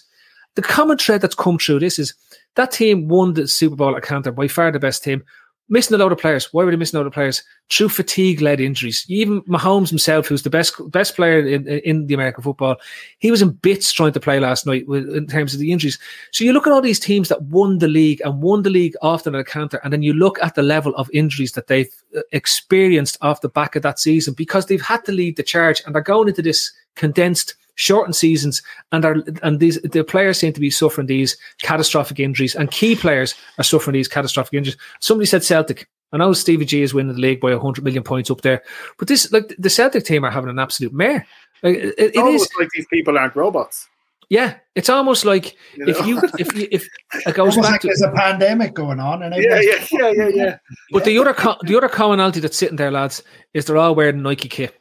The 0.54 0.62
common 0.62 0.98
thread 0.98 1.22
that's 1.22 1.34
come 1.34 1.58
through 1.58 1.80
this 1.80 1.98
is 1.98 2.12
that 2.56 2.72
team 2.72 3.08
won 3.08 3.34
the 3.34 3.48
Super 3.48 3.76
Bowl 3.76 3.96
at 3.96 4.02
Cantor, 4.02 4.32
by 4.32 4.48
far 4.48 4.70
the 4.70 4.78
best 4.78 5.02
team. 5.02 5.24
Missing 5.70 5.94
a 5.94 5.98
load 5.98 6.12
of 6.12 6.18
players. 6.18 6.50
Why 6.52 6.64
were 6.64 6.70
they 6.70 6.78
missing 6.78 6.96
a 6.96 7.00
load 7.00 7.08
of 7.08 7.12
players? 7.12 7.42
Through 7.70 7.90
fatigue-led 7.90 8.58
injuries. 8.58 9.04
Even 9.08 9.42
Mahomes 9.42 9.90
himself, 9.90 10.26
who's 10.26 10.42
the 10.42 10.48
best 10.48 10.74
best 10.90 11.14
player 11.14 11.40
in, 11.46 11.68
in 11.68 12.06
the 12.06 12.14
American 12.14 12.42
football, 12.42 12.76
he 13.18 13.30
was 13.30 13.42
in 13.42 13.50
bits 13.50 13.92
trying 13.92 14.12
to 14.12 14.20
play 14.20 14.40
last 14.40 14.66
night 14.66 14.88
with, 14.88 15.14
in 15.14 15.26
terms 15.26 15.52
of 15.52 15.60
the 15.60 15.70
injuries. 15.70 15.98
So 16.32 16.44
you 16.44 16.54
look 16.54 16.66
at 16.66 16.72
all 16.72 16.80
these 16.80 16.98
teams 16.98 17.28
that 17.28 17.42
won 17.42 17.78
the 17.78 17.88
league 17.88 18.22
and 18.24 18.40
won 18.40 18.62
the 18.62 18.70
league 18.70 18.94
often 19.02 19.34
at 19.34 19.40
a 19.42 19.44
counter, 19.44 19.78
and 19.84 19.92
then 19.92 20.02
you 20.02 20.14
look 20.14 20.38
at 20.42 20.54
the 20.54 20.62
level 20.62 20.94
of 20.96 21.10
injuries 21.12 21.52
that 21.52 21.66
they've 21.66 21.92
uh, 22.16 22.20
experienced 22.32 23.18
off 23.20 23.42
the 23.42 23.48
back 23.50 23.76
of 23.76 23.82
that 23.82 23.98
season 23.98 24.32
because 24.32 24.66
they've 24.66 24.80
had 24.80 25.04
to 25.04 25.12
lead 25.12 25.36
the 25.36 25.42
charge 25.42 25.82
and 25.84 25.94
they're 25.94 26.02
going 26.02 26.28
into 26.28 26.42
this 26.42 26.72
condensed 26.94 27.54
shortened 27.78 28.16
seasons 28.16 28.60
and 28.90 29.04
are 29.04 29.16
and 29.44 29.60
these 29.60 29.80
the 29.82 30.02
players 30.02 30.36
seem 30.36 30.52
to 30.52 30.60
be 30.60 30.68
suffering 30.68 31.06
these 31.06 31.36
catastrophic 31.62 32.18
injuries 32.18 32.56
and 32.56 32.72
key 32.72 32.96
players 32.96 33.36
are 33.56 33.62
suffering 33.64 33.94
these 33.94 34.08
catastrophic 34.08 34.52
injuries. 34.54 34.76
Somebody 35.00 35.26
said 35.26 35.44
Celtic. 35.44 35.88
I 36.12 36.16
know 36.16 36.32
Stevie 36.32 36.64
G 36.64 36.82
is 36.82 36.92
winning 36.92 37.14
the 37.14 37.20
league 37.20 37.40
by 37.40 37.52
hundred 37.56 37.84
million 37.84 38.02
points 38.02 38.30
up 38.30 38.40
there, 38.40 38.62
but 38.98 39.06
this 39.06 39.30
like 39.32 39.54
the 39.58 39.70
Celtic 39.70 40.04
team 40.04 40.24
are 40.24 40.30
having 40.30 40.50
an 40.50 40.58
absolute 40.58 40.92
mare. 40.92 41.24
Like, 41.62 41.76
it, 41.76 41.94
it 41.98 42.12
It's 42.16 42.42
is, 42.44 42.48
like 42.58 42.68
these 42.74 42.86
people 42.90 43.16
aren't 43.16 43.36
robots. 43.36 43.88
yeah. 44.28 44.54
It's 44.74 44.88
almost 44.88 45.24
like 45.24 45.54
You 45.76 45.86
if 45.86 46.00
know? 46.00 46.06
you 46.06 46.20
if 46.38 46.54
you 46.56 46.68
if 46.72 46.88
it 47.26 47.34
goes 47.34 47.54
back 47.56 47.64
like 47.64 47.80
to 47.82 47.86
there's 47.88 48.02
a 48.02 48.10
pandemic 48.12 48.74
going 48.74 48.98
on, 49.00 49.22
and 49.22 49.34
Yeah, 49.34 49.60
yeah, 49.60 49.84
yeah, 49.92 50.10
yeah, 50.10 50.28
yeah. 50.34 50.58
But 50.92 51.04
the 51.04 51.18
other 51.18 51.34
co- 51.34 51.58
the 51.62 51.76
other 51.76 51.88
commonality 51.88 52.40
that's 52.40 52.56
sitting 52.56 52.76
there, 52.76 52.90
lads, 52.90 53.22
is 53.54 53.66
they're 53.66 53.76
all 53.76 53.94
wearing 53.94 54.22
Nike 54.22 54.48
kit. 54.48 54.74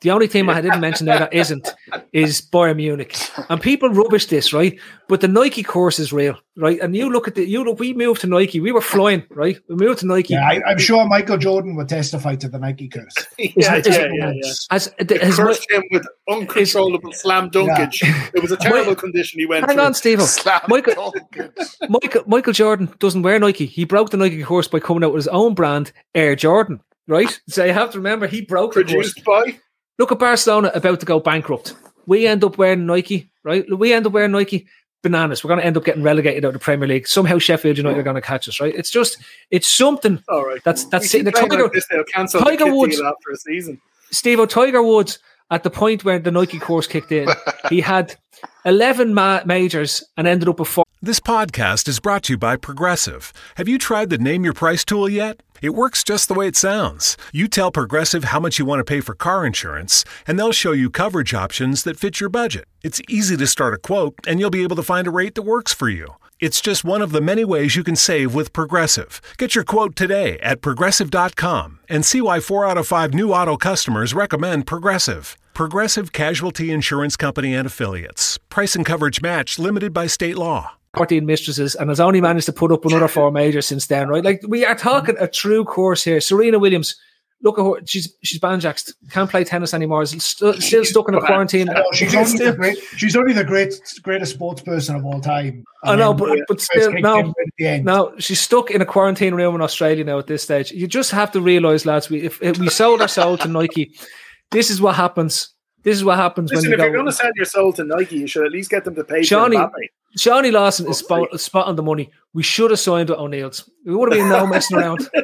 The 0.00 0.12
only 0.12 0.28
team 0.28 0.48
I 0.48 0.60
didn't 0.60 0.80
mention 0.80 1.06
there 1.06 1.18
that 1.18 1.32
isn't 1.34 1.68
is 2.12 2.40
Bayern 2.40 2.76
Munich. 2.76 3.16
And 3.50 3.60
people 3.60 3.88
rubbish 3.88 4.26
this, 4.26 4.52
right? 4.52 4.78
But 5.08 5.20
the 5.22 5.26
Nike 5.26 5.64
course 5.64 5.98
is 5.98 6.12
real, 6.12 6.36
right? 6.56 6.78
And 6.80 6.94
you 6.94 7.10
look 7.10 7.26
at 7.26 7.34
the 7.34 7.44
you 7.44 7.64
look. 7.64 7.80
We 7.80 7.92
moved 7.94 8.20
to 8.20 8.28
Nike. 8.28 8.60
We 8.60 8.70
were 8.70 8.80
flying, 8.80 9.24
right? 9.30 9.58
We 9.68 9.74
moved 9.74 9.98
to 10.00 10.06
Nike. 10.06 10.34
Yeah, 10.34 10.46
I, 10.48 10.60
I'm 10.68 10.78
sure 10.78 11.04
Michael 11.04 11.36
Jordan 11.36 11.74
would 11.74 11.88
testify 11.88 12.36
to 12.36 12.48
the 12.48 12.60
Nike 12.60 12.86
curse. 12.88 13.12
Yeah, 13.38 13.50
yeah, 13.56 13.74
is- 13.76 13.86
yeah, 13.88 14.32
yeah. 14.34 14.52
As, 14.70 14.94
It 15.00 15.10
as 15.10 15.36
my- 15.38 15.56
him 15.68 15.82
with 15.90 16.06
uncontrollable 16.30 17.12
slam 17.12 17.50
dunkage. 17.50 18.00
It 18.34 18.40
was 18.40 18.52
a 18.52 18.56
terrible 18.68 18.94
condition 18.94 19.40
he 19.40 19.46
went 19.46 19.66
Hang 19.66 19.76
through. 19.76 19.84
on, 19.84 19.94
Steve. 19.94 20.20
Michael, 20.68 21.12
Michael, 21.88 22.22
Michael 22.26 22.52
Jordan 22.52 22.92
doesn't 23.00 23.22
wear 23.22 23.38
Nike. 23.38 23.66
He 23.66 23.84
broke 23.84 24.10
the 24.10 24.16
Nike 24.16 24.42
course 24.42 24.68
by 24.68 24.78
coming 24.80 25.02
out 25.02 25.12
with 25.12 25.20
his 25.24 25.28
own 25.28 25.54
brand, 25.54 25.90
Air 26.14 26.36
Jordan. 26.36 26.80
Right? 27.08 27.40
So 27.48 27.64
you 27.64 27.72
have 27.72 27.90
to 27.92 27.98
remember 27.98 28.26
he 28.26 28.42
broke 28.42 28.74
the 28.74 28.84
course. 28.84 29.14
Produced 29.14 29.24
by 29.24 29.58
Look 29.98 30.12
at 30.12 30.18
Barcelona 30.18 30.70
about 30.74 31.00
to 31.00 31.06
go 31.06 31.20
bankrupt. 31.20 31.74
We 32.06 32.26
end 32.26 32.44
up 32.44 32.56
wearing 32.56 32.86
Nike, 32.86 33.30
right? 33.42 33.66
We 33.76 33.92
end 33.92 34.06
up 34.06 34.12
wearing 34.12 34.32
Nike. 34.32 34.66
Bananas. 35.00 35.44
We're 35.44 35.48
going 35.48 35.60
to 35.60 35.64
end 35.64 35.76
up 35.76 35.84
getting 35.84 36.02
relegated 36.02 36.44
out 36.44 36.48
of 36.48 36.54
the 36.54 36.58
Premier 36.58 36.88
League. 36.88 37.06
Somehow 37.06 37.38
Sheffield 37.38 37.78
United 37.78 38.00
are 38.00 38.02
going 38.02 38.16
to 38.16 38.20
catch 38.20 38.48
us, 38.48 38.60
right? 38.60 38.74
It's 38.74 38.90
just, 38.90 39.18
it's 39.52 39.68
something 39.68 40.20
all 40.28 40.44
right. 40.44 40.60
that's 40.64 40.86
that's 40.86 41.04
We 41.04 41.08
sitting 41.08 41.24
there. 41.24 41.32
Tiger, 41.32 41.62
like 41.62 41.72
this, 41.72 41.86
Tiger 42.32 42.74
Woods, 42.74 43.00
after 43.00 43.30
a 43.30 43.36
season. 43.36 43.80
Steve 44.10 44.40
O. 44.40 44.46
Tiger 44.46 44.82
Woods, 44.82 45.20
at 45.50 45.62
the 45.62 45.70
point 45.70 46.04
where 46.04 46.18
the 46.18 46.30
Nike 46.30 46.58
course 46.58 46.86
kicked 46.86 47.12
in, 47.12 47.28
he 47.68 47.80
had 47.80 48.16
11 48.64 49.14
ma- 49.14 49.40
majors 49.44 50.04
and 50.16 50.26
ended 50.26 50.48
up 50.48 50.58
with 50.58 50.68
four. 50.68 50.84
This 51.00 51.20
podcast 51.20 51.86
is 51.86 52.00
brought 52.00 52.24
to 52.24 52.32
you 52.32 52.38
by 52.38 52.56
Progressive. 52.56 53.32
Have 53.56 53.68
you 53.68 53.78
tried 53.78 54.10
the 54.10 54.18
Name 54.18 54.44
Your 54.44 54.52
Price 54.52 54.84
tool 54.84 55.08
yet? 55.08 55.40
It 55.62 55.70
works 55.70 56.04
just 56.04 56.28
the 56.28 56.34
way 56.34 56.48
it 56.48 56.56
sounds. 56.56 57.16
You 57.32 57.48
tell 57.48 57.70
Progressive 57.70 58.24
how 58.24 58.40
much 58.40 58.58
you 58.58 58.64
want 58.64 58.80
to 58.80 58.84
pay 58.84 59.00
for 59.00 59.14
car 59.14 59.46
insurance, 59.46 60.04
and 60.26 60.38
they'll 60.38 60.52
show 60.52 60.72
you 60.72 60.90
coverage 60.90 61.34
options 61.34 61.84
that 61.84 61.98
fit 61.98 62.20
your 62.20 62.28
budget. 62.28 62.66
It's 62.82 63.00
easy 63.08 63.36
to 63.36 63.46
start 63.46 63.74
a 63.74 63.78
quote, 63.78 64.14
and 64.26 64.38
you'll 64.38 64.50
be 64.50 64.62
able 64.62 64.76
to 64.76 64.82
find 64.82 65.06
a 65.06 65.12
rate 65.12 65.34
that 65.36 65.42
works 65.42 65.72
for 65.72 65.88
you. 65.88 66.14
It's 66.40 66.60
just 66.60 66.84
one 66.84 67.02
of 67.02 67.10
the 67.10 67.20
many 67.20 67.44
ways 67.44 67.74
you 67.74 67.82
can 67.82 67.96
save 67.96 68.32
with 68.32 68.52
Progressive. 68.52 69.20
Get 69.38 69.56
your 69.56 69.64
quote 69.64 69.96
today 69.96 70.38
at 70.38 70.60
progressive.com 70.60 71.80
and 71.88 72.04
see 72.04 72.20
why 72.20 72.38
four 72.38 72.64
out 72.64 72.78
of 72.78 72.86
five 72.86 73.12
new 73.12 73.32
auto 73.32 73.56
customers 73.56 74.14
recommend 74.14 74.64
Progressive. 74.64 75.36
Progressive 75.52 76.12
Casualty 76.12 76.70
Insurance 76.70 77.16
Company 77.16 77.56
and 77.56 77.66
Affiliates. 77.66 78.38
Price 78.50 78.76
and 78.76 78.86
coverage 78.86 79.20
match 79.20 79.58
limited 79.58 79.92
by 79.92 80.06
state 80.06 80.38
law. 80.38 80.74
14 80.96 81.26
mistresses 81.26 81.74
and 81.74 81.88
has 81.90 81.98
only 81.98 82.20
managed 82.20 82.46
to 82.46 82.52
put 82.52 82.70
up 82.70 82.84
another 82.84 83.08
four 83.08 83.32
majors 83.32 83.66
since 83.66 83.88
then, 83.88 84.08
right? 84.08 84.24
Like 84.24 84.40
we 84.46 84.64
are 84.64 84.76
talking 84.76 85.16
a 85.18 85.26
true 85.26 85.64
course 85.64 86.04
here. 86.04 86.20
Serena 86.20 86.60
Williams, 86.60 86.94
look 87.42 87.58
at 87.58 87.64
her. 87.64 87.86
She's 87.86 88.14
she's 88.22 88.40
banjaxed. 88.40 88.92
Can't 89.10 89.30
play 89.30 89.44
tennis 89.44 89.74
anymore. 89.74 90.02
Is 90.02 90.10
st- 90.10 90.62
still 90.62 90.84
stuck 90.84 91.08
in 91.08 91.14
a 91.14 91.20
quarantine. 91.20 91.66
No, 91.66 91.84
she's, 91.92 92.14
only 92.14 92.44
the 92.44 92.52
great, 92.52 92.78
she's 92.96 93.16
only 93.16 93.32
the 93.32 93.44
great, 93.44 93.74
greatest 94.02 94.34
sports 94.34 94.62
person 94.62 94.96
of 94.96 95.04
all 95.04 95.20
time. 95.20 95.64
I 95.84 95.96
know, 95.96 96.12
but, 96.12 96.26
then, 96.26 96.44
but 96.48 96.60
still, 96.60 96.92
no, 96.94 97.18
in 97.18 97.28
at 97.28 97.34
the 97.58 97.66
end. 97.66 97.84
no, 97.84 98.14
she's 98.18 98.40
stuck 98.40 98.70
in 98.70 98.82
a 98.82 98.86
quarantine 98.86 99.34
room 99.34 99.54
in 99.54 99.60
Australia 99.60 100.04
now 100.04 100.18
at 100.18 100.26
this 100.26 100.42
stage. 100.42 100.72
You 100.72 100.86
just 100.86 101.10
have 101.12 101.32
to 101.32 101.40
realize, 101.40 101.86
lads, 101.86 102.10
we 102.10 102.22
if, 102.22 102.42
if 102.42 102.58
we 102.58 102.68
sold 102.68 103.00
our 103.00 103.08
soul 103.08 103.38
to 103.38 103.48
Nike, 103.48 103.92
this 104.50 104.70
is 104.70 104.80
what 104.80 104.94
happens. 104.94 105.50
This 105.84 105.96
is 105.96 106.04
what 106.04 106.16
happens 106.16 106.50
Listen, 106.50 106.70
when 106.70 106.80
if 106.80 106.84
you 106.84 106.84
you're 106.86 106.94
going 106.94 107.06
to 107.06 107.12
sell 107.12 107.30
your 107.36 107.44
soul 107.44 107.72
to 107.74 107.84
Nike, 107.84 108.16
you 108.16 108.26
should 108.26 108.44
at 108.44 108.52
least 108.52 108.68
get 108.68 108.84
them 108.84 108.96
to 108.96 109.04
pay 109.04 109.22
Shawnee, 109.22 109.56
for 109.56 109.68
Mbappe. 109.68 109.88
Shawnee 110.16 110.50
Lawson 110.50 110.88
is 110.88 110.98
spot, 110.98 111.38
spot 111.40 111.66
on 111.66 111.76
the 111.76 111.82
money. 111.82 112.10
We 112.34 112.42
should 112.42 112.70
have 112.70 112.80
signed 112.80 113.10
with 113.10 113.18
O'Neill's. 113.18 113.70
We 113.84 113.94
would 113.94 114.12
have 114.12 114.18
been 114.18 114.28
no 114.28 114.46
messing 114.46 114.76
around. 114.76 115.08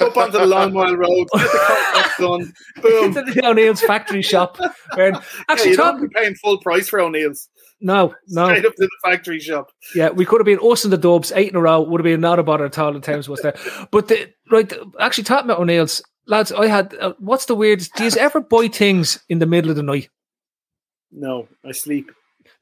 Up 0.00 0.16
onto 0.16 0.38
the 0.38 0.46
Long 0.46 0.72
Mile 0.72 0.96
Road, 0.96 1.28
get 1.34 1.42
the 1.52 1.58
contract 1.92 2.18
done. 2.18 2.52
Boom. 2.82 3.04
Into 3.16 3.32
the 3.32 3.46
O'Neill's 3.46 3.80
factory 3.82 4.22
shop. 4.22 4.58
Yeah, 4.96 5.20
actually, 5.48 5.70
you 5.70 5.76
talk, 5.76 5.98
don't 5.98 6.08
be 6.08 6.14
paying 6.14 6.34
full 6.36 6.58
price 6.58 6.88
for 6.88 7.00
O'Neill's. 7.00 7.48
no, 7.80 8.14
no. 8.28 8.46
Straight 8.48 8.64
up 8.66 8.74
to 8.76 8.82
the 8.86 8.90
factory 9.10 9.40
shop. 9.40 9.70
Yeah, 9.94 10.10
we 10.10 10.24
could 10.24 10.40
have 10.40 10.46
been 10.46 10.58
us 10.62 10.84
and 10.84 10.92
the 10.92 10.98
Dubs 10.98 11.32
eight 11.34 11.50
in 11.50 11.56
a 11.56 11.60
row. 11.60 11.80
Would 11.82 12.00
have 12.00 12.04
been 12.04 12.20
not 12.20 12.38
a 12.38 12.42
bother 12.42 12.64
at 12.66 12.78
all. 12.78 12.92
The 12.92 13.00
times 13.00 13.28
was 13.28 13.40
there, 13.40 13.54
but 13.90 14.08
the, 14.08 14.32
right. 14.50 14.68
the- 14.68 14.90
Actually, 15.00 15.24
talking 15.24 15.50
about 15.50 15.60
O'Neill's 15.60 16.02
lads, 16.26 16.50
I 16.52 16.66
had. 16.66 16.94
Uh, 16.98 17.12
what's 17.18 17.44
the 17.46 17.54
weirdest? 17.54 17.94
Do 17.94 18.04
you 18.04 18.10
ever 18.18 18.40
buy 18.40 18.68
things 18.68 19.22
in 19.28 19.38
the 19.38 19.46
middle 19.46 19.70
of 19.70 19.76
the 19.76 19.82
night? 19.82 20.08
No, 21.12 21.48
I 21.64 21.72
sleep. 21.72 22.10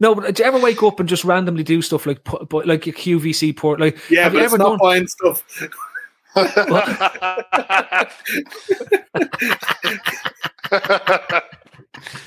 No, 0.00 0.14
but 0.14 0.34
do 0.34 0.42
you 0.42 0.48
ever 0.48 0.58
wake 0.58 0.82
up 0.82 1.00
and 1.00 1.08
just 1.08 1.24
randomly 1.24 1.64
do 1.64 1.82
stuff 1.82 2.06
like 2.06 2.20
like 2.52 2.86
a 2.86 2.92
QVC 2.92 3.56
port? 3.56 3.80
Like, 3.80 3.98
Yeah, 4.10 4.24
have 4.24 4.32
but 4.32 4.38
you 4.38 4.44
it's 4.44 4.52
ever 4.54 4.62
not 4.62 4.70
done? 4.70 4.78
buying 4.80 5.06
stuff. 5.08 5.44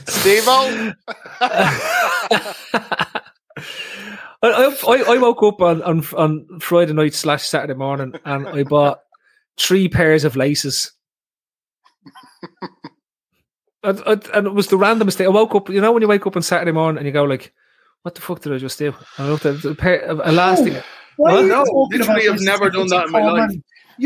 Steve 0.07 0.43
I, 0.47 0.93
I, 4.43 5.03
I 5.07 5.17
woke 5.19 5.43
up 5.43 5.61
on, 5.61 5.81
on 5.83 6.03
on 6.17 6.59
Friday 6.59 6.93
night 6.93 7.13
slash 7.13 7.43
Saturday 7.47 7.75
morning 7.75 8.13
and 8.25 8.47
I 8.47 8.63
bought 8.63 9.01
three 9.59 9.87
pairs 9.87 10.23
of 10.23 10.35
laces. 10.35 10.91
and, 13.83 14.01
and 14.05 14.25
and 14.33 14.47
it 14.47 14.53
was 14.53 14.67
the 14.67 14.77
randomest 14.77 15.15
thing. 15.15 15.27
I 15.27 15.29
woke 15.29 15.53
up, 15.53 15.69
you 15.69 15.79
know, 15.79 15.91
when 15.91 16.01
you 16.01 16.07
wake 16.07 16.25
up 16.25 16.35
on 16.35 16.41
Saturday 16.41 16.71
morning 16.71 16.97
and 16.97 17.05
you 17.05 17.11
go 17.13 17.23
like, 17.23 17.53
"What 18.01 18.15
the 18.15 18.21
fuck 18.21 18.41
did 18.41 18.53
I 18.53 18.57
just 18.57 18.79
do?" 18.79 18.95
And 19.17 19.27
I 19.27 19.29
looked 19.29 19.45
at 19.45 19.61
the 19.61 19.75
pair 19.75 19.99
of 20.01 20.19
elastic. 20.25 20.83
Why 21.17 21.31
are 21.31 21.35
What? 21.35 21.41
you 21.43 21.47
No, 21.49 21.63
literally, 21.91 22.27
I've 22.29 22.41
never 22.41 22.69
done 22.71 22.87
that 22.87 23.05
in 23.05 23.11
my 23.11 23.21
life. 23.23 23.51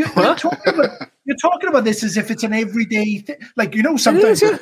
Common- 0.04 0.24
You're, 0.24 0.26
you're, 0.26 0.36
talking 0.36 0.74
about, 0.74 1.10
you're 1.24 1.36
talking 1.36 1.68
about 1.68 1.84
this 1.84 2.04
as 2.04 2.16
if 2.16 2.30
it's 2.30 2.42
an 2.42 2.52
everyday 2.52 3.18
thing. 3.18 3.36
Like, 3.56 3.74
you 3.74 3.82
know, 3.82 3.96
sometimes 3.96 4.42
yeah. 4.42 4.58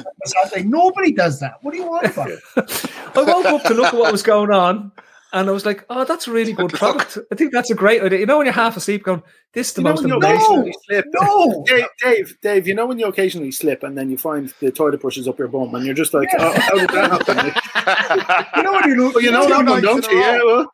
like, 0.52 0.66
nobody 0.66 1.12
does 1.12 1.40
that. 1.40 1.58
What 1.62 1.72
do 1.72 1.78
you 1.78 1.86
want 1.86 2.06
about? 2.06 2.30
I 3.16 3.22
woke 3.22 3.46
up 3.46 3.62
to 3.64 3.74
look 3.74 3.92
at 3.92 3.94
what 3.94 4.12
was 4.12 4.22
going 4.22 4.50
on. 4.52 4.92
And 5.34 5.48
I 5.48 5.52
was 5.52 5.66
like, 5.66 5.84
"Oh, 5.90 6.04
that's 6.04 6.28
a 6.28 6.32
really 6.32 6.52
good 6.52 6.72
product. 6.72 7.18
I 7.32 7.34
think 7.34 7.52
that's 7.52 7.68
a 7.68 7.74
great 7.74 8.00
idea." 8.00 8.20
You 8.20 8.26
know, 8.26 8.36
when 8.38 8.46
you're 8.46 8.52
half 8.52 8.76
asleep, 8.76 9.02
going, 9.02 9.20
"This 9.52 9.66
is 9.66 9.74
the 9.74 9.80
You 9.82 9.88
most 9.88 10.02
when 10.02 10.10
you 10.10 10.16
amazing." 10.16 10.36
occasionally 10.36 10.74
slip. 10.86 11.06
No, 11.12 11.64
Dave, 11.66 11.86
Dave, 12.00 12.40
Dave, 12.40 12.68
you 12.68 12.74
know 12.74 12.86
when 12.86 13.00
you 13.00 13.06
occasionally 13.06 13.50
slip 13.50 13.82
and 13.82 13.98
then 13.98 14.10
you 14.10 14.16
find 14.16 14.54
the 14.60 14.70
toilet 14.70 15.00
brushes 15.00 15.26
up 15.26 15.36
your 15.40 15.48
bum 15.48 15.74
and 15.74 15.84
you're 15.84 15.94
just 15.94 16.14
like, 16.14 16.28
oh, 16.38 16.52
how 16.60 16.74
did 16.78 16.88
that 16.90 17.10
happen? 17.10 18.56
you 18.56 18.62
know 18.62 18.72
when 18.74 18.88
you 18.88 18.94
look, 18.94 19.20
you 19.20 19.32
know 19.32 19.42
you 19.42 19.48
that 19.48 19.66
one, 19.66 19.82
don't 19.82 20.08
you? 20.08 20.18
Yeah, 20.20 20.40
well, 20.44 20.70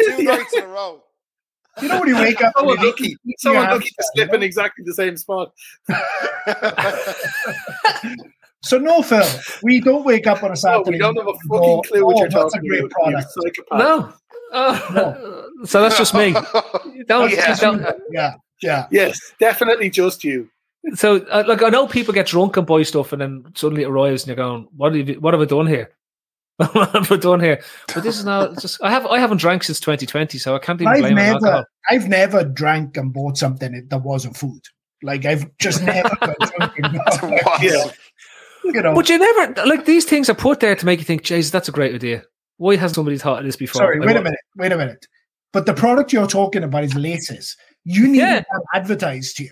Two 0.00 0.22
nights 0.24 0.54
in 0.54 0.64
a 0.64 0.66
row. 0.66 1.04
You 1.82 1.88
know 1.88 2.00
when 2.00 2.08
you 2.08 2.16
wake 2.16 2.40
up. 2.42 2.52
and 2.56 2.68
someone 2.68 2.80
you 2.80 2.86
lucky, 2.86 3.16
someone 3.38 3.64
hamster, 3.64 3.78
lucky 3.78 3.90
to 3.90 4.04
slip 4.14 4.34
in 4.34 4.42
exactly 4.42 4.84
the 4.86 4.94
same 4.94 5.16
spot. 5.16 5.52
So 8.62 8.76
no, 8.76 9.00
Phil, 9.00 9.24
we 9.62 9.80
don't 9.80 10.04
wake 10.04 10.26
up 10.26 10.42
on 10.42 10.50
a 10.50 10.52
No, 10.52 10.54
Saturday. 10.54 10.90
we 10.90 10.98
don't 10.98 11.16
have 11.16 11.26
a 11.26 11.30
and 11.30 11.38
fucking 11.48 11.76
go, 11.76 11.80
clue 11.80 12.04
what 12.04 12.16
"Oh, 12.16 12.20
you're 12.20 12.28
that's 12.28 12.52
talking 12.52 12.60
a 12.60 12.68
great 12.68 12.80
about. 12.80 12.90
product. 12.92 13.26
You 13.36 13.42
psychopath. 13.42 13.78
No. 13.78 14.12
Oh, 14.52 15.48
so 15.64 15.80
that's 15.80 15.96
just 15.96 16.12
me. 16.12 16.32
Don't, 17.06 17.30
Yeah. 17.30 17.54
don't- 17.54 17.86
Yeah, 18.10 18.34
yeah. 18.60 18.86
Yes, 18.90 19.18
definitely 19.40 19.88
just 19.88 20.24
you. 20.24 20.50
so, 20.94 21.16
uh, 21.30 21.42
like, 21.48 21.62
I 21.62 21.70
know 21.70 21.86
people 21.86 22.12
get 22.12 22.26
drunk 22.26 22.58
and 22.58 22.66
buy 22.66 22.82
stuff, 22.82 23.14
and 23.14 23.22
then 23.22 23.44
suddenly 23.54 23.84
it 23.84 23.88
arrives, 23.88 24.24
and 24.24 24.28
you're 24.28 24.36
going, 24.44 24.68
"What 24.76 24.94
have 24.94 25.08
you, 25.08 25.14
What 25.20 25.32
have 25.32 25.40
I 25.40 25.46
done 25.46 25.66
here? 25.66 25.88
What 26.72 26.90
have 26.90 27.10
I 27.12 27.16
done 27.16 27.40
here?" 27.40 27.62
But 27.94 28.02
this 28.04 28.18
is 28.18 28.24
now 28.24 28.54
just 28.54 28.82
I 28.82 28.90
have 28.90 29.06
I 29.06 29.18
haven't 29.18 29.38
drank 29.38 29.62
since 29.64 29.80
2020, 29.80 30.38
so 30.38 30.54
I 30.54 30.58
can't 30.58 30.80
even 30.80 30.92
I've 30.92 31.00
blame 31.00 31.18
it 31.18 31.20
on 31.22 31.26
alcohol. 31.34 31.52
never, 31.52 31.66
I've 31.90 32.08
never 32.08 32.44
drank 32.44 32.96
and 32.96 33.12
bought 33.12 33.36
something 33.38 33.86
that 33.88 33.98
wasn't 34.02 34.36
food. 34.36 34.62
Like 35.02 35.24
I've 35.24 35.46
just 35.58 35.82
never 35.84 36.08
got 36.20 36.36
drunk 36.38 36.72
and 36.78 36.94
got- 36.94 37.62
Yeah. 37.62 37.90
you 38.64 38.72
know. 38.82 38.94
But 38.94 39.08
you 39.08 39.18
never 39.18 39.66
like 39.66 39.84
these 39.86 40.04
things 40.04 40.28
are 40.28 40.34
put 40.34 40.60
there 40.60 40.74
to 40.76 40.86
make 40.86 40.98
you 40.98 41.04
think, 41.04 41.22
"Jesus, 41.22 41.50
that's 41.50 41.68
a 41.68 41.72
great 41.72 41.94
idea." 41.94 42.22
Why 42.58 42.76
hasn't 42.76 42.96
somebody 42.96 43.16
thought 43.16 43.38
of 43.38 43.46
this 43.46 43.56
before? 43.56 43.80
Sorry, 43.80 43.98
Like, 43.98 44.08
wait 44.08 44.16
a 44.16 44.22
minute, 44.22 44.40
wait 44.56 44.72
a 44.72 44.76
minute. 44.76 45.06
But 45.52 45.64
the 45.64 45.72
product 45.72 46.12
you're 46.12 46.26
talking 46.26 46.62
about 46.62 46.84
is 46.84 46.94
laces. 46.94 47.56
You 47.84 48.06
need 48.06 48.18
Yeah. 48.18 48.40
to 48.40 48.46
have 48.52 48.62
advertised 48.74 49.36
to 49.38 49.44
you. 49.44 49.50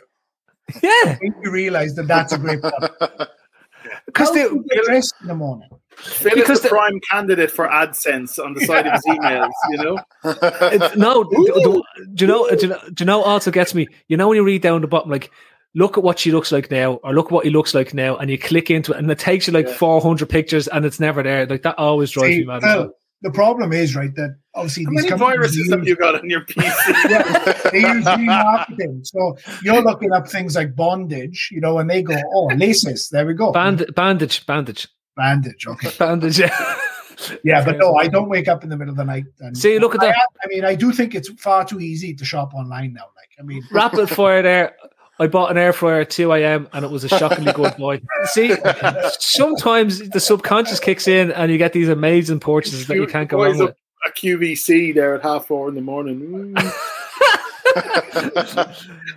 Yeah, 0.83 1.17
Make 1.23 1.33
you 1.43 1.51
realize 1.51 1.95
that 1.95 2.07
that's 2.07 2.35
a 2.35 2.39
great 2.39 2.61
product. 2.61 3.01
because 4.07 4.29
How 4.29 4.35
they 4.35 4.43
do 4.43 4.63
you 4.71 4.85
get 4.85 5.05
in 5.23 5.29
the 5.29 5.35
morning? 5.35 5.71
Phil 5.99 6.33
Because 6.35 6.59
is 6.59 6.61
the 6.61 6.69
the- 6.69 6.75
prime 6.75 7.01
candidate 7.11 7.51
for 7.51 7.69
AdSense 7.69 8.39
on 8.43 8.55
the 8.55 8.61
side 8.61 8.87
of 8.87 8.93
his 8.93 9.05
emails, 9.07 9.51
you 9.71 9.77
know? 9.79 9.99
It- 10.25 10.97
no, 10.97 11.25
do, 11.25 11.53
do- 11.63 11.83
do 12.15 12.25
you 12.25 12.29
know? 12.29 12.49
Do 12.49 12.57
you 12.67 12.69
know? 12.69 12.79
Do 12.95 12.95
you 13.03 13.07
know? 13.07 13.23
Also 13.23 13.51
gets 13.51 13.75
me. 13.75 13.87
You 14.09 14.17
know 14.17 14.29
when 14.29 14.37
you 14.37 14.45
read 14.45 14.63
down 14.63 14.81
the 14.81 14.87
bottom, 14.87 15.11
like, 15.11 15.31
look 15.75 15.99
at 15.99 16.05
what 16.05 16.19
she 16.19 16.31
looks 16.33 16.51
like 16.53 16.71
now, 16.71 16.95
or 17.05 17.13
look 17.15 17.27
at 17.27 17.33
what 17.33 17.45
he 17.45 17.51
looks 17.51 17.75
like 17.75 17.93
now, 17.95 18.17
and 18.17 18.31
you 18.31 18.39
click 18.39 18.71
into 18.71 18.93
it, 18.93 18.99
and 18.99 19.11
it 19.11 19.19
takes 19.19 19.47
you 19.47 19.53
like 19.53 19.67
Yeah. 19.67 19.75
four 19.75 20.01
hundred 20.01 20.29
pictures, 20.29 20.69
and 20.69 20.85
it's 20.85 21.01
never 21.01 21.23
there. 21.23 21.47
Like 21.47 21.63
that 21.63 21.79
always 21.79 22.11
drives 22.11 22.35
See, 22.35 22.41
me 22.41 22.47
mad. 22.47 22.57
as 22.59 22.77
well. 22.77 22.91
the 23.23 23.31
problem 23.33 23.73
is 23.73 23.97
right 23.97 24.15
that 24.15 24.37
obviously 24.55 24.85
How 24.85 24.91
these 24.93 25.05
many 25.11 25.17
viruses 25.19 25.57
use, 25.57 25.71
have 25.71 25.87
you 25.87 25.97
got 25.97 26.15
on 26.15 26.31
your 26.31 26.43
PC? 26.43 26.65
yeah, 27.11 27.71
they 27.73 27.81
use 27.81 28.05
remarketing. 28.05 29.05
So 29.07 29.37
you're 29.63 29.83
looking 29.83 30.13
up 30.13 30.29
things 30.29 30.55
like 30.55 30.75
bondage, 30.77 31.49
you 31.53 31.61
know, 31.61 31.79
and 31.79 31.91
they 31.91 32.03
go, 32.03 32.15
"Oh, 32.35 32.47
laces." 32.57 33.09
There 33.11 33.27
we 33.27 33.35
go. 33.35 33.51
Band- 33.53 33.93
bandage, 33.95 34.47
bandage, 34.47 34.89
bandage. 35.19 35.66
Okay. 35.66 35.91
bandage. 35.99 36.39
Yeah. 36.39 36.77
Yeah, 37.43 37.64
but 37.64 37.77
no, 37.79 37.97
I 37.97 38.09
don't 38.09 38.29
wake 38.29 38.49
up 38.49 38.62
in 38.62 38.71
the 38.71 38.77
middle 38.77 38.93
of 38.93 38.97
the 38.97 39.05
night. 39.05 39.25
And 39.41 39.59
See, 39.59 39.79
look 39.79 39.95
at 39.95 40.03
I, 40.03 40.07
that. 40.07 40.27
I 40.43 40.47
mean, 40.47 40.64
I 40.64 40.75
do 40.75 40.93
think 40.93 41.14
it's 41.14 41.29
far 41.41 41.64
too 41.64 41.81
easy 41.81 42.14
to 42.14 42.25
shop 42.25 42.55
online 42.55 42.95
now. 42.95 43.07
Like, 43.16 43.31
I 43.39 43.43
mean, 43.43 43.62
Rapid 43.71 44.09
fire 44.09 44.41
there. 44.41 44.77
I 45.21 45.27
bought 45.27 45.51
an 45.51 45.59
air 45.59 45.73
fryer 45.73 46.03
at 46.03 46.11
2 46.11 46.33
a.m. 46.33 46.69
and 46.73 46.85
it 46.85 46.93
was 46.93 47.03
a 47.03 47.09
shockingly 47.09 47.53
good 47.53 47.77
boy. 47.77 48.01
See, 48.27 48.55
sometimes 49.19 50.11
the 50.11 50.21
subconscious 50.21 50.79
kicks 50.79 51.09
in 51.09 51.33
and 51.33 51.51
you 51.51 51.59
get 51.59 51.73
these 51.73 51.89
amazing 51.89 52.39
purchases 52.39 52.87
that 52.87 52.95
you 52.95 53.09
can't 53.09 53.29
go 53.29 53.39
Boys 53.39 53.59
wrong 53.59 53.59
with. 53.59 53.71
up 53.71 53.77
a 54.07 54.11
QVC 54.12 54.95
there 54.95 55.16
at 55.16 55.23
half 55.23 55.47
four 55.49 55.69
in 55.69 55.75
the 55.75 55.81
morning. 55.81 56.55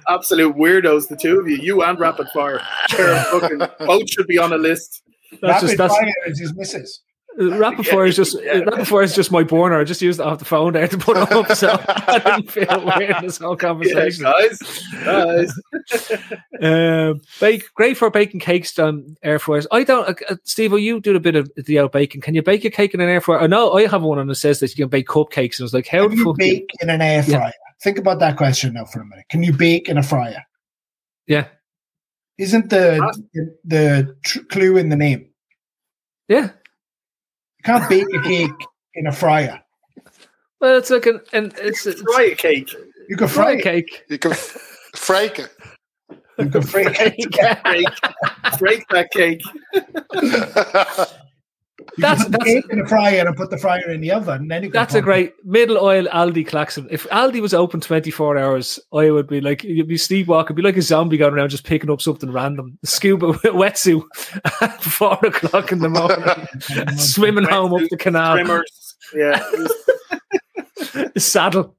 Absolute 0.10 0.56
weirdos, 0.56 1.08
the 1.08 1.16
two 1.16 1.39
of 1.39 1.47
you. 1.47 1.58
You 1.58 1.84
and 1.84 1.99
Rapid 1.99 2.30
Fire. 2.34 2.60
Sure, 2.89 3.16
fucking, 3.26 3.60
both 3.86 4.10
should 4.10 4.26
be 4.26 4.39
on 4.39 4.54
a 4.54 4.58
list. 4.58 5.04
That's 5.32 5.42
rapid 5.44 5.62
just 5.68 5.78
that's 5.78 5.96
fire 5.96 6.14
is 6.28 6.40
his 6.40 6.56
missus. 6.56 7.02
rapid 7.38 7.88
fire 7.88 8.06
is 8.06 8.16
just 8.18 8.36
rapid 8.44 8.86
fire 8.88 9.04
is 9.04 9.16
just 9.16 9.32
my 9.32 9.44
burner. 9.44 9.80
I 9.80 9.84
just 9.86 10.02
used 10.02 10.20
it 10.20 10.26
off 10.26 10.40
the 10.40 10.45
phone 10.45 10.74
there 10.74 10.88
to 10.88 10.98
put 10.98 11.16
it 11.18 11.32
up, 11.32 11.52
so 11.56 11.70
I 11.88 12.20
didn't 12.20 12.52
feel 12.52 12.86
weird 12.98 13.16
in 13.18 13.26
this 13.26 13.38
whole 13.38 13.52
Yeah, 13.52 13.56
conversation. 13.56 14.24
guys. 14.26 14.60
Guys. 15.06 15.53
Um, 16.62 17.22
bake 17.40 17.74
great 17.74 17.98
for 17.98 18.12
baking 18.12 18.40
cakes 18.40 18.78
on 18.78 19.18
air 19.24 19.40
fryers. 19.40 19.66
I 19.72 19.84
don't, 19.84 20.08
uh, 20.08 20.14
uh, 20.30 20.36
Steve. 20.44 20.74
You 20.78 20.99
do 20.99 21.16
a 21.16 21.20
bit 21.20 21.36
of 21.36 21.49
the 21.56 21.80
out 21.80 21.91
baking. 21.91 22.22
Can 22.22 22.36
you 22.36 22.44
bake 22.44 22.64
a 22.66 22.70
cake 22.70 22.94
in 22.94 23.02
an 23.02 23.10
air 23.10 23.20
fryer? 23.20 23.40
I 23.41 23.48
know 23.48 23.72
I 23.74 23.88
have 23.88 24.03
one 24.03 24.20
and 24.20 24.30
it 24.30 24.36
says 24.36 24.60
that 24.60 24.70
you 24.78 24.84
can 24.86 24.90
bake 24.90 25.08
cupcakes. 25.08 25.58
And 25.58 25.62
I 25.62 25.64
was 25.64 25.74
like, 25.74 25.88
how 25.88 26.08
Can 26.08 26.18
you 26.20 26.24
fuck? 26.26 26.38
do 26.38 26.45
you- 26.45 26.53
bake 26.60 26.70
in 26.82 26.90
an 26.91 27.02
air 27.02 27.24
Yeah. 27.28 27.49
Think 27.82 27.98
about 27.98 28.20
that 28.20 28.38
question 28.38 28.74
now 28.74 28.86
for 28.86 29.02
a 29.02 29.06
minute. 29.06 29.26
Can 29.32 29.41
you 29.41 29.53
bake 29.53 29.90
in 29.90 29.98
a 29.98 30.03
fryer? 30.03 30.44
Yeah, 31.26 31.48
Isn't 32.41 32.69
the 32.69 32.99
the, 33.34 33.57
the 33.65 34.15
tr- 34.26 34.43
clue 34.49 34.77
in 34.77 34.89
the 34.89 34.95
name? 34.95 35.30
yeah. 36.27 36.49
You 37.59 37.63
can't 37.65 37.88
bake 37.89 38.07
a 38.15 38.22
cake 38.23 38.68
in 38.95 39.05
a 39.07 39.11
fryer. 39.11 39.61
Well, 40.59 40.77
it's 40.80 40.89
like 40.89 41.05
an, 41.05 41.22
and 41.34 41.53
it's, 41.59 41.85
it's 41.85 42.01
Fry 42.01 42.23
a 42.34 42.35
cake. 42.35 42.69
You 43.09 43.15
can 43.18 43.27
fry 43.27 43.43
fry 43.43 43.51
a 43.51 43.57
it. 43.57 43.63
cake. 43.63 44.03
You 44.09 44.18
can 44.18 44.31
f- 44.31 44.57
frake 44.95 45.39
it. 45.39 45.51
You 46.39 46.49
can 46.49 46.61
fry 46.63 46.84
it. 46.99 47.61
Break, 47.63 48.59
break 48.59 48.88
that 48.89 49.11
cake. 49.11 49.41
You 51.97 52.01
That's- 52.03 52.23
can 52.23 52.31
put 52.31 52.43
the 52.45 52.53
that's- 52.53 52.69
in 52.72 52.80
a 52.80 52.88
fryer 52.88 53.27
and 53.27 53.35
put 53.35 53.49
the 53.49 53.57
fryer 53.57 53.89
in 53.91 53.99
the 54.01 54.11
oven. 54.11 54.41
And 54.43 54.51
then 54.51 54.63
you 54.63 54.69
That's 54.72 54.93
a 54.93 54.97
pop 54.97 55.01
it. 55.01 55.03
great 55.03 55.34
middle 55.45 55.77
oil 55.77 56.05
Aldi 56.05 56.47
klaxon. 56.47 56.88
If 56.89 57.05
Aldi 57.09 57.41
was 57.41 57.53
open 57.53 57.81
24 57.81 58.38
hours, 58.38 58.80
I 58.93 59.11
would 59.11 59.27
be 59.27 59.41
like, 59.41 59.63
you'd 59.63 59.88
be 59.89 59.97
sleepwalking, 59.97 60.55
be 60.55 60.61
like 60.61 60.77
a 60.77 60.81
zombie 60.81 61.18
going 61.18 61.34
around 61.34 61.49
just 61.49 61.65
picking 61.65 61.89
up 61.91 62.01
something 62.01 62.31
random. 62.31 62.77
Scuba 62.85 63.34
wetsuit 63.34 64.03
at 64.61 64.81
four 64.81 65.19
o'clock 65.23 65.72
in 65.73 65.80
the 65.80 65.89
morning, 66.88 66.97
swimming 66.97 67.43
home 67.43 67.73
up 67.73 67.81
the 67.89 67.97
canal. 67.97 68.35
Trimmers. 68.35 68.95
Yeah. 69.13 69.43
saddle. 71.18 71.76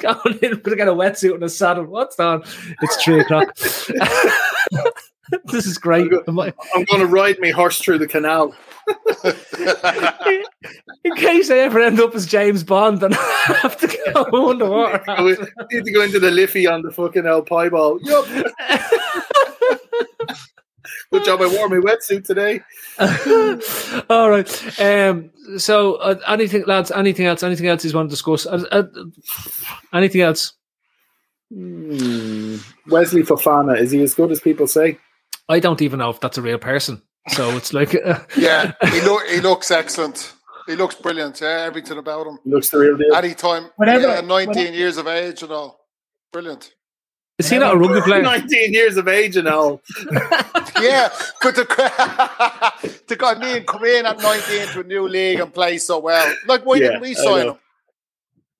Going 0.00 0.38
in 0.42 0.60
to 0.62 0.76
get 0.76 0.88
a 0.88 0.92
wetsuit 0.92 1.34
and 1.34 1.44
a 1.44 1.48
saddle. 1.48 1.84
What's 1.84 2.18
on? 2.18 2.42
It's 2.82 3.02
three 3.04 3.20
o'clock. 3.20 3.56
this 5.44 5.66
is 5.66 5.78
great. 5.78 6.10
I'm 6.26 6.34
going 6.34 7.00
to 7.00 7.06
ride 7.06 7.36
my 7.40 7.50
horse 7.50 7.78
through 7.80 7.98
the 7.98 8.06
canal. 8.06 8.54
In 11.04 11.14
case 11.16 11.50
I 11.50 11.58
ever 11.58 11.80
end 11.80 12.00
up 12.00 12.14
as 12.14 12.26
James 12.26 12.62
Bond 12.62 13.02
and 13.02 13.14
I 13.18 13.58
have 13.62 13.76
to 13.78 13.86
go 14.14 14.50
underwater. 14.50 15.02
Need 15.22 15.36
to 15.36 15.44
go, 15.44 15.66
need 15.72 15.84
to 15.84 15.92
go 15.92 16.02
into 16.02 16.20
the 16.20 16.30
Liffey 16.30 16.66
on 16.66 16.82
the 16.82 16.90
fucking 16.90 17.26
El 17.26 17.42
Pie 17.42 17.68
ball. 17.68 17.98
Yup. 18.02 18.26
Good 21.12 21.24
job 21.24 21.40
I 21.40 21.46
wore 21.46 21.68
my 21.68 21.76
wetsuit 21.76 22.24
today. 22.24 22.60
All 24.10 24.28
right. 24.28 24.80
Um, 24.80 25.30
so, 25.56 25.94
uh, 25.96 26.18
anything, 26.26 26.64
lads? 26.66 26.90
Anything 26.90 27.26
else? 27.26 27.42
Anything 27.42 27.68
else 27.68 27.84
you 27.84 27.92
want 27.92 28.10
to 28.10 28.12
discuss? 28.12 28.44
Uh, 28.46 28.64
uh, 28.72 28.82
anything 29.92 30.20
else? 30.22 30.54
Hmm. 31.52 32.56
Wesley 32.88 33.22
Fofana 33.22 33.80
is 33.80 33.92
he 33.92 34.02
as 34.02 34.14
good 34.14 34.32
as 34.32 34.40
people 34.40 34.66
say? 34.66 34.98
I 35.48 35.60
don't 35.60 35.80
even 35.82 35.98
know 36.00 36.10
if 36.10 36.20
that's 36.20 36.38
a 36.38 36.42
real 36.42 36.58
person. 36.58 37.02
So 37.28 37.50
it's 37.56 37.72
like, 37.72 37.94
uh, 37.94 38.20
yeah, 38.36 38.72
he 38.90 39.00
look 39.02 39.26
he 39.28 39.40
looks 39.40 39.70
excellent. 39.70 40.32
He 40.66 40.74
looks 40.74 40.94
brilliant. 40.96 41.40
Yeah, 41.40 41.64
everything 41.66 41.98
about 41.98 42.26
him. 42.26 42.38
He 42.44 42.50
looks 42.50 42.70
the 42.70 42.78
real 42.78 42.96
deal. 42.96 43.14
Anytime, 43.14 43.70
Whenever- 43.76 44.06
yeah, 44.08 44.20
nineteen 44.20 44.56
whenever- 44.72 44.76
year 44.76 44.88
of 44.88 45.06
age 45.06 45.42
and 45.42 45.52
all, 45.52 45.80
brilliant. 46.32 46.72
is 47.38 47.48
he 47.50 47.58
not 47.58 47.74
a 47.74 47.78
rugby 47.78 48.00
player? 48.00 48.22
19 48.34 48.72
years 48.72 48.96
of 48.96 49.06
age 49.08 49.36
and 49.36 49.48
all. 49.48 49.80
Yeah, 50.78 51.08
but 51.42 51.54
the 51.54 51.64
the 53.08 53.16
guy 53.16 53.34
me 53.38 53.56
and 53.56 53.66
come 53.66 53.82
in 53.84 54.04
at 54.04 54.18
nineteen 54.18 54.66
to 54.68 54.80
a 54.80 54.84
new 54.84 55.08
league 55.08 55.40
and 55.40 55.52
play 55.54 55.78
so 55.78 55.98
well. 56.00 56.34
Like, 56.46 56.66
why 56.66 56.74
Yeah, 56.76 56.88
didn't 56.88 57.00
we 57.00 57.10
I 57.10 57.12
sign 57.14 57.46
know. 57.46 57.52
him? 57.52 57.58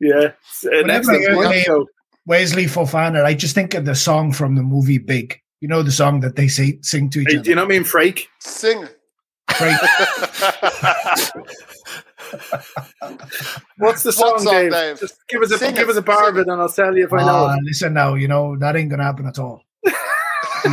Yeah. 0.00 0.30
It's 0.48 0.64
an 0.64 0.70
Whenever 0.72 1.12
I 1.12 1.18
hear 1.18 1.28
the 1.30 1.34
point, 1.36 1.50
name 1.50 1.64
though. 1.66 1.86
Wesley 2.24 2.64
Fofana, 2.64 3.22
I 3.24 3.34
just 3.34 3.54
think 3.54 3.74
of 3.74 3.84
the 3.84 3.94
song 3.94 4.32
from 4.32 4.54
the 4.54 4.62
movie 4.62 4.96
Big. 4.98 5.40
You 5.60 5.68
know 5.68 5.82
the 5.82 5.92
song 5.92 6.20
that 6.20 6.36
they 6.36 6.48
say, 6.48 6.78
sing 6.82 7.08
to 7.10 7.20
each 7.20 7.28
Hey, 7.28 7.34
other. 7.36 7.44
do 7.44 7.50
you 7.50 7.56
not 7.56 7.68
mean 7.68 7.82
Frake? 7.82 8.26
Sing. 8.40 8.86
Right. 9.60 9.78
What's 13.78 14.02
the 14.02 14.12
song, 14.12 14.32
What 14.32 14.40
song, 14.42 14.52
Dave? 14.52 14.72
Dave? 14.72 15.00
Just 15.00 15.14
give 15.28 15.42
us 15.42 15.50
a 15.52 15.58
Sing 15.58 15.74
give 15.74 15.88
it, 15.88 15.92
us 15.92 15.96
a 15.96 16.02
bar 16.02 16.28
of 16.28 16.36
it, 16.36 16.46
and 16.48 16.60
I'll 16.60 16.68
tell 16.68 16.96
you 16.96 17.04
if 17.04 17.12
I 17.12 17.18
know. 17.22 17.46
Ah, 17.46 17.54
it. 17.54 17.62
listen 17.64 17.94
now, 17.94 18.14
you 18.14 18.28
know 18.28 18.56
that 18.58 18.76
ain't 18.76 18.90
gonna 18.90 19.04
happen 19.04 19.26
at 19.26 19.38
all. 19.38 19.62
You 19.84 19.92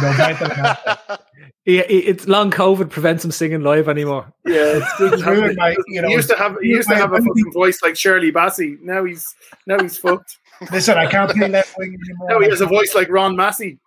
know, 0.01 0.13
that 0.13 0.29
ain't 0.31 0.39
gonna 0.39 0.53
happen. 0.55 1.17
He, 1.65 1.77
he, 1.77 1.99
it's 1.99 2.27
long 2.27 2.51
COVID 2.51 2.89
prevents 2.89 3.23
him 3.23 3.31
singing 3.31 3.61
live 3.61 3.87
anymore. 3.87 4.33
Yeah, 4.45 4.79
it's 4.81 4.93
good. 4.97 5.13
It's 5.13 5.57
my, 5.57 5.77
you 5.87 6.01
know, 6.01 6.09
he 6.09 6.13
used 6.15 6.27
to 6.29 6.35
have 6.35 6.57
he 6.61 6.67
used 6.67 6.89
to 6.89 6.95
have 6.95 7.13
a 7.13 7.19
fucking 7.21 7.53
voice 7.53 7.81
like 7.81 7.95
Shirley 7.95 8.33
Bassey. 8.33 8.77
Now 8.81 9.05
he's 9.05 9.33
now 9.65 9.81
he's 9.81 9.97
fucked. 9.97 10.39
Listen, 10.73 10.97
I 10.97 11.05
can't 11.09 11.31
play 11.31 11.47
left 11.47 11.73
wing 11.77 11.97
anymore. 12.05 12.27
Now 12.29 12.39
he 12.41 12.49
has 12.49 12.59
a 12.59 12.65
voice 12.65 12.93
like 12.93 13.07
Ron 13.07 13.37
Massey. 13.37 13.79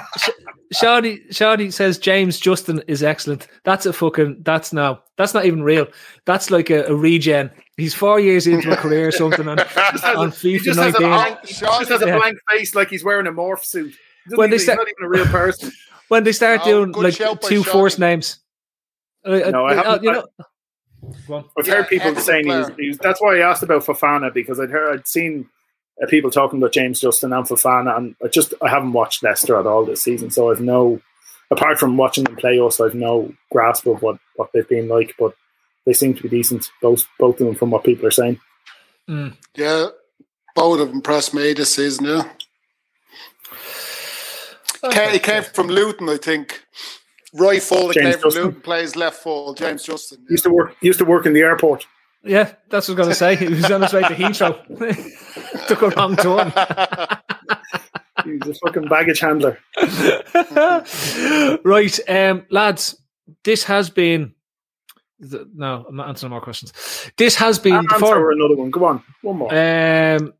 Shawnee, 0.72 1.20
Shawnee 1.30 1.70
says 1.70 1.98
James 1.98 2.38
Justin 2.38 2.82
is 2.88 3.02
excellent. 3.02 3.46
That's 3.64 3.86
a 3.86 3.92
fucking. 3.92 4.42
That's 4.42 4.72
now. 4.72 5.02
That's 5.16 5.34
not 5.34 5.46
even 5.46 5.62
real. 5.62 5.86
That's 6.24 6.50
like 6.50 6.70
a, 6.70 6.84
a 6.84 6.94
regen. 6.94 7.50
He's 7.76 7.94
four 7.94 8.20
years 8.20 8.46
into 8.46 8.70
a 8.72 8.76
career 8.76 9.08
or 9.08 9.12
something 9.12 9.46
on, 9.48 9.56
Just 9.74 9.74
has 9.74 10.04
on 10.04 10.28
a, 10.28 10.30
FIFA 10.30 10.60
just 10.62 10.78
has 10.78 10.94
a 10.94 11.00
19. 11.00 11.08
blank, 11.08 11.38
he 11.46 11.54
just 11.54 11.88
has 11.90 12.02
a 12.02 12.06
Yeah. 12.06 12.16
blank 12.18 12.38
face 12.50 12.74
like 12.74 12.88
he's 12.88 13.04
wearing 13.04 13.26
a 13.26 13.32
morph 13.32 13.64
suit. 13.64 13.94
He 14.28 14.34
When 14.34 14.50
they 14.50 14.56
even- 14.56 14.58
he's 14.58 14.62
start- 14.64 14.78
not 14.78 14.88
even 14.88 15.04
a 15.04 15.08
real 15.08 15.26
person. 15.26 15.72
When 16.08 16.22
they 16.22 16.30
start 16.32 16.60
Oh, 16.62 16.64
doing 16.66 16.92
like 16.92 17.14
two 17.16 17.24
Shawnee. 17.24 17.62
force 17.64 17.98
names. 17.98 18.38
No, 19.24 19.34
I 19.34 19.74
uh, 19.74 19.74
haven't- 19.82 20.02
you 20.04 20.12
know, 20.12 20.24
I've 21.58 21.66
Yeah, 21.66 21.74
heard 21.74 21.88
people 21.88 22.06
excellent 22.08 22.26
saying 22.26 22.44
he 22.44 22.50
was, 22.50 22.66
player. 22.66 22.76
he 22.80 22.88
was. 22.88 22.98
That's 22.98 23.20
why 23.20 23.36
I 23.38 23.50
asked 23.50 23.62
about 23.64 23.82
Fofana 23.84 24.32
because 24.32 24.60
I'd 24.60 24.70
heard 24.70 24.94
I'd 25.00 25.08
seen 25.08 25.48
uh, 26.02 26.06
people 26.06 26.30
talking 26.30 26.58
about 26.58 26.72
James 26.72 27.00
Justin 27.00 27.32
and 27.32 27.46
Fofana, 27.46 27.96
and 27.96 28.14
I 28.22 28.28
just 28.28 28.54
I 28.62 28.68
haven't 28.68 28.92
watched 28.92 29.22
Leicester 29.22 29.58
at 29.58 29.66
all 29.66 29.84
this 29.84 30.02
season, 30.02 30.30
so 30.30 30.50
I've 30.50 30.60
no. 30.60 31.00
Apart 31.48 31.78
from 31.78 31.96
watching 31.96 32.24
them 32.24 32.34
play 32.34 32.58
us, 32.58 32.80
I've 32.80 32.96
no 32.96 33.32
grasp 33.52 33.86
of 33.86 34.02
what, 34.02 34.18
what 34.34 34.50
they've 34.52 34.68
been 34.68 34.88
like, 34.88 35.14
but 35.16 35.32
they 35.84 35.92
seem 35.92 36.12
to 36.14 36.22
be 36.22 36.28
decent, 36.28 36.68
both 36.82 37.06
both 37.20 37.40
of 37.40 37.46
them, 37.46 37.54
from 37.54 37.70
what 37.70 37.84
people 37.84 38.04
are 38.04 38.10
saying. 38.10 38.40
Mm. 39.08 39.36
Yeah, 39.54 39.86
both 40.56 40.80
have 40.80 40.90
impressed 40.90 41.34
me 41.34 41.52
this 41.52 41.76
season. 41.76 42.06
Yeah, 42.06 42.28
Ca- 44.82 45.10
he 45.10 45.18
came 45.20 45.44
from 45.44 45.68
Luton, 45.68 46.08
I 46.08 46.16
think. 46.16 46.62
Right 47.32 47.62
full 47.62 47.88
that 47.88 47.94
James 47.94 48.16
came 48.16 48.22
from 48.22 48.30
Luton 48.30 48.60
plays 48.60 48.96
left 48.96 49.22
full. 49.22 49.54
James 49.54 49.84
Justin. 49.84 50.24
Used 50.28 50.44
to 50.44 50.50
work 50.50 50.74
used 50.80 50.98
to 50.98 51.04
work 51.04 51.26
in 51.26 51.32
the 51.32 51.40
airport. 51.40 51.86
Yeah, 52.26 52.52
that's 52.68 52.88
what 52.88 52.98
I 52.98 53.06
was 53.06 53.06
going 53.06 53.08
to 53.08 53.14
say. 53.14 53.36
He 53.36 53.48
was 53.48 53.70
on 53.70 53.82
his 53.82 53.92
way 53.92 54.02
to 54.02 54.08
Heathrow. 54.14 55.66
Took 55.68 55.82
a 55.82 55.88
wrong 55.90 56.16
turn. 56.16 56.52
He 58.24 58.38
was 58.38 58.58
a 58.62 58.66
fucking 58.66 58.88
baggage 58.88 59.20
handler. 59.20 59.58
right, 61.64 61.98
um, 62.08 62.46
lads, 62.50 63.00
this 63.44 63.62
has 63.64 63.90
been. 63.90 64.34
th- 65.20 65.42
No, 65.54 65.84
I'm 65.88 65.94
not 65.96 66.08
answering 66.08 66.30
more 66.30 66.40
questions. 66.40 66.72
This 67.16 67.36
has 67.36 67.58
been 67.58 67.74
Answer 67.74 68.30
another 68.32 68.56
one. 68.56 68.72
Come 68.72 68.82
on, 68.82 69.02
one 69.22 69.36
more. 69.36 69.50
Um, 69.54 70.32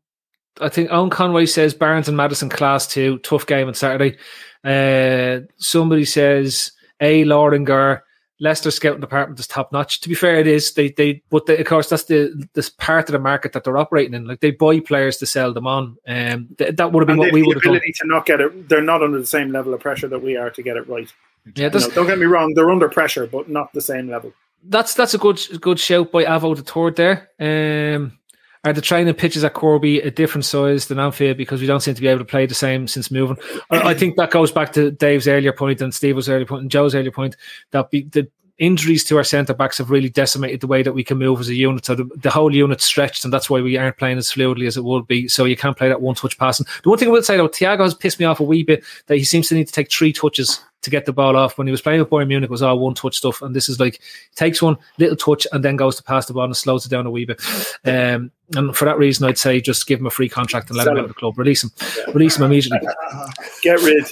I 0.59 0.69
think 0.69 0.91
Owen 0.91 1.09
Conway 1.11 1.45
says 1.45 1.73
Barnes 1.73 2.07
and 2.09 2.17
Maddison 2.17 2.49
class 2.49 2.87
two, 2.87 3.19
tough 3.19 3.45
game 3.45 3.67
on 3.67 3.73
Saturday. 3.73 4.17
Uh, 4.63 5.45
somebody 5.57 6.03
says 6.03 6.71
A. 6.99 7.23
Loringer, 7.23 8.01
Leicester 8.39 8.69
scouting 8.69 9.01
department 9.01 9.39
is 9.39 9.47
top 9.47 9.71
notch. 9.71 9.99
To 10.01 10.09
be 10.09 10.15
fair, 10.15 10.35
it 10.39 10.47
is. 10.47 10.73
They 10.73 10.89
they 10.89 11.23
but 11.29 11.47
they, 11.47 11.57
of 11.57 11.65
course 11.65 11.89
that's 11.89 12.03
the 12.03 12.47
this 12.53 12.69
part 12.69 13.09
of 13.09 13.13
the 13.13 13.19
market 13.19 13.53
that 13.53 13.63
they're 13.63 13.77
operating 13.77 14.13
in. 14.13 14.27
Like 14.27 14.41
they 14.41 14.51
buy 14.51 14.79
players 14.79 15.17
to 15.17 15.25
sell 15.25 15.53
them 15.53 15.65
on. 15.65 15.97
Um, 16.07 16.49
th- 16.57 16.75
that 16.75 16.91
would 16.91 17.01
have 17.01 17.07
been 17.07 17.13
and 17.13 17.19
what 17.19 17.31
we 17.33 17.41
would 17.41 17.55
have 17.55 17.63
done. 17.63 17.81
to 17.81 18.07
not 18.07 18.25
get 18.25 18.39
it. 18.41 18.69
They're 18.69 18.81
not 18.81 19.01
under 19.01 19.19
the 19.19 19.25
same 19.25 19.51
level 19.51 19.73
of 19.73 19.79
pressure 19.79 20.07
that 20.07 20.21
we 20.21 20.37
are 20.37 20.51
to 20.51 20.61
get 20.61 20.77
it 20.77 20.87
right. 20.87 21.11
Yeah, 21.55 21.69
don't 21.69 22.07
get 22.07 22.19
me 22.19 22.25
wrong; 22.25 22.53
they're 22.53 22.69
under 22.69 22.89
pressure, 22.89 23.25
but 23.25 23.49
not 23.49 23.73
the 23.73 23.81
same 23.81 24.09
level. 24.09 24.33
that's 24.65 24.93
that's 24.93 25.13
a 25.13 25.17
good 25.17 25.41
good 25.61 25.79
shout 25.79 26.11
by 26.11 26.25
Avo 26.25 26.55
the 26.55 26.61
third 26.63 26.95
there. 26.95 27.29
Um, 27.39 28.17
are 28.63 28.73
the 28.73 28.81
training 28.81 29.13
pitches 29.13 29.43
at 29.43 29.53
Kirkby 29.53 30.01
a 30.01 30.11
different 30.11 30.45
size 30.45 30.87
than 30.87 30.99
Anfield 30.99 31.37
because 31.37 31.61
we 31.61 31.67
don't 31.67 31.79
seem 31.79 31.95
to 31.95 32.01
be 32.01 32.07
able 32.07 32.19
to 32.19 32.25
play 32.25 32.45
the 32.45 32.55
same 32.55 32.87
since 32.87 33.11
moving? 33.11 33.37
I, 33.69 33.93
think 33.93 34.17
that 34.17 34.31
goes 34.31 34.51
back 34.51 34.73
to 34.73 34.91
Dave's 34.91 35.27
earlier 35.27 35.53
point 35.53 35.81
and 35.81 35.93
Steve's 35.93 36.29
earlier 36.29 36.45
point 36.45 36.61
and 36.63 36.71
Joe's 36.71 36.95
earlier 36.95 37.11
point 37.11 37.35
that 37.71 37.89
be, 37.91 38.03
the 38.03 38.29
injuries 38.57 39.03
to 39.03 39.17
our 39.17 39.23
centre 39.23 39.53
backs 39.53 39.77
have 39.77 39.91
really 39.91 40.09
decimated 40.09 40.61
the 40.61 40.67
way 40.67 40.81
that 40.81 40.93
we 40.93 41.03
can 41.03 41.17
move 41.17 41.39
as 41.39 41.49
a 41.49 41.55
unit. 41.55 41.85
So 41.85 41.95
the, 41.95 42.09
the 42.15 42.29
whole 42.29 42.53
unit's 42.53 42.85
stretched, 42.85 43.23
and 43.23 43.31
that's 43.31 43.49
why 43.49 43.61
we 43.61 43.77
aren't 43.77 43.97
playing 43.97 44.17
as 44.17 44.31
fluidly 44.31 44.67
as 44.67 44.77
it 44.77 44.83
would 44.83 45.07
be. 45.07 45.27
So 45.27 45.45
you 45.45 45.55
can't 45.55 45.77
play 45.77 45.89
that 45.89 46.01
one 46.01 46.15
touch 46.15 46.37
passing. 46.37 46.65
The 46.83 46.89
one 46.89 46.97
thing 46.97 47.07
I 47.09 47.11
would 47.11 47.25
say 47.25 47.37
though, 47.37 47.49
Thiago 47.49 47.81
has 47.81 47.93
pissed 47.93 48.19
me 48.19 48.25
off 48.25 48.39
a 48.39 48.43
wee 48.43 48.63
bit 48.63 48.83
that 49.07 49.17
he 49.17 49.23
seems 49.23 49.47
to 49.49 49.55
need 49.55 49.67
to 49.67 49.73
take 49.73 49.91
three 49.91 50.11
touches 50.11 50.59
to 50.83 50.89
get 50.89 51.05
the 51.05 51.13
ball 51.13 51.35
off. 51.35 51.57
When 51.57 51.67
he 51.67 51.71
was 51.71 51.81
playing 51.81 51.99
with 51.99 52.09
Bayern 52.09 52.27
Munich, 52.27 52.49
it 52.49 52.51
was 52.51 52.61
all 52.61 52.79
one 52.79 52.93
touch 52.93 53.17
stuff, 53.17 53.41
and 53.41 53.55
this 53.55 53.67
is 53.69 53.79
like 53.79 53.99
takes 54.35 54.61
one 54.61 54.77
little 54.99 55.15
touch 55.15 55.45
and 55.51 55.63
then 55.63 55.75
goes 55.75 55.95
to 55.97 56.03
pass 56.03 56.25
the 56.27 56.33
ball 56.33 56.45
and 56.45 56.55
slows 56.55 56.85
it 56.85 56.89
down 56.89 57.05
a 57.05 57.11
wee 57.11 57.25
bit. 57.25 57.41
Um, 57.85 58.31
and 58.55 58.75
for 58.77 58.85
that 58.85 58.97
reason, 58.97 59.27
I'd 59.27 59.37
say 59.37 59.59
just 59.59 59.87
give 59.87 59.99
him 59.99 60.05
a 60.05 60.09
free 60.11 60.29
contract 60.29 60.69
and 60.69 60.77
let 60.77 60.87
him 60.87 60.93
out 60.97 61.03
of 61.03 61.07
the 61.09 61.13
club. 61.13 61.37
Release 61.37 61.63
him, 61.63 61.71
release 62.13 62.37
him 62.37 62.43
immediately. 62.45 62.87
Get 63.63 63.81
rid. 63.81 64.05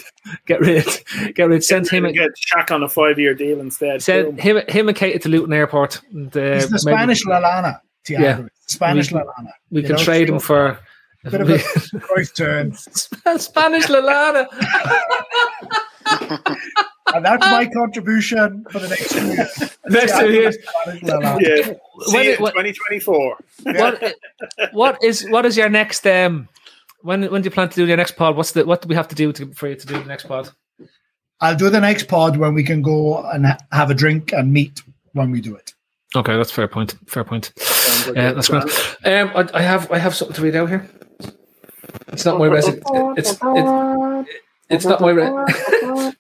Get 0.48 0.60
rid, 0.60 0.86
get 1.36 1.48
rid. 1.50 1.64
Send 1.64 1.88
him. 1.88 2.04
Get 2.12 2.32
Shaq 2.36 2.72
on 2.72 2.82
a 2.84 2.90
five-year 2.90 3.36
deal 3.36 3.60
instead. 3.62 4.02
Send 4.02 4.40
him, 4.42 4.58
him 4.68 4.90
and 4.90 4.98
Keita 4.98 5.22
to 5.22 5.30
Luton 5.30 5.54
Airport. 5.54 6.02
And, 6.12 6.36
uh, 6.36 6.56
He's 6.56 6.68
the 6.70 6.82
maybe- 6.84 6.96
Spanish 6.98 7.24
Lallana, 7.26 7.80
Thiago. 8.06 8.20
Yeah. 8.20 8.42
Spanish 8.66 9.12
We- 9.14 9.20
Lallana. 9.20 9.52
We 9.70 9.82
You 9.82 9.88
can 9.88 9.96
know, 9.98 10.04
trade 10.04 10.30
him 10.30 10.40
for 10.40 10.80
a 11.24 11.30
bit 11.30 11.42
of 11.42 11.50
a 11.52 12.26
turn. 12.36 12.74
Spanish 12.74 13.86
Lallana. 13.86 14.48
And 17.14 17.24
that's 17.24 17.46
my 17.46 17.68
contribution 17.68 18.66
for 18.72 18.80
the 18.80 18.88
next 18.90 19.12
two 19.12 19.26
years. 19.28 19.78
Next 19.90 20.20
two 20.20 20.32
years. 20.34 20.58
Yeah. 21.04 21.74
When 22.12 22.26
it- 22.26 22.40
you 22.40 22.48
2024. 22.48 23.38
what 23.64 24.14
what 24.74 25.04
is 25.04 25.28
what 25.30 25.46
is 25.46 25.56
your 25.56 25.70
next 25.70 26.06
um 26.08 26.50
when 27.02 27.24
when 27.32 27.42
do 27.44 27.48
you 27.48 27.52
plan 27.52 27.70
to 27.70 27.76
do 27.76 27.86
your 27.86 27.98
next 27.98 28.16
pod? 28.16 28.36
What's 28.36 28.52
the 28.54 28.66
what 28.66 28.82
do 28.82 28.88
we 28.88 28.96
have 28.96 29.08
to 29.10 29.16
do 29.16 29.32
to, 29.34 29.54
for 29.54 29.68
you 29.68 29.76
to 29.76 29.86
do 29.88 29.94
the 30.00 30.06
next 30.06 30.26
pod? 30.28 30.50
I'll 31.42 31.56
do 31.56 31.70
the 31.70 31.80
next 31.80 32.08
pod 32.08 32.38
when 32.38 32.54
we 32.56 32.64
can 32.64 32.82
go 32.82 33.22
and 33.24 33.46
ha- 33.46 33.58
have 33.72 33.92
a 33.92 33.94
drink 33.94 34.32
and 34.34 34.52
meet 34.52 34.82
when 35.14 35.30
we 35.32 35.42
do 35.42 35.56
it. 35.56 35.74
Okay, 36.16 36.36
that's 36.36 36.52
fair 36.52 36.68
point. 36.68 36.96
Fair 37.08 37.24
point. 37.24 37.52
like 38.08 38.18
Uh, 38.18 38.34
that's 38.34 38.48
great. 38.48 38.64
Um, 39.06 39.30
I, 39.36 39.48
I 39.54 39.62
have 39.62 39.92
I 39.92 40.00
have 40.00 40.16
something 40.16 40.36
to 40.36 40.42
read 40.42 40.56
out 40.56 40.70
here. 40.70 40.90
It's 42.08 42.26
not 42.26 42.40
my 42.40 42.48
resi- 42.48 42.82
It's 43.18 43.34
it, 43.34 44.42
it's 44.70 44.86
not 44.86 45.02
my. 45.02 45.12
Re- 45.12 46.12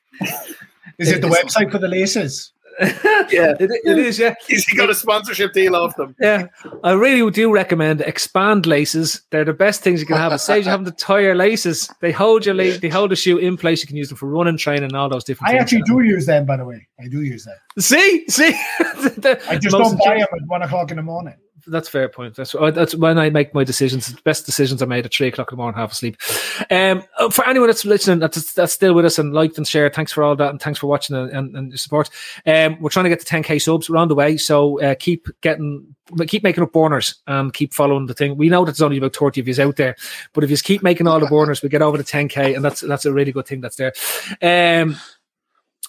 Is 0.98 1.12
it 1.12 1.22
the 1.22 1.28
It's- 1.28 1.56
website 1.56 1.72
for 1.72 1.78
the 1.80 1.88
laces? 1.88 2.52
yeah, 2.82 3.54
it, 3.58 3.72
it 3.86 3.98
is. 3.98 4.20
Yeah, 4.20 4.36
he's 4.46 4.66
got 4.74 4.90
a 4.90 4.94
sponsorship 4.96 5.54
deal 5.54 5.78
off 5.78 5.96
them. 5.96 6.14
Yeah, 6.22 6.48
I 6.84 6.92
really 6.92 7.32
do 7.32 7.50
recommend 7.50 8.02
expand 8.02 8.66
laces. 8.66 9.22
They're 9.30 9.46
the 9.46 9.54
best 9.54 9.82
things 9.82 10.02
you 10.02 10.06
can 10.06 10.18
have. 10.18 10.34
It 10.34 10.40
saves 10.40 10.66
you 10.66 10.72
having 10.72 10.86
to 10.86 10.92
tie 10.92 11.20
your 11.22 11.36
laces. 11.36 11.90
They 12.02 12.12
hold 12.12 12.46
your 12.46 12.54
la- 12.54 12.76
they 12.82 12.90
hold 12.90 13.12
the 13.12 13.16
shoe 13.16 13.38
in 13.38 13.56
place. 13.56 13.82
You 13.82 13.88
can 13.88 13.96
use 13.96 14.10
them 14.10 14.18
for 14.18 14.28
running, 14.28 14.58
training, 14.58 14.84
and 14.84 14.96
all 14.98 15.08
those 15.08 15.24
different. 15.24 15.48
I 15.48 15.52
things. 15.54 15.62
actually 15.62 15.84
do 15.84 16.02
use 16.02 16.26
them, 16.26 16.46
by 16.46 16.58
the 16.58 16.66
way. 16.66 16.86
I 17.00 17.08
do 17.08 17.22
use 17.22 17.46
them. 17.46 17.56
See, 17.80 18.26
see, 18.28 18.54
I 18.80 19.58
just 19.58 19.70
don't 19.72 19.98
buy 19.98 20.16
them 20.20 20.28
at 20.34 20.48
one 20.48 20.62
o'clock 20.62 20.92
in 20.92 20.98
the 20.98 21.04
morning. 21.04 21.36
That's 21.68 21.90
fair 21.90 22.08
point. 22.10 22.36
That's 22.36 22.56
that's 22.74 22.96
when 22.96 23.18
I 23.18 23.30
make 23.32 23.54
my 23.54 23.64
decisions. 23.64 24.08
The 24.08 24.22
best 24.22 24.46
decisions 24.46 24.84
are 24.84 24.88
made 24.88 25.06
at 25.06 25.14
three 25.14 25.28
o'clock 25.28 25.52
in 25.52 25.56
the 25.56 25.62
morning, 25.62 25.80
half 25.80 25.94
asleep. 25.94 26.18
Um, 26.70 27.04
for 27.32 27.48
anyone 27.48 27.68
that's 27.68 27.86
listening, 27.86 28.20
that's, 28.20 28.54
that's 28.54 28.74
still 28.74 28.94
with 28.94 29.06
us 29.06 29.18
and 29.18 29.34
liked 29.34 29.58
and 29.58 29.68
shared. 29.68 29.96
Thanks 29.96 30.12
for 30.12 30.24
all 30.24 30.36
that, 30.36 30.52
and 30.52 30.62
thanks 30.62 30.80
for 30.80 30.88
watching 30.88 31.16
and, 31.16 31.32
and, 31.32 31.56
and 31.56 31.72
your 31.72 31.78
support. 31.78 32.10
Um, 32.46 32.80
we're 32.80 32.90
trying 32.90 33.06
to 33.06 33.10
get 33.10 33.20
to 33.20 33.26
10k 33.26 33.62
subs. 33.62 33.90
We're 33.90 33.98
on 33.98 34.10
the 34.10 34.16
way, 34.16 34.38
so 34.38 34.80
uh, 34.82 34.94
keep 34.94 35.28
getting, 35.42 35.96
keep 36.28 36.44
making 36.44 36.64
up 36.64 36.72
burners 36.72 37.16
and 37.26 37.54
keep 37.54 37.74
following 37.74 38.06
the 38.06 38.14
thing. 38.14 38.38
We 38.38 38.50
know 38.50 38.64
that 38.64 38.74
there's 38.74 38.82
only 38.84 38.98
about 38.98 39.16
30 39.16 39.42
of 39.42 39.48
you 39.48 39.64
out 39.64 39.76
there, 39.78 39.96
but 40.34 40.44
if 40.44 40.52
you 40.52 40.58
keep 40.58 40.84
making 40.84 41.08
all 41.08 41.20
the 41.20 41.26
burners, 41.26 41.64
we 41.64 41.70
get 41.70 41.82
over 41.82 41.98
to 41.98 42.04
10k, 42.04 42.56
and 42.56 42.64
that's 42.64 42.82
that's 42.82 43.06
a 43.06 43.14
really 43.14 43.32
good 43.32 43.48
thing 43.48 43.62
that's 43.62 43.78
there. 43.78 43.94
Um, 44.42 44.98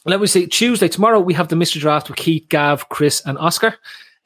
let 0.06 0.20
me 0.20 0.26
see. 0.26 0.46
Tuesday 0.46 0.88
tomorrow 0.88 1.20
we 1.20 1.34
have 1.34 1.48
the 1.48 1.56
mystery 1.56 1.80
draft 1.80 2.08
with 2.08 2.16
Keith, 2.16 2.46
Gav, 2.48 2.88
Chris, 2.88 3.22
and 3.26 3.36
Oscar. 3.38 3.74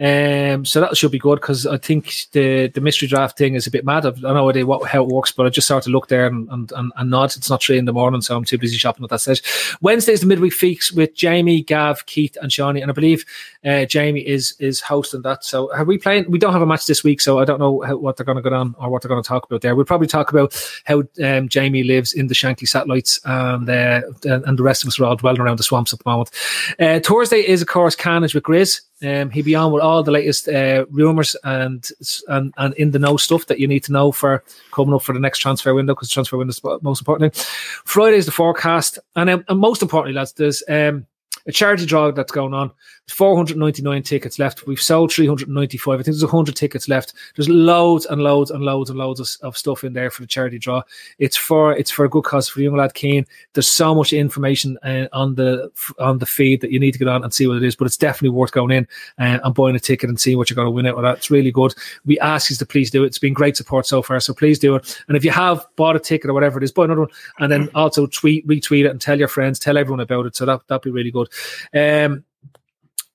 Um, 0.01 0.65
so 0.65 0.81
that 0.81 0.97
should 0.97 1.13
be 1.13 1.19
good 1.19 1.41
because 1.41 1.67
I 1.67 1.77
think 1.77 2.15
the 2.33 2.69
the 2.69 2.81
mystery 2.81 3.07
draft 3.07 3.37
thing 3.37 3.55
is 3.55 3.67
a 3.67 3.71
bit 3.71 3.85
mad. 3.85 4.07
I've, 4.07 4.25
I 4.25 4.33
no 4.33 4.49
idea 4.49 4.65
what 4.65 4.89
how 4.89 5.03
it 5.03 5.09
works, 5.09 5.31
but 5.31 5.45
I 5.45 5.51
just 5.51 5.67
started 5.67 5.85
to 5.85 5.91
look 5.91 6.09
there 6.09 6.27
and, 6.27 6.49
and, 6.49 6.73
and, 6.73 6.93
and 6.97 7.11
nod. 7.11 7.37
It's 7.37 7.51
not 7.51 7.63
three 7.63 7.77
in 7.77 7.85
the 7.85 7.93
morning, 7.93 8.23
so 8.23 8.35
I'm 8.35 8.45
too 8.45 8.57
busy 8.57 8.79
shopping 8.79 9.05
at 9.05 9.11
that 9.11 9.21
stage. 9.21 9.43
Wednesday's 9.83 10.23
the 10.23 10.27
midweek 10.27 10.55
feast 10.55 10.97
with 10.97 11.15
Jamie, 11.15 11.63
Gav, 11.63 12.07
Keith, 12.07 12.37
and 12.41 12.51
Shawnee, 12.51 12.81
and 12.81 12.91
I 12.91 12.95
believe 12.95 13.27
uh, 13.65 13.85
Jamie 13.85 14.27
is 14.27 14.55
is 14.59 14.81
hosting 14.81 15.21
that. 15.23 15.45
So 15.45 15.71
are 15.75 15.85
we 15.85 15.99
playing? 15.99 16.31
We 16.31 16.39
don't 16.39 16.55
have 16.55 16.63
a 16.63 16.67
match 16.67 16.87
this 16.87 17.05
week, 17.05 17.21
so 17.21 17.39
I 17.39 17.45
don't 17.45 17.61
know 17.61 17.83
how, 17.83 17.99
what 17.99 18.17
they're 18.17 18.25
going 18.27 18.43
to 18.43 18.49
go 18.49 18.57
on 18.57 18.75
or 18.79 18.89
what 18.89 19.03
they're 19.03 19.11
going 19.11 19.23
to 19.23 19.29
talk 19.29 19.45
about 19.45 19.61
there. 19.61 19.77
We'll 19.77 19.85
probably 19.85 20.07
talk 20.07 20.31
about 20.31 20.57
how 20.85 21.03
um, 21.23 21.49
Jamie 21.49 21.83
lives 21.83 22.15
in 22.15 22.29
the 22.29 22.35
Shankly 22.35 22.67
satellites 22.67 23.21
and 23.27 23.69
uh, 23.69 24.01
and 24.25 24.59
the 24.59 24.63
rest 24.63 24.83
of 24.83 24.89
us 24.89 24.99
are 24.99 25.05
all 25.05 25.17
dwelling 25.17 25.43
around 25.43 25.59
the 25.59 25.63
swamps 25.63 25.93
at 25.93 25.99
the 25.99 26.09
moment. 26.09 26.31
Uh, 26.79 27.01
Thursday 27.01 27.47
is 27.47 27.61
of 27.61 27.69
course 27.69 27.95
Carnage 27.95 28.35
with 28.35 28.45
Grizz. 28.45 28.81
Um, 29.03 29.31
he'll 29.31 29.45
be 29.45 29.55
on 29.55 29.73
with 29.73 29.83
all 29.83 30.03
the 30.03 30.11
latest 30.11 30.49
uh, 30.49 30.85
rumors 30.91 31.35
and, 31.45 31.89
and 32.29 32.53
and 32.59 32.75
in 32.75 32.91
the 32.91 32.99
know 32.99 33.17
stuff 33.17 33.47
that 33.47 33.59
you 33.59 33.67
need 33.67 33.85
to 33.85 33.93
know 33.93 34.13
for 34.13 34.45
coming 34.73 34.95
up 34.95 35.03
for 35.03 35.15
the 35.15 35.21
next 35.21 35.39
transfer 35.39 35.75
window 35.75 35.95
because 35.95 36.11
transfer 36.11 36.37
window 36.37 36.51
is 36.51 36.63
most 36.83 37.01
important. 37.01 37.37
Friday 37.85 38.17
is 38.17 38.27
the 38.27 38.33
forecast, 38.33 38.99
and, 39.17 39.31
um, 39.31 39.45
and 39.49 39.59
most 39.59 39.81
importantly, 39.81 40.15
lads, 40.15 40.35
there's 40.35 40.63
um, 40.69 41.07
a 41.47 41.53
charity 41.53 41.87
draw 41.87 42.11
that's 42.11 42.33
going 42.33 42.55
on. 42.55 42.71
There's 43.11 43.17
499 43.17 44.05
tickets 44.05 44.39
left. 44.39 44.69
We've 44.69 44.81
sold 44.81 45.13
395. 45.13 45.95
I 45.95 45.97
think 45.97 46.15
there's 46.15 46.23
100 46.23 46.55
tickets 46.55 46.89
left. 46.89 47.13
There's 47.35 47.49
loads 47.49 48.07
and 48.07 48.23
loads 48.23 48.53
and 48.53 48.63
loads 48.63 48.89
and 48.89 48.99
loads 49.01 49.19
of, 49.19 49.29
of 49.43 49.57
stuff 49.57 49.83
in 49.83 49.95
there 49.95 50.11
for 50.11 50.23
the 50.23 50.29
charity 50.29 50.61
draw. 50.61 50.83
It's 51.19 51.37
for 51.37 51.73
it's 51.77 51.91
for 51.91 52.05
a 52.05 52.09
good 52.09 52.23
cause 52.23 52.49
for 52.49 52.61
young 52.61 52.77
lad 52.77 52.95
Keen. 52.95 53.27
There's 53.55 53.71
so 53.71 53.97
much 53.97 54.13
information 54.13 54.79
uh, 54.85 55.09
on 55.13 55.35
the 55.35 55.73
on 55.99 56.19
the 56.19 56.27
feed 56.27 56.61
that 56.61 56.71
you 56.71 56.79
need 56.79 56.93
to 56.93 57.01
get 57.01 57.09
on 57.09 57.25
and 57.25 57.35
see 57.35 57.49
what 57.49 57.57
it 57.57 57.65
is. 57.65 57.75
But 57.75 57.87
it's 57.87 57.97
definitely 57.97 58.29
worth 58.29 58.53
going 58.53 58.71
in 58.71 58.87
uh, 59.19 59.41
and 59.43 59.55
buying 59.55 59.75
a 59.75 59.81
ticket 59.81 60.09
and 60.09 60.21
seeing 60.21 60.39
what 60.39 60.49
you're 60.49 60.55
going 60.55 60.67
to 60.67 60.71
win 60.71 60.87
out 60.87 60.95
of 60.95 61.03
that. 61.03 61.17
It's 61.17 61.33
really 61.33 61.51
good. 61.51 61.75
We 62.05 62.17
ask 62.21 62.49
you 62.49 62.55
to 62.57 62.67
please 62.67 62.93
do 62.93 63.03
it. 63.03 63.09
It's 63.09 63.19
been 63.19 63.35
great 63.35 63.57
support 63.57 63.87
so 63.87 64.03
far, 64.03 64.21
so 64.21 64.35
please 64.35 64.61
do 64.61 64.77
it. 64.77 65.03
And 65.09 65.17
if 65.17 65.25
you 65.25 65.33
have 65.33 65.67
bought 65.75 65.97
a 65.97 66.01
ticket 66.01 66.31
or 66.31 66.35
whatever 66.35 66.59
it 66.59 66.65
is, 66.65 66.71
buy 66.71 66.85
another 66.85 67.01
one, 67.01 67.11
and 67.41 67.51
then 67.51 67.71
also 67.75 68.07
tweet, 68.07 68.47
retweet 68.47 68.85
it, 68.85 68.91
and 68.91 69.01
tell 69.01 69.19
your 69.19 69.27
friends, 69.27 69.59
tell 69.59 69.77
everyone 69.77 69.99
about 69.99 70.27
it. 70.27 70.37
So 70.37 70.47
that 70.47 70.61
that'd 70.69 70.83
be 70.83 70.93
really 70.93 71.11
good. 71.11 71.29
Um, 71.75 72.25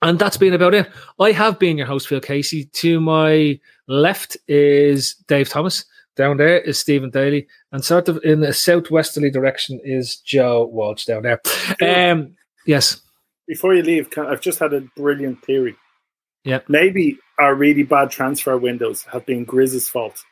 and 0.06 0.20
that's 0.20 0.38
been 0.38 0.54
about 0.54 0.76
it. 0.76 0.88
I 1.20 1.32
have 1.32 1.58
been 1.58 1.78
your 1.78 1.88
host, 1.88 2.08
Phil 2.08 2.22
Casey. 2.22 2.66
To 2.66 3.00
my 3.00 3.60
left 3.88 4.38
is 4.48 5.16
Dave 5.28 5.50
Thomas. 5.50 5.84
Down 6.16 6.38
there 6.38 6.60
is 6.60 6.80
Stephen 6.80 7.10
Daly, 7.10 7.46
and 7.74 7.84
sort 7.84 8.08
of 8.08 8.24
in 8.24 8.42
a 8.44 8.54
southwesterly 8.54 9.30
direction 9.30 9.82
is 9.84 10.18
Joe 10.18 10.66
Walsh 10.68 11.06
down 11.06 11.24
there. 11.24 11.42
Um, 11.82 12.36
yes. 12.66 13.02
Before 13.48 13.74
you 13.74 13.82
leave, 13.82 14.08
I've 14.18 14.40
just 14.40 14.60
had 14.60 14.74
a 14.74 14.82
brilliant 14.96 15.44
theory. 15.44 15.76
Yeah. 16.46 16.60
Maybe 16.70 17.18
our 17.38 17.54
really 17.54 17.84
bad 17.84 18.12
transfer 18.12 18.58
windows 18.58 19.04
have 19.12 19.26
been 19.26 19.44
Grizz's 19.44 19.90
fault 19.90 20.24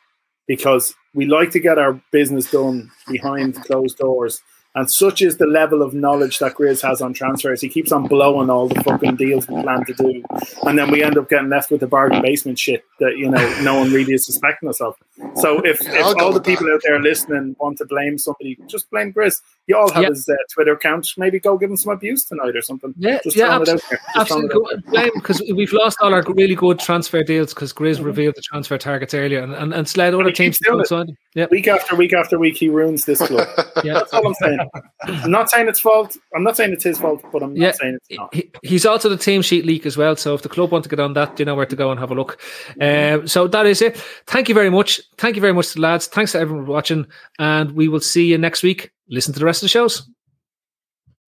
because 0.47 0.95
we 1.13 1.25
like 1.25 1.51
to 1.51 1.59
get 1.59 1.77
our 1.77 2.01
business 2.11 2.49
done 2.49 2.89
behind 3.09 3.55
closed 3.65 3.97
doors 3.97 4.39
and 4.75 4.89
such 4.91 5.21
is 5.21 5.37
the 5.37 5.45
level 5.45 5.81
of 5.83 5.93
knowledge 5.93 6.39
that 6.39 6.55
Grizz 6.55 6.81
has 6.81 7.01
on 7.01 7.13
transfers. 7.13 7.61
He 7.61 7.69
keeps 7.69 7.91
on 7.91 8.07
blowing 8.07 8.49
all 8.49 8.67
the 8.67 8.81
fucking 8.83 9.17
deals 9.17 9.47
we 9.47 9.61
plan 9.61 9.85
to 9.85 9.93
do. 9.93 10.23
And 10.63 10.77
then 10.77 10.89
we 10.89 11.03
end 11.03 11.17
up 11.17 11.29
getting 11.29 11.49
left 11.49 11.69
with 11.69 11.81
the 11.81 11.87
bargain 11.87 12.23
basement 12.23 12.57
shit 12.57 12.83
that, 12.99 13.15
you 13.17 13.29
know, 13.29 13.61
no 13.61 13.75
one 13.75 13.91
really 13.91 14.13
is 14.13 14.25
suspecting 14.25 14.69
us 14.69 14.81
of. 14.81 14.95
So 15.35 15.59
if, 15.59 15.79
if 15.81 16.15
all 16.17 16.31
the 16.33 16.41
people 16.41 16.71
out 16.73 16.81
there 16.83 16.99
listening 16.99 17.55
want 17.59 17.77
to 17.77 17.85
blame 17.85 18.17
somebody, 18.17 18.57
just 18.67 18.89
blame 18.89 19.13
Grizz. 19.13 19.41
You 19.67 19.77
all 19.77 19.89
have 19.91 20.03
Yeah. 20.03 20.09
his 20.09 20.27
uh, 20.27 20.33
Twitter 20.51 20.73
account. 20.73 21.07
Maybe 21.17 21.39
go 21.39 21.57
give 21.57 21.69
him 21.69 21.77
some 21.77 21.93
abuse 21.93 22.23
tonight 22.25 22.55
or 22.55 22.61
something. 22.61 22.93
Yeah, 22.97 23.19
just 23.23 23.35
yeah, 23.37 23.47
throwing 23.47 23.61
it 23.61 23.67
abso- 23.67 23.73
out 23.73 23.81
there. 23.89 23.99
Just 24.15 24.27
throwing 24.27 24.45
it 24.45 24.51
out 24.55 24.61
there. 24.71 24.77
absolutely. 25.05 25.11
Because 25.19 25.41
we've 25.55 25.71
lost 25.73 25.97
all 26.01 26.13
our 26.13 26.23
really 26.29 26.55
good 26.55 26.79
transfer 26.79 27.23
deals 27.23 27.53
because 27.53 27.71
Grizz 27.73 28.03
revealed 28.03 28.35
the 28.35 28.41
transfer 28.41 28.77
targets 28.77 29.13
earlier 29.13 29.39
and, 29.41 29.53
and, 29.53 29.73
and 29.73 29.87
sled 29.87 30.13
other 30.15 30.31
teams 30.31 30.57
keeps 30.57 30.67
doing 30.67 30.79
to 30.79 30.83
it. 30.83 30.87
sign 30.87 31.05
them. 31.07 31.17
Yeah. 31.35 31.45
Week 31.51 31.67
after 31.67 31.95
week 31.95 32.13
after 32.13 32.37
week, 32.37 32.57
he 32.57 32.69
ruins 32.69 33.05
this 33.05 33.19
club. 33.19 33.47
Yeah. 33.83 33.93
That's 33.95 34.13
all 34.13 34.25
I'm 34.27 34.33
saying. 34.35 34.59
I'm 35.03 35.31
not 35.31 35.49
saying 35.49 35.67
it's 35.67 35.79
fault. 35.79 36.15
I'm 36.35 36.43
not 36.43 36.55
saying 36.55 36.73
it's 36.73 36.83
his 36.83 36.97
fault, 36.99 37.21
but 37.33 37.41
I'm 37.43 37.55
Yeah. 37.55 37.67
not 37.67 37.75
saying 37.75 37.97
it's 38.09 38.17
not. 38.17 38.33
He, 38.33 38.51
he's 38.63 38.85
also 38.85 39.09
the 39.09 39.17
team 39.17 39.41
sheet 39.41 39.65
leak 39.65 39.85
as 39.85 39.97
well. 39.97 40.15
So 40.15 40.33
if 40.35 40.41
the 40.41 40.49
club 40.49 40.71
want 40.71 40.83
to 40.83 40.89
get 40.89 40.99
on 40.99 41.13
that, 41.13 41.37
you 41.39 41.45
know 41.45 41.55
where 41.55 41.65
to 41.65 41.75
go 41.75 41.91
and 41.91 41.99
have 41.99 42.11
a 42.11 42.15
look. 42.15 42.39
Um, 42.79 43.27
so 43.27 43.47
that 43.47 43.65
is 43.65 43.81
it. 43.81 43.97
Thank 44.27 44.47
you 44.47 44.55
very 44.55 44.69
much. 44.69 45.01
Thank 45.17 45.35
you 45.35 45.41
very 45.41 45.53
much 45.53 45.69
to 45.69 45.73
the 45.75 45.81
lads. 45.81 46.07
Thanks 46.07 46.33
to 46.33 46.39
everyone 46.39 46.65
for 46.65 46.71
watching. 46.71 47.07
And 47.39 47.71
we 47.71 47.87
will 47.87 47.99
see 47.99 48.25
you 48.25 48.37
next 48.37 48.63
week. 48.63 48.91
Listen 49.09 49.33
to 49.33 49.39
the 49.39 49.45
rest 49.45 49.61
of 49.61 49.65
the 49.65 49.69
shows. 49.69 50.09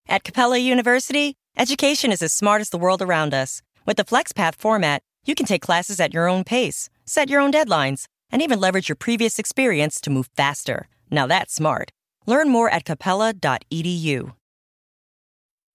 At 0.08 0.24
Capella 0.24 0.58
University, 0.58 1.36
education 1.58 2.12
is 2.12 2.22
as 2.22 2.34
smart 2.34 2.62
as 2.62 2.70
the 2.70 2.78
world 2.78 3.02
around 3.02 3.34
us. 3.34 3.62
With 3.86 3.98
the 3.98 4.06
FlexPath 4.06 4.56
format, 4.56 5.02
you 5.26 5.36
can 5.36 5.46
take 5.46 5.62
classes 5.62 6.00
at 6.00 6.14
your 6.14 6.28
own 6.28 6.44
pace, 6.44 6.90
set 7.06 7.30
your 7.30 7.42
own 7.42 7.52
deadlines, 7.52 8.06
and 8.32 8.42
even 8.42 8.60
leverage 8.60 8.90
your 8.90 8.96
previous 8.96 9.40
experience 9.40 10.00
to 10.02 10.10
move 10.10 10.30
faster. 10.36 10.88
Now 11.10 11.28
that's 11.28 11.54
smart. 11.54 11.92
Learn 12.26 12.50
more 12.50 12.70
at 12.70 12.86
capella.edu. 12.86 14.34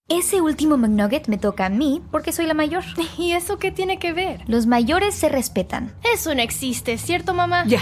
Ese 0.09 0.41
último 0.41 0.75
McNugget 0.75 1.29
me 1.29 1.37
toca 1.37 1.67
a 1.67 1.69
mí 1.69 2.01
porque 2.11 2.33
soy 2.33 2.45
la 2.45 2.53
mayor. 2.53 2.83
¿Y 3.17 3.31
eso 3.31 3.59
qué 3.59 3.71
tiene 3.71 3.97
que 3.97 4.11
ver? 4.11 4.43
Los 4.47 4.65
mayores 4.65 5.15
se 5.15 5.29
respetan. 5.29 5.95
Eso 6.03 6.35
no 6.35 6.41
existe, 6.41 6.97
¿cierto, 6.97 7.33
mamá? 7.33 7.63
Ya, 7.65 7.81